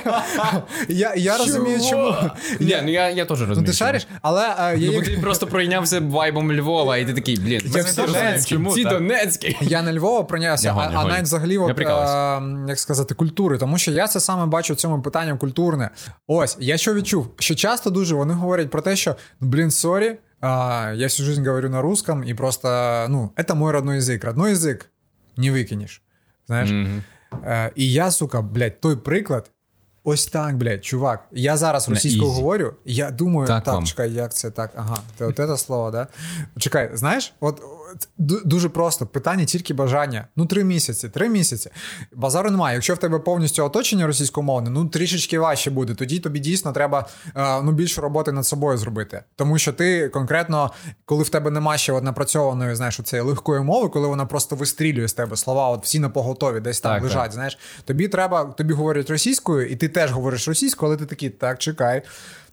Я, 0.89 1.15
я 1.17 1.39
розумію, 1.39 1.81
чому. 1.91 2.15
Ні, 2.61 2.79
ну 2.83 2.91
я, 2.91 3.11
я 3.11 3.25
теж 3.25 3.41
розумію. 3.41 3.61
Ну, 3.61 3.67
ти 3.67 3.73
шариш, 3.73 4.07
але 4.23 4.47
е, 4.59 4.77
Ну, 4.77 4.83
я, 4.93 4.99
бо 4.99 5.05
ти 5.07 5.19
просто 5.23 5.47
пройнявся 5.47 6.01
вайбом 6.01 6.53
Львова, 6.53 6.97
і 6.97 7.07
ти 7.07 7.15
такий, 7.15 7.37
блін, 7.37 7.61
Я 7.75 7.83
всі 7.83 8.03
Донецькі, 8.03 8.55
чому 8.55 8.75
ці 8.75 8.83
так? 8.83 8.93
Донецькі. 8.93 9.57
Я 9.61 9.83
не 9.83 9.93
Львова 9.93 10.23
пройнявся, 10.25 10.75
а, 10.79 10.91
а 10.95 11.05
навіть 11.05 11.23
взагалі, 11.25 11.59
от, 11.59 11.77
прикалуйся. 11.77 12.39
е, 12.39 12.69
як 12.69 12.79
сказати, 12.79 13.15
культури, 13.15 13.59
тому 13.59 13.79
що 13.79 13.91
я 13.91 14.09
це 14.09 14.21
саме 14.21 14.47
бачу 14.47 14.75
в 14.75 14.77
цьому 14.77 15.03
питанні 15.03 15.39
культурне. 15.39 15.91
Ось, 16.27 16.57
я 16.61 16.77
що 16.77 16.95
відчув, 16.95 17.29
що 17.39 17.55
часто 17.55 17.91
дуже 17.91 18.15
вони 18.15 18.35
говорять 18.35 18.71
про 18.71 18.81
те, 18.83 18.97
що 18.97 19.17
ну, 19.41 19.49
блін, 19.49 19.71
сорі, 19.71 20.17
а, 20.42 20.94
я 20.96 21.06
всю 21.08 21.26
жизнь 21.26 21.46
говорю 21.46 21.70
на 21.70 21.82
русском, 21.82 22.24
і 22.24 22.34
просто, 22.34 22.68
ну, 23.10 23.32
это 23.38 23.56
мой 23.56 23.72
родной 23.72 24.00
язык. 24.00 24.26
Родной 24.26 24.54
язык 24.54 24.86
не 25.38 25.52
викинеш. 25.52 26.02
Знаєш? 26.48 26.72
Е, 27.44 27.72
і 27.76 27.92
я, 27.92 28.12
сука, 28.12 28.42
блядь, 28.42 28.82
той 28.82 28.96
приклад. 28.96 29.52
Ось 30.04 30.28
так, 30.28 30.58
блядь, 30.58 30.86
чувак. 30.86 31.28
Я 31.32 31.58
зараз 31.58 31.88
На 31.90 31.94
російською 31.96 32.32
ізі. 32.32 32.36
говорю, 32.42 32.74
я 32.86 33.12
думаю, 33.12 33.48
Так 33.48 33.64
так, 33.64 33.74
вам. 33.74 33.86
чекай, 33.86 34.14
як 34.14 34.34
це 34.34 34.52
так? 34.52 34.72
Ага, 34.76 34.98
це 35.18 35.26
от 35.26 35.36
це 35.38 35.58
слово, 35.58 35.92
да? 35.92 36.08
Чекай, 36.58 36.90
знаєш, 36.94 37.34
от, 37.40 37.60
от 37.62 37.62
ду- 37.62 37.81
дуже 38.19 38.69
просто 38.69 39.07
питання 39.07 39.45
тільки 39.45 39.75
бажання. 39.75 40.27
Ну, 40.37 40.47
три 40.47 40.65
місяці, 40.65 41.09
три 41.09 41.29
місяці. 41.29 41.71
Базару 42.13 42.51
немає. 42.51 42.75
Якщо 42.75 42.95
в 42.95 42.99
тебе 42.99 43.19
повністю 43.19 43.65
оточення 43.65 44.07
російськомовне, 44.07 44.71
ну 44.71 44.85
трішечки 44.89 45.39
важче 45.39 45.71
буде. 45.71 45.95
Тоді 45.95 46.19
тобі 46.19 46.39
дійсно 46.41 46.73
треба 46.73 47.09
е, 47.37 47.63
ну, 47.63 47.73
більше 47.73 48.01
роботи 48.01 48.33
над 48.33 48.47
собою 48.47 48.79
зробити. 48.79 49.23
Тому 49.37 49.59
що 49.59 49.73
ти 49.73 50.09
конкретно, 50.09 50.71
коли 51.05 51.23
в 51.23 51.29
тебе 51.29 51.51
нема 51.51 51.79
ще 51.79 51.93
от 51.93 52.05
напрацьованої, 52.05 52.75
знаєш, 52.75 53.01
цієї 53.05 53.29
легкої 53.29 53.61
мови, 53.63 53.89
коли 53.89 54.09
вона 54.09 54.27
просто 54.27 54.57
вистрілює 54.57 55.09
з 55.09 55.13
тебе 55.13 55.37
слова, 55.37 55.69
от 55.69 55.85
всі 55.85 55.99
на 55.99 56.09
поготові, 56.09 56.61
десь 56.61 56.81
там 56.81 56.93
Так, 56.95 57.03
лежать. 57.03 57.23
так. 57.23 57.33
Знаєш, 57.33 57.59
тобі 57.85 58.09
треба, 58.09 58.45
тобі 58.45 58.75
говорять 58.75 59.11
російською, 59.11 59.67
і 59.69 59.77
ти 59.77 59.89
теж 59.89 60.13
говориш 60.13 60.49
російською, 60.49 60.91
але 60.91 60.99
ти 60.99 61.07
такий, 61.07 61.31
так, 61.31 61.59
чекай. 61.59 62.03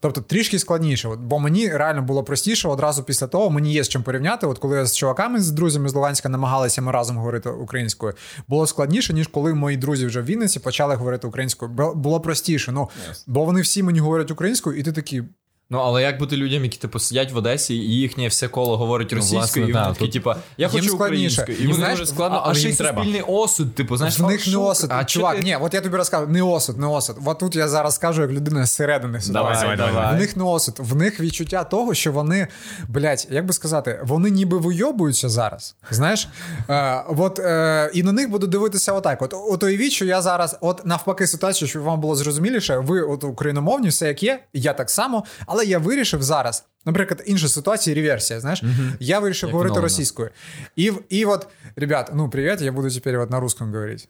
Тобто 0.01 0.21
трішки 0.21 0.59
складніше. 0.59 1.07
От, 1.07 1.19
бо 1.19 1.39
мені 1.39 1.69
реально 1.69 2.01
було 2.01 2.23
простіше 2.23 2.67
одразу 2.67 3.03
після 3.03 3.27
того, 3.27 3.49
мені 3.49 3.73
є 3.73 3.83
з 3.83 3.89
чим 3.89 4.03
порівняти. 4.03 4.47
От 4.47 4.59
коли 4.59 4.77
я 4.77 4.85
з 4.85 4.95
чуваками, 4.97 5.39
з 5.41 5.51
друзями 5.51 5.89
з 5.89 5.93
Луганська 5.93 6.29
намагалися 6.29 6.81
ми 6.81 6.91
разом 6.91 7.17
говорити 7.17 7.49
українською, 7.49 8.13
було 8.47 8.67
складніше, 8.67 9.13
ніж 9.13 9.27
коли 9.27 9.53
мої 9.53 9.77
друзі 9.77 10.05
вже 10.05 10.21
в 10.21 10.25
Вінниці 10.25 10.59
почали 10.59 10.95
говорити 10.95 11.27
українською. 11.27 11.71
Бу- 11.71 11.93
Було 11.95 12.19
простіше. 12.19 12.71
Ну, 12.71 12.89
бо 13.27 13.45
вони 13.45 13.61
всі 13.61 13.83
мені 13.83 13.99
говорять 13.99 14.31
українською, 14.31 14.79
і 14.79 14.83
ти 14.83 14.91
такий. 14.91 15.23
Ну, 15.71 15.77
але 15.79 16.01
як 16.01 16.19
бути 16.19 16.37
людям, 16.37 16.63
які 16.63 16.77
типу 16.77 16.99
сидять 16.99 17.31
в 17.31 17.37
Одесі, 17.37 17.75
і 17.75 17.79
їхнє 17.95 18.27
все 18.27 18.47
коло 18.47 18.77
говорить 18.77 19.13
російською, 19.13 19.39
власне, 19.39 19.61
і 19.61 19.73
вони 19.73 19.93
такі, 19.93 20.07
типу, 20.07 20.29
я 20.29 20.35
їм 20.57 20.69
хочу 20.69 20.89
складніше. 20.89 21.41
українською. 21.41 21.57
І 21.57 21.61
Їм 21.61 21.71
вони 21.71 21.89
дуже 21.89 22.05
складно, 22.05 22.37
а, 22.37 22.41
але 22.45 22.55
а 22.55 22.57
їм 22.57 22.75
треба. 22.75 22.97
суспільний 23.03 23.21
осуд, 23.27 23.75
типу, 23.75 23.97
знаєш, 23.97 24.19
В 24.19 24.25
а 24.25 24.29
них 24.29 24.47
не 24.47 24.57
осуд. 24.57 24.89
а 24.93 25.03
чувак, 25.05 25.37
ти- 25.37 25.43
ні, 25.43 25.55
от 25.61 25.73
я 25.73 25.81
тобі 25.81 25.97
розказав, 25.97 26.29
не 26.29 26.41
осуд, 26.43 26.77
не 26.77 26.87
осуд. 26.87 27.15
От 27.25 27.39
тут 27.39 27.55
я 27.55 27.67
зараз 27.67 27.95
скажу, 27.95 28.21
як 28.21 28.31
людина 28.31 28.65
зсередини 28.65 29.21
ситуації. 29.21 29.75
давай, 29.77 29.93
давай, 29.93 30.15
В 30.15 30.19
них 30.19 30.37
не 30.37 30.43
осуд. 30.43 30.75
В 30.79 30.95
них 30.95 31.19
відчуття 31.19 31.63
того, 31.63 31.93
що 31.93 32.11
вони, 32.11 32.47
блядь, 32.87 33.27
як 33.31 33.45
би 33.45 33.53
сказати, 33.53 33.99
вони 34.03 34.29
ніби 34.29 34.57
вийобуються 34.57 35.29
зараз. 35.29 35.75
Знаєш? 35.91 36.27
Е, 36.69 37.03
от, 37.17 37.39
е, 37.39 37.91
і 37.93 38.03
на 38.03 38.11
них 38.11 38.29
буду 38.29 38.47
дивитися 38.47 38.93
отак. 38.93 39.21
От, 39.21 39.33
от 39.33 39.63
уявіть, 39.63 39.91
що 39.91 40.05
я 40.05 40.21
зараз, 40.21 40.57
от 40.61 40.85
навпаки, 40.85 41.27
ситуація, 41.27 41.69
щоб 41.69 41.81
вам 41.83 41.99
було 42.01 42.15
зрозуміліше, 42.15 42.77
ви 42.77 43.01
от 43.01 43.23
україномовні, 43.23 43.89
все 43.89 44.07
як 44.07 44.23
є, 44.23 44.39
я 44.53 44.73
так 44.73 44.89
само, 44.89 45.23
але 45.47 45.58
я 45.65 45.79
вирішив 45.79 46.23
зараз. 46.23 46.65
Наприклад, 46.85 47.23
інша 47.25 47.47
ситуація, 47.47 47.95
реверсія, 47.95 48.39
знаєш, 48.39 48.63
я 48.99 49.19
вирішив 49.19 49.47
Як 49.47 49.53
говорити 49.53 49.69
новина. 49.69 49.83
російською. 49.83 50.29
І, 50.75 50.91
і 51.09 51.25
от, 51.25 51.47
ребят, 51.75 52.11
ну, 52.15 52.29
привіт, 52.29 52.61
я 52.61 52.71
буду 52.71 52.89
тепер 52.89 53.19
от 53.19 53.29
на 53.29 53.39
русском 53.39 53.71
говорити. 53.71 54.07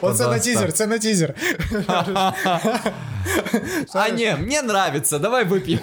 Оце 0.00 0.26
на 0.28 0.38
тізер, 0.38 0.72
це 0.72 0.86
на 0.86 0.98
тізер. 0.98 1.34
А 3.94 4.08
ні, 4.08 4.36
мені 4.40 4.56
нравиться, 4.58 5.18
давай 5.18 5.44
вип'ємо. 5.44 5.82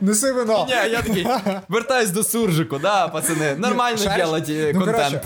Неси 0.00 0.32
вино. 0.32 0.66
Ні, 0.68 0.90
я 0.90 1.02
такий, 1.02 1.26
вертаюсь 1.68 2.10
до 2.10 2.24
суржику, 2.24 2.78
да, 2.78 3.08
пацани, 3.08 3.54
нормально 3.58 3.98
делать 4.16 4.50
Ну, 4.74 4.80
контент. 4.80 5.24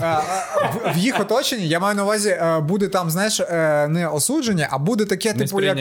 в- 0.95 0.97
їх 0.97 1.19
оточенні, 1.19 1.67
я 1.67 1.79
маю 1.79 1.95
на 1.95 2.03
увазі, 2.03 2.29
е, 2.29 2.59
буде 2.59 2.87
там, 2.87 3.09
знаєш, 3.11 3.39
е, 3.39 3.87
не 3.89 4.07
осудження, 4.07 4.67
а 4.71 4.77
буде 4.77 5.05
таке, 5.05 5.33
типу, 5.33 5.61
як. 5.61 5.75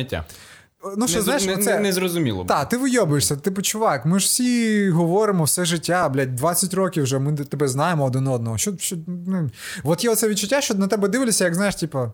Ну, 0.97 1.09
що, 1.09 1.16
Не, 1.16 1.22
знаєш, 1.22 1.47
не, 1.47 1.55
оце... 1.55 1.74
не, 1.74 1.80
не 1.80 1.93
зрозуміло. 1.93 2.45
Так, 2.45 2.68
ти 2.68 2.76
вийобуєшся. 2.76 3.37
Типу, 3.37 3.62
чувак, 3.62 4.07
ми 4.07 4.18
ж 4.20 4.26
всі 4.26 4.91
говоримо 4.91 5.45
все 5.45 5.64
життя, 5.64 6.09
блядь, 6.09 6.37
20 6.37 6.74
років 6.74 7.03
вже, 7.05 7.18
ми 7.18 7.37
тебе 7.37 7.68
знаємо 7.68 8.05
один 8.05 8.26
одного. 8.26 8.59
Що, 8.59 8.76
що, 8.78 8.97
ну, 9.07 9.51
от 9.85 10.05
є 10.05 10.11
оце 10.11 10.28
відчуття, 10.28 10.61
що 10.61 10.74
на 10.74 10.87
тебе 10.87 11.09
дивляться, 11.09 11.45
як 11.45 11.55
знаєш, 11.55 11.74
типу, 11.74 12.12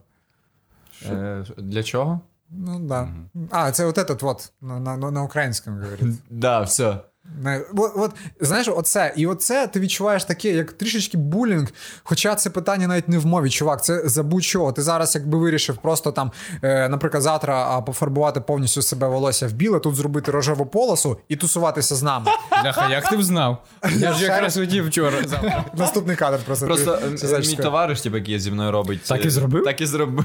Е, 1.11 1.45
Для 1.59 1.83
чого? 1.83 2.21
ну 2.51 2.79
да. 2.81 3.09
А, 3.51 3.73
це 3.73 3.85
от 3.85 3.99
этот 3.99 4.23
вот, 4.23 4.53
на, 4.61 4.81
на, 4.81 4.97
на, 4.97 5.11
на 5.11 5.23
українському 5.23 5.77
говорить. 5.81 6.17
Да, 6.31 6.61
все. 6.61 6.97
Не, 7.43 7.61
от, 7.77 7.93
от, 7.97 8.11
знаєш, 8.41 8.69
оце, 8.69 9.13
і 9.17 9.27
оце 9.27 9.67
ти 9.67 9.81
відчуваєш 9.81 10.25
таке, 10.25 10.51
як 10.51 10.73
трішечки 10.73 11.17
булінг. 11.17 11.69
Хоча 12.03 12.35
це 12.35 12.51
питання 12.51 12.87
навіть 12.87 13.09
не 13.09 13.19
в 13.19 13.27
мові, 13.27 13.51
чувак, 13.51 13.85
це 13.85 14.09
за 14.09 14.23
будь-що. 14.23 14.73
Ти 14.73 14.83
зараз, 14.83 15.15
якби 15.15 15.39
вирішив 15.39 15.77
просто 15.77 16.13
там, 16.13 16.33
е, 16.63 16.89
наприклад, 16.89 17.23
завтра 17.23 17.67
а, 17.71 17.83
пофарбувати 17.83 18.41
повністю 18.41 18.83
себе 18.83 19.09
волосся 19.09 19.47
в 19.49 19.53
біле, 19.53 19.81
тут 19.81 19.95
зробити 19.95 20.31
рожеву 20.31 20.67
полосу 20.67 21.19
і 21.29 21.37
тусуватися 21.37 21.95
з 21.95 22.03
нами. 22.03 22.31
Бляха, 22.63 22.91
як 22.91 23.09
ти 23.11 23.17
взнав? 23.17 23.65
Я 23.97 24.13
ж 24.13 24.25
якраз 24.25 24.57
хотів 24.57 24.87
вчора. 24.87 25.17
Наступний 25.75 26.17
кадр 26.17 26.39
просто. 26.47 26.67
Просто 26.67 26.99
е, 27.23 27.39
мій 27.39 27.57
товариш, 27.57 28.01
типу, 28.01 28.17
який 28.17 28.39
зі 28.39 28.51
мною 28.51 28.73
робить. 28.73 29.03
Так 29.03 29.25
і 29.25 29.29
е, 29.29 29.31
зробив? 29.31 29.65
Так 29.65 29.81
і 29.81 29.87
зробив. 29.87 30.25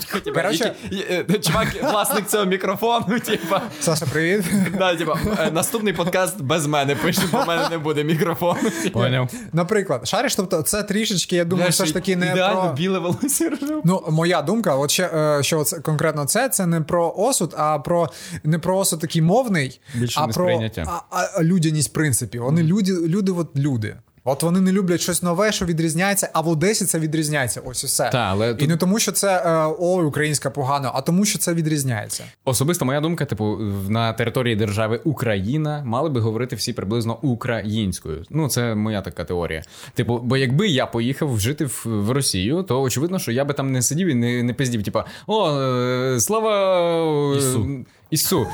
Е, 1.10 1.26
Чувак, 1.40 1.68
власник 1.84 2.28
цього 2.28 2.46
мікрофону, 2.46 3.20
типа. 3.20 3.62
Саша, 3.80 4.06
привіт. 4.06 4.46
Да, 4.78 4.96
типа, 4.96 5.20
е, 5.40 5.52
наступний 5.52 5.94
подкаст 5.94 6.42
без 6.42 6.68
мене 6.68 6.93
пише, 6.96 7.22
бо 7.32 7.42
в 7.42 7.48
мене 7.48 7.70
не 7.70 7.78
буде 7.78 8.04
мікрофону. 8.04 8.72
Поняв. 8.94 9.30
Наприклад, 9.54 10.08
шариш, 10.08 10.36
тобто 10.36 10.62
це 10.62 10.84
трішечки, 10.84 11.36
я 11.36 11.46
думаю, 11.46 11.70
все 11.70 11.86
ж 11.86 11.94
таки 11.94 12.16
не 12.16 12.32
Ідеально 12.32 12.62
про. 12.62 12.74
біле 12.74 13.00
волосся. 13.00 13.52
Ну, 13.84 14.04
моя 14.10 14.42
думка, 14.42 14.76
от 14.76 14.92
ще 14.92 15.04
е, 15.14 15.44
що 15.44 15.64
це 15.64 15.80
конкретно 15.80 16.26
це, 16.26 16.50
це 16.50 16.66
не 16.66 16.82
про 16.82 17.14
осуд, 17.18 17.56
а 17.58 17.80
про 17.80 18.10
не 18.44 18.60
про 18.60 18.78
осуд 18.78 19.00
такий 19.00 19.22
мовний, 19.22 19.82
Більше 19.96 20.20
а 20.20 20.28
про 20.28 20.60
а, 20.78 21.02
а, 21.10 21.30
а 21.36 21.44
людяність 21.44 21.90
в 21.90 21.94
принципі. 21.94 22.40
Вони 22.40 22.64
люди, 22.64 22.94
люди, 23.08 23.32
от 23.32 23.58
люди. 23.58 23.96
От 24.26 24.44
вони 24.44 24.62
не 24.62 24.72
люблять 24.72 25.02
щось 25.02 25.24
нове, 25.24 25.52
що 25.52 25.66
відрізняється, 25.66 26.30
а 26.34 26.42
в 26.42 26.48
Одесі 26.48 26.86
це 26.86 27.00
відрізняється. 27.00 27.62
Ось 27.66 27.84
і 27.84 27.88
все. 27.88 28.10
Та, 28.10 28.18
але 28.18 28.52
І 28.52 28.54
тут- 28.54 28.70
не 28.70 28.78
тому, 28.78 29.00
що 29.00 29.12
це 29.12 29.38
е, 29.46 29.76
ой, 29.80 30.06
українська 30.06 30.50
погано, 30.50 30.92
а 30.96 31.02
тому, 31.02 31.26
що 31.26 31.40
це 31.40 31.54
відрізняється. 31.54 32.24
Особисто 32.46 32.86
моя 32.86 33.02
думка, 33.02 33.26
типу, 33.26 33.58
на 33.90 34.14
території 34.14 34.56
держави 34.56 35.02
Україна 35.04 35.84
мали 35.86 36.10
би 36.10 36.22
говорити 36.22 36.56
всі 36.56 36.74
приблизно 36.74 37.18
українською. 37.22 38.24
Ну, 38.30 38.48
це 38.48 38.76
моя 38.76 39.02
така 39.02 39.24
теорія. 39.24 39.64
Типу, 39.94 40.20
бо 40.24 40.38
якби 40.38 40.68
я 40.68 40.86
поїхав 40.86 41.40
жити 41.40 41.66
в, 41.66 41.84
в 41.86 42.12
Росію, 42.12 42.64
то 42.64 42.82
очевидно, 42.82 43.20
що 43.20 43.32
я 43.32 43.46
би 43.46 43.54
там 43.54 43.72
не 43.72 43.82
сидів 43.82 44.08
і 44.08 44.14
не, 44.14 44.44
не 44.44 44.54
пиздів, 44.54 44.84
типа, 44.84 45.06
о, 45.28 45.52
е, 45.60 46.20
слава 46.20 47.34
е, 47.34 47.38
Ісу. 47.38 47.86
Ісу. 48.14 48.48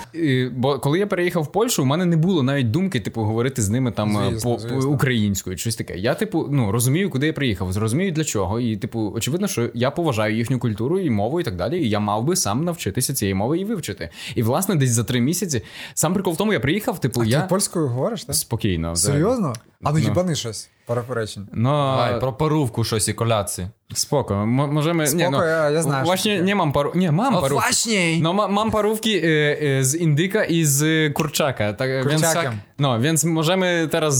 Бо 0.55 0.79
коли 0.79 0.99
я 0.99 1.07
переїхав 1.07 1.43
в 1.43 1.51
Польщу, 1.51 1.83
у 1.83 1.85
мене 1.85 2.05
не 2.05 2.17
було 2.17 2.43
навіть 2.43 2.71
думки, 2.71 2.99
типу, 2.99 3.21
говорити 3.21 3.61
з 3.61 3.69
ними 3.69 3.91
там 3.91 4.17
е, 4.17 4.29
Звісно, 4.31 4.53
по, 4.53 4.59
звісно. 4.59 4.89
українською, 4.89 5.57
щось 5.57 5.75
таке. 5.75 5.97
Я, 5.97 6.13
типу, 6.15 6.47
ну 6.51 6.71
розумію, 6.71 7.09
куди 7.09 7.27
я 7.27 7.33
приїхав, 7.33 7.73
зрозумію 7.73 8.11
для 8.11 8.23
чого. 8.23 8.59
І, 8.59 8.77
типу, 8.77 9.11
очевидно, 9.15 9.47
що 9.47 9.69
я 9.73 9.91
поважаю 9.91 10.35
їхню 10.37 10.59
культуру 10.59 10.99
і 10.99 11.09
мову, 11.09 11.41
і 11.41 11.43
так 11.43 11.55
далі. 11.55 11.79
І 11.83 11.89
я 11.89 11.99
мав 11.99 12.23
би 12.23 12.35
сам 12.35 12.63
навчитися 12.63 13.13
цієї 13.13 13.33
мови 13.35 13.59
і 13.59 13.65
вивчити. 13.65 14.09
І 14.35 14.43
власне, 14.43 14.75
десь 14.75 14.91
за 14.91 15.03
три 15.03 15.21
місяці 15.21 15.61
сам 15.93 16.13
прикол 16.13 16.33
в 16.33 16.37
тому, 16.37 16.53
я 16.53 16.59
приїхав, 16.59 16.99
типу, 17.01 17.21
А 17.21 17.25
я 17.25 17.41
ти 17.41 17.47
польською 17.49 17.87
говориш, 17.87 18.23
так? 18.23 18.35
спокійно. 18.35 18.95
Серйозно? 18.95 19.53
А 19.83 19.91
ну 19.91 19.99
Ну. 19.99 20.05
їбани 20.05 20.35
щось. 20.35 20.69
парафоречень. 20.88 21.46
No, 21.52 21.96
Давай, 21.96 22.20
про 22.20 22.32
парówku 22.32 22.84
щось 22.84 23.08
і 23.08 23.14
коляці. 23.14 23.66
spoko. 23.94 24.34
Mo- 24.34 24.72
możemy... 24.72 25.06
Spoko, 25.06 25.18
nie, 25.18 25.30
no, 25.30 25.44
ja- 25.44 25.70
ja 25.70 25.82
znam, 25.82 26.04
Właśnie 26.04 26.36
że- 26.36 26.44
nie 26.44 26.54
mam 26.54 26.72
paru... 26.72 26.92
Nie, 26.94 27.12
mam 27.12 27.34
O, 27.34 27.40
parówki. 27.40 27.62
właśnie! 27.62 28.18
No 28.20 28.32
ma, 28.32 28.48
mam 28.48 28.70
parówki 28.70 29.16
y, 29.16 29.58
y, 29.80 29.84
z 29.84 29.94
indyka 29.94 30.44
i 30.44 30.64
z 30.64 31.12
kurczaka. 31.14 31.72
Tak, 31.72 31.90
więc, 32.08 32.22
Kurczakiem. 32.22 32.52
no, 32.78 33.00
więc 33.00 33.24
możemy 33.24 33.88
teraz 33.90 34.14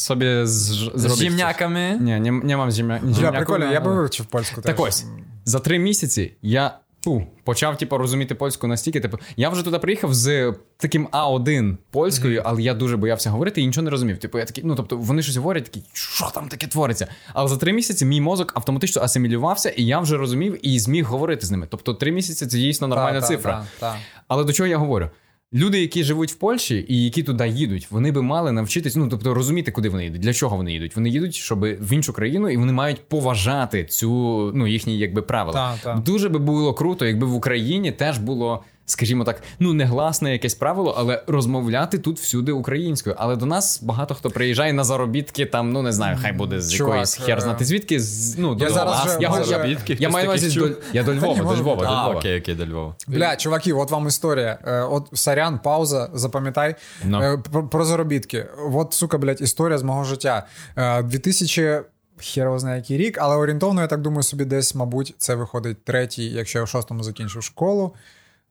sobie 0.00 0.46
z, 0.46 0.50
З 0.54 1.00
zrobić... 1.00 1.18
ziemniakami. 1.20 1.92
Coś. 1.92 2.00
Nie, 2.06 2.20
nie, 2.20 2.30
nie 2.44 2.56
mam 2.56 2.70
ziemia, 2.70 2.98
Бля, 2.98 3.12
ziemniaków. 3.14 3.36
прикольно, 3.36 3.72
я 3.72 3.80
би 3.80 3.90
ale- 3.90 3.96
вивчив 4.00 4.26
польську 4.26 4.60
теж. 4.60 4.64
Так 4.76 4.80
ось, 4.86 5.04
за 5.44 5.58
три 5.60 5.78
місяці 5.78 6.34
я 6.42 6.78
ту, 7.03 7.23
почав 7.43 7.77
типу, 7.77 7.97
розуміти 7.97 8.35
польську 8.35 8.67
настільки. 8.67 8.99
Типу, 8.99 9.19
я 9.37 9.49
вже 9.49 9.63
туди 9.63 9.79
приїхав 9.79 10.13
з 10.13 10.53
таким 10.77 11.07
А1 11.07 11.77
польською, 11.91 12.41
але 12.45 12.61
я 12.61 12.73
дуже 12.73 12.97
боявся 12.97 13.29
говорити 13.29 13.61
і 13.61 13.65
нічого 13.65 13.83
не 13.85 13.89
розумів. 13.91 14.17
Типу, 14.17 14.39
я 14.39 14.45
такий, 14.45 14.63
ну 14.63 14.75
тобто 14.75 14.97
вони 14.97 15.21
щось 15.21 15.35
говорять, 15.35 15.63
такі, 15.63 15.83
що 15.93 16.31
там 16.33 16.47
таке 16.49 16.67
твориться. 16.67 17.07
Але 17.33 17.47
за 17.49 17.57
три 17.57 17.73
місяці 17.73 18.05
мій 18.05 18.21
мозок 18.21 18.53
автоматично 18.55 19.01
асимілювався, 19.01 19.69
і 19.69 19.85
я 19.85 19.99
вже 19.99 20.17
розумів 20.17 20.67
і 20.67 20.79
зміг 20.79 21.05
говорити 21.05 21.45
з 21.45 21.51
ними. 21.51 21.67
Тобто, 21.69 21.93
три 21.93 22.11
місяці 22.11 22.45
це 22.45 22.57
дійсно 22.57 22.87
нормальна 22.87 23.21
Та, 23.21 23.27
та, 23.27 23.33
цифра. 23.33 23.65
та, 23.79 23.87
та. 23.91 23.97
Але 24.27 24.43
до 24.43 24.53
чого 24.53 24.67
я 24.67 24.77
говорю? 24.77 25.09
Люди, 25.53 25.81
які 25.81 26.03
живуть 26.03 26.31
в 26.31 26.35
Польщі 26.35 26.85
і 26.87 27.03
які 27.03 27.23
туди 27.23 27.47
їдуть, 27.47 27.87
вони 27.91 28.11
би 28.11 28.21
мали 28.21 28.51
навчитись, 28.51 28.95
ну 28.95 29.07
тобто 29.09 29.33
розуміти, 29.33 29.71
куди 29.71 29.89
вони 29.89 30.03
їдуть, 30.03 30.21
для 30.21 30.33
чого 30.33 30.57
вони 30.57 30.73
їдуть. 30.73 30.95
Вони 30.95 31.09
їдуть, 31.09 31.35
щоб 31.35 31.59
в 31.59 31.93
іншу 31.93 32.13
країну, 32.13 32.49
і 32.49 32.57
вони 32.57 32.73
мають 32.73 33.01
поважати 33.07 33.83
цю 33.83 34.11
ну 34.55 34.67
їхні 34.67 34.97
якби 34.97 35.21
правила. 35.21 35.71
Так, 35.71 35.79
так. 35.83 36.03
Дуже 36.03 36.29
би 36.29 36.39
було 36.39 36.73
круто, 36.73 37.05
якби 37.05 37.27
в 37.27 37.35
Україні 37.35 37.91
теж 37.91 38.17
було. 38.17 38.63
Скажімо 38.85 39.23
так, 39.23 39.41
ну 39.59 39.73
негласне 39.73 40.31
якесь 40.31 40.55
правило, 40.55 40.95
але 40.97 41.23
розмовляти 41.27 41.97
тут 41.97 42.19
всюди 42.19 42.51
українською. 42.51 43.15
Але 43.19 43.35
до 43.35 43.45
нас 43.45 43.83
багато 43.83 44.15
хто 44.15 44.29
приїжджає 44.29 44.73
на 44.73 44.83
заробітки, 44.83 45.45
там, 45.45 45.71
ну 45.71 45.81
не 45.81 45.91
знаю, 45.91 46.17
хай 46.21 46.33
буде 46.33 46.61
з 46.61 46.73
Чувак, 46.73 46.93
якоїсь 46.93 47.15
хер 47.15 47.37
е, 47.37 47.41
знати 47.41 47.65
звідки. 47.65 47.99
З, 47.99 48.37
ну, 48.37 48.55
до 48.55 48.65
я 48.65 48.71
зараз 48.71 49.05
вже 49.05 49.17
я, 49.21 49.37
я, 49.37 49.43
Заробітки? 49.43 49.97
я 49.99 50.09
маю 50.09 50.27
увазі 50.27 50.59
до, 50.59 50.69
я 50.93 51.03
до 51.03 51.15
Львова, 51.15 51.43
до 51.43 51.61
Львова, 51.61 51.85
до 51.85 51.91
Львова. 51.91 52.15
окей, 52.15 52.39
окей, 52.39 52.55
до 52.55 52.65
Львова. 52.65 52.95
Бля, 53.07 53.35
чуваки, 53.35 53.73
от 53.73 53.91
вам 53.91 54.07
історія. 54.07 54.59
Е, 54.65 54.81
От 54.81 55.09
сорян, 55.13 55.59
пауза, 55.59 56.09
запам'ятай. 56.13 56.75
Ну. 57.05 57.21
Е, 57.21 57.37
Про, 57.51 57.67
про 57.67 57.85
заробітки. 57.85 58.45
От, 58.73 58.93
сука, 58.93 59.17
блядь, 59.17 59.41
історія 59.41 59.77
з 59.77 59.83
мого 59.83 60.03
життя. 60.03 60.47
Е, 60.75 61.03
2000... 61.03 61.81
Хер 62.17 62.43
його 62.43 62.59
знає 62.59 62.77
який 62.77 62.97
рік, 62.97 63.17
але 63.21 63.35
орієнтовно, 63.35 63.81
я 63.81 63.87
так 63.87 64.01
думаю, 64.01 64.23
собі 64.23 64.45
десь, 64.45 64.75
мабуть, 64.75 65.15
це 65.17 65.35
виходить 65.35 65.85
третій, 65.85 66.25
якщо 66.25 66.59
я 66.59 66.65
в 66.65 66.67
шостому 66.67 67.03
закінчив 67.03 67.43
школу, 67.43 67.93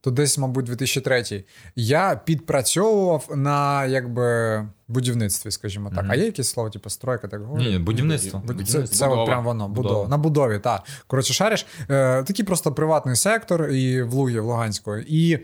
то 0.05 0.11
десь, 0.11 0.39
мабуть, 0.39 0.65
2003. 0.65 1.45
Я 1.77 2.21
підпрацьовував 2.25 3.29
на 3.35 3.85
якби 3.87 4.69
будівництві, 4.89 5.51
скажімо 5.51 5.91
так. 5.95 6.05
А 6.09 6.15
є 6.15 6.25
якесь 6.25 6.49
слово, 6.51 6.71
типу 6.71 6.91
стройка, 6.91 7.29
так 7.29 7.43
говорять? 7.43 7.67
Ні, 7.67 7.73
ні, 7.73 7.79
будівництво. 7.79 8.43
Бу- 8.47 8.63
Це, 8.65 8.87
це 8.87 9.09
от 9.09 9.27
прям 9.27 9.45
воно, 9.45 9.69
будова. 9.69 9.89
Будова. 9.95 10.09
На 10.09 10.19
будові, 10.19 10.59
так. 10.59 10.83
Коротше, 11.07 11.33
шариш, 11.35 11.67
е, 11.91 12.23
такий 12.23 12.45
просто 12.45 12.73
приватний 12.73 13.17
сектор 13.17 13.69
і 13.71 14.03
в 14.03 14.13
Лугі, 14.13 14.39
в 14.41 14.45
Луганської. 14.45 15.05
І 15.09 15.39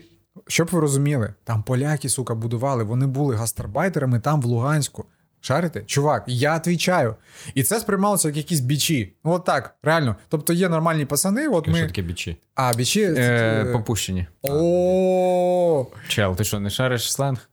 щоб 0.47 0.67
ви 0.71 0.79
розуміли, 0.79 1.33
там 1.43 1.63
поляки, 1.63 2.09
сука, 2.09 2.35
будували, 2.35 2.83
вони 2.83 3.07
були 3.07 3.35
гастарбайтерами 3.35 4.19
там 4.19 4.41
в 4.41 4.45
Луганську. 4.45 5.05
Шарите? 5.41 5.81
Чувак, 5.81 6.23
я 6.27 6.55
відповідаю. 6.55 7.15
І 7.53 7.63
це 7.63 7.79
сприймалося 7.79 8.27
як 8.27 8.37
якісь 8.37 8.59
бічі. 8.59 9.13
Ну, 9.25 9.31
от 9.31 9.45
так, 9.45 9.75
реально. 9.83 10.15
Тобто 10.29 10.53
є 10.53 10.69
нормальні 10.69 11.05
пацани, 11.05 11.47
от 11.47 11.63
Що 11.63 11.71
ми. 11.71 11.81
таке 11.81 12.01
бічі? 12.01 12.37
А, 12.55 12.73
бічі. 12.73 13.03
Е, 13.17 13.65
попущені. 13.73 14.27
О, 14.41 15.85
Чел, 16.07 16.35
ти 16.35 16.43
що, 16.43 16.59
не 16.59 16.69
шариш 16.69 17.11
сленг? 17.13 17.49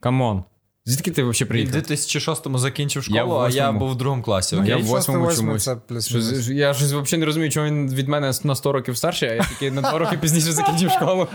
Come 0.00 0.25
on. 0.25 0.44
Звідки 0.84 1.10
ти 1.10 1.22
взагалі 1.22 1.60
Він 1.60 1.68
в 1.68 1.72
приїхав? 1.72 1.98
2006-му 1.98 2.58
закінчив 2.58 3.02
школу, 3.04 3.34
в 3.34 3.38
а 3.38 3.48
я 3.48 3.72
був 3.72 3.90
в 3.90 3.96
другому 3.96 4.22
класі. 4.22 4.56
Ну. 4.56 4.64
Я 4.64 4.76
в 4.76 4.78
шостий, 4.78 4.96
восьмому 4.96 5.24
восьмий 5.24 5.46
чомусь. 5.46 5.64
це 5.64 5.76
плюс-мінус. 5.76 6.48
Я 6.48 6.74
щось 6.74 6.92
взагалі 6.92 7.20
не 7.20 7.26
розумію, 7.26 7.50
чого 7.50 7.66
він 7.66 7.94
від 7.94 8.08
мене 8.08 8.32
на 8.44 8.54
100 8.54 8.72
років 8.72 8.96
старший, 8.96 9.28
а 9.28 9.32
я 9.34 9.44
тільки 9.44 9.70
на 9.70 9.80
2 9.80 9.98
роки 9.98 10.18
пізніше 10.18 10.52
закінчив 10.52 10.90
школу. 10.90 11.28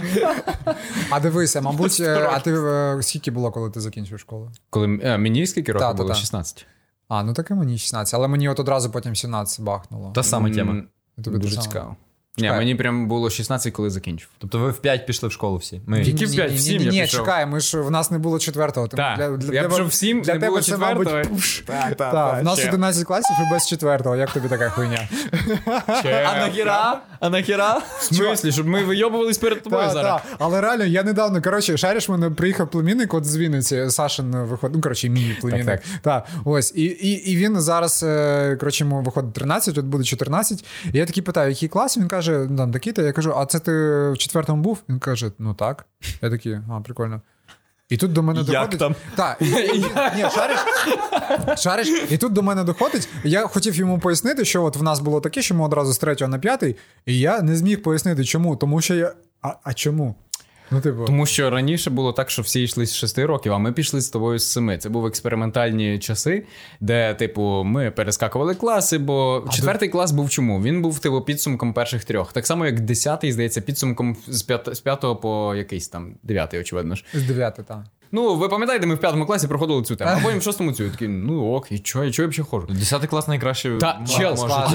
А 1.10 1.20
дивися, 1.20 1.62
мабуть, 1.62 2.00
е, 2.00 2.30
а 2.34 2.40
ти 2.40 2.52
е, 2.54 2.98
скільки 3.02 3.32
було, 3.32 3.52
коли 3.52 3.70
ти 3.70 3.82
закінчив 3.82 4.20
школу? 4.20 4.52
Коли 4.70 5.00
е, 5.04 5.18
мені 5.18 5.48
скільки 5.48 5.72
років 5.72 5.88
Та-та-та. 5.88 6.14
16. 6.14 6.66
А, 7.08 7.24
ну 7.24 7.34
так 7.34 7.52
і 7.52 7.54
мені 7.54 7.78
16, 7.78 8.14
але 8.14 8.28
мені 8.28 8.50
от 8.50 8.60
одразу 8.60 8.92
потім 8.92 9.16
17 9.16 9.62
бахнуло. 9.66 10.12
Та 10.16 10.24
сама 10.24 10.50
тема. 10.50 10.84
Тобі 11.24 11.38
Дуже 11.38 11.58
цікаво. 11.58 11.96
Ні, 12.40 12.50
мені 12.50 12.76
прям 12.76 13.08
було 13.08 13.30
16, 13.30 13.74
коли 13.74 13.90
закінчив. 13.90 14.30
Тобто 14.38 14.60
ви 14.60 14.70
в 14.72 14.78
5 14.78 15.06
пішли 15.06 15.30
в 15.30 15.32
школу 15.32 15.58
всі. 15.58 15.82
Ми... 15.88 16.04
Тільки 16.04 16.26
в 16.26 16.32
п'ять, 16.36 16.52
в 16.52 16.60
сім 16.60 16.78
ні, 16.78 16.86
я 16.86 16.92
ні, 16.92 17.02
пішов. 17.02 17.20
чекай, 17.20 17.46
ми 17.46 17.60
ж 17.60 17.82
в 17.82 17.92
нас 17.92 18.12
не 18.12 18.18
було 18.18 18.40
четвертого. 18.40 18.88
тому 18.88 18.98
Так, 19.04 19.18
для- 19.18 19.38
для 19.38 19.56
я 19.56 19.62
тебе- 19.62 19.74
пішов 19.74 19.88
в 19.88 19.94
7, 19.94 20.22
для 20.22 20.34
не 20.34 20.40
тебе 20.40 20.50
було 20.50 20.62
це, 20.62 20.78
мабуть, 20.78 21.08
четвертого. 21.08 21.40
Так, 21.66 21.96
так, 21.96 22.12
Так, 22.12 22.42
в 22.42 22.44
нас 22.44 22.66
11 22.66 23.04
класів 23.08 23.36
і 23.48 23.54
без 23.54 23.68
четвертого. 23.68 24.16
Як 24.16 24.32
тобі 24.32 24.48
така 24.50 24.70
хуйня? 24.70 25.08
А 26.28 26.40
нахіра? 26.40 27.02
А 27.20 27.30
нахіра? 27.30 27.82
В 28.00 28.04
смислі, 28.04 28.52
щоб 28.52 28.68
ми 28.68 28.84
вийобувались 28.84 29.38
перед 29.38 29.64
тобою 29.64 29.90
зараз. 29.90 30.22
так. 30.22 30.36
Але 30.40 30.62
реально, 30.62 30.84
я 30.86 31.04
недавно, 31.04 31.42
коротше, 31.42 31.78
шариш 31.78 32.10
мене 32.10 32.30
приїхав 32.30 32.70
племінник 32.70 33.14
от 33.14 33.26
з 33.26 33.38
Вінниці, 33.38 33.90
Сашин 33.90 34.32
виходить, 34.32 34.76
ну, 34.76 34.82
коротше, 34.82 35.10
мій 35.10 35.38
племінник. 35.42 35.82
Так, 36.02 36.26
ось. 36.46 36.74
І, 36.76 36.84
і, 36.84 37.32
і 37.32 37.36
він 37.36 37.62
зараз, 37.62 38.04
е, 38.08 38.58
коротше, 38.60 38.84
йому 38.84 39.02
виходить 39.02 39.34
13, 39.34 39.78
от 39.78 39.86
буде 39.86 40.04
14. 40.04 40.66
І 40.94 40.98
я 40.98 41.06
такий 41.06 41.24
питаю, 41.24 41.50
який 41.50 41.70
клас? 41.70 41.98
Він 41.98 42.08
каже, 42.08 42.27
ну, 42.32 42.58
там 42.58 42.72
такий-то. 42.72 43.02
Я 43.02 43.12
кажу, 43.12 43.34
а 43.38 43.46
це 43.46 43.60
ти 43.60 43.72
в 44.12 44.18
четвертому 44.18 44.62
був? 44.64 44.84
Він 44.90 45.00
каже, 45.00 45.32
ну 45.40 45.54
так. 45.54 45.86
Я 46.22 46.30
такий, 46.30 46.60
а, 46.72 46.82
прикольно. 46.82 47.22
І 47.90 47.98
тут 47.98 48.14
до 48.14 48.24
мене 48.24 48.40
Як 48.40 48.48
доходить. 48.48 48.80
там? 48.80 48.96
Так, 49.16 49.38
і, 49.42 49.46
і, 49.46 49.80
ні, 50.16 50.26
шариш, 50.36 50.60
шариш, 51.58 51.88
і 52.10 52.18
тут 52.18 52.34
до 52.34 52.42
мене 52.44 52.64
доходить. 52.64 53.10
Я 53.24 53.48
хотів 53.48 53.76
йому 53.76 54.00
пояснити, 54.00 54.46
що 54.46 54.64
от 54.64 54.76
в 54.76 54.84
нас 54.84 55.00
було 55.00 55.22
таке, 55.22 55.42
що 55.42 55.56
ми 55.56 55.66
одразу 55.66 55.94
з 55.94 55.98
третього 55.98 56.30
на 56.32 56.40
п'ятий, 56.40 56.76
і 57.06 57.20
я 57.20 57.42
не 57.42 57.56
зміг 57.56 57.82
пояснити, 57.82 58.24
чому. 58.24 58.56
Тому 58.56 58.82
що 58.82 58.96
я. 58.96 59.14
А, 59.42 59.54
а 59.64 59.74
чому? 59.74 60.16
Ну, 60.72 60.82
типу, 60.82 61.06
Тому 61.06 61.26
що 61.26 61.50
раніше 61.50 61.90
було 61.90 62.14
так, 62.14 62.30
що 62.30 62.42
всі 62.42 62.64
йшли 62.64 62.86
з 62.86 62.96
6 62.96 63.20
років, 63.20 63.54
а 63.54 63.58
ми 63.58 63.72
пішли 63.72 64.02
з 64.02 64.10
тобою 64.10 64.40
з 64.40 64.52
7. 64.52 64.80
Це 64.80 64.90
були 64.90 65.10
експериментальні 65.10 66.00
часи, 66.00 66.44
де, 66.80 67.14
типу, 67.14 67.64
ми 67.66 67.92
перескакували 67.92 68.56
класи, 68.56 68.98
бо 68.98 69.46
четвертий 69.52 69.90
клас 69.90 70.12
був 70.12 70.30
чому? 70.30 70.62
Він 70.62 70.82
був 70.82 71.00
типу, 71.00 71.22
підсумком 71.22 71.74
перших 71.74 72.06
трьох. 72.06 72.34
Так 72.34 72.48
само, 72.48 72.66
як 72.66 72.80
десятий, 72.80 73.32
здається, 73.32 73.62
підсумком 73.62 74.18
з 74.28 74.80
п'ятого 74.84 75.16
по 75.16 75.56
якийсь 75.56 75.88
там 75.88 76.16
дев'ятий, 76.24 76.60
очевидно 76.60 76.96
ж. 76.96 77.06
з 77.14 77.24
дев'ятого 77.24 77.68
так. 77.68 77.84
Ну, 78.12 78.36
ви 78.36 78.50
пам'ятаєте, 78.50 78.88
ми 78.88 78.96
в 78.96 78.98
п'ятому 78.98 79.26
класі 79.26 79.48
проходили 79.48 79.84
цю 79.84 79.96
тему, 79.96 80.12
а 80.14 80.20
потім 80.24 80.40
в 80.40 80.44
шостому 80.44 80.72
цю. 80.72 80.84
Я 80.84 80.90
такий, 80.90 81.08
ну 81.08 81.54
ок, 81.54 81.72
і 81.72 81.80
чого, 81.80 82.06
і 82.06 82.12
чого 82.12 82.24
я 82.24 82.30
взагалі 82.30 82.50
ходжу? 82.50 82.68
10 82.70 83.08
клас 83.08 83.28
найкраще. 83.28 83.78
Та, 83.80 84.00
чел, 84.18 84.36
клас, 84.36 84.72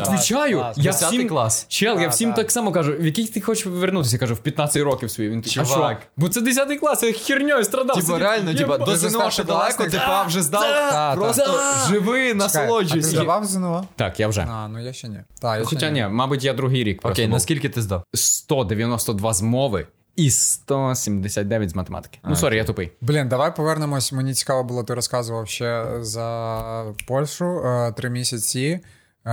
я 0.77 0.93
Десятий 0.93 1.19
всім, 1.19 1.29
клас. 1.29 1.67
Чел, 1.69 2.01
я 2.01 2.09
всім 2.09 2.29
так. 2.29 2.37
так 2.37 2.51
само 2.51 2.73
кажу, 2.73 2.93
в 2.93 3.05
який 3.05 3.27
ти 3.27 3.41
хочеш 3.41 3.65
повернутися? 3.65 4.17
Я 4.17 4.21
кажу, 4.21 4.35
в 4.35 4.39
15 4.39 4.83
років 4.83 5.11
свій. 5.11 5.29
Він 5.29 5.43
такий, 5.43 5.63
а 5.63 5.65
що? 5.65 5.97
Бо 6.17 6.29
це 6.29 6.41
10 6.41 6.81
клас, 6.81 7.03
я 7.03 7.13
херньою 7.13 7.65
страдав. 7.65 7.97
Типа 8.01 8.19
реально, 8.19 8.55
типа, 8.55 8.79
до 8.79 8.97
ЗНО 8.97 9.31
ще 9.31 9.45
далеко, 9.45 9.65
класник? 9.65 9.91
ти 9.91 10.01
па 10.07 10.23
вже 10.23 10.43
здав. 10.43 10.63
Та, 10.63 11.15
Просто 11.15 11.45
та. 11.45 11.87
живи, 11.89 12.29
Чекай, 12.29 12.69
А 12.91 12.95
ти 12.95 13.03
здавав 13.03 13.45
ЗНО? 13.45 13.85
Так, 13.97 14.21
я 14.21 14.29
вже. 14.29 14.47
А, 14.51 14.69
ну 14.69 14.85
я 14.85 14.93
ще 14.93 15.09
ні. 15.09 15.19
Та, 15.41 15.57
я 15.57 15.65
Хоча 15.65 15.91
ні, 15.91 16.07
мабуть, 16.11 16.45
я 16.45 16.53
другий 16.53 16.85
рік. 16.85 17.01
Окей, 17.03 17.29
наскільки 17.29 17.69
ти 17.69 17.83
здав? 17.83 18.05
192 18.15 19.35
з 19.35 19.43
мови 19.43 19.87
і 20.17 20.31
179 20.31 21.71
з 21.71 21.75
математики. 21.75 22.19
Ну, 22.25 22.37
sorry, 22.37 22.57
я 22.57 22.65
тупий. 22.65 22.93
Блін, 23.01 23.29
давай 23.29 23.57
повернемось. 23.57 24.13
Мені 24.13 24.35
цікаво 24.35 24.65
було, 24.65 24.85
ти 24.85 24.95
розказував 24.95 25.49
ще 25.49 25.87
за 26.01 26.85
Польщу 27.09 27.45
е, 27.67 27.93
три 27.93 28.11
місяці. 28.11 28.81
Е, 29.27 29.31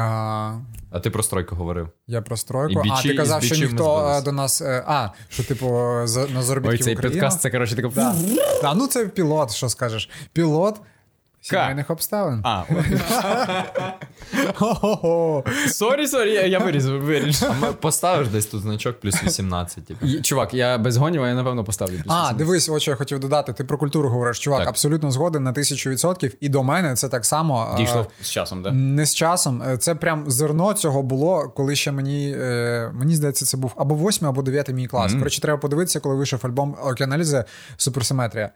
А 0.92 1.00
ти 1.04 1.10
про 1.10 1.24
стройку 1.24 1.56
говорив. 1.56 1.90
Я 2.08 2.22
про 2.22 2.38
стройку. 2.38 2.82
І 2.86 2.90
а 2.92 3.02
ти 3.02 3.14
казав, 3.14 3.44
що 3.44 3.56
ніхто 3.56 4.10
е, 4.10 4.22
до 4.22 4.32
нас. 4.32 4.62
А, 4.66 5.10
що, 5.30 5.44
типу, 5.44 5.68
за, 6.04 6.28
на 6.28 6.42
заробітки 6.42 6.76
Ой, 6.78 6.84
цей 6.84 6.96
в 6.96 6.98
Україну. 6.98 7.14
подкаст, 7.14 7.42
це, 7.42 7.50
коротше, 7.50 7.76
таке. 7.76 7.90
Да. 7.96 8.16
Да, 8.62 8.74
ну 8.74 8.88
це 8.88 9.08
пілот, 9.08 9.52
що 9.52 9.70
скажеш. 9.70 10.10
Пілот 10.34 10.82
сімейних 11.42 11.90
обставин. 11.90 12.42
А, 12.44 12.64
sorry, 15.68 16.08
sorry, 16.08 16.32
я, 16.32 16.60
вирізав, 16.60 17.02
виріж. 17.02 17.44
Поставиш 17.82 18.28
десь 18.28 18.46
тут 18.46 18.62
значок 18.62 19.00
плюс 19.00 19.24
18, 19.24 19.86
типу. 19.86 20.06
Чувак, 20.22 20.54
я 20.54 20.78
без 20.78 20.98
гонів, 20.98 21.22
я 21.22 21.34
напевно 21.34 21.64
поставлю. 21.64 21.94
плюс 21.94 22.06
А, 22.08 22.34
дивись, 22.34 22.70
от 22.70 22.82
що 22.82 22.92
я 22.92 22.98
хотів 22.98 23.20
додати. 23.20 23.54
Ти 23.54 23.64
про 23.64 23.78
культуру 23.78 24.10
говориш. 24.10 24.40
Чувак, 24.40 24.60
Так. 24.60 24.70
абсолютно 24.70 25.12
згоден 25.12 25.44
на 25.44 25.52
тисячу 25.54 25.90
відсотків. 25.90 26.34
І 26.40 26.50
до 26.50 26.64
мене 26.64 26.96
це 26.96 27.10
так 27.10 27.26
само. 27.26 27.70
е, 27.74 27.78
Дійшло 27.78 28.08
з 28.22 28.30
часом, 28.30 28.64
так? 28.64 28.74
Не 28.76 29.06
з 29.06 29.16
часом. 29.16 29.64
Е, 29.64 29.78
Це 29.78 29.96
прям 29.96 30.24
зерно 30.32 30.74
цього 30.74 31.04
було, 31.04 31.50
коли 31.56 31.76
ще 31.76 31.92
мені. 31.92 32.32
Е, 32.38 32.92
мені 32.94 33.16
здається, 33.16 33.46
це 33.46 33.58
був 33.58 33.74
або 33.78 33.96
восьмий, 33.96 34.30
або 34.30 34.42
дев'ятий 34.42 34.76
мій 34.76 34.88
клас. 34.88 35.14
Коротше, 35.14 35.42
треба 35.42 35.58
подивитися, 35.60 36.00
коли 36.00 36.16
вийшов 36.16 36.40
альбом 36.44 36.76
Океаналізи 36.84 37.44
Суперсиметрія. 37.78 38.50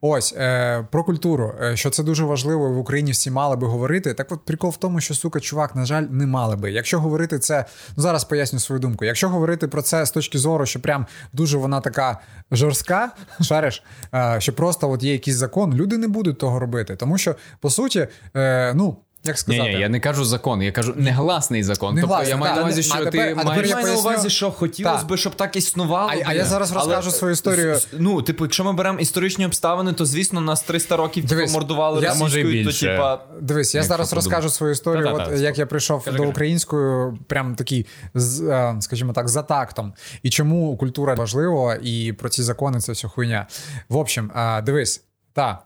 Ось 0.00 0.34
е, 0.36 0.86
про 0.90 1.04
культуру. 1.04 1.54
Що 1.74 1.90
це 1.90 2.02
дуже 2.02 2.24
важливо, 2.24 2.37
в 2.46 2.78
Україні 2.78 3.12
всі 3.12 3.30
мали 3.30 3.56
би 3.56 3.66
говорити. 3.66 4.14
Так 4.14 4.32
от 4.32 4.44
прикол 4.44 4.70
в 4.70 4.76
тому, 4.76 5.00
що 5.00 5.14
сука, 5.14 5.40
чувак, 5.40 5.76
на 5.76 5.84
жаль, 5.84 6.02
не 6.02 6.26
мали 6.26 6.56
би. 6.56 6.72
Якщо 6.72 7.00
говорити 7.00 7.38
це, 7.38 7.64
ну 7.96 8.02
зараз 8.02 8.24
поясню 8.24 8.58
свою 8.58 8.80
думку. 8.80 9.04
Якщо 9.04 9.28
говорити 9.28 9.68
про 9.68 9.82
це 9.82 10.06
з 10.06 10.10
точки 10.10 10.38
зору, 10.38 10.66
що 10.66 10.80
прям 10.80 11.06
дуже 11.32 11.58
вона 11.58 11.80
така 11.80 12.20
жорстка, 12.50 13.10
шариш, 13.40 13.82
е, 14.14 14.36
що 14.38 14.52
просто 14.52 14.90
от 14.90 15.02
є 15.02 15.12
якийсь 15.12 15.36
закон, 15.36 15.74
люди 15.74 15.98
не 15.98 16.08
будуть 16.08 16.38
того 16.38 16.58
робити. 16.58 16.96
Тому 16.96 17.18
що, 17.18 17.36
по 17.60 17.70
суті, 17.70 18.08
е, 18.36 18.74
ну. 18.74 18.96
Як 19.24 19.38
сказати. 19.38 19.62
ні, 19.68 19.80
я 19.80 19.88
не 19.88 20.00
кажу 20.00 20.24
закон, 20.24 20.62
я 20.62 20.72
кажу 20.72 20.94
негласний 20.96 21.62
закон. 21.62 21.94
Негласний, 21.94 22.18
тобто 22.18 22.30
я 22.30 22.36
маю 22.36 22.54
на 22.54 22.60
увазі, 22.62 22.82
що 22.82 22.94
тепер- 22.94 23.12
ти 23.12 23.18
а 23.20 23.24
тепер 23.28 23.46
маєш. 23.46 23.68
я 23.68 23.76
маю 23.76 23.86
на 23.94 24.00
увазі, 24.00 24.30
що 24.30 24.50
хотілося 24.50 25.04
би, 25.04 25.16
щоб 25.16 25.34
так 25.34 25.56
існувало. 25.56 26.10
А- 26.10 26.22
а 26.28 26.34
я 26.34 26.44
зараз 26.44 26.72
Але 26.72 26.80
розкажу 26.80 27.10
свою 27.10 27.32
історію. 27.32 27.78
Ну, 27.92 28.22
типу, 28.22 28.44
якщо 28.44 28.64
ми 28.64 28.72
беремо 28.72 28.98
історичні 28.98 29.46
обставини, 29.46 29.92
то 29.92 30.06
звісно 30.06 30.40
нас 30.40 30.62
300 30.62 30.96
років 30.96 31.24
типу, 31.24 31.34
Дивись, 31.34 31.52
мордували 31.52 32.02
я- 32.02 32.08
російською, 32.08 32.44
може, 32.44 32.56
і 32.58 32.64
то 32.64 32.72
типа. 32.72 33.20
Дивись, 33.40 33.74
я 33.74 33.82
зараз 33.82 34.08
подумати. 34.10 34.30
розкажу 34.30 34.50
свою 34.50 34.72
історію. 34.72 35.14
От 35.14 35.40
як 35.40 35.58
я 35.58 35.66
прийшов 35.66 36.04
Кажи, 36.04 36.16
до 36.16 36.24
української, 36.24 37.12
прям 37.26 37.54
такий, 37.54 37.86
з, 38.14 38.40
е, 38.42 38.76
скажімо 38.80 39.12
так, 39.12 39.28
за 39.28 39.42
тактом. 39.42 39.92
І 40.22 40.30
чому 40.30 40.76
культура 40.76 41.14
важлива, 41.14 41.78
і 41.82 42.12
про 42.12 42.28
ці 42.28 42.42
закони 42.42 42.80
це 42.80 42.92
все 42.92 43.08
хуйня. 43.08 43.46
В 43.88 43.96
общем, 43.96 44.30
е, 44.36 44.62
дивись. 44.62 45.04
Так, 45.32 45.62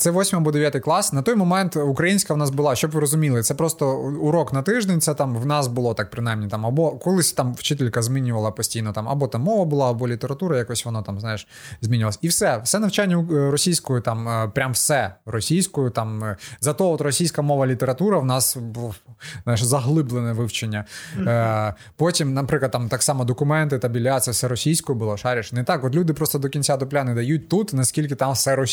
це 0.00 0.10
8 0.10 0.38
або 0.38 0.52
9 0.52 0.82
клас. 0.82 1.12
На 1.12 1.22
той 1.22 1.34
момент 1.34 1.76
українська 1.76 2.34
в 2.34 2.36
нас 2.36 2.50
була, 2.50 2.76
щоб 2.76 2.90
ви 2.90 3.00
розуміли, 3.00 3.42
це 3.42 3.54
просто 3.54 3.98
урок 3.98 4.52
на 4.52 4.62
тиждень. 4.62 5.00
Це 5.00 5.14
там 5.14 5.36
в 5.36 5.46
нас 5.46 5.66
було 5.66 5.94
так, 5.94 6.10
принаймні, 6.10 6.48
там, 6.48 6.66
або 6.66 6.90
колись 6.90 7.32
там 7.32 7.54
вчителька 7.54 8.02
змінювала 8.02 8.50
постійно, 8.50 8.92
там, 8.92 9.08
або 9.08 9.28
там 9.28 9.42
мова 9.42 9.64
була, 9.64 9.90
або 9.90 10.08
література, 10.08 10.58
якось 10.58 10.84
воно 10.84 11.02
там, 11.02 11.20
знаєш, 11.20 11.46
змінювалось. 11.80 12.18
І 12.22 12.28
все, 12.28 12.60
все 12.64 12.78
навчання 12.78 13.26
е, 13.32 13.50
російською, 13.50 14.00
там, 14.00 14.28
е, 14.28 14.48
прям 14.54 14.72
все 14.72 15.14
російською. 15.26 15.90
Там, 15.90 16.24
е, 16.24 16.36
зато 16.60 16.90
от 16.90 17.00
російська 17.00 17.42
мова 17.42 17.66
література 17.66 18.18
в 18.18 18.24
нас 18.24 18.56
знаєш, 19.44 19.62
заглиблене 19.62 20.32
вивчення. 20.32 20.84
Е, 21.18 21.74
потім, 21.96 22.34
наприклад, 22.34 22.70
там 22.70 22.88
так 22.88 23.02
само 23.02 23.24
документи 23.24 23.78
та 23.78 23.88
біля, 23.88 24.20
це 24.20 24.30
все 24.30 24.48
російською 24.48 24.98
було, 24.98 25.16
шариш. 25.16 25.52
Не 25.52 25.64
так. 25.64 25.84
От 25.84 25.94
люди 25.94 26.12
просто 26.12 26.38
до 26.38 26.48
кінця 26.48 26.76
дупля 26.76 27.04
не 27.04 27.14
дають 27.14 27.48
тут, 27.48 27.72
наскільки 27.72 28.14
там 28.14 28.32
все 28.32 28.56
російською. 28.56 28.67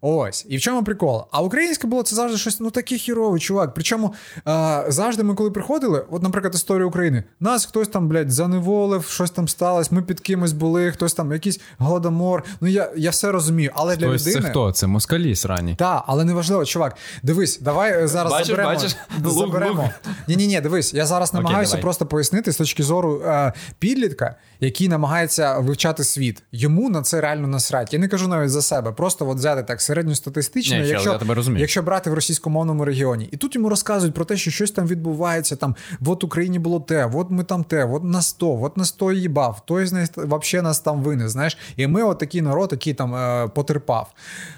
Ось. 0.00 0.46
І 0.48 0.56
в 0.56 0.60
чому 0.60 0.84
прикол? 0.84 1.24
А 1.32 1.42
українське 1.42 1.86
було 1.86 2.02
це 2.02 2.16
завжди 2.16 2.38
щось 2.38 2.60
ну 2.60 2.70
таке 2.70 2.96
хірове, 2.96 3.38
чувак. 3.38 3.74
Причому 3.74 4.14
е, 4.48 4.84
завжди 4.88 5.22
ми, 5.22 5.34
коли 5.34 5.50
приходили, 5.50 6.04
от, 6.10 6.22
наприклад, 6.22 6.54
історія 6.54 6.86
України, 6.86 7.24
нас 7.40 7.66
хтось 7.66 7.88
там, 7.88 8.08
блядь, 8.08 8.30
заневолив, 8.30 9.04
щось 9.04 9.30
там 9.30 9.48
сталося, 9.48 9.90
ми 9.92 10.02
під 10.02 10.20
кимось 10.20 10.52
були, 10.52 10.90
хтось 10.90 11.14
там, 11.14 11.32
якийсь 11.32 11.60
голодомор. 11.78 12.44
Ну 12.60 12.68
я, 12.68 12.90
я 12.96 13.10
все 13.10 13.32
розумію, 13.32 13.70
але 13.74 13.96
для 13.96 14.08
Ось 14.08 14.32
це 14.32 14.40
хто? 14.40 14.72
Це 14.72 14.86
москалі 14.86 15.36
срані. 15.36 15.74
Так, 15.74 16.04
але 16.06 16.24
неважливо, 16.24 16.64
чувак. 16.64 16.96
Дивись, 17.22 17.60
давай 17.60 18.02
е, 18.02 18.08
зараз 18.08 18.32
Бачиш, 18.32 18.46
заберемо. 18.46 18.68
бачиш? 18.74 18.96
Заберемо. 19.24 19.90
Ні, 20.28 20.36
ні, 20.36 20.46
ні, 20.46 20.60
дивись, 20.60 20.94
я 20.94 21.06
зараз 21.06 21.34
намагаюся 21.34 21.72
давай. 21.72 21.82
просто 21.82 22.06
пояснити 22.06 22.52
з 22.52 22.56
точки 22.56 22.82
зору 22.82 23.22
е, 23.26 23.52
підлітка, 23.78 24.34
який 24.60 24.88
намагається 24.88 25.58
вивчати 25.58 26.04
світ. 26.04 26.42
Йому 26.52 26.90
на 26.90 27.02
це 27.02 27.20
реально 27.20 27.46
насрать. 27.46 27.92
Я 27.92 27.98
не 27.98 28.08
кажу 28.08 28.28
навіть 28.28 28.50
за 28.50 28.62
себе, 28.62 28.85
просто 28.92 29.28
от 29.28 29.38
взяти 29.38 29.62
так 29.62 29.80
середньостатистично, 29.82 30.78
Ні, 30.78 30.88
якщо, 30.88 31.12
я 31.12 31.18
тебе 31.18 31.34
розумію. 31.34 31.60
якщо 31.60 31.82
брати 31.82 32.10
в 32.10 32.14
російськомовному 32.14 32.84
регіоні. 32.84 33.28
І 33.32 33.36
тут 33.36 33.54
йому 33.54 33.68
розказують 33.68 34.14
про 34.14 34.24
те, 34.24 34.36
що 34.36 34.50
щось 34.50 34.70
там 34.70 34.86
відбувається. 34.86 35.56
Там 35.56 35.74
от 36.06 36.24
Україні 36.24 36.58
було 36.58 36.80
те, 36.80 37.10
от 37.14 37.30
ми 37.30 37.44
там 37.44 37.64
те, 37.64 37.84
от 37.84 38.04
на 38.04 38.22
100, 38.22 38.62
от 38.62 38.76
на 38.76 38.84
100 38.84 39.12
їбав, 39.12 39.62
той 39.66 39.86
з 39.86 40.08
взагалі 40.16 40.64
нас 40.64 40.80
там 40.80 41.02
винес. 41.02 41.32
Знаєш, 41.32 41.58
і 41.76 41.86
ми 41.86 42.02
от 42.02 42.18
такий 42.18 42.42
народ, 42.42 42.68
який 42.72 42.94
там 42.94 43.14
е, 43.14 43.48
потерпав. 43.48 44.12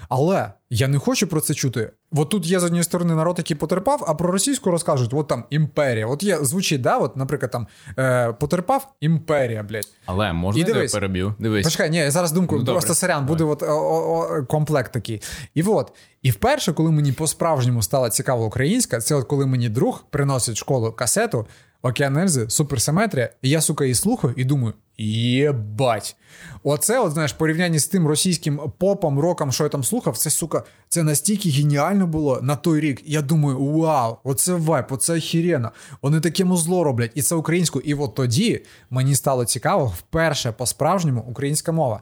Але 0.09 0.51
я 0.69 0.87
не 0.87 0.97
хочу 0.99 1.27
про 1.27 1.41
це 1.41 1.53
чути. 1.53 1.91
От 2.11 2.29
тут 2.29 2.45
є 2.45 2.59
з 2.59 2.63
однієї 2.63 2.83
сторони 2.83 3.15
народ, 3.15 3.35
який 3.37 3.57
потерпав, 3.57 4.03
а 4.07 4.13
про 4.13 4.31
російську 4.31 4.71
розкажуть, 4.71 5.13
от 5.13 5.27
там 5.27 5.43
імперія. 5.49 6.07
От 6.07 6.23
є 6.23 6.37
звучить, 6.37 6.81
да, 6.81 6.97
от, 6.97 7.17
наприклад, 7.17 7.51
там 7.51 7.67
е, 7.99 8.33
потерпав 8.33 8.87
імперія, 9.01 9.63
блядь. 9.63 9.87
Але 10.05 10.33
можна 10.33 10.61
І 10.61 10.65
я 10.67 10.73
дивись. 10.73 10.93
переб'ю? 10.93 11.33
Дивись. 11.39 11.65
Почекай, 11.65 11.89
ні, 11.89 11.97
я 11.97 12.11
зараз 12.11 12.31
думку, 12.31 12.55
Ну, 12.57 12.65
просто 12.65 12.95
сорян, 12.95 13.25
буде 13.25 13.43
от, 13.43 13.63
о, 13.63 13.67
о, 13.67 14.45
комплект 14.45 14.93
такий. 14.93 15.21
І 15.53 15.63
от, 15.63 15.91
і 16.21 16.31
вперше, 16.31 16.73
коли 16.73 16.91
мені 16.91 17.11
по-справжньому 17.11 17.81
стала 17.81 18.09
цікава 18.09 18.45
українська, 18.45 18.99
це 18.99 19.15
от 19.15 19.27
коли 19.27 19.45
мені 19.45 19.69
друг 19.69 20.03
приносить 20.09 20.55
в 20.55 20.59
школу 20.59 20.91
касету 20.91 21.47
Океан 21.81 22.17
Ельзи, 22.17 22.49
суперсиметрія, 22.49 23.29
і 23.41 23.49
я, 23.49 23.61
сука, 23.61 23.83
її 23.83 23.95
слухаю 23.95 24.33
і 24.37 24.43
думаю, 24.43 24.73
єбать. 24.97 26.15
Оце, 26.63 26.99
от, 26.99 27.11
знаєш, 27.11 27.33
порівняння 27.33 27.79
з 27.79 27.87
тим 27.87 28.07
російським 28.07 28.61
попом, 28.77 29.19
роком, 29.19 29.51
що 29.51 29.63
я 29.63 29.69
там 29.69 29.83
слухав, 29.83 30.17
це, 30.17 30.29
сука, 30.29 30.63
це 30.89 31.03
настільки 31.03 31.49
геніально 31.49 32.07
було 32.07 32.39
на 32.41 32.55
той 32.55 32.79
рік. 32.79 33.01
Я 33.05 33.21
думаю, 33.21 33.65
вау, 33.65 34.17
оце 34.23 34.53
вайп, 34.53 34.91
оце 34.91 35.17
охеренно. 35.17 35.71
Вони 36.01 36.19
таке 36.19 36.45
музло 36.45 36.83
роблять, 36.83 37.11
і 37.15 37.21
це 37.21 37.35
українською. 37.35 37.85
І 37.85 37.93
от 37.93 38.15
тоді 38.15 38.65
мені 38.89 39.15
стало 39.15 39.45
цікаво 39.45 39.93
вперше 39.97 40.51
по-справжньому 40.51 41.21
українська 41.21 41.71
мова. 41.71 42.01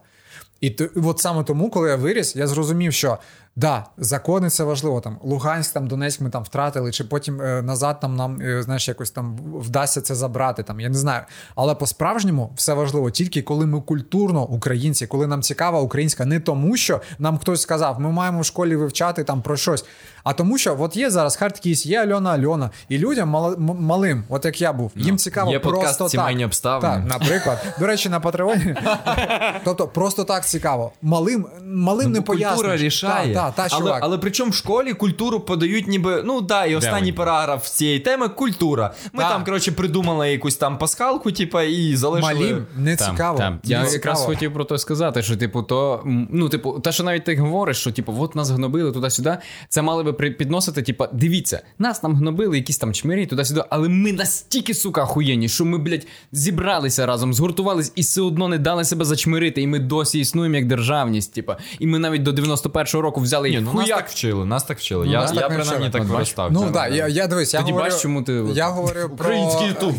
І 0.62 0.70
то, 0.70 0.84
і 0.84 1.00
от 1.04 1.20
саме 1.20 1.44
тому, 1.44 1.70
коли 1.70 1.90
я 1.90 1.96
виріс, 1.96 2.36
я 2.36 2.48
зрозумів, 2.48 2.94
що 2.94 3.18
да, 3.60 3.86
закони 3.98 4.50
це 4.50 4.64
важливо. 4.64 5.02
Там 5.02 5.18
Луганськ, 5.24 5.74
там 5.74 5.88
Донецьк 5.88 6.22
ми 6.22 6.30
там 6.30 6.44
втратили, 6.44 6.92
чи 6.92 7.04
потім 7.04 7.42
е, 7.42 7.62
назад 7.62 8.00
там 8.00 8.16
нам 8.16 8.42
е, 8.42 8.64
знаєш, 8.64 8.88
якось 8.88 9.12
там 9.12 9.38
вдасться 9.54 10.02
це 10.02 10.16
забрати. 10.16 10.64
Там 10.64 10.80
я 10.80 10.90
не 10.90 10.98
знаю. 10.98 11.22
Але 11.56 11.76
по-справжньому 11.76 12.52
все 12.56 12.74
важливо 12.74 13.12
тільки 13.12 13.42
коли 13.42 13.66
ми 13.66 13.82
культурно 13.82 14.44
українці, 14.46 15.08
коли 15.08 15.28
нам 15.28 15.42
цікава 15.42 15.80
українська, 15.82 16.26
не 16.26 16.40
тому, 16.40 16.78
що 16.78 17.02
нам 17.20 17.38
хтось 17.38 17.62
сказав, 17.62 18.00
ми 18.00 18.12
маємо 18.12 18.42
в 18.42 18.46
школі 18.46 18.76
вивчати 18.76 19.24
там 19.24 19.42
про 19.42 19.58
щось. 19.58 19.86
А 20.24 20.34
тому, 20.34 20.58
що 20.58 20.78
от 20.80 20.98
є 20.98 21.10
зараз 21.10 21.36
хардкіс, 21.36 21.86
є 21.86 22.02
Альона 22.02 22.32
Альона, 22.32 22.70
і 22.90 22.98
людям 22.98 23.36
мал- 23.36 23.54
м- 23.54 23.78
малим, 23.84 24.24
от 24.30 24.46
як 24.46 24.62
я 24.62 24.74
був, 24.74 24.92
їм 24.96 25.18
цікаво 25.18 25.52
є 25.52 25.60
подкаст 25.60 25.84
просто 25.98 26.10
«Сімейні 26.10 26.42
так. 26.42 26.48
обставини». 26.48 26.88
Так, 27.10 27.20
наприклад. 27.22 27.66
До 27.80 27.88
речі, 27.88 28.10
на 28.10 28.20
Патреоні. 28.20 28.76
Тобто, 29.64 29.88
просто 29.88 30.24
так 30.24 30.46
цікаво. 30.46 30.92
Малим, 31.02 31.46
малим 31.66 32.12
не 32.12 32.20
Ну, 32.20 32.26
культура 32.26 32.78
рішає. 32.78 33.34
Так, 33.56 33.56
так, 33.56 33.68
але, 33.72 33.82
чувак. 33.82 34.00
але 34.04 34.18
причому 34.18 34.52
в 34.52 34.54
школі 34.54 34.94
культуру 34.94 35.40
подають 35.40 35.88
ніби. 35.88 36.22
Ну 36.26 36.42
да, 36.42 36.66
і 36.66 36.76
останній 36.76 37.12
ви? 37.12 37.18
параграф 37.18 37.68
цієї 37.70 38.00
теми 38.00 38.30
культура. 38.30 38.94
Ми 39.14 39.24
Так. 39.24 39.32
там, 39.32 39.46
коротше, 39.46 39.72
придумали 39.72 40.32
якусь 40.32 40.56
там 40.56 40.78
пасхалку, 40.78 41.32
типа, 41.32 41.64
і 41.64 41.96
залишили. 41.96 42.34
Малим 42.34 42.66
не 42.78 42.96
Там, 42.96 43.12
цікаво. 43.16 43.38
там. 43.38 43.60
Я 43.64 43.78
Не 43.78 43.84
якраз 43.84 43.94
цікаво. 43.94 44.20
хотів 44.26 44.54
про 44.54 44.64
те 44.66 44.78
сказати, 44.78 45.22
що, 45.24 45.38
типу, 45.38 45.64
то, 45.64 46.02
м, 46.06 46.28
ну, 46.32 46.50
типу, 46.50 46.80
те, 46.80 46.92
що 46.92 47.04
навіть 47.04 47.24
ти 47.24 47.36
говориш, 47.36 47.78
що, 47.78 47.92
типу, 47.92 48.16
от 48.20 48.36
нас 48.36 48.50
гнобили 48.50 48.92
туди-сюди, 48.92 49.38
це 49.70 49.82
мали 49.82 50.04
би 50.04 50.14
при- 50.14 50.32
підносити, 50.32 50.82
типу, 50.82 51.06
дивіться, 51.14 51.62
нас 51.80 52.00
там 52.00 52.16
гнобили, 52.16 52.58
якісь 52.58 52.78
там 52.78 52.94
чмирі 52.94 53.26
туди-сюди, 53.26 53.64
але 53.70 53.90
ми 53.90 54.14
настільки, 54.14 54.74
сука, 54.74 55.04
охуєнні, 55.04 55.50
що 55.50 55.66
ми, 55.66 55.78
блядь, 55.78 56.08
зібралися 56.32 57.06
разом, 57.06 57.34
згуртувались 57.34 57.92
і 57.96 58.02
все 58.02 58.22
одно 58.22 58.48
не 58.48 58.58
дали 58.58 58.84
себе 58.86 59.06
зачмирити, 59.06 59.62
і 59.62 59.68
ми 59.68 59.80
досі 59.80 60.20
існуємо 60.20 60.56
як 60.56 60.66
державність, 60.66 61.34
типу. 61.34 61.54
І 61.80 61.88
ми 61.88 62.00
навіть 62.00 62.24
до 62.24 62.32
91-го 62.32 63.02
року 63.02 63.22
взяли 63.22 63.37
Ні, 63.44 63.56
і 63.56 63.60
ну 63.60 63.74
нас 63.74 63.90
так 63.90 64.10
вчили, 64.10 64.46
нас 64.46 64.64
так 64.64 64.80
вчили. 64.80 65.06
Ну, 65.06 65.12
я 65.12 65.22
нас 65.22 65.32
так 65.32 65.42
я 65.42 65.50
не 65.50 65.56
принаймні 65.56 65.88
вчили. 65.88 66.06
так 66.06 66.14
виростав. 66.14 66.52
Ну 66.52 66.62
так, 66.62 66.72
да, 66.72 66.88
я, 66.88 67.08
я 67.08 67.28
дивись, 67.28 67.54
я 67.54 67.60
Тоді 67.60 67.72
говорю, 67.72 67.90
бачиш, 67.90 68.02
чому 68.02 68.24
ти- 68.24 68.46
Я 68.54 68.68
говорю 68.68 69.10
про... 69.18 69.26
Український 69.26 69.68
ютуб. 69.68 69.96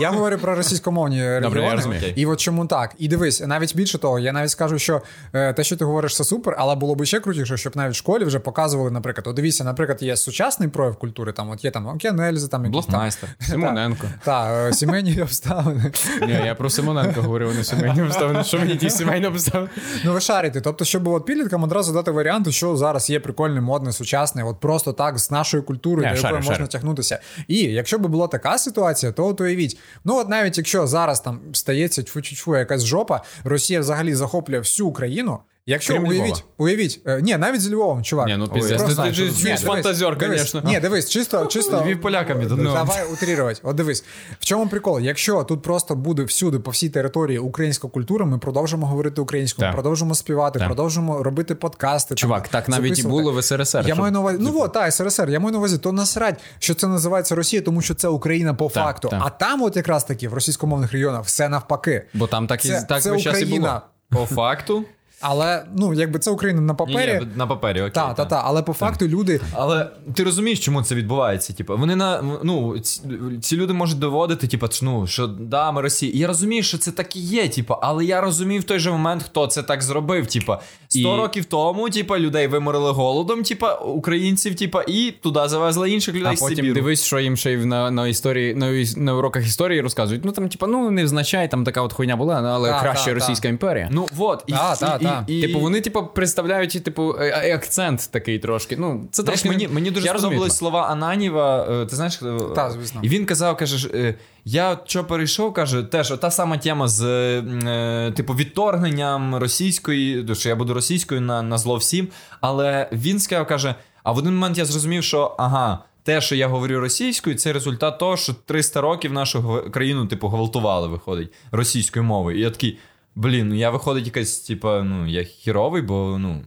Я 0.00 0.10
говорю 0.10 0.38
про 0.38 0.54
російськомовні 0.54 1.22
регіони. 1.38 1.74
розумію. 1.74 2.02
І 2.16 2.26
от 2.26 2.40
чому 2.40 2.66
так. 2.66 2.94
І 2.98 3.08
дивись, 3.08 3.40
навіть 3.40 3.76
більше 3.76 3.98
того, 3.98 4.18
я 4.18 4.32
навіть 4.32 4.50
скажу, 4.50 4.78
що 4.78 5.02
е, 5.32 5.52
те, 5.52 5.64
що 5.64 5.76
ти 5.76 5.84
говориш, 5.84 6.16
це 6.16 6.24
супер, 6.24 6.54
але 6.58 6.74
було 6.74 6.94
б 6.94 7.04
ще 7.04 7.20
крутіше, 7.20 7.56
щоб 7.56 7.76
навіть 7.76 7.94
в 7.94 7.96
школі 7.96 8.24
вже 8.24 8.38
показували, 8.38 8.90
наприклад, 8.90 9.26
от 9.26 9.36
дивіться, 9.36 9.64
наприклад, 9.64 10.02
є 10.02 10.16
сучасний 10.16 10.68
прояв 10.68 10.96
культури, 10.96 11.32
там 11.32 11.50
от 11.50 11.64
є 11.64 11.70
там 11.70 11.86
Океанельзи, 11.86 12.48
там 12.48 12.64
якісь 12.64 12.86
там. 12.86 13.10
Симоненко. 13.40 14.06
Так, 14.24 14.68
е, 14.68 14.72
сімейні 14.72 15.22
обставини. 15.22 15.92
Ні, 16.22 16.40
я 16.46 16.54
про 16.54 16.70
Симоненко 16.70 17.22
говорив, 17.22 17.54
не 17.54 17.64
сімейні 17.64 18.02
обставини. 18.02 18.44
Що 18.44 18.58
мені 18.58 18.76
ті 18.76 18.90
сімейні 18.90 19.26
обставини? 19.26 19.68
Ну, 20.04 20.12
ви 20.12 20.20
шарите. 20.20 20.60
Тобто, 20.60 20.84
щоб 20.84 21.08
от 21.08 21.24
підліткам 21.24 21.62
одразу 21.62 21.92
дати 21.92 22.10
варіанти, 22.42 22.52
що 22.52 22.76
зараз 22.76 23.10
є 23.10 23.20
прикольне, 23.20 23.60
модне, 23.60 23.92
сучасне, 23.92 24.44
от 24.44 24.60
просто 24.60 24.92
так 24.92 25.18
з 25.18 25.30
нашою 25.30 25.62
культурою, 25.62 26.08
до 26.08 26.14
якої 26.14 26.34
можна 26.34 26.54
шарю. 26.54 26.66
тягнутися. 26.66 27.20
І 27.48 27.58
якщо 27.58 27.98
б 27.98 28.06
була 28.06 28.28
така 28.28 28.58
ситуація, 28.58 29.12
то 29.12 29.26
от 29.26 29.40
уявіть, 29.40 29.78
ну 30.04 30.18
от 30.18 30.28
навіть 30.28 30.58
якщо 30.58 30.86
зараз 30.86 31.20
там 31.20 31.40
стається 31.52 32.02
тьфу-тьфу 32.02 32.58
якась 32.58 32.84
жопа, 32.84 33.22
Росія 33.44 33.80
взагалі 33.80 34.14
захоплює 34.14 34.58
всю 34.58 34.88
Україну. 34.88 35.38
Якщо 35.66 35.92
Крім 35.94 36.04
уявіть, 36.08 36.26
Львова. 36.28 36.42
уявіть, 36.58 37.00
е, 37.06 37.22
ні, 37.22 37.36
навіть 37.36 37.60
з 37.60 37.70
Львовом, 37.72 38.02
чувак. 38.02 38.26
Ні, 38.26 38.36
ну, 38.36 38.48
просто- 38.48 38.68
ти- 38.68 38.76
ти 38.76 39.12
ж 39.12 39.22
Ні, 39.24 39.30
дивись, 39.44 39.60
фантазер, 39.62 40.16
дивись. 40.18 40.38
конечно. 40.38 40.62
Ні, 40.70 40.80
дивись, 40.80 41.10
чисто, 41.10 41.46
чисто. 41.46 41.82
Львів 41.86 42.00
полякам 42.00 42.38
віддадуть. 42.38 42.64
Ну, 42.64 42.72
Давай 42.72 43.12
утрірувати. 43.12 43.60
От 43.62 43.76
дивись, 43.76 44.04
в 44.40 44.44
чому 44.44 44.68
прикол? 44.68 45.00
Якщо 45.00 45.44
тут 45.44 45.62
просто 45.62 45.94
буде 45.94 46.22
всюди, 46.22 46.58
по 46.58 46.70
всій 46.70 46.88
території 46.90 47.38
українська 47.38 47.88
культура, 47.88 48.26
ми 48.26 48.38
продовжимо 48.38 48.86
говорити 48.86 49.20
українською, 49.20 49.66
Так. 49.68 49.74
продовжимо 49.74 50.14
співати, 50.14 50.58
Так. 50.58 50.68
продовжимо 50.68 51.22
робити 51.22 51.54
подкасти. 51.54 52.14
Чувак, 52.14 52.48
так 52.48 52.68
навіть 52.68 52.84
і 52.84 52.88
записувати. 52.88 53.22
було 53.22 53.32
в 53.32 53.42
СРСР. 53.44 53.78
Я 53.78 53.82
щоб- 53.84 53.98
маю 53.98 54.12
на 54.12 54.20
увазі, 54.20 54.38
ну 54.40 54.60
от, 54.60 54.72
так, 54.72 54.92
СРСР, 54.92 55.30
я 55.30 55.40
маю 55.40 55.52
на 55.52 55.58
увазі, 55.58 55.78
то 55.78 55.92
насрать, 55.92 56.40
що 56.58 56.74
це 56.74 56.88
називається 56.88 57.34
Росія, 57.34 57.62
тому 57.62 57.82
що 57.82 57.94
це 57.94 58.08
Україна 58.08 58.54
по 58.54 58.64
Так, 58.64 58.74
факту. 58.84 59.08
так. 59.08 59.22
А 59.24 59.30
там, 59.30 59.62
от 59.62 59.76
якраз 59.76 60.04
таки, 60.04 60.28
в 60.28 60.34
російськомовних 60.34 60.92
регіонах, 60.92 61.24
все 61.24 61.48
навпаки. 61.48 62.04
Бо 62.14 62.26
там 62.26 62.46
так 62.46 62.64
і 62.64 62.68
Це, 62.68 62.86
так 62.88 63.02
це 63.02 63.10
весь 63.10 63.22
час 63.22 63.40
і 63.40 63.44
було. 63.44 63.56
Україна. 63.56 63.80
По 64.10 64.26
факту. 64.26 64.84
Але 65.22 65.64
ну, 65.76 65.94
якби 65.94 66.18
це 66.18 66.30
Україна 66.30 66.60
на 66.60 66.74
папері. 66.74 67.20
ні, 67.20 67.28
на 67.36 67.46
папері, 67.46 67.80
окей. 67.80 67.90
Та, 67.90 68.14
та, 68.14 68.24
та, 68.24 68.42
але 68.44 68.62
по 68.62 68.72
факту 68.72 69.08
люди. 69.08 69.40
Але 69.54 69.90
ти 70.14 70.24
розумієш, 70.24 70.60
чому 70.60 70.82
це 70.82 70.94
відбувається? 70.94 71.52
Типу, 71.52 71.76
вони 71.76 71.96
на 71.96 72.22
ну 72.44 72.78
ці, 72.78 73.02
ці 73.40 73.56
люди 73.56 73.72
можуть 73.72 73.98
доводити, 73.98 74.46
типу, 74.46 74.66
ну 74.82 75.06
що 75.06 75.26
да, 75.26 75.72
ми 75.72 75.80
Росія. 75.82 76.12
Я 76.14 76.26
розумію, 76.26 76.62
що 76.62 76.78
це 76.78 76.90
так 76.92 77.16
і 77.16 77.20
є, 77.20 77.48
типу, 77.48 77.74
але 77.82 78.04
я 78.04 78.20
розумію 78.20 78.60
в 78.60 78.64
той 78.64 78.78
же 78.78 78.90
момент, 78.90 79.22
хто 79.22 79.46
це 79.46 79.62
так 79.62 79.82
зробив. 79.82 80.26
Типу, 80.26 80.54
100 80.92 81.14
І- 81.14 81.16
років 81.16 81.44
тому, 81.44 81.90
типа, 81.90 82.18
людей 82.18 82.46
виморили 82.46 82.90
голодом, 82.90 83.42
типа, 83.42 83.74
українців, 83.74 84.54
типа, 84.54 84.84
і 84.88 85.14
туди 85.22 85.40
завезли 85.48 85.90
інших 85.90 86.14
людей 86.14 86.32
А 86.32 86.36
з 86.36 86.40
потім 86.40 86.56
Сибіру. 86.56 86.74
дивись, 86.74 87.04
що 87.04 87.20
їм 87.20 87.36
ще 87.36 87.52
й 87.52 87.56
на, 87.56 87.90
на 87.90 88.08
історії 88.08 88.54
на, 88.54 88.84
на 88.96 89.14
уроках 89.14 89.46
історії 89.46 89.80
розказують. 89.80 90.24
Ну 90.24 90.32
там, 90.32 90.48
типа, 90.48 90.66
ну 90.66 90.90
не 90.90 91.04
означає, 91.04 91.48
там 91.48 91.64
така 91.64 91.82
от 91.82 91.92
хуйня 91.92 92.16
була, 92.16 92.34
але 92.54 92.70
Та, 92.70 92.80
краще 92.80 93.04
та, 93.06 93.14
Російська 93.14 93.48
імперія. 93.48 93.88
Ну, 93.92 94.06
вот. 94.16 94.44
І, 94.46 94.52
Та, 94.52 94.72
і, 94.76 94.80
та, 94.80 94.96
і, 95.00 95.04
та. 95.04 95.24
і, 95.26 95.40
Типу, 95.42 95.60
вони, 95.60 95.80
типу, 95.80 96.06
представляють, 96.14 96.84
типу, 96.84 97.14
е, 97.20 97.42
е, 97.50 97.54
акцент 97.54 98.08
такий 98.12 98.38
трошки. 98.38 98.76
Ну, 98.76 99.04
це 99.10 99.22
Знаєш, 99.22 99.42
трошки. 99.42 99.58
мені, 99.58 99.74
мені 99.74 99.90
дуже 99.90 100.06
Я 100.06 100.12
розумію 100.12 100.32
сподобались 100.36 100.56
слова 100.58 100.82
Ананіва. 100.90 101.66
е, 101.82 101.86
Ти 101.86 101.96
знаєш, 101.96 102.20
Та, 102.54 102.70
звісно. 102.70 103.00
і 103.04 103.08
він 103.08 103.24
казав, 103.26 103.56
каже, 103.56 103.76
ж, 103.78 104.14
я 104.44 104.78
що 104.84 105.04
перейшов, 105.04 105.52
каже, 105.52 105.82
теж 105.82 106.08
та 106.08 106.30
сама 106.30 106.58
тема 106.58 106.88
з 106.88 107.02
е, 107.04 108.12
типу 108.16 108.34
відторгненням 108.34 109.34
російської, 109.34 110.34
що 110.34 110.48
я 110.48 110.56
буду 110.56 110.74
російською 110.74 111.20
на, 111.20 111.42
на 111.42 111.58
зло 111.58 111.76
всім. 111.76 112.08
Але 112.40 112.88
він 112.92 113.18
сказав, 113.18 113.46
каже: 113.46 113.74
а 114.02 114.12
в 114.12 114.18
один 114.18 114.34
момент 114.34 114.58
я 114.58 114.64
зрозумів, 114.64 115.04
що 115.04 115.34
ага. 115.38 115.84
Те, 116.04 116.20
що 116.20 116.34
я 116.34 116.48
говорю 116.48 116.80
російською, 116.80 117.36
це 117.36 117.52
результат 117.52 117.98
того, 117.98 118.16
що 118.16 118.34
300 118.34 118.80
років 118.80 119.12
нашу 119.12 119.64
країну, 119.70 120.06
типу, 120.06 120.28
гвалтували, 120.28 120.88
виходить, 120.88 121.32
російською 121.52 122.04
мовою. 122.04 122.38
І 122.38 122.40
я 122.40 122.50
такий, 122.50 122.78
блін, 123.14 123.48
ну 123.48 123.54
я 123.54 123.70
виходить 123.70 124.06
якась, 124.06 124.38
типу, 124.38 124.68
ну, 124.68 125.06
я 125.06 125.24
хіровий, 125.24 125.82
бо 125.82 126.16
ну. 126.18 126.42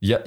Я, 0.00 0.24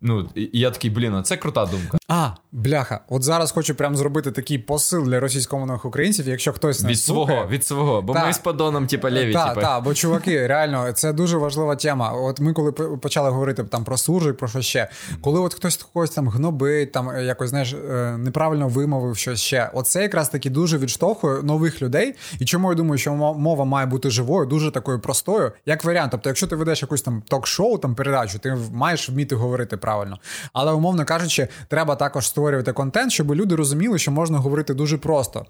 ну, 0.00 0.28
і 0.34 0.50
я 0.52 0.70
такий, 0.70 0.90
блін, 0.90 1.14
а 1.14 1.22
це 1.22 1.36
крута 1.36 1.66
думка. 1.66 1.98
А, 2.08 2.30
бляха, 2.52 3.00
от 3.08 3.22
зараз 3.22 3.52
хочу 3.52 3.74
прям 3.74 3.96
зробити 3.96 4.30
такий 4.30 4.58
посил 4.58 5.04
для 5.04 5.20
російськомовних 5.20 5.84
українців, 5.84 6.28
якщо 6.28 6.52
хтось 6.52 6.82
нас 6.82 6.90
Від 6.90 6.98
свого, 7.00 7.46
від 7.50 7.66
свого. 7.66 8.02
Бо 8.02 8.12
Та. 8.12 8.26
ми 8.26 8.32
з 8.32 8.38
подоном, 8.38 8.86
типа, 8.86 9.10
леві, 9.10 9.32
Так, 9.32 9.48
типа. 9.48 9.60
так, 9.66 9.84
бо 9.84 9.94
чуваки, 9.94 10.46
реально, 10.46 10.92
це 10.92 11.12
дуже 11.12 11.36
важлива 11.36 11.76
тема. 11.76 12.12
От 12.12 12.40
ми 12.40 12.52
коли 12.52 12.72
почали 12.72 13.30
говорити 13.30 13.64
там 13.64 13.84
про 13.84 13.96
суржик, 13.96 14.36
про 14.36 14.48
що 14.48 14.60
ще, 14.62 14.88
коли 15.20 15.40
от 15.40 15.54
хтось 15.54 15.76
когось 15.76 16.10
там 16.10 16.28
гнобить, 16.28 16.92
там 16.92 17.10
е, 17.10 17.24
якось 17.24 17.50
знаєш 17.50 17.72
е, 17.72 18.16
неправильно 18.18 18.68
вимовив 18.68 19.16
щось 19.16 19.40
ще. 19.40 19.70
Оце 19.74 20.02
якраз 20.02 20.28
таки 20.28 20.50
дуже 20.50 20.78
відштовхує 20.78 21.42
нових 21.42 21.82
людей. 21.82 22.14
І 22.38 22.44
чому 22.44 22.68
я 22.70 22.74
думаю, 22.74 22.98
що 22.98 23.14
мо- 23.14 23.34
мова 23.34 23.64
має 23.64 23.86
бути 23.86 24.10
живою, 24.10 24.46
дуже 24.46 24.70
такою 24.70 25.00
простою, 25.00 25.52
як 25.66 25.84
варіант. 25.84 26.10
Тобто, 26.12 26.28
якщо 26.30 26.46
ти 26.46 26.56
ведеш 26.56 26.82
якусь 26.82 27.02
там 27.02 27.22
ток-шоу, 27.28 27.78
там 27.78 27.94
передачу, 27.94 28.38
ти 28.38 28.56
маєш 28.72 29.10
вміти 29.10 29.34
говорити 29.34 29.75
правильно. 29.76 30.18
Але 30.52 30.72
умовно 30.72 31.04
кажучи, 31.04 31.48
треба 31.68 31.96
також 31.96 32.26
створювати 32.26 32.72
контент, 32.72 33.12
щоб 33.12 33.34
люди 33.34 33.54
розуміли, 33.54 33.98
що 33.98 34.10
можна 34.10 34.38
говорити 34.38 34.74
дуже 34.74 34.98
просто. 34.98 35.46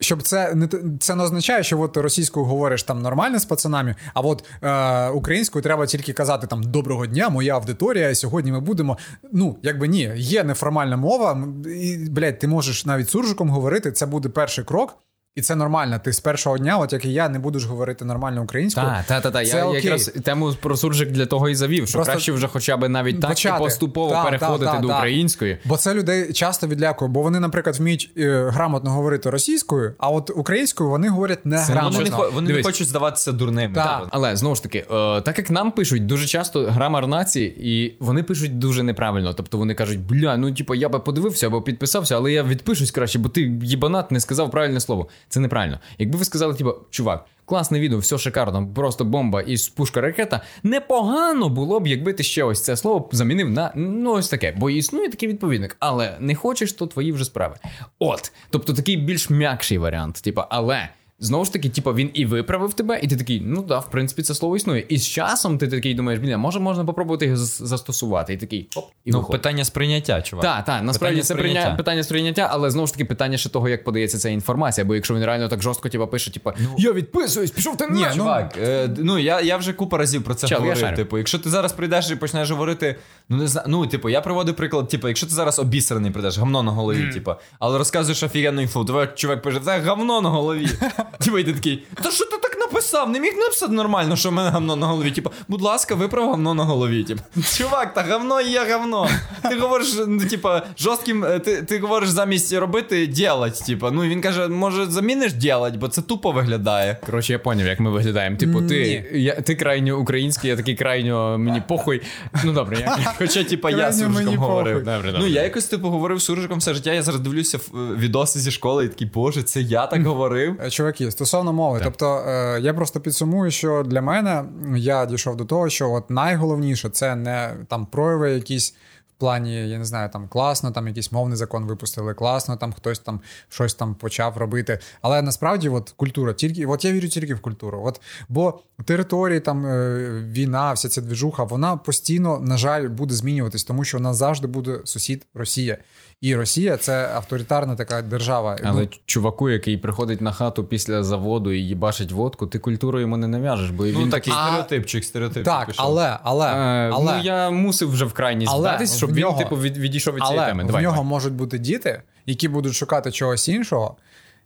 Щоб 0.00 0.22
це 0.22 0.54
не 0.54 0.68
це 1.00 1.14
не 1.14 1.22
означає, 1.22 1.62
що 1.62 1.80
от 1.80 1.96
російською 1.96 2.46
говориш 2.46 2.82
там 2.82 3.02
нормально 3.02 3.38
з 3.38 3.44
пацанами, 3.44 3.96
а 4.14 4.20
от 4.20 4.44
е, 4.62 5.08
українською 5.08 5.62
треба 5.62 5.86
тільки 5.86 6.12
казати 6.12 6.46
там 6.46 6.62
доброго 6.62 7.06
дня, 7.06 7.28
моя 7.28 7.54
аудиторія. 7.54 8.14
Сьогодні 8.14 8.52
ми 8.52 8.60
будемо. 8.60 8.98
Ну, 9.32 9.56
якби 9.62 9.88
ні, 9.88 10.12
є 10.16 10.44
неформальна 10.44 10.96
мова, 10.96 11.44
і 11.66 11.96
блядь, 12.10 12.38
ти 12.38 12.48
можеш 12.48 12.86
навіть 12.86 13.10
суржиком 13.10 13.50
говорити. 13.50 13.92
Це 13.92 14.06
буде 14.06 14.28
перший 14.28 14.64
крок. 14.64 14.98
І 15.36 15.42
це 15.42 15.56
нормально. 15.56 16.00
Ти 16.04 16.12
з 16.12 16.20
першого 16.20 16.58
дня, 16.58 16.78
от 16.78 16.92
як 16.92 17.04
і 17.04 17.12
я, 17.12 17.28
не 17.28 17.38
будеш 17.38 17.64
говорити 17.64 18.04
нормально 18.04 18.42
українською. 18.42 18.86
Так, 18.86 19.04
так, 19.06 19.22
так. 19.22 19.32
Та. 19.32 19.44
Це 19.44 19.56
Я 19.56 19.66
окей. 19.66 19.82
якраз 19.82 20.04
тему 20.24 20.54
про 20.60 20.76
суржик 20.76 21.10
для 21.10 21.26
того 21.26 21.48
і 21.48 21.54
завів, 21.54 21.88
що 21.88 21.98
Просто 21.98 22.12
краще 22.12 22.32
вже 22.32 22.48
хоча 22.48 22.76
б 22.76 22.88
навіть 22.88 23.20
так 23.20 23.30
почати. 23.30 23.56
і 23.56 23.58
поступово 23.58 24.10
Та, 24.10 24.24
переходити 24.24 24.64
та, 24.64 24.72
та, 24.72 24.80
до 24.80 24.88
та. 24.88 24.96
української. 24.96 25.58
Бо 25.64 25.76
це 25.76 25.94
людей 25.94 26.32
часто 26.32 26.66
відлякує, 26.66 27.10
бо 27.10 27.22
вони, 27.22 27.40
наприклад, 27.40 27.76
вміють 27.76 28.10
е, 28.16 28.50
грамотно 28.50 28.90
говорити 28.90 29.30
російською, 29.30 29.94
а 29.98 30.10
от 30.10 30.30
українською 30.36 30.90
вони 30.90 31.08
говорять 31.08 31.46
не 31.46 31.58
Це 31.64 31.80
Вони, 31.92 32.10
не, 32.10 32.16
вони 32.32 32.52
не 32.52 32.62
хочуть 32.62 32.88
здаватися 32.88 33.32
дурними. 33.32 33.74
Типу. 33.74 33.86
Але 34.10 34.36
знову 34.36 34.54
ж 34.54 34.62
таки, 34.62 34.78
е, 34.78 35.20
так 35.20 35.38
як 35.38 35.50
нам 35.50 35.72
пишуть 35.72 36.06
дуже 36.06 36.26
часто 36.26 36.64
грамар 36.64 37.06
нації, 37.06 37.56
і 37.60 37.96
вони 38.00 38.22
пишуть 38.22 38.58
дуже 38.58 38.82
неправильно. 38.82 39.34
Тобто 39.34 39.58
вони 39.58 39.74
кажуть, 39.74 40.00
бля, 40.00 40.36
ну 40.36 40.52
типу, 40.54 40.74
я 40.74 40.88
би 40.88 40.98
подивився 40.98 41.46
або 41.46 41.62
підписався, 41.62 42.16
але 42.16 42.32
я 42.32 42.42
відпишусь 42.42 42.90
краще, 42.90 43.18
бо 43.18 43.28
ти 43.28 43.40
їбанат 43.62 44.10
не 44.10 44.20
сказав 44.20 44.50
правильне 44.50 44.80
слово. 44.80 45.08
Це 45.28 45.40
неправильно. 45.40 45.80
Якби 45.98 46.18
ви 46.18 46.24
сказали, 46.24 46.54
типу, 46.54 46.74
чувак. 46.90 47.24
Класне 47.46 47.80
відео, 47.80 47.98
все 47.98 48.18
шикарно, 48.18 48.68
просто 48.74 49.04
бомба 49.04 49.42
і 49.42 49.56
пушка 49.76 50.00
ракета. 50.00 50.40
Непогано 50.62 51.48
було 51.48 51.80
б, 51.80 51.86
якби 51.86 52.12
ти 52.12 52.22
ще 52.22 52.44
ось 52.44 52.64
це 52.64 52.76
слово 52.76 53.08
замінив 53.12 53.50
на 53.50 53.72
ну 53.74 54.12
ось 54.12 54.28
таке, 54.28 54.54
бо 54.56 54.70
існує 54.70 55.08
такий 55.08 55.28
відповідник, 55.28 55.76
але 55.78 56.16
не 56.20 56.34
хочеш, 56.34 56.72
то 56.72 56.86
твої 56.86 57.12
вже 57.12 57.24
справи. 57.24 57.56
От, 57.98 58.32
тобто 58.50 58.72
такий 58.74 58.96
більш 58.96 59.30
м'якший 59.30 59.78
варіант, 59.78 60.20
типа, 60.24 60.46
але 60.50 60.88
Знову 61.24 61.44
ж 61.44 61.52
таки, 61.52 61.68
типу, 61.68 61.94
він 61.94 62.10
і 62.14 62.26
виправив 62.26 62.74
тебе, 62.74 63.00
і 63.02 63.08
ти 63.08 63.16
такий, 63.16 63.40
ну 63.40 63.62
да, 63.62 63.78
в 63.78 63.90
принципі, 63.90 64.22
це 64.22 64.34
слово 64.34 64.56
існує. 64.56 64.86
І 64.88 64.98
з 64.98 65.06
часом 65.06 65.58
ти 65.58 65.68
такий 65.68 65.94
думаєш, 65.94 66.20
блін, 66.20 66.38
може 66.38 66.60
можна 66.60 66.84
попробувати 66.84 67.26
його 67.26 67.36
застосувати. 67.36 68.32
І 68.32 68.36
такий 68.36 68.68
оп, 68.76 68.84
і 69.04 69.10
Ну, 69.10 69.18
виходить. 69.18 69.42
питання 69.42 69.64
сприйняття, 69.64 70.22
чувак. 70.22 70.44
Так, 70.44 70.64
так, 70.64 70.82
насправді 70.82 71.20
Питання 71.20 71.24
це 71.24 71.34
прийня... 71.34 71.74
питання 71.76 72.02
сприйняття, 72.02 72.48
але 72.50 72.70
знову 72.70 72.86
ж 72.86 72.92
таки 72.92 73.04
питання 73.04 73.38
ще 73.38 73.48
того, 73.48 73.68
як 73.68 73.84
подається 73.84 74.18
ця 74.18 74.28
інформація. 74.28 74.84
Бо 74.84 74.94
якщо 74.94 75.14
він 75.14 75.24
реально 75.24 75.48
так 75.48 75.62
жорстко 75.62 75.88
типу, 75.88 76.06
пише, 76.06 76.30
типу, 76.30 76.52
я 76.78 76.92
відписуюсь, 76.92 77.50
пішов 77.50 77.76
ти 77.76 77.86
Ні, 77.90 78.06
ну, 78.08 78.14
Чувак, 78.14 78.58
е, 78.62 78.90
ну 78.98 79.18
я, 79.18 79.40
я 79.40 79.56
вже 79.56 79.72
купа 79.72 79.98
разів 79.98 80.24
про 80.24 80.34
це 80.34 80.46
Чел, 80.46 80.60
говорив. 80.60 80.94
Типу, 80.96 81.18
якщо 81.18 81.38
ти 81.38 81.50
зараз 81.50 81.72
прийдеш 81.72 82.10
і 82.10 82.16
почнеш 82.16 82.50
говорити, 82.50 82.96
ну 83.28 83.36
не 83.36 83.46
знаю, 83.48 83.66
ну 83.70 83.86
типу, 83.86 84.08
я 84.08 84.20
приводив 84.20 84.56
приклад, 84.56 84.88
типу, 84.88 85.08
якщо 85.08 85.26
ти 85.26 85.34
зараз 85.34 85.58
обісраний 85.58 86.10
прийдеш, 86.10 86.38
гавно 86.38 86.62
на 86.62 86.72
голові, 86.72 87.12
типу, 87.12 87.34
але 87.58 87.78
розказуєш 87.78 88.22
офігенну 88.22 88.62
інфу, 88.62 88.84
то 88.84 89.06
чувак 89.06 89.42
пише, 89.42 89.60
це 89.60 89.78
гавно 89.78 90.20
на 90.20 90.28
голові. 90.28 90.68
Типу, 91.20 91.38
і 91.38 91.44
ти 91.44 91.52
такий, 91.52 91.82
та 92.02 92.10
що 92.10 92.24
ти 92.24 92.36
так 92.42 92.58
написав? 92.60 93.10
Не 93.10 93.20
міг 93.20 93.32
написати 93.36 93.72
нормально, 93.72 94.16
що 94.16 94.28
в 94.30 94.32
мене 94.32 94.50
гавно 94.50 94.76
на 94.76 94.86
голові. 94.86 95.10
Типу, 95.10 95.30
будь 95.48 95.62
ласка, 95.62 95.94
виправ 95.94 96.30
гавно 96.30 96.54
на 96.54 96.64
голові. 96.64 97.04
Типу, 97.04 97.22
чувак, 97.56 97.94
та 97.94 98.02
гавно 98.02 98.40
є 98.40 98.64
гавно. 98.70 99.08
Ти 99.50 99.56
говориш, 99.58 99.94
ну, 100.06 100.20
типу, 100.24 100.48
жорстким, 100.78 101.24
е, 101.24 101.38
ти, 101.38 101.62
ти 101.62 101.78
говориш 101.78 102.08
замість 102.08 102.52
робити 102.52 103.06
ділать. 103.06 103.62
Типу, 103.66 103.90
ну 103.90 104.02
він 104.02 104.20
каже, 104.20 104.48
може 104.48 104.86
заміниш 104.86 105.32
ділать, 105.32 105.76
бо 105.76 105.88
це 105.88 106.02
тупо 106.02 106.32
виглядає. 106.32 106.96
Коротше, 107.06 107.32
я 107.32 107.38
поняв, 107.38 107.66
як 107.66 107.80
ми 107.80 107.90
виглядаємо. 107.90 108.36
Типу, 108.36 108.62
ти, 108.62 109.04
Ні. 109.12 109.20
я, 109.20 109.34
ти 109.40 109.54
крайньо 109.54 109.98
український, 109.98 110.50
я 110.50 110.56
такий 110.56 110.74
крайньо 110.74 111.38
мені 111.38 111.62
похуй. 111.68 112.02
Ну 112.44 112.52
добре, 112.52 112.80
я, 112.80 112.98
Хоча, 113.18 113.44
типа, 113.44 113.70
я 113.70 113.76
Крайньо 113.76 113.92
суржиком 113.92 114.36
говорив. 114.36 114.78
Добре, 114.78 115.12
добре. 115.12 115.18
Ну, 115.20 115.26
я 115.26 115.42
якось 115.42 115.64
типу 115.66 115.88
говорив 115.88 116.22
суржиком 116.22 116.58
все 116.58 116.74
життя. 116.74 116.92
Я 116.92 117.02
зараз 117.02 117.20
дивлюся 117.20 117.58
в- 117.58 117.78
е, 117.78 117.96
відоси 117.96 118.38
зі 118.38 118.50
школи 118.50 118.84
і 118.84 118.88
такий, 118.88 119.10
боже, 119.14 119.42
це 119.42 119.60
я 119.60 119.86
так 119.86 120.06
говорив. 120.06 120.56
Е, 120.64 120.70
Чуваки, 121.04 121.10
стосовно 121.10 121.52
мови, 121.52 121.80
тобто 121.84 122.24
е, 122.28 122.60
я 122.60 122.74
просто 122.74 123.00
підсумую, 123.00 123.50
що 123.50 123.82
для 123.82 124.02
мене 124.02 124.44
я 124.76 125.06
дійшов 125.06 125.36
до 125.36 125.44
того, 125.44 125.68
що 125.68 125.90
от 125.90 126.10
найголовніше 126.10 126.88
це 126.88 127.16
не 127.16 127.54
там 127.68 127.86
прояви 127.86 128.30
якісь. 128.30 128.74
В 129.16 129.20
плані, 129.20 129.68
я 129.68 129.78
не 129.78 129.84
знаю, 129.84 130.10
там 130.12 130.28
класно, 130.28 130.70
там 130.70 130.88
якийсь 130.88 131.12
мовний 131.12 131.36
закон 131.36 131.64
випустили, 131.64 132.14
класно, 132.14 132.56
там 132.56 132.72
хтось 132.72 132.98
там 132.98 133.20
щось 133.48 133.74
там 133.74 133.94
почав 133.94 134.36
робити. 134.36 134.78
Але 135.02 135.22
насправді, 135.22 135.68
от 135.68 135.90
культура, 135.96 136.32
тільки 136.32 136.66
от 136.66 136.84
я 136.84 136.92
вірю 136.92 137.08
тільки 137.08 137.34
в 137.34 137.40
культуру. 137.40 137.82
От 137.84 138.00
бо 138.28 138.60
території, 138.84 139.40
там 139.40 139.66
е, 139.66 140.10
війна, 140.30 140.72
вся 140.72 140.88
ця 140.88 141.00
двіжуха, 141.00 141.44
вона 141.44 141.76
постійно, 141.76 142.38
на 142.38 142.56
жаль, 142.56 142.88
буде 142.88 143.14
змінюватись, 143.14 143.64
тому 143.64 143.84
що 143.84 143.98
нас 144.00 144.16
завжди 144.16 144.46
буде 144.46 144.80
сусід 144.84 145.26
Росія. 145.34 145.78
І 146.20 146.36
Росія 146.36 146.76
це 146.76 147.10
авторитарна 147.14 147.76
така 147.76 148.02
держава. 148.02 148.56
Але 148.64 148.82
Ну, 148.82 148.88
чуваку, 149.06 149.50
який 149.50 149.76
приходить 149.76 150.20
на 150.20 150.32
хату 150.32 150.64
після 150.64 151.02
заводу 151.02 151.52
і 151.52 151.58
їбашить 151.60 152.12
водку, 152.12 152.46
ти 152.46 152.58
культуру 152.58 153.00
йому 153.00 153.16
не 153.16 153.28
нав'яжеш, 153.28 153.70
бо 153.70 153.84
він 153.84 153.94
Ну, 153.94 154.08
такий. 154.08 154.32
такий 154.32 154.32
стереотипчик, 154.48 155.04
стереотипчик. 155.04 155.44
так, 155.44 155.66
пішов. 155.66 155.86
але, 155.86 156.18
але, 156.22 156.46
«Е, 156.46 156.90
але, 156.94 157.16
Ну 157.16 157.22
я 157.22 157.50
мусив 157.50 157.90
вже 157.90 158.04
в 158.04 158.12
крайність 158.12 158.52
здатись, 158.56 158.96
щоб 159.04 159.10
в 159.10 159.14
він, 159.14 159.24
нього- 159.24 159.38
типу, 159.38 159.56
від, 159.56 159.76
відійшов 159.76 160.14
від 160.14 160.22
цієї 160.22 160.46
теми. 160.46 160.64
Давай, 160.64 160.80
в 160.80 160.84
нього 160.84 160.96
давай. 160.96 161.08
можуть 161.08 161.32
бути 161.32 161.58
діти, 161.58 162.02
які 162.26 162.48
будуть 162.48 162.74
шукати 162.74 163.10
чогось 163.10 163.48
іншого, 163.48 163.96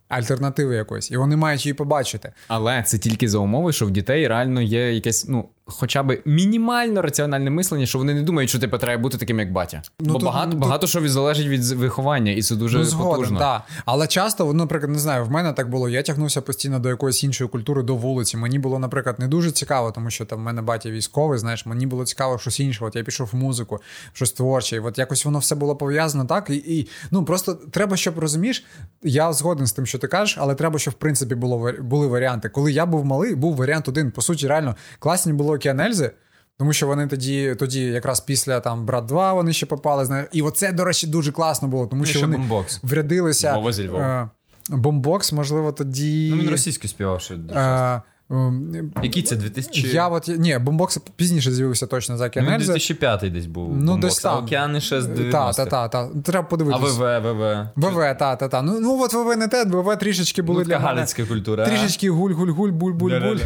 альтернативи 0.08 0.74
якоїсь, 0.76 1.10
і 1.10 1.16
вони 1.16 1.36
мають 1.36 1.66
її 1.66 1.74
побачити. 1.74 2.32
Але 2.48 2.82
це 2.82 2.98
тільки 2.98 3.28
за 3.28 3.38
умови, 3.38 3.72
що 3.72 3.86
в 3.86 3.90
дітей 3.90 4.28
реально 4.28 4.62
є 4.62 4.92
якесь, 4.92 5.28
ну, 5.28 5.48
хоча 5.68 6.02
б 6.02 6.22
мінімально 6.24 7.02
раціональне 7.02 7.50
мислення, 7.50 7.86
що 7.86 7.98
вони 7.98 8.14
не 8.14 8.22
думають, 8.22 8.50
що 8.50 8.58
типу, 8.58 8.78
треба 8.78 9.02
бути 9.02 9.18
таким, 9.18 9.38
як 9.38 9.52
батя. 9.52 9.82
Ну, 10.00 10.12
Бо 10.12 10.18
тут- 10.18 10.24
багато, 10.24 10.50
тут- 10.50 10.60
багато 10.60 10.86
що 10.86 11.08
залежить 11.08 11.46
від 11.46 11.64
виховання, 11.64 12.32
і 12.32 12.42
це 12.42 12.56
дуже 12.56 12.78
ну, 12.78 12.84
згоден, 12.84 13.12
потужно. 13.12 13.38
да. 13.38 13.62
Але 13.84 14.06
часто, 14.06 14.44
ну, 14.44 14.52
наприклад, 14.52 14.92
не 14.92 14.98
знаю, 14.98 15.24
в 15.24 15.30
мене 15.30 15.52
так 15.52 15.70
було. 15.70 15.88
Я 15.88 16.02
тягнувся 16.02 16.40
постійно 16.42 16.78
до 16.78 16.88
якоїсь 16.88 17.24
іншої 17.24 17.50
культури, 17.50 17.82
до 17.82 17.94
вулиці. 17.94 18.36
Мені 18.36 18.58
було, 18.58 18.78
наприклад, 18.78 19.18
не 19.18 19.28
дуже 19.28 19.50
цікаво, 19.50 19.92
тому 19.92 20.10
що 20.10 20.24
там 20.24 20.38
в 20.38 20.42
мене 20.42 20.62
батя 20.62 20.90
військовий, 20.90 21.38
знаєш, 21.38 21.66
мені 21.66 21.86
було 21.86 22.04
цікаво 22.04 22.38
щось 22.38 22.60
інше. 22.60 22.84
От 22.84 22.96
я 22.96 23.02
пішов 23.02 23.28
в 23.32 23.36
музику, 23.36 23.78
щось 24.12 24.32
творче. 24.32 24.76
І 24.76 24.80
от 24.80 24.98
якось 24.98 25.24
воно 25.24 25.38
все 25.38 25.54
було 25.54 25.76
пов'язано 25.76 26.24
так. 26.24 26.50
І, 26.50 26.54
і 26.56 26.88
ну 27.10 27.24
просто 27.24 27.54
треба, 27.54 27.96
щоб 27.96 28.18
розумієш, 28.18 28.64
я 29.02 29.32
згоден 29.32 29.66
з 29.66 29.72
тим, 29.72 29.86
що 29.86 29.98
ти 29.98 30.06
кажеш, 30.06 30.38
але 30.40 30.54
треба, 30.54 30.78
щоб 30.78 30.94
в 30.94 30.96
принципі 30.96 31.34
було 31.34 31.72
були 31.80 32.06
варіанти. 32.06 32.48
Коли 32.48 32.72
я 32.72 32.86
був 32.86 33.04
малий, 33.04 33.34
був 33.34 33.56
варіант 33.56 33.88
один. 33.88 34.10
По 34.10 34.22
суті, 34.22 34.48
реально 34.48 34.76
класні 34.98 35.32
було 35.32 35.57
океанельзи. 35.58 36.10
Тому 36.58 36.72
що 36.72 36.86
вони 36.86 37.06
тоді, 37.06 37.56
тоді 37.58 37.80
якраз 37.84 38.20
після 38.20 38.60
там 38.60 38.86
брат 38.86 39.06
2 39.06 39.32
вони 39.32 39.52
ще 39.52 39.66
попали. 39.66 40.28
І 40.32 40.42
оце, 40.42 40.72
до 40.72 40.84
речі, 40.84 41.06
дуже 41.06 41.32
класно 41.32 41.68
було, 41.68 41.86
тому 41.86 42.02
І 42.04 42.06
що 42.06 42.20
вони 42.20 42.36
бомбокс. 42.36 42.80
врядилися. 42.82 43.54
Е, 43.98 44.28
Бомбокс, 44.70 45.32
можливо, 45.32 45.72
тоді. 45.72 46.30
Ну, 46.34 46.42
він 46.42 46.50
російською 46.50 46.88
співав 46.88 47.20
ще. 47.20 47.34
Е, 47.34 48.02
ем, 48.30 48.92
Який 49.02 49.22
це 49.22 49.36
2000? 49.36 49.88
Я 49.88 50.08
от 50.08 50.28
ні, 50.28 50.58
бомбокс 50.58 50.98
пізніше 51.16 51.52
з'явився 51.52 51.86
точно 51.86 52.16
за 52.16 52.24
Ну, 52.24 52.30
2005 52.58 53.32
десь 53.32 53.46
був. 53.46 53.68
Ну, 53.76 53.86
бомбокс, 53.92 54.14
десь 54.14 54.22
там. 54.22 54.34
А 54.36 54.38
океани 54.38 54.80
ще 54.80 55.02
з 55.02 55.06
90-х. 55.06 55.56
та, 55.56 55.64
та, 55.66 55.88
та. 55.88 56.08
Треба 56.22 56.46
А 56.46 56.50
подивитися. 56.50 56.84
ВВ, 56.84 57.32
ВВ. 57.32 57.68
ВВ, 57.76 58.18
та, 58.18 58.36
та, 58.36 58.48
та. 58.48 58.62
Ну, 58.62 58.80
ну 58.80 59.02
от 59.02 59.14
ВВ 59.14 59.36
не 59.36 59.48
те, 59.48 59.64
ВВ 59.64 59.96
трішечки 59.98 60.42
були 60.42 60.58
Ну, 60.58 60.64
для 60.64 60.78
мене. 60.78 61.06
культура. 61.24 61.66
Трішечки 61.66 62.10
гуль-гуль-гуль, 62.10 62.70
буль-буль-буль. 62.72 63.38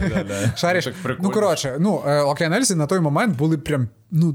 Шариш. 0.56 0.88
Ну, 1.20 1.30
коротше, 1.30 1.76
ну, 1.80 1.94
Океан 1.96 2.26
Океанельзи 2.26 2.74
на 2.74 2.86
той 2.86 3.00
момент 3.00 3.36
були 3.36 3.58
прям, 3.58 3.88
ну, 4.12 4.34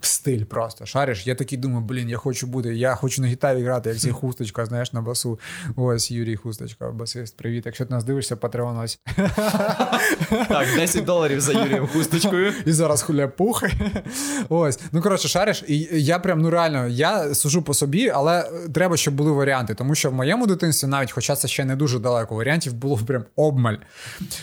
стиль 0.00 0.44
просто. 0.44 0.86
Шариш. 0.86 1.26
Я 1.26 1.34
такий 1.34 1.58
думаю, 1.58 1.84
блін, 1.84 2.08
я 2.08 2.16
хочу 2.16 2.46
бути, 2.46 2.74
я 2.74 2.94
хочу 2.94 3.22
на 3.22 3.28
гітарі 3.28 3.62
грати, 3.62 3.88
як 3.88 3.98
цей 3.98 4.12
хусточка, 4.12 4.66
знаєш, 4.66 4.92
на 4.92 5.02
басу. 5.02 5.38
Ось 5.76 6.10
Юрій 6.10 6.36
Хусточка, 6.36 6.90
басист. 6.90 7.36
Привіт. 7.36 7.62
Якщо 7.66 7.84
ти 7.84 7.94
нас 7.94 8.04
дивишся, 8.04 8.36
Patreon 8.36 8.82
ось. 8.82 9.00
Так, 10.48 10.66
10 10.76 11.04
доларів 11.04 11.40
за 11.40 11.52
Юрієм 11.52 11.86
хусточкою. 11.86 12.52
І 12.66 12.72
зараз 12.72 13.02
хуляпух. 13.02 13.64
Ось. 14.48 14.80
Ну, 14.92 15.02
коротше, 15.02 15.28
шариш, 15.28 15.64
і 15.68 15.88
я 15.92 16.18
прям, 16.18 16.40
ну 16.40 16.50
реально, 16.50 16.86
я 16.88 17.34
сужу 17.34 17.62
по 17.62 17.74
собі, 17.74 18.08
але 18.08 18.50
треба, 18.74 18.96
щоб 18.96 19.14
були 19.14 19.30
варіанти. 19.30 19.74
Тому 19.74 19.94
що 19.94 20.10
в 20.10 20.14
моєму 20.14 20.46
дитинстві, 20.46 20.88
навіть, 20.88 21.12
хоча 21.12 21.36
це 21.36 21.48
ще 21.48 21.64
не 21.64 21.76
дуже 21.76 21.98
далеко, 21.98 22.34
варіантів 22.34 22.72
було 22.72 22.96
прям 22.96 23.24
обмаль. 23.36 23.76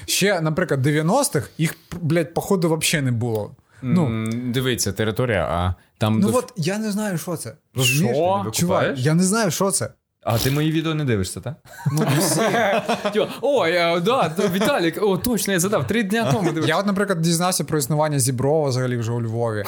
Ще, 0.05 0.41
наприклад, 0.41 0.87
90-х 0.87 1.49
їх, 1.57 1.75
блядь, 2.01 2.33
походу, 2.33 2.77
взагалі 2.77 3.05
не 3.05 3.11
було. 3.11 3.55
Ну, 3.81 4.27
Дивіться, 4.45 4.91
територія, 4.91 5.45
а 5.51 5.73
там 5.97 6.19
ну 6.19 6.31
до- 6.31 6.37
от 6.37 6.53
я 6.55 6.77
не 6.77 6.91
знаю, 6.91 7.17
що 7.17 7.35
це. 7.37 7.49
Що? 7.49 7.57
Розумієш? 7.75 8.45
Ти 8.45 8.51
Чувак, 8.51 8.93
я 8.97 9.13
не 9.13 9.23
знаю, 9.23 9.51
що 9.51 9.71
це. 9.71 9.89
А 10.23 10.37
ти 10.37 10.51
мої 10.51 10.71
відео 10.71 10.93
не 10.93 11.05
дивишся, 11.05 11.41
так? 11.41 11.55
Ну. 11.91 12.05
Тьо, 13.13 13.27
Ой, 13.41 13.71
да, 14.01 14.31
Віталік, 14.53 14.99
о, 15.01 15.17
точно, 15.17 15.53
я 15.53 15.59
задав, 15.59 15.87
три 15.87 16.03
дня 16.03 16.31
тому 16.31 16.43
дивився. 16.49 16.69
Я, 16.69 16.77
от, 16.77 16.85
наприклад, 16.85 17.21
дізнався 17.21 17.63
про 17.63 17.77
існування 17.77 18.19
Зіброва 18.19 18.69
взагалі 18.69 18.97
вже 18.97 19.11
у 19.11 19.21
Львові. 19.21 19.63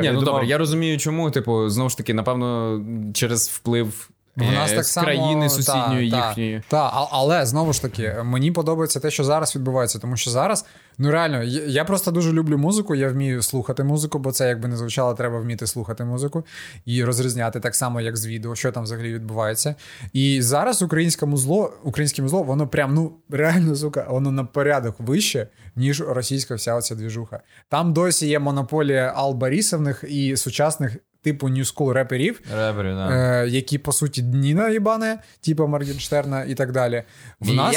Ні, 0.00 0.10
ну 0.12 0.20
добре, 0.22 0.46
я 0.46 0.58
розумію, 0.58 0.98
чому. 0.98 1.30
Типу, 1.30 1.68
знову 1.68 1.90
ж 1.90 1.96
таки, 1.96 2.14
напевно, 2.14 2.80
через 3.14 3.48
вплив 3.48 4.10
В 4.36 4.52
нас 4.52 4.72
е, 4.72 4.76
так 4.76 4.84
само, 4.84 5.04
країни 5.04 5.48
сусідньої 5.48 6.10
та, 6.10 6.28
їхньої. 6.28 6.62
Та, 6.68 6.76
а- 6.76 7.08
але 7.10 7.46
знову 7.46 7.72
ж 7.72 7.82
таки, 7.82 8.16
мені 8.24 8.52
подобається 8.52 9.00
те, 9.00 9.10
що 9.10 9.24
зараз 9.24 9.56
відбувається, 9.56 9.98
тому 9.98 10.16
що 10.16 10.30
зараз, 10.30 10.66
ну 10.98 11.10
реально, 11.10 11.42
я, 11.42 11.84
просто 11.84 12.10
дуже 12.10 12.32
люблю 12.32 12.58
музику, 12.58 12.94
я 12.94 13.08
вмію 13.08 13.42
слухати 13.42 13.84
музику, 13.84 14.18
бо 14.18 14.32
це 14.32 14.48
якби 14.48 14.68
не 14.68 14.76
звучало, 14.76 15.14
треба 15.14 15.38
вміти 15.38 15.66
слухати 15.66 16.04
музику 16.04 16.44
і 16.84 17.04
розрізняти 17.04 17.60
так 17.60 17.74
само, 17.74 18.00
як 18.00 18.16
з 18.16 18.26
відео, 18.26 18.54
що 18.54 18.72
там 18.72 18.82
взагалі 18.82 19.14
відбувається. 19.14 19.74
І 20.12 20.42
зараз 20.42 20.82
українське 20.82 21.26
музло, 21.26 21.72
українське 21.84 22.22
музло, 22.22 22.42
воно 22.42 22.68
прям, 22.68 22.94
ну 22.94 23.12
реально, 23.30 23.76
сука, 23.76 24.06
воно 24.10 24.32
на 24.32 24.44
порядок 24.44 24.96
вище, 24.98 25.48
ніж 25.76 26.00
російська 26.00 26.54
вся 26.54 26.74
оця 26.74 26.94
двіжуха. 26.94 27.40
Там 27.68 27.92
досі 27.92 28.26
є 28.26 28.38
монополія 28.38 29.12
Ал 29.16 29.34
Борисовних 29.34 30.04
і 30.08 30.36
сучасних. 30.36 30.96
Типу 31.24 31.48
New 31.48 31.74
School 31.74 31.92
реперів, 31.92 32.40
Реперів, 32.56 32.96
да. 32.96 33.42
е, 33.42 33.48
які 33.48 33.78
по 33.78 33.92
суті 33.92 34.22
дніна 34.22 34.68
їбане, 34.68 35.18
типу 35.40 35.66
Моргенштерна 35.66 36.44
і 36.44 36.54
так 36.54 36.72
далі. 36.72 37.02
В 37.40 37.54
нас, 37.54 37.76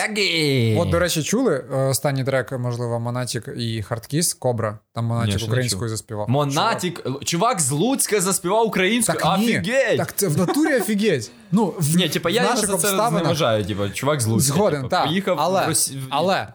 от, 0.77 0.89
до 0.89 0.99
речі, 0.99 1.23
чули 1.23 1.65
е, 1.73 1.75
останній 1.75 2.23
трек, 2.23 2.51
можливо, 2.51 2.99
Монатік 2.99 3.49
і 3.57 3.81
Хардкіс 3.81 4.33
Кобра. 4.33 4.79
Там 4.93 5.05
Монатік 5.05 5.43
українською 5.47 5.89
заспівав. 5.89 6.29
Монатік, 6.29 7.07
чувак 7.23 7.59
з 7.59 7.71
Луцька 7.71 8.21
заспівав 8.21 8.67
українською. 8.67 9.19
Так, 9.19 9.39
ні, 9.39 9.57
Офігеть! 9.57 9.97
так 9.97 10.15
це 10.15 10.27
в 10.27 10.37
натурі 10.37 10.75
офігеть. 10.75 11.31
Ну, 11.51 11.73
в, 11.79 11.95
Ні, 11.97 12.09
типа, 12.09 12.29
в 12.29 12.31
я 12.31 12.41
його 12.41 12.53
наших 12.53 12.69
за 12.69 12.77
це 12.77 12.87
обставинах 12.87 13.19
зневажаю, 13.19 13.65
типа, 13.65 13.89
чувак 13.89 14.21
з 14.21 14.25
Луцька. 14.25 14.53
згоден, 14.53 14.81
типу, 14.81 14.89
так. 14.89 15.05
Поїхав 15.05 15.37
але, 15.39 15.65
в 15.65 15.67
Росі... 15.67 15.97
в- 15.97 16.07
але 16.09 16.47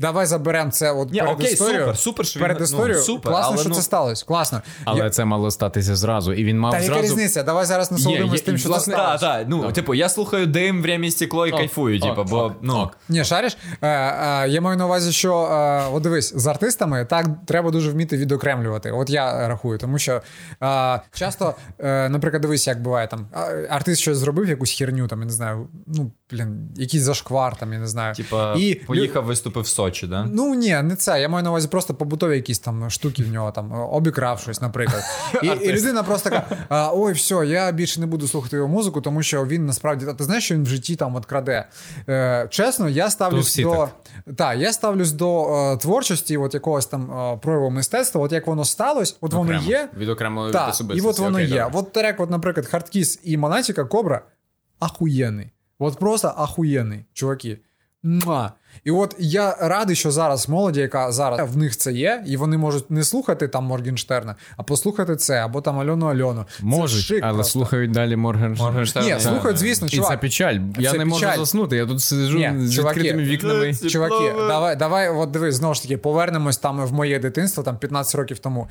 давай 0.00 0.26
заберемо 0.26 0.70
це 0.70 0.92
от 0.92 1.12
Ні, 1.12 1.18
перед 1.20 1.34
окей, 1.34 1.52
історію. 1.52 1.80
супер, 1.80 1.96
супер, 1.98 2.26
що 2.26 2.38
він- 2.40 2.42
перед 2.44 2.58
ну, 2.58 2.64
історію. 2.64 2.98
супер, 2.98 3.32
Класно, 3.32 3.48
але, 3.52 3.58
що 3.60 3.68
ну- 3.68 3.74
це 3.74 3.82
сталося. 3.82 4.24
Класно. 4.26 4.62
Але 4.84 4.98
Я- 5.04 5.10
це 5.10 5.24
мало 5.24 5.50
статися 5.50 5.96
зразу. 5.96 6.32
І 6.32 6.44
він 6.44 6.58
мав 6.58 6.72
Та 6.72 6.78
яка 6.78 6.86
зразу. 6.94 7.02
різниця? 7.02 7.42
Давай 7.42 7.64
зараз 7.66 7.92
насолодимося 7.92 8.44
тим, 8.44 8.58
що 8.58 8.62
це 8.62 8.68
власне, 8.68 8.94
сталося. 8.94 9.18
Так, 9.26 9.38
так, 9.38 9.46
ну, 9.48 9.72
типу, 9.72 9.94
я 9.94 10.08
слухаю 10.08 10.46
дим, 10.46 10.82
время 10.82 11.06
і 11.06 11.10
стекло 11.10 11.46
і 11.46 11.50
Ок, 11.52 11.58
кайфую, 11.58 11.98
ок, 11.98 12.08
типу, 12.08 12.24
бо, 12.24 12.44
ок, 12.44 12.52
ну, 12.62 12.76
ок. 12.78 12.96
Ні, 13.08 13.24
шариш, 13.24 13.56
е, 13.82 13.88
е, 13.88 14.48
я 14.48 14.60
маю 14.60 14.76
на 14.76 14.86
увазі, 14.86 15.12
що 15.12 15.44
е, 15.44 15.82
от 15.92 16.02
дивись, 16.02 16.32
з 16.36 16.46
артистами 16.46 17.04
так 17.04 17.26
треба 17.46 17.70
дуже 17.70 17.90
вміти 17.90 18.16
відокремлювати. 18.16 18.90
От 18.90 19.10
я 19.10 19.48
рахую, 19.48 19.78
тому 19.78 19.98
що 19.98 20.22
е, 20.62 21.00
часто, 21.12 21.54
е, 21.78 22.08
наприклад, 22.08 22.42
дивись, 22.42 22.66
як 22.66 22.82
буває 22.82 23.06
там 23.08 23.26
артист 23.70 24.00
щось 24.02 24.18
зробив, 24.18 24.48
якусь 24.48 24.72
херню, 24.72 25.08
там, 25.08 25.20
я 25.20 25.26
не 25.26 25.32
знаю, 25.32 25.68
ну, 25.86 26.12
блін, 26.30 26.68
якийсь 26.76 27.02
зашквар, 27.02 27.56
там, 27.56 27.72
я 27.72 27.78
не 27.78 27.86
знаю. 27.86 28.14
типа, 28.14 28.54
І 28.58 28.74
поїхав, 28.74 29.24
виступив 29.24 29.62
в 29.62 29.66
Сочі, 29.90 30.06
да? 30.06 30.28
Ну 30.32 30.54
ні, 30.54 30.82
не 30.82 30.96
це. 30.96 31.20
Я 31.20 31.28
маю 31.28 31.44
на 31.44 31.50
увазі 31.50 31.68
просто 31.68 31.94
побутові 31.94 32.36
якісь 32.36 32.58
там 32.58 32.90
штуки 32.90 33.22
в 33.22 33.28
нього 33.32 33.50
там 33.50 33.72
обікрав 33.72 34.40
щось, 34.40 34.60
наприклад. 34.60 35.02
І, 35.42 35.46
і 35.46 35.72
людина 35.72 36.02
просто 36.02 36.30
така: 36.30 36.90
ой, 36.92 37.12
все, 37.12 37.34
я 37.46 37.72
більше 37.72 38.00
не 38.00 38.06
буду 38.06 38.28
слухати 38.28 38.56
його 38.56 38.68
музику, 38.68 39.00
тому 39.00 39.22
що 39.22 39.46
він 39.46 39.66
насправді 39.66 40.06
та 40.06 40.14
ти 40.14 40.24
знаєш, 40.24 40.44
що 40.44 40.54
він 40.54 40.62
в 40.62 40.66
житті 40.66 40.96
там 40.96 41.16
от 41.16 41.26
краде. 41.26 41.68
Е, 42.08 42.46
чесно, 42.50 42.88
я 42.88 43.10
ставлюсь 43.10 43.56
до 43.56 43.70
так. 44.26 44.36
та, 44.36 44.54
я 44.54 44.72
ставлюсь 44.72 45.12
до 45.12 45.56
е, 45.72 45.76
творчості, 45.76 46.36
от 46.36 46.54
якогось 46.54 46.86
там 46.86 47.10
е, 47.12 47.36
прояву 47.36 47.70
мистецтва, 47.70 48.20
от 48.20 48.32
як 48.32 48.46
воно 48.46 48.64
сталося, 48.64 49.14
от 49.20 49.32
воно 49.32 49.44
Окремо. 49.44 49.70
є. 49.70 49.88
Від 49.96 50.08
окремої 50.08 50.52
Так, 50.52 50.74
і 50.94 51.00
от 51.00 51.18
воно 51.18 51.38
Окей, 51.38 51.48
є. 51.50 51.62
добре. 51.62 51.78
От 51.78 51.92
трек, 51.92 52.20
от, 52.20 52.30
наприклад, 52.30 52.66
Хардкіс 52.66 53.20
і 53.24 53.36
Монатіка 53.36 53.84
Кобра 53.84 54.22
ахуєнний. 54.80 55.52
От 55.78 55.98
просто 55.98 56.34
ахуєнний, 56.36 57.04
чуваки. 57.12 57.58
Муа. 58.02 58.50
І 58.84 58.90
от 58.90 59.14
я 59.18 59.56
радий, 59.60 59.96
що 59.96 60.10
зараз 60.10 60.48
молоді, 60.48 60.80
яка 60.80 61.12
зараз 61.12 61.54
в 61.54 61.56
них 61.56 61.76
це 61.76 61.92
є, 61.92 62.24
і 62.26 62.36
вони 62.36 62.56
можуть 62.58 62.90
не 62.90 63.04
слухати 63.04 63.48
там 63.48 63.64
Моргенштерна, 63.64 64.36
а 64.56 64.62
послухати 64.62 65.16
це, 65.16 65.34
або 65.34 65.60
там 65.60 65.80
Альону 65.80 66.06
Альону. 66.06 66.44
Можуть, 66.60 67.04
шик 67.04 67.20
але 67.24 67.34
просто. 67.34 67.52
слухають 67.52 67.90
далі 67.90 68.16
Морган. 68.16 68.54
Моргенштерн. 68.54 69.06
Ні, 69.06 69.20
слухають, 69.20 69.58
звісно, 69.58 69.88
І 69.90 69.98
це 70.00 70.16
печаль. 70.16 70.58
Я 70.78 70.92
Це 70.92 70.98
не 70.98 71.04
можу 71.04 71.26
заснути. 71.36 71.76
Я 71.76 71.86
тут 71.86 72.00
сиджу 72.00 72.38
Ні, 72.38 72.66
з 72.66 72.74
чуваки. 72.74 73.00
відкритими 73.00 73.22
вікнами. 73.24 73.74
Чуваки, 73.74 74.32
давай, 74.48 74.76
давай, 74.76 75.08
от 75.08 75.30
дивись, 75.30 75.54
знову 75.54 75.74
ж 75.74 75.82
таки, 75.82 75.96
повернемось 75.96 76.56
там 76.56 76.84
в 76.86 76.92
моє 76.92 77.18
дитинство, 77.18 77.62
там 77.62 77.78
15 77.78 78.14
років 78.14 78.38
тому. 78.38 78.68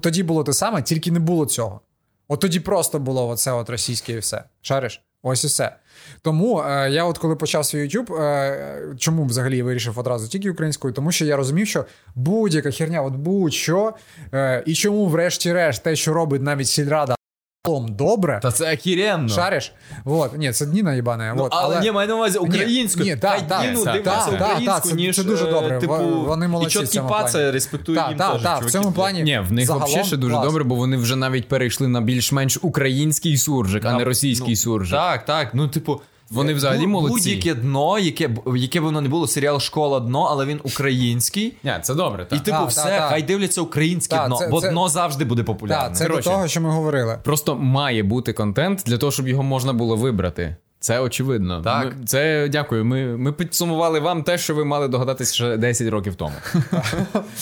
Тоді 0.00 0.22
було 0.22 0.44
те 0.44 0.52
саме, 0.52 0.82
тільки 0.82 1.10
не 1.10 1.18
було 1.20 1.46
цього. 1.46 1.80
От 2.28 2.40
тоді 2.40 2.60
просто 2.60 2.98
було 2.98 3.28
оце 3.28 3.52
от 3.52 3.70
російське 3.70 4.12
і 4.12 4.18
все. 4.18 4.44
Шариш? 4.62 5.02
Ось 5.22 5.44
і 5.44 5.46
все. 5.46 5.76
Тому 6.22 6.60
е, 6.60 6.90
я, 6.90 7.04
от 7.04 7.18
коли 7.18 7.36
почав 7.36 7.64
свій 7.64 7.78
YouTube, 7.78 8.22
е, 8.22 8.94
чому 8.98 9.24
взагалі 9.24 9.62
вирішив 9.62 9.98
одразу 9.98 10.28
тільки 10.28 10.50
українською? 10.50 10.94
Тому 10.94 11.12
що 11.12 11.24
я 11.24 11.36
розумів, 11.36 11.66
що 11.66 11.84
будь-яка 12.14 12.70
херня, 12.70 13.02
от 13.02 13.14
будь-що, 13.14 13.92
е, 14.34 14.62
і 14.66 14.74
чому, 14.74 15.06
врешті-решт, 15.06 15.82
те, 15.82 15.96
що 15.96 16.12
робить 16.12 16.42
навіть 16.42 16.68
сільрада 16.68 17.16
добре, 17.64 18.40
Та 18.42 18.52
це 18.52 18.74
охеренно. 18.74 19.28
шариш. 19.28 19.72
Вот. 20.04 20.38
ні, 20.38 20.52
це 20.52 20.66
Дніна 20.66 20.94
їбана. 20.94 21.34
Ну, 21.36 21.44
от, 21.44 21.52
але, 21.54 21.80
ні, 21.80 21.92
маю 21.92 22.08
на 22.08 22.14
увазі 22.14 22.38
українську. 22.38 23.02
ні, 23.02 23.16
так, 23.16 23.40
та, 23.40 23.58
та, 23.58 23.66
Діну 23.66 23.84
та, 23.84 23.92
та, 23.92 24.00
так, 24.00 24.38
та, 24.38 24.50
українську, 24.50 24.88
це- 24.88 24.94
ніж, 24.94 25.16
це 25.16 25.24
дуже 25.24 25.46
е, 25.46 25.50
добре. 25.50 25.78
Типу, 25.78 25.94
Вони 26.26 26.48
молодці 26.48 26.78
І 26.78 26.82
в 26.82 26.88
цьому 26.88 27.08
паце, 27.08 27.38
плані. 27.70 27.96
Так, 27.96 28.08
їм 28.08 28.18
так, 28.18 28.32
теж, 28.32 28.42
так, 28.42 28.62
в 28.62 28.70
цьому 28.70 28.92
плані. 28.92 29.22
Ні, 29.22 29.38
в 29.48 29.52
них 29.52 29.66
загалом 29.66 29.88
взагалі 29.88 30.06
ще 30.06 30.16
дуже 30.16 30.34
клас. 30.34 30.46
добре, 30.46 30.64
бо 30.64 30.74
вони 30.74 30.96
вже 30.96 31.16
навіть 31.16 31.48
перейшли 31.48 31.88
на 31.88 32.00
більш-менш 32.00 32.58
український 32.62 33.36
суржик, 33.36 33.84
а 33.84 33.92
не 33.92 34.04
російський 34.04 34.50
ну, 34.50 34.56
суржик. 34.56 34.98
Так, 34.98 35.24
так. 35.24 35.50
Ну, 35.54 35.68
типу, 35.68 36.00
Вони 36.30 36.54
взагалі 36.54 36.80
бу- 36.80 36.86
молодці. 36.86 37.14
Будь-яке 37.14 37.54
дно, 37.60 37.98
яке, 37.98 38.30
яке 38.56 38.80
б 38.80 38.84
воно 38.84 39.00
не 39.00 39.08
було, 39.08 39.26
серіал 39.26 39.60
Школа 39.60 40.00
дно, 40.00 40.22
але 40.22 40.46
він 40.46 40.60
український. 40.64 41.52
Ні, 41.64 41.72
це 41.82 41.94
добре. 41.94 42.26
І 42.32 42.38
типу, 42.38 42.50
та, 42.50 42.64
все, 42.64 42.82
та, 42.82 42.98
та. 42.98 43.08
хай 43.08 43.22
дивляться 43.22 43.60
українське 43.60 44.16
Так, 44.16 44.26
дно, 44.26 44.36
це- 44.36 44.48
бо 44.48 44.60
це- 44.60 44.70
дно 44.70 44.88
завжди 44.88 45.24
буде 45.24 45.42
популярне. 45.42 45.84
Так, 45.88 45.96
це 45.96 46.06
Короче, 46.06 46.22
до 46.22 46.30
того, 46.30 46.48
що 46.48 46.60
ми 46.60 46.70
говорили. 46.70 47.18
Просто 47.24 47.56
має 47.56 48.02
бути 48.02 48.32
контент 48.32 48.82
для 48.86 48.98
того, 48.98 49.12
щоб 49.12 49.28
його 49.28 49.42
можна 49.42 49.72
було 49.72 49.96
вибрати. 49.96 50.56
Це 50.82 51.00
очевидно. 51.00 51.62
Так. 51.62 51.84
Ми, 51.84 52.06
це 52.06 52.48
дякую. 52.48 52.84
Ми, 52.84 53.16
ми 53.16 53.32
підсумували 53.32 54.00
вам 54.00 54.22
те, 54.22 54.38
що 54.38 54.54
ви 54.54 54.64
мали 54.64 54.88
догадатися 54.88 55.34
ще 55.34 55.56
10 55.56 55.88
років 55.88 56.14
тому. 56.14 56.34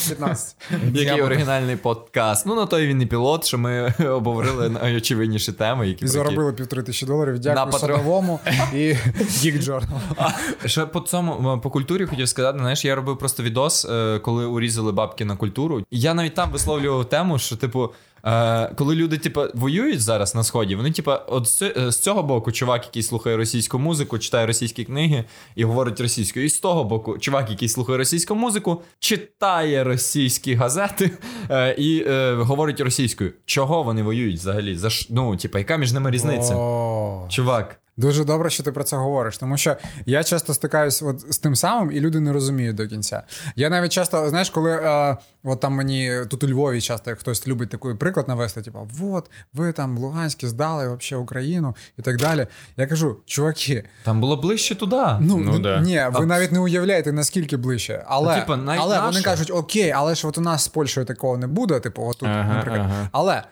15. 0.07 0.55
Який 0.93 1.21
оригінальний 1.21 1.75
подкаст. 1.75 2.45
Ну, 2.45 2.55
на 2.55 2.65
той 2.65 2.87
він 2.87 3.01
і 3.01 3.05
пілот, 3.05 3.45
що 3.45 3.57
ми 3.57 3.93
обговорили 4.09 4.69
найочевидніші 4.69 5.51
теми, 5.51 5.87
які 5.87 6.05
І 6.05 6.07
заробили 6.07 6.53
півтори 6.53 6.83
тисячі 6.83 7.05
доларів. 7.07 7.39
Дякую. 7.39 7.71
Садовому 7.71 8.39
і 8.73 8.77
Geek 9.19 9.63
Journal. 9.63 10.31
Ще 10.65 10.85
по 10.85 10.99
цьому 10.99 11.59
по 11.63 11.69
культурі 11.69 12.05
хотів 12.05 12.29
сказати, 12.29 12.59
знаєш, 12.59 12.85
я 12.85 12.95
робив 12.95 13.17
просто 13.17 13.43
відос, 13.43 13.85
е, 13.85 14.19
коли 14.19 14.45
урізали 14.45 14.91
бабки 14.91 15.25
на 15.25 15.35
культуру. 15.35 15.83
Я 15.91 16.13
навіть 16.13 16.35
там 16.35 16.51
висловлював 16.51 17.09
тему, 17.09 17.39
що, 17.39 17.55
типу, 17.55 17.89
е, 18.25 18.67
коли 18.75 18.95
люди, 18.95 19.17
типу, 19.17 19.41
воюють 19.53 20.01
зараз 20.01 20.35
на 20.35 20.43
сході, 20.43 20.75
вони, 20.75 20.91
типу, 20.91 21.11
от 21.27 21.47
з 21.93 21.97
цього 21.99 22.23
боку, 22.23 22.51
чувак, 22.51 22.85
який 22.85 23.03
слухає 23.03 23.37
російську 23.37 23.79
музику, 23.79 24.19
читає 24.19 24.47
російські 24.47 24.83
книги 24.83 25.23
і 25.55 25.63
говорить 25.63 25.99
російською. 26.01 26.45
І 26.45 26.49
з 26.49 26.59
того 26.59 26.83
боку, 26.83 27.17
чувак, 27.17 27.49
який 27.49 27.69
слухає 27.69 27.97
російську 27.97 28.35
музику, 28.35 28.81
читає 28.99 29.83
російські 29.83 30.53
газети 30.55 31.11
е, 31.49 31.75
і 31.77 32.03
е, 32.07 32.33
говорить 32.33 32.79
російською. 32.79 33.33
Чого 33.45 33.83
вони 33.83 34.03
воюють 34.03 34.37
взагалі? 34.37 34.75
За 34.75 34.89
ш- 34.89 35.07
ну, 35.09 35.37
типу, 35.37 35.57
яка 35.57 35.77
між 35.77 35.93
ними 35.93 36.11
різниця? 36.11 36.55
О. 36.55 37.25
Чувак. 37.29 37.79
Дуже 37.99 38.23
добре, 38.25 38.49
що 38.49 38.63
ти 38.63 38.71
про 38.71 38.83
це 38.83 38.95
говориш, 38.97 39.37
тому 39.37 39.57
що 39.57 39.75
я 40.05 40.23
часто 40.23 40.53
стикаюсь 40.53 41.01
от 41.03 41.33
з 41.33 41.37
тим 41.37 41.55
самим, 41.55 41.91
і 41.91 41.99
люди 41.99 42.19
не 42.19 42.33
розуміють 42.33 42.75
до 42.75 42.87
кінця. 42.87 43.23
Я 43.55 43.69
навіть 43.69 43.91
часто, 43.91 44.29
знаєш, 44.29 44.49
коли 44.49 44.71
е, 44.71 45.17
от 45.43 45.59
там 45.59 45.73
мені 45.73 46.11
тут 46.29 46.43
у 46.43 46.47
Львові 46.47 46.81
часто 46.81 47.15
хтось 47.15 47.47
любить 47.47 47.69
такий 47.69 47.93
приклад 47.93 48.27
навести, 48.27 48.61
типу, 48.61 48.87
от 49.01 49.31
ви 49.53 49.71
там 49.71 49.97
Луганські 49.97 50.47
здали 50.47 50.87
вообще 50.87 51.15
Україну 51.15 51.75
і 51.97 52.01
так 52.01 52.17
далі. 52.17 52.47
Я 52.77 52.87
кажу, 52.87 53.17
чуваки, 53.25 53.83
Там 54.03 54.21
було 54.21 54.37
ближче 54.37 54.75
туди. 54.75 55.05
ну, 55.19 55.37
Ну, 55.37 55.59
да. 55.59 55.79
ні, 55.79 56.05
ви 56.13 56.25
навіть 56.25 56.51
не 56.51 56.59
уявляєте, 56.59 57.11
наскільки 57.11 57.57
ближче. 57.57 58.03
Але, 58.07 58.35
Ну, 58.35 58.41
типа, 58.41 58.57
навіть 58.57 58.81
але 58.83 59.01
вони 59.01 59.21
кажуть, 59.21 59.51
окей, 59.51 59.91
але 59.91 60.15
ж 60.15 60.27
от 60.27 60.37
у 60.37 60.41
нас 60.41 60.63
з 60.63 60.67
Польщею 60.67 61.05
такого 61.05 61.37
не 61.37 61.47
буде, 61.47 61.79
типу, 61.79 62.03
от 62.07 62.17
тут, 62.17 62.29
Ага, 62.29 62.53
наприклад. 62.53 62.81
ага. 62.85 63.09
Але 63.11 63.43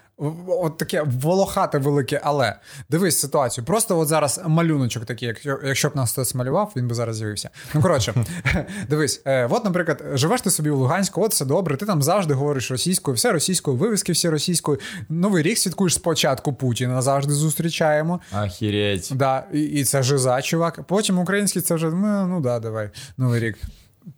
от 0.48 0.77
таке 0.77 1.03
волохате 1.22 1.77
велике, 1.77 2.22
але 2.23 2.56
дивись 2.89 3.19
ситуацію. 3.19 3.65
Просто 3.65 3.99
от 3.99 4.07
зараз 4.07 4.41
малюночок 4.48 5.06
такий, 5.06 5.27
якщо, 5.27 5.60
якщо 5.65 5.89
б 5.89 5.95
нас 5.95 6.11
хтось 6.11 6.35
малював, 6.35 6.72
він 6.76 6.88
би 6.88 6.95
зараз 6.95 7.15
з'явився. 7.15 7.49
Ну 7.73 7.81
коротше, 7.81 8.14
дивись, 8.89 9.22
е, 9.26 9.48
от, 9.52 9.65
наприклад, 9.65 10.03
живеш 10.14 10.41
ти 10.41 10.52
собі 10.52 10.69
в 10.69 10.76
Луганську, 10.76 11.23
от 11.23 11.31
все 11.31 11.45
добре, 11.45 11.77
ти 11.77 11.85
там 11.85 12.02
завжди 12.02 12.34
говориш 12.34 12.72
російською, 12.72 13.15
все 13.15 13.31
російською, 13.31 13.77
вивіски 13.77 14.11
всі 14.11 14.30
російською. 14.30 14.80
Новий 15.10 15.44
рік 15.44 15.57
святкуєш 15.57 15.94
спочатку 15.94 16.53
Путіна, 16.53 17.02
завжди 17.02 17.34
зустрічаємо. 17.34 18.19
Охереть. 18.45 19.11
Да, 19.15 19.44
і, 19.53 19.61
і 19.61 19.84
це 19.84 20.03
жиза, 20.03 20.41
чувак. 20.41 20.84
Потім 20.84 21.19
український 21.19 21.61
це 21.61 21.76
вже 21.76 21.89
ну, 21.89 22.27
ну 22.27 22.41
да, 22.41 22.60
давай, 22.60 22.89
новий 23.18 23.39
рік. 23.39 23.57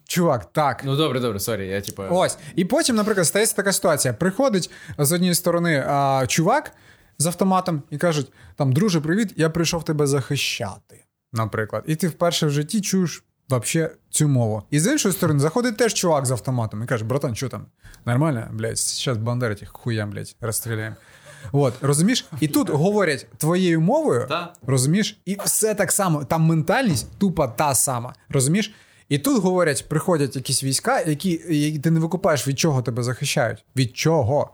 Чувак, 0.10 0.46
так. 0.52 0.82
Ну 0.86 0.96
добре, 0.96 1.20
добре, 1.20 1.40
sorry, 1.40 1.68
я 1.68 1.82
типу. 1.82 2.04
Ось. 2.10 2.38
І 2.56 2.66
потім, 2.66 2.96
наприклад, 2.96 3.28
стається 3.28 3.56
така 3.56 3.74
ситуація. 3.74 4.14
Приходить 4.14 4.72
з 4.98 5.12
однієї 5.12 5.36
сторони 5.36 5.86
а, 5.88 6.26
чувак 6.28 6.72
з 7.18 7.26
автоматом 7.26 7.82
і 7.90 7.98
кажуть: 7.98 8.32
там, 8.56 8.74
друже, 8.74 9.02
привіт, 9.02 9.34
я 9.36 9.50
прийшов 9.50 9.86
тебе 9.86 10.08
захищати. 10.08 11.06
Наприклад. 11.34 11.84
І 11.88 11.96
ти 11.96 12.08
вперше 12.08 12.46
в 12.46 12.50
житті 12.50 12.82
чуєш 12.82 13.24
вообще 13.50 13.92
цю 14.10 14.28
мову. 14.28 14.64
І 14.72 14.80
з 14.80 14.92
іншої 14.92 15.14
сторони, 15.14 15.40
заходить 15.40 15.78
теж 15.78 15.94
чувак 15.94 16.26
з 16.26 16.32
автоматом 16.32 16.84
і 16.84 16.86
каже: 16.86 17.06
братан, 17.06 17.36
що 17.36 17.50
там? 17.50 17.66
Нормально? 18.06 18.48
Блядь, 18.52 18.78
зараз 18.78 19.18
бандери 19.18 19.56
тих 19.56 19.70
хуям, 19.74 20.10
блядь, 20.10 20.36
розстріляємо. 20.42 20.96
От, 21.52 21.74
розумієш? 21.82 22.26
І 22.40 22.48
тут 22.48 22.70
говорять 22.84 23.28
твоєю 23.38 23.82
мовою, 23.82 24.28
розумієш? 24.68 25.20
І 25.26 25.38
все 25.46 25.76
так 25.76 25.92
само. 25.92 26.26
Там 26.26 26.42
ментальність 26.42 27.08
тупо 27.18 27.48
та 27.48 27.76
сама. 27.76 28.14
Розумієш? 28.30 28.74
І 29.10 29.18
тут 29.18 29.44
говорять, 29.44 29.86
приходять 29.90 30.36
якісь 30.36 30.64
війська, 30.64 31.02
які, 31.02 31.42
які 31.50 31.80
ти 31.80 31.92
не 31.92 32.00
викупаєш, 32.00 32.48
від 32.48 32.60
чого 32.60 32.82
тебе 32.82 33.04
захищають. 33.04 33.66
Від 33.76 33.98
чого? 33.98 34.50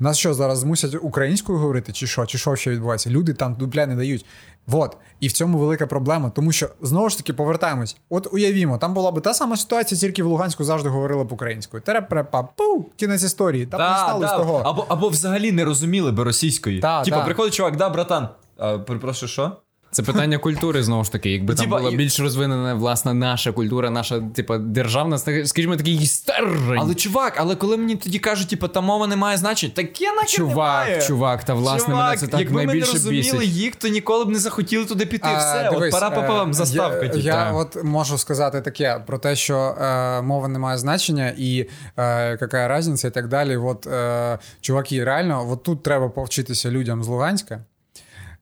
Нас 0.00 0.18
що 0.18 0.34
зараз 0.34 0.58
змусять 0.58 0.94
українською 1.02 1.58
говорити, 1.58 1.92
чи 1.92 2.06
що? 2.06 2.26
Чи 2.26 2.38
що 2.38 2.56
ще 2.56 2.70
відбувається? 2.70 3.10
Люди 3.10 3.34
там 3.34 3.54
дупля 3.54 3.86
не 3.86 3.96
дають. 3.96 4.26
Вот. 4.66 4.96
І 5.20 5.28
в 5.28 5.32
цьому 5.32 5.58
велика 5.58 5.86
проблема, 5.86 6.30
тому 6.30 6.52
що 6.52 6.68
знову 6.82 7.08
ж 7.08 7.16
таки 7.16 7.32
повертаємось. 7.32 7.96
От 8.10 8.28
уявімо, 8.32 8.78
там 8.78 8.94
була 8.94 9.10
б 9.10 9.20
та 9.20 9.34
сама 9.34 9.56
ситуація, 9.56 10.00
тільки 10.00 10.22
в 10.22 10.26
Луганську 10.26 10.64
завжди 10.64 10.88
говорили 10.88 11.24
б 11.24 11.32
українською. 11.32 11.82
Терепрепа, 11.82 12.42
пу, 12.42 12.86
кінець 12.96 13.22
історії. 13.22 13.66
Там 13.66 13.80
не 13.80 13.86
Та, 13.86 13.98
стало 13.98 14.28
з 14.28 14.30
того. 14.30 14.62
Або, 14.64 14.86
або 14.88 15.08
взагалі 15.08 15.52
не 15.52 15.64
розуміли 15.64 16.12
би 16.12 16.24
російської. 16.24 16.80
Та, 16.80 17.02
Типа, 17.02 17.24
приходить 17.24 17.54
чувак, 17.54 17.76
да, 17.76 17.88
братан. 17.88 18.28
А, 18.56 18.78
перепрошую, 18.78 19.28
що? 19.28 19.56
Це 19.90 20.02
питання 20.02 20.38
культури 20.38 20.82
знову 20.82 21.04
ж 21.04 21.12
таки. 21.12 21.30
Якби 21.30 21.54
там 21.54 21.68
була 21.68 21.90
більш 21.90 22.20
розвинена 22.20 22.74
власна 22.74 23.14
наша 23.14 23.52
культура, 23.52 23.90
наша, 23.90 24.20
типа, 24.20 24.58
державна, 24.58 25.18
скажімо, 25.18 25.76
такий 25.76 26.06
стержень. 26.06 26.78
Але 26.78 26.94
чувак, 26.94 27.34
але 27.36 27.54
коли 27.56 27.76
мені 27.76 27.96
тоді 27.96 28.18
кажуть, 28.18 28.48
типа, 28.48 28.68
та 28.68 28.80
мова 28.80 29.06
не 29.06 29.16
має 29.16 29.36
значення, 29.36 29.72
таке 29.76 30.04
нахер 30.04 30.28
Чувак, 30.28 30.86
немає. 30.86 31.02
чувак, 31.02 31.44
та 31.44 31.54
власне 31.54 31.86
Чувак, 31.88 32.04
мене 32.04 32.16
це 32.16 32.26
так 32.26 32.40
якби 32.40 32.66
ми 32.66 32.74
не 32.74 32.80
розуміли 32.80 33.38
бісить. 33.38 33.42
їх, 33.42 33.76
то 33.76 33.88
ніколи 33.88 34.24
б 34.24 34.28
не 34.28 34.38
захотіли 34.38 34.84
туди 34.84 35.06
піти. 35.06 35.28
А, 35.28 35.38
Все, 35.38 35.70
дивись, 35.70 35.94
от 35.94 36.00
пара 36.00 36.16
е, 36.16 36.20
папам 36.20 36.54
заставка. 36.54 37.02
Я, 37.02 37.08
типу. 37.08 37.18
я 37.18 37.52
от 37.52 37.84
можу 37.84 38.18
сказати 38.18 38.60
таке 38.60 39.02
про 39.06 39.18
те, 39.18 39.36
що 39.36 39.56
е, 39.58 40.22
мова 40.22 40.48
не 40.48 40.58
має 40.58 40.78
значення, 40.78 41.34
і 41.38 41.68
е, 41.96 42.30
яка 42.30 42.78
різниця, 42.78 43.08
і 43.08 43.10
так 43.10 43.28
далі. 43.28 43.56
От, 43.56 43.86
е, 43.86 44.38
чуваки, 44.60 45.04
реально, 45.04 45.50
от 45.50 45.62
тут 45.62 45.82
треба 45.82 46.08
повчитися 46.08 46.70
людям 46.70 47.04
з 47.04 47.08
Луганська. 47.08 47.64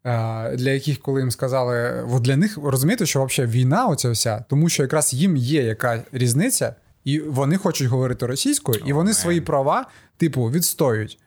Е, 0.06 0.56
Для 0.56 0.70
яких, 0.70 0.98
коли 0.98 1.20
їм 1.20 1.30
сказали, 1.30 2.04
от 2.10 2.22
для 2.22 2.36
них 2.36 2.58
розумієте, 2.62 3.06
що 3.06 3.24
взагалі 3.24 3.52
війна, 3.52 3.86
оця 3.86 4.10
вся, 4.10 4.44
тому 4.48 4.68
що 4.68 4.82
якраз 4.82 5.14
їм 5.14 5.36
є 5.36 5.62
яка 5.62 6.02
різниця, 6.12 6.74
і 7.04 7.20
вони 7.20 7.56
хочуть 7.56 7.88
говорити 7.88 8.26
російською, 8.26 8.82
і 8.86 8.92
вони 8.92 9.14
свої 9.14 9.40
права, 9.40 9.86
типу, 10.16 10.44
відстоюють. 10.44 11.18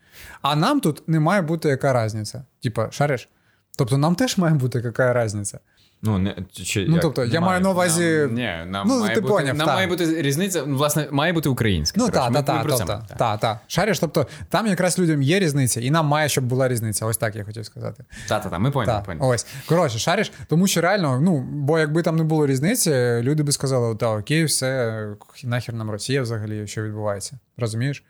А 0.42 0.56
нам 0.56 0.80
тут 0.80 1.10
не 1.10 1.20
має 1.20 1.42
бути 1.42 1.70
яка 1.70 2.06
різниця. 2.06 2.46
Типа, 2.64 2.92
шариш? 2.92 3.30
Тобто 3.78 3.98
нам 3.98 4.16
теж 4.16 4.38
має 4.38 4.56
бути 4.56 4.82
яка 4.86 5.26
різниця. 5.26 5.60
Ну, 6.02 6.18
не, 6.18 6.36
чи, 6.52 6.86
Ну, 6.88 6.94
як, 6.94 7.02
тобто, 7.02 7.26
я 7.26 7.42
маю 7.42 7.62
на 7.62 7.70
увазі. 7.70 8.18
Нам, 8.20 8.34
ні, 8.34 8.54
нам, 8.68 8.88
Ну, 8.88 9.00
має, 9.00 9.16
ти 9.16 9.22
бути, 9.22 9.34
поняв, 9.34 9.56
нам 9.56 9.68
та. 9.68 9.74
має 9.74 9.88
бути 9.88 10.22
різниця, 10.22 10.64
ну, 10.68 10.78
власне, 10.78 11.08
має 11.12 11.34
бути 11.34 11.50
українська. 11.50 12.00
Ну 12.02 12.10
так, 12.10 12.34
так, 12.34 12.46
так, 12.46 12.78
так, 12.78 13.18
так, 13.18 13.40
так. 13.40 13.58
Шариш, 13.68 14.00
тобто 14.00 14.28
там 14.50 14.68
якраз 14.68 15.00
людям 15.00 15.22
є 15.22 15.40
різниця, 15.40 15.82
і 15.82 15.92
нам 15.92 16.06
має, 16.06 16.30
щоб 16.30 16.44
була 16.44 16.68
різниця. 16.68 17.06
Ось 17.06 17.18
так 17.18 17.36
я 17.36 17.44
хотів 17.44 17.66
сказати. 17.66 18.04
Та, 18.28 18.40
та, 18.40 18.50
та, 18.50 18.60
ми 18.60 18.72
поняли, 18.72 19.04
поняли. 19.06 19.36
ось. 19.36 19.46
Коротше, 19.66 20.00
шариш, 20.00 20.32
тому 20.48 20.68
що 20.68 20.82
реально, 20.82 21.22
ну, 21.22 21.40
бо 21.52 21.80
якби 21.80 22.02
там 22.02 22.16
не 22.16 22.24
було 22.24 22.48
різниці, 22.48 22.92
люди 23.22 23.44
би 23.44 23.52
сказали, 23.52 23.96
та 23.96 24.18
окей, 24.18 24.44
все, 24.44 25.08
нахер 25.44 25.76
нам 25.76 25.92
Росія 25.92 26.22
взагалі, 26.22 26.68
що 26.68 26.84
відбувається. 26.84 27.40
Розумієш? 27.58 28.04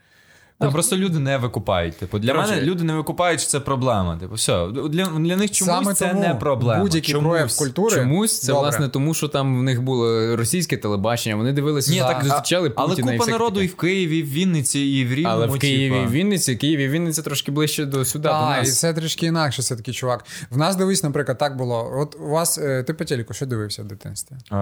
Там 0.60 0.72
просто 0.72 0.98
люди 0.98 1.20
не 1.20 1.38
викупають. 1.38 1.98
Типу, 1.98 2.20
для 2.20 2.32
Коротше, 2.32 2.52
мене 2.52 2.66
люди 2.66 2.84
не 2.84 2.94
викупають, 2.96 3.42
що 3.42 3.50
це 3.50 3.60
проблема. 3.60 4.18
Типу, 4.18 4.36
все. 4.36 4.68
Для, 4.90 5.06
для 5.06 5.36
них 5.38 5.52
чомусь 5.52 5.74
Саме 5.76 5.94
це 5.94 6.08
тому 6.08 6.22
не 6.22 6.36
проблема. 6.36 6.82
будь-який 6.84 7.14
Чомусь. 7.14 7.30
прояв 7.30 7.58
культури. 7.58 7.96
Чомусь 7.96 8.40
це 8.40 8.48
Добре. 8.48 8.62
власне 8.62 8.90
тому, 8.90 9.14
що 9.14 9.28
там 9.28 9.60
в 9.60 9.64
них 9.64 9.82
було 9.82 10.36
російське 10.36 10.78
телебачення, 10.78 11.36
вони 11.36 11.54
дивилися, 11.54 11.92
Ні, 11.92 12.00
так, 12.00 12.12
так, 12.14 12.24
зустрічали 12.24 12.72
але 12.76 12.90
Путіна. 12.90 13.12
і 13.12 13.16
купа 13.18 13.24
всяке 13.26 13.32
народу 13.40 13.62
і 13.62 13.68
в 13.68 13.76
Києві, 13.76 14.18
і 14.18 14.24
в 14.24 14.30
Вінниці, 14.32 14.80
і 14.80 15.06
в 15.06 15.14
Рівному. 15.14 15.36
Але 15.36 15.48
в 15.48 15.60
Києві, 15.60 16.04
і 16.04 16.08
Вінниці, 16.08 16.56
Києві, 16.56 16.84
і 16.84 16.88
Вінниця 16.88 17.22
трошки 17.22 17.52
ближче 17.52 17.86
до 17.86 18.06
сюди, 18.06 18.24
до 18.24 18.30
Так, 18.30 18.64
і 18.64 18.68
це 18.68 18.94
трішки 18.94 19.26
інакше, 19.26 19.62
все 19.62 19.76
таки, 19.76 19.94
чувак. 19.94 20.26
В 20.50 20.58
нас 20.58 20.76
дивись, 20.76 21.04
наприклад, 21.04 21.38
так 21.38 21.58
було. 21.58 21.92
От 21.96 22.16
у 22.20 22.30
вас, 22.30 22.58
е, 22.58 22.84
ти 22.84 22.94
по 22.94 23.06
телеку 23.06 23.34
що 23.34 23.46
дивився 23.46 23.84
в 23.84 23.86
дитинстві? 23.86 24.36
Е, 24.52 24.56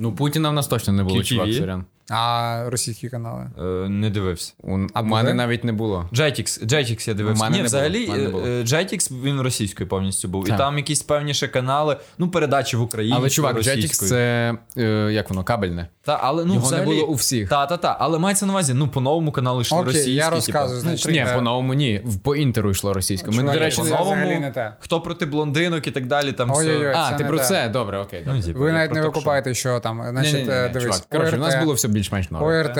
Ну, 0.00 0.12
Путіна 0.12 0.50
в 0.50 0.52
нас 0.52 0.66
точно 0.66 0.92
не 0.92 1.04
було, 1.04 1.22
чувак, 1.22 1.52
сорян. 1.52 1.84
А 2.10 2.64
російські 2.68 3.08
канали? 3.08 3.46
е, 3.58 3.62
не 3.88 4.10
дивився. 4.10 4.52
У, 4.62 4.78
А 4.94 5.00
у 5.00 5.04
мене 5.04 5.34
навіть 5.34 5.64
не 5.64 5.72
було. 5.72 6.08
Jetix, 6.12 6.66
Jetix 6.66 7.08
я 7.08 7.14
У 7.32 7.36
мене 7.36 7.50
Ні, 7.50 7.56
не 7.58 7.62
взагалі, 7.62 8.06
було, 8.06 8.06
в 8.06 8.18
мене 8.18 8.24
не 8.24 8.30
було. 8.30 8.46
е, 8.46 8.62
Jetix, 8.62 9.22
він 9.22 9.40
російською 9.40 9.88
повністю 9.88 10.28
був. 10.28 10.44
Так. 10.44 10.54
І 10.54 10.58
там 10.58 10.78
якісь 10.78 11.02
певні 11.02 11.34
ще 11.34 11.48
канали, 11.48 11.96
ну, 12.18 12.28
передачі 12.30 12.76
в 12.76 12.82
Україні. 12.82 13.16
Але 13.18 13.30
чувак, 13.30 13.56
Jetix 13.56 13.88
це 13.88 14.54
е, 14.78 14.82
як 15.12 15.30
воно, 15.30 15.44
кабельне. 15.44 15.88
Та, 16.02 16.18
але, 16.22 16.44
ну, 16.44 16.54
Його 16.54 16.66
взагалі, 16.66 16.88
не 16.88 16.94
було 16.94 17.06
у 17.06 17.14
всіх. 17.14 17.48
Та, 17.48 17.66
та, 17.66 17.76
та. 17.76 17.96
Але 18.00 18.18
мається 18.18 18.46
на 18.46 18.52
увазі, 18.52 18.74
ну, 18.74 18.88
по 18.88 19.00
новому 19.00 19.32
каналу 19.32 19.60
йшли 19.60 19.78
Окей, 19.78 19.86
російські. 19.86 20.14
я 20.14 20.24
типа. 20.24 20.36
розказую, 20.36 20.80
значить. 20.80 21.12
Ні, 21.12 21.18
е, 21.18 21.34
по 21.34 21.40
новому 21.40 21.74
ні. 21.74 22.04
По 22.22 22.36
інтеру 22.36 22.70
йшло 22.70 22.92
російською. 22.92 23.36
Ми, 23.36 23.52
до 23.52 23.58
речі, 23.58 23.82
по-новому, 23.82 24.40
не 24.40 24.50
те. 24.50 24.72
хто 24.80 25.00
проти 25.00 25.26
блондинок 25.26 25.86
і 25.86 25.90
так 25.90 26.06
далі, 26.06 26.32
там 26.32 26.52
все. 26.52 26.92
А, 26.96 27.12
ти 27.12 27.24
про 27.24 27.38
це? 27.38 27.68
Добре, 27.68 27.98
окей. 27.98 28.26
Типу, 28.44 28.58
Ви 28.58 28.72
навіть 28.72 28.92
не 28.94 29.02
викупаєте, 29.02 29.54
що 29.54 29.80
там. 29.80 30.02
Значить, 30.10 30.48
е, 30.48 30.68
дивись. 30.68 31.06
Коротше, 31.12 31.36
у 31.36 31.40
нас 31.40 31.54
було 31.54 31.72
все 31.74 31.88
більш-менш 31.96 32.30
норм. 32.30 32.44
ОРТ, 32.44 32.78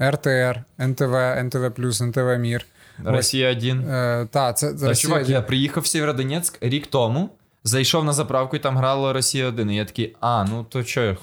РТР, 0.00 0.64
НТВ, 0.80 1.14
НТВ+, 1.14 1.72
НТВ 2.02 2.38
Мір. 2.38 2.66
Росія 3.04 3.50
1. 3.50 3.80
Е, 3.80 4.26
та, 4.30 4.52
це 4.52 4.66
Та, 4.74 4.88
Росія 4.88 4.94
чувак, 4.94 5.22
1. 5.22 5.32
я 5.32 5.42
приїхав 5.42 5.82
в 5.82 5.86
Сєвєродонецьк 5.86 6.58
рік 6.60 6.86
тому, 6.86 7.30
зайшов 7.64 8.04
на 8.04 8.12
заправку 8.12 8.56
і 8.56 8.58
там 8.58 8.76
грала 8.76 9.12
Росія 9.12 9.46
1. 9.46 9.70
І 9.70 9.76
я 9.76 9.84
такий, 9.84 10.16
а, 10.20 10.44
ну 10.44 10.66
то 10.68 10.84
що, 10.84 11.16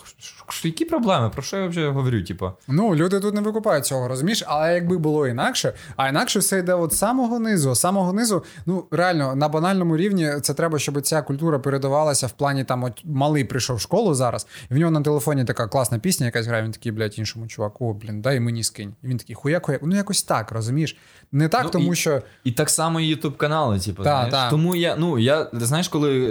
які 0.63 0.85
проблеми? 0.85 1.29
Про 1.29 1.41
що 1.41 1.57
я 1.57 1.67
вже 1.67 1.89
говорю? 1.89 2.23
Типу? 2.23 2.51
Ну, 2.67 2.95
люди 2.95 3.19
тут 3.19 3.35
не 3.35 3.41
викупають 3.41 3.85
цього, 3.85 4.07
розумієш? 4.07 4.43
Але 4.47 4.73
якби 4.73 4.97
було 4.97 5.27
інакше, 5.27 5.73
а 5.95 6.07
інакше 6.07 6.39
все 6.39 6.59
йде 6.59 6.73
от 6.73 6.93
самого 6.93 7.39
низу. 7.39 7.75
Самого 7.75 8.13
низу, 8.13 8.43
ну 8.65 8.85
реально 8.91 9.35
на 9.35 9.49
банальному 9.49 9.97
рівні 9.97 10.31
це 10.41 10.53
треба, 10.53 10.79
щоб 10.79 11.01
ця 11.01 11.21
культура 11.21 11.59
передавалася 11.59 12.27
в 12.27 12.31
плані 12.31 12.63
там, 12.63 12.83
от 12.83 13.01
малий 13.05 13.43
прийшов 13.43 13.75
в 13.75 13.81
школу 13.81 14.13
зараз, 14.13 14.47
і 14.71 14.73
в 14.73 14.77
нього 14.77 14.91
на 14.91 15.01
телефоні 15.01 15.45
така 15.45 15.67
класна 15.67 15.99
пісня, 15.99 16.25
якась 16.25 16.47
грає. 16.47 16.63
Він 16.63 16.71
такий, 16.71 16.91
блядь, 16.91 17.19
іншому 17.19 17.47
чуваку, 17.47 17.89
о, 17.89 17.93
блін, 17.93 18.21
дай 18.21 18.39
мені 18.39 18.63
скинь. 18.63 18.95
І 19.03 19.07
він 19.07 19.17
такий, 19.17 19.35
хуяк, 19.35 19.65
хуяк. 19.65 19.81
Ну 19.83 19.95
якось 19.95 20.23
так, 20.23 20.51
розумієш? 20.51 20.97
Не 21.31 21.47
так, 21.47 21.61
Ну, 21.63 21.69
тому 21.69 21.93
і- 21.93 21.95
що 21.95 22.21
І 22.43 22.51
так 22.51 22.69
само 22.69 22.99
і 22.99 23.07
ютуб 23.07 23.37
канали, 23.37 23.79
типу, 23.79 24.03
Та, 24.03 24.09
знаєш. 24.09 24.31
та. 24.31 24.49
Тому 24.49 24.75
я, 24.75 24.95
ну, 24.95 25.19
я, 25.19 25.49
знаєш, 25.53 25.87
коли 25.87 26.27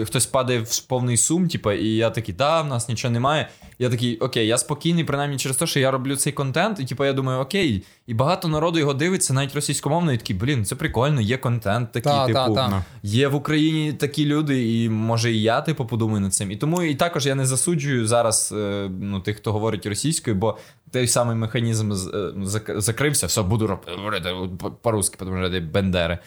е, 0.00 0.04
хтось 0.04 0.26
падає 0.26 0.60
в 0.60 0.80
повний 0.80 1.16
сум, 1.16 1.48
типу, 1.48 1.70
і 1.72 1.88
я 1.88 2.10
такий, 2.10 2.34
да, 2.34 2.62
в 2.62 2.66
нас 2.66 2.88
нічого 2.88 3.12
немає. 3.14 3.48
Я 3.78 3.90
такий, 3.90 4.18
окей, 4.18 4.46
я 4.46 4.58
спокійний, 4.58 5.04
принаймні 5.04 5.36
через 5.36 5.56
те, 5.56 5.66
що 5.66 5.80
я 5.80 5.90
роблю 5.90 6.16
цей 6.16 6.32
контент, 6.32 6.80
і 6.80 6.84
типу, 6.84 7.04
я 7.04 7.12
думаю, 7.12 7.40
окей, 7.40 7.82
і 8.06 8.14
багато 8.14 8.48
народу 8.48 8.78
його 8.78 8.94
дивиться, 8.94 9.32
навіть 9.32 9.54
російськомовно, 9.54 10.12
і 10.12 10.16
такий, 10.16 10.36
блін, 10.36 10.64
це 10.64 10.74
прикольно, 10.74 11.20
є 11.20 11.36
контент 11.36 11.92
такий, 11.92 12.12
Та, 12.12 12.26
типу, 12.26 12.38
та, 12.38 12.54
та. 12.54 12.84
є 13.02 13.28
в 13.28 13.34
Україні 13.34 13.92
такі 13.92 14.26
люди, 14.26 14.82
і 14.82 14.88
може 14.88 15.32
і 15.32 15.42
я, 15.42 15.60
типу, 15.60 15.86
подумаю 15.86 16.20
над 16.20 16.34
цим. 16.34 16.50
І 16.50 16.56
тому 16.56 16.82
і 16.82 16.94
також 16.94 17.26
я 17.26 17.34
не 17.34 17.46
засуджую 17.46 18.06
зараз 18.06 18.54
е, 18.56 18.90
ну, 19.00 19.20
тих, 19.20 19.36
хто 19.36 19.52
говорить 19.52 19.86
російською, 19.86 20.36
бо 20.36 20.58
той 20.90 21.06
самий 21.06 21.36
механізм 21.36 21.92
е, 21.92 21.94
зак- 21.94 22.80
закрився, 22.80 23.26
все, 23.26 23.42
буду 23.42 23.66
роб- 23.66 23.96
говорити 23.96 24.34
по- 24.58 24.70
по-русски, 24.70 25.16
тому 25.18 25.46
що 25.46 25.60
бендери. 25.60 26.18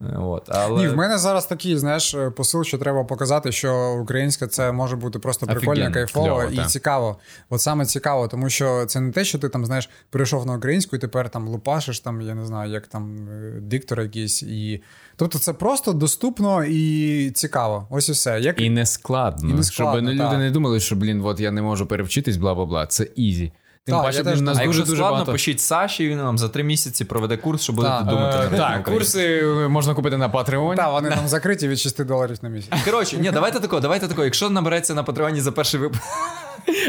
Е, 0.00 0.16
От, 0.18 0.42
але... 0.48 0.80
Ні, 0.80 0.88
в 0.88 0.96
мене 0.96 1.18
зараз 1.18 1.46
такий, 1.46 1.76
знаєш, 1.76 2.16
посил, 2.36 2.64
що 2.64 2.78
треба 2.78 3.04
показати, 3.04 3.52
що 3.52 3.98
українська 4.02 4.46
це 4.46 4.72
може 4.72 4.96
бути 4.96 5.18
просто 5.18 5.46
прикольно, 5.46 5.92
кайфово 5.92 6.26
кльово, 6.26 6.44
і 6.52 6.56
так. 6.56 6.70
цікаво. 6.70 7.16
От 7.50 7.60
саме 7.60 7.86
цікаво, 7.86 8.28
тому 8.28 8.50
що 8.50 8.86
це 8.86 9.00
не 9.00 9.12
те, 9.12 9.24
що 9.24 9.38
ти 9.38 9.48
там, 9.48 9.66
знаєш, 9.66 9.90
перейшов 10.10 10.46
на 10.46 10.54
українську 10.54 10.96
і 10.96 10.98
тепер 10.98 11.28
там 11.28 11.48
лупашиш, 11.48 12.00
там, 12.00 12.20
я 12.20 12.34
не 12.34 12.46
знаю, 12.46 12.72
як 12.72 12.86
там 12.86 13.28
е, 13.28 13.60
диктор 13.60 14.00
якийсь. 14.00 14.42
І... 14.42 14.82
Тобто 15.16 15.38
це 15.38 15.52
просто 15.52 15.92
доступно 15.92 16.64
і 16.64 17.30
цікаво. 17.30 17.86
Ось 17.90 18.08
і 18.08 18.12
все. 18.12 18.40
Як... 18.40 18.60
І 18.60 18.70
не 18.70 18.86
складно. 18.86 19.50
І 19.50 19.52
не 19.52 19.62
складно, 19.62 20.08
щоб 20.10 20.18
так. 20.18 20.32
люди 20.32 20.44
не 20.44 20.50
думали, 20.50 20.80
що, 20.80 20.96
блін, 20.96 21.22
от 21.24 21.40
я 21.40 21.50
не 21.50 21.62
можу 21.62 21.86
перевчитись, 21.86 22.36
бла 22.36 22.54
бла 22.54 22.66
бла. 22.66 22.86
Це 22.86 23.08
easy. 23.16 23.52
Тим 23.86 23.94
Так, 23.94 24.04
паче, 24.04 24.18
я 24.18 24.24
теж 24.24 24.32
блін, 24.34 24.42
у 24.42 24.46
нас 24.50 24.58
А 24.58 24.62
якщо 24.62 24.80
дуже 24.80 24.90
дуже 24.90 24.96
складно, 24.96 25.12
багато. 25.14 25.32
пишіть 25.32 25.60
Саші, 25.60 26.08
він 26.08 26.18
вам 26.22 26.38
за 26.38 26.48
три 26.48 26.62
місяці 26.62 27.04
проведе 27.04 27.36
курс, 27.36 27.62
що 27.62 27.72
будете 27.72 27.94
Так, 27.94 28.06
думати. 28.06 28.38
Е, 28.52 28.56
Так, 28.56 28.84
курси 28.84 29.42
можна 29.68 29.94
купити 29.94 30.16
на 30.16 30.28
Patreon. 30.28 30.76
Так, 30.76 30.92
вони 30.92 31.10
нам 31.10 31.28
закриті 31.28 31.68
від 31.68 31.78
6 31.78 32.04
доларів 32.04 32.36
на 32.42 32.48
місяць. 32.48 32.82
Коротше, 32.84 33.16
ні, 33.16 33.30
давайте 33.30 33.60
тако, 33.60 33.80
давайте 33.80 34.08
тако. 34.08 34.24
Якщо 34.24 34.50
набереться 34.50 34.94
на 34.94 35.02
патреоні 35.02 35.40
за 35.40 35.52
перший 35.52 35.80
випуск 35.80 36.02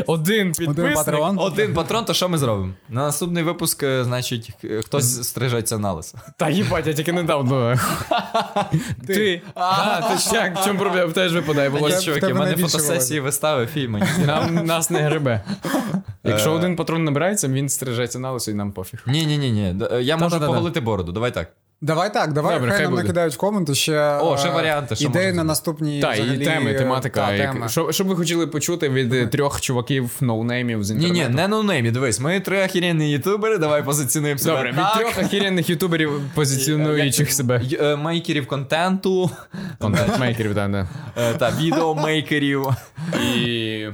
Один 0.07 0.51
підписник. 0.51 0.95
патрон. 0.95 1.39
один 1.39 1.73
патрон, 1.73 2.05
то 2.05 2.13
що 2.13 2.29
ми 2.29 2.37
зробимо? 2.37 2.73
На 2.89 3.01
наступний 3.01 3.43
випуск, 3.43 3.83
е, 3.83 4.03
значить, 4.03 4.49
е, 4.63 4.81
хтось 4.81 5.27
стрижеться 5.27 5.77
на 5.77 5.93
лисо. 5.93 6.17
Та 6.37 6.49
їбать, 6.49 6.87
я 6.87 6.93
тільки 6.93 7.13
недавно. 7.13 7.75
Ти. 9.07 9.41
А, 9.55 10.01
ти 10.01 10.17
ж 10.17 10.35
як? 10.35 10.59
В 10.59 10.65
чому 10.65 10.79
проблема? 10.79 11.11
Теж 11.11 11.33
випадає 11.33 11.69
волосся. 11.69 12.01
чуваки, 12.01 12.33
в 12.33 12.35
мене 12.35 12.57
фотосесії, 12.57 13.19
вистави, 13.19 13.67
фільми. 13.67 14.07
Нам 14.25 14.65
нас 14.65 14.89
не 14.89 14.99
гребе. 15.01 15.43
Якщо 16.23 16.51
один 16.51 16.75
патрон 16.75 17.03
набирається, 17.03 17.47
він 17.47 17.69
стрижеться 17.69 18.19
на 18.19 18.31
лисо 18.31 18.51
і 18.51 18.53
нам 18.53 18.71
пофіг. 18.71 19.03
Ні, 19.07 19.25
ні, 19.25 19.37
ні, 19.37 19.51
ні. 19.51 19.75
Я 20.01 20.17
можу 20.17 20.39
поголити 20.39 20.79
бороду. 20.79 21.11
Давай 21.11 21.33
так. 21.33 21.51
Давай 21.83 22.13
так, 22.13 22.33
давай 22.33 22.53
Добре, 22.55 22.69
хай, 22.69 22.77
хай 22.77 22.83
нам 22.85 22.91
буде. 22.91 23.03
накидають 23.03 23.33
в 23.33 23.37
коменти 23.37 23.75
ще, 23.75 24.17
О, 24.21 24.37
ще 24.37 24.47
е, 24.49 24.51
варіанти, 24.51 24.95
що 24.95 25.05
ідеї 25.05 25.25
можна 25.25 25.43
на 25.43 25.47
наступні 25.47 26.01
Так, 26.01 26.17
і 26.19 26.37
теми, 26.45 26.71
е, 26.71 26.77
тематика. 26.77 27.25
та, 27.27 27.33
як- 27.33 27.51
тема. 27.51 27.69
Що, 27.69 27.91
що 27.91 28.03
б 28.03 28.07
ви 28.07 28.15
хотіли 28.15 28.47
почути 28.47 28.89
від 28.89 29.13
е, 29.13 29.27
трьох 29.27 29.61
чуваків 29.61 30.11
ноунеймів 30.21 30.83
з 30.83 30.89
Ні, 30.89 30.95
інтернету? 30.95 31.29
ні, 31.29 31.35
не 31.35 31.47
ноунеймі, 31.47 31.91
дивись, 31.91 32.19
ми 32.19 32.39
три 32.39 32.65
охеренні 32.65 33.11
ютубери, 33.11 33.57
давай 33.57 33.83
позиціонуємо 33.83 34.39
себе. 34.39 34.55
Добре, 34.55 34.69
від 34.71 34.77
так. 34.77 34.97
трьох 34.97 35.17
охеренних 35.25 35.69
ютуберів 35.69 36.21
позиціонуючих 36.35 37.33
себе. 37.33 37.61
Е, 37.81 37.95
Мейкерів 37.95 38.47
контенту, 38.47 39.29
Контент-мейкерів, 39.79 40.55
так, 40.55 40.71
да. 40.71 40.87
е, 41.17 41.33
та 41.33 41.51
відеомейкерів. 41.61 42.67
І 43.35 43.85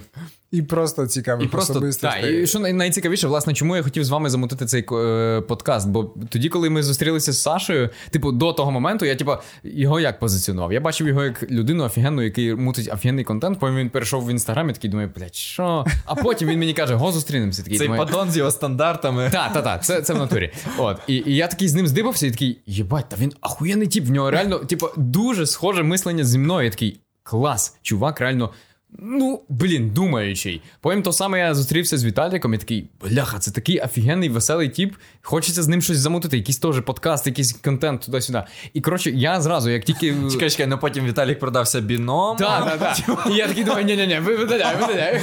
І 0.51 0.61
просто 0.61 1.07
цікавих 1.07 1.45
І 1.45 1.49
просто- 1.49 1.73
особистостей. 1.73 2.21
Так, 2.21 2.31
і 2.31 2.47
що 2.47 2.59
найцікавіше, 2.59 3.27
власне, 3.27 3.53
чому 3.53 3.75
я 3.75 3.83
хотів 3.83 4.03
з 4.03 4.09
вами 4.09 4.29
замутити 4.29 4.65
цей 4.65 4.85
е, 4.91 5.41
подкаст? 5.41 5.89
Бо 5.89 6.03
тоді, 6.29 6.49
коли 6.49 6.69
ми 6.69 6.83
зустрілися 6.83 7.31
з 7.31 7.41
Сашою, 7.41 7.89
типу, 8.09 8.31
до 8.31 8.53
того 8.53 8.71
моменту, 8.71 9.05
я 9.05 9.15
типу, 9.15 9.31
його 9.63 9.99
як 9.99 10.19
позиціонував? 10.19 10.73
Я 10.73 10.79
бачив 10.79 11.07
його 11.07 11.23
як 11.23 11.51
людину 11.51 11.83
офігенну, 11.83 12.21
який 12.21 12.55
мутить 12.55 12.89
офігенний 12.93 13.23
контент. 13.23 13.59
Потім 13.59 13.75
він 13.75 13.89
перейшов 13.89 14.25
в 14.25 14.31
інстаграм 14.31 14.69
і 14.69 14.73
такий 14.73 14.89
думає, 14.89 15.11
блядь, 15.17 15.35
що? 15.35 15.85
А 16.05 16.15
потім 16.15 16.47
він 16.47 16.59
мені 16.59 16.73
каже, 16.73 16.95
го 16.95 17.11
зустрінемося. 17.11 17.63
Такий 17.63 17.77
Цей 17.77 17.87
думаю, 17.87 18.05
падон 18.05 18.31
з 18.31 18.37
його 18.37 18.51
стандартами. 18.51 19.29
Так, 19.31 19.53
так, 19.53 19.63
так, 19.63 19.85
це, 19.85 20.01
це 20.01 20.13
в 20.13 20.17
натурі. 20.17 20.51
От. 20.77 20.97
І, 21.07 21.15
і 21.15 21.35
я 21.35 21.47
такий 21.47 21.67
з 21.67 21.73
ним 21.73 21.87
здивався 21.87 22.27
і 22.27 22.31
такий, 22.31 22.59
єбать, 22.65 23.05
та 23.09 23.15
він 23.19 23.33
ахуєнний 23.41 23.87
тип, 23.87 24.05
в 24.05 24.11
нього 24.11 24.31
реально, 24.31 24.59
типу, 24.59 24.87
дуже 24.97 25.45
схоже 25.45 25.83
мислення 25.83 26.23
зі 26.23 26.37
мною. 26.37 26.65
Я 26.65 26.71
такий, 26.71 26.99
клас, 27.23 27.77
чувак, 27.81 28.21
реально. 28.21 28.49
Ну, 28.97 29.41
блін, 29.49 29.89
думаючий. 29.89 30.61
Потім 30.81 31.03
то 31.03 31.13
саме 31.13 31.39
я 31.39 31.55
зустрівся 31.55 31.97
з 31.97 32.05
Віталіком 32.05 32.53
і 32.53 32.57
такий, 32.57 32.89
бляха, 33.01 33.39
це 33.39 33.51
такий 33.51 33.79
офігенний, 33.79 34.29
веселий 34.29 34.69
тіп. 34.69 34.95
Хочеться 35.21 35.63
з 35.63 35.67
ним 35.67 35.81
щось 35.81 35.97
замутити, 35.97 36.37
якийсь 36.37 36.57
теж 36.57 36.81
подкаст, 36.81 37.27
якийсь 37.27 37.53
контент 37.53 38.01
туди-сюди. 38.01 38.43
І 38.73 38.81
коротше, 38.81 39.11
я 39.11 39.41
зразу, 39.41 39.69
як 39.69 39.83
тільки. 39.83 40.15
Чекай, 40.31 40.49
чекай, 40.49 40.67
ну 40.67 40.77
потім 40.77 41.05
Віталік 41.05 41.39
продався 41.39 41.81
біном. 41.81 42.37
Так, 42.37 42.79
так, 42.79 42.79
так. 42.79 43.27
І 43.31 43.33
я 43.33 43.47
такий 43.47 43.63
думаю, 43.63 43.85
ні-ні-ні, 43.85 44.19
видаляй, 44.19 44.75
видаляй. 44.81 45.21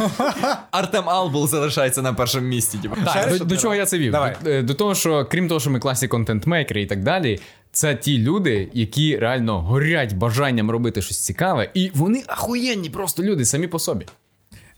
Артем 0.71 1.09
Албул 1.11 1.49
залишається 1.49 2.03
на 2.03 2.15
першому 2.15 2.47
місці. 2.47 2.79
Типу. 2.79 2.97
Так, 3.05 3.45
до, 3.45 3.57
чого 3.57 3.75
я 3.75 3.87
це 3.87 3.99
вів? 3.99 4.17
До, 4.45 4.63
до 4.63 4.75
того, 4.75 4.95
що 4.95 5.25
крім 5.25 5.49
того, 5.49 5.61
що 5.61 5.71
ми 5.71 5.79
класні 5.79 6.09
контент-мейкери 6.09 6.83
і 6.83 6.87
так 6.87 7.03
далі, 7.03 7.41
це 7.77 7.95
ті 7.95 8.19
люди, 8.19 8.69
які 8.73 9.19
реально 9.19 9.61
горять 9.63 10.13
бажанням 10.13 10.71
робити 10.71 11.03
щось 11.03 11.19
цікаве, 11.25 11.71
і 11.75 11.91
вони 11.95 12.25
ахуєнні 12.27 12.91
просто 12.91 13.23
люди 13.23 13.45
самі 13.45 13.67
по 13.67 13.79
собі. 13.79 14.07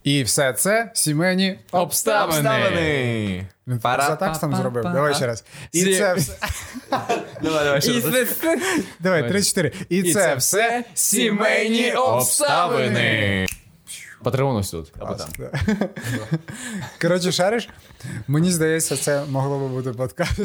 І 0.04 0.22
все 0.22 0.52
це 0.52 0.90
сімейні 0.94 1.58
Обставини. 1.72 3.46
Він 3.66 3.80
за 3.82 4.16
текстом 4.16 4.56
зробив. 4.56 4.82
Давай 4.82 5.14
ще 5.14 5.26
раз. 5.26 5.44
І 5.72 5.84
це 5.84 6.14
все. 6.16 6.38
Давай, 7.42 7.64
давай, 7.64 7.80
ще 7.80 7.92
раз. 7.92 8.02
це, 8.02 8.58
Давай, 9.00 9.28
три-чотири. 9.28 9.72
І 9.88 9.96
і 9.96 10.12
це 10.12 10.34
все 10.34 10.84
сімейні 10.94 11.92
обставини. 11.92 13.46
Патреон 14.22 14.56
ось 14.56 14.70
тут. 14.70 14.92
Або 14.98 15.14
там. 15.14 15.28
Коротше, 17.00 17.32
шариш? 17.32 17.68
Мені 18.28 18.52
здається, 18.52 18.96
це 18.96 19.24
могло 19.24 19.58
би 19.58 19.68
бути 19.68 19.92
подкаст. 19.92 20.40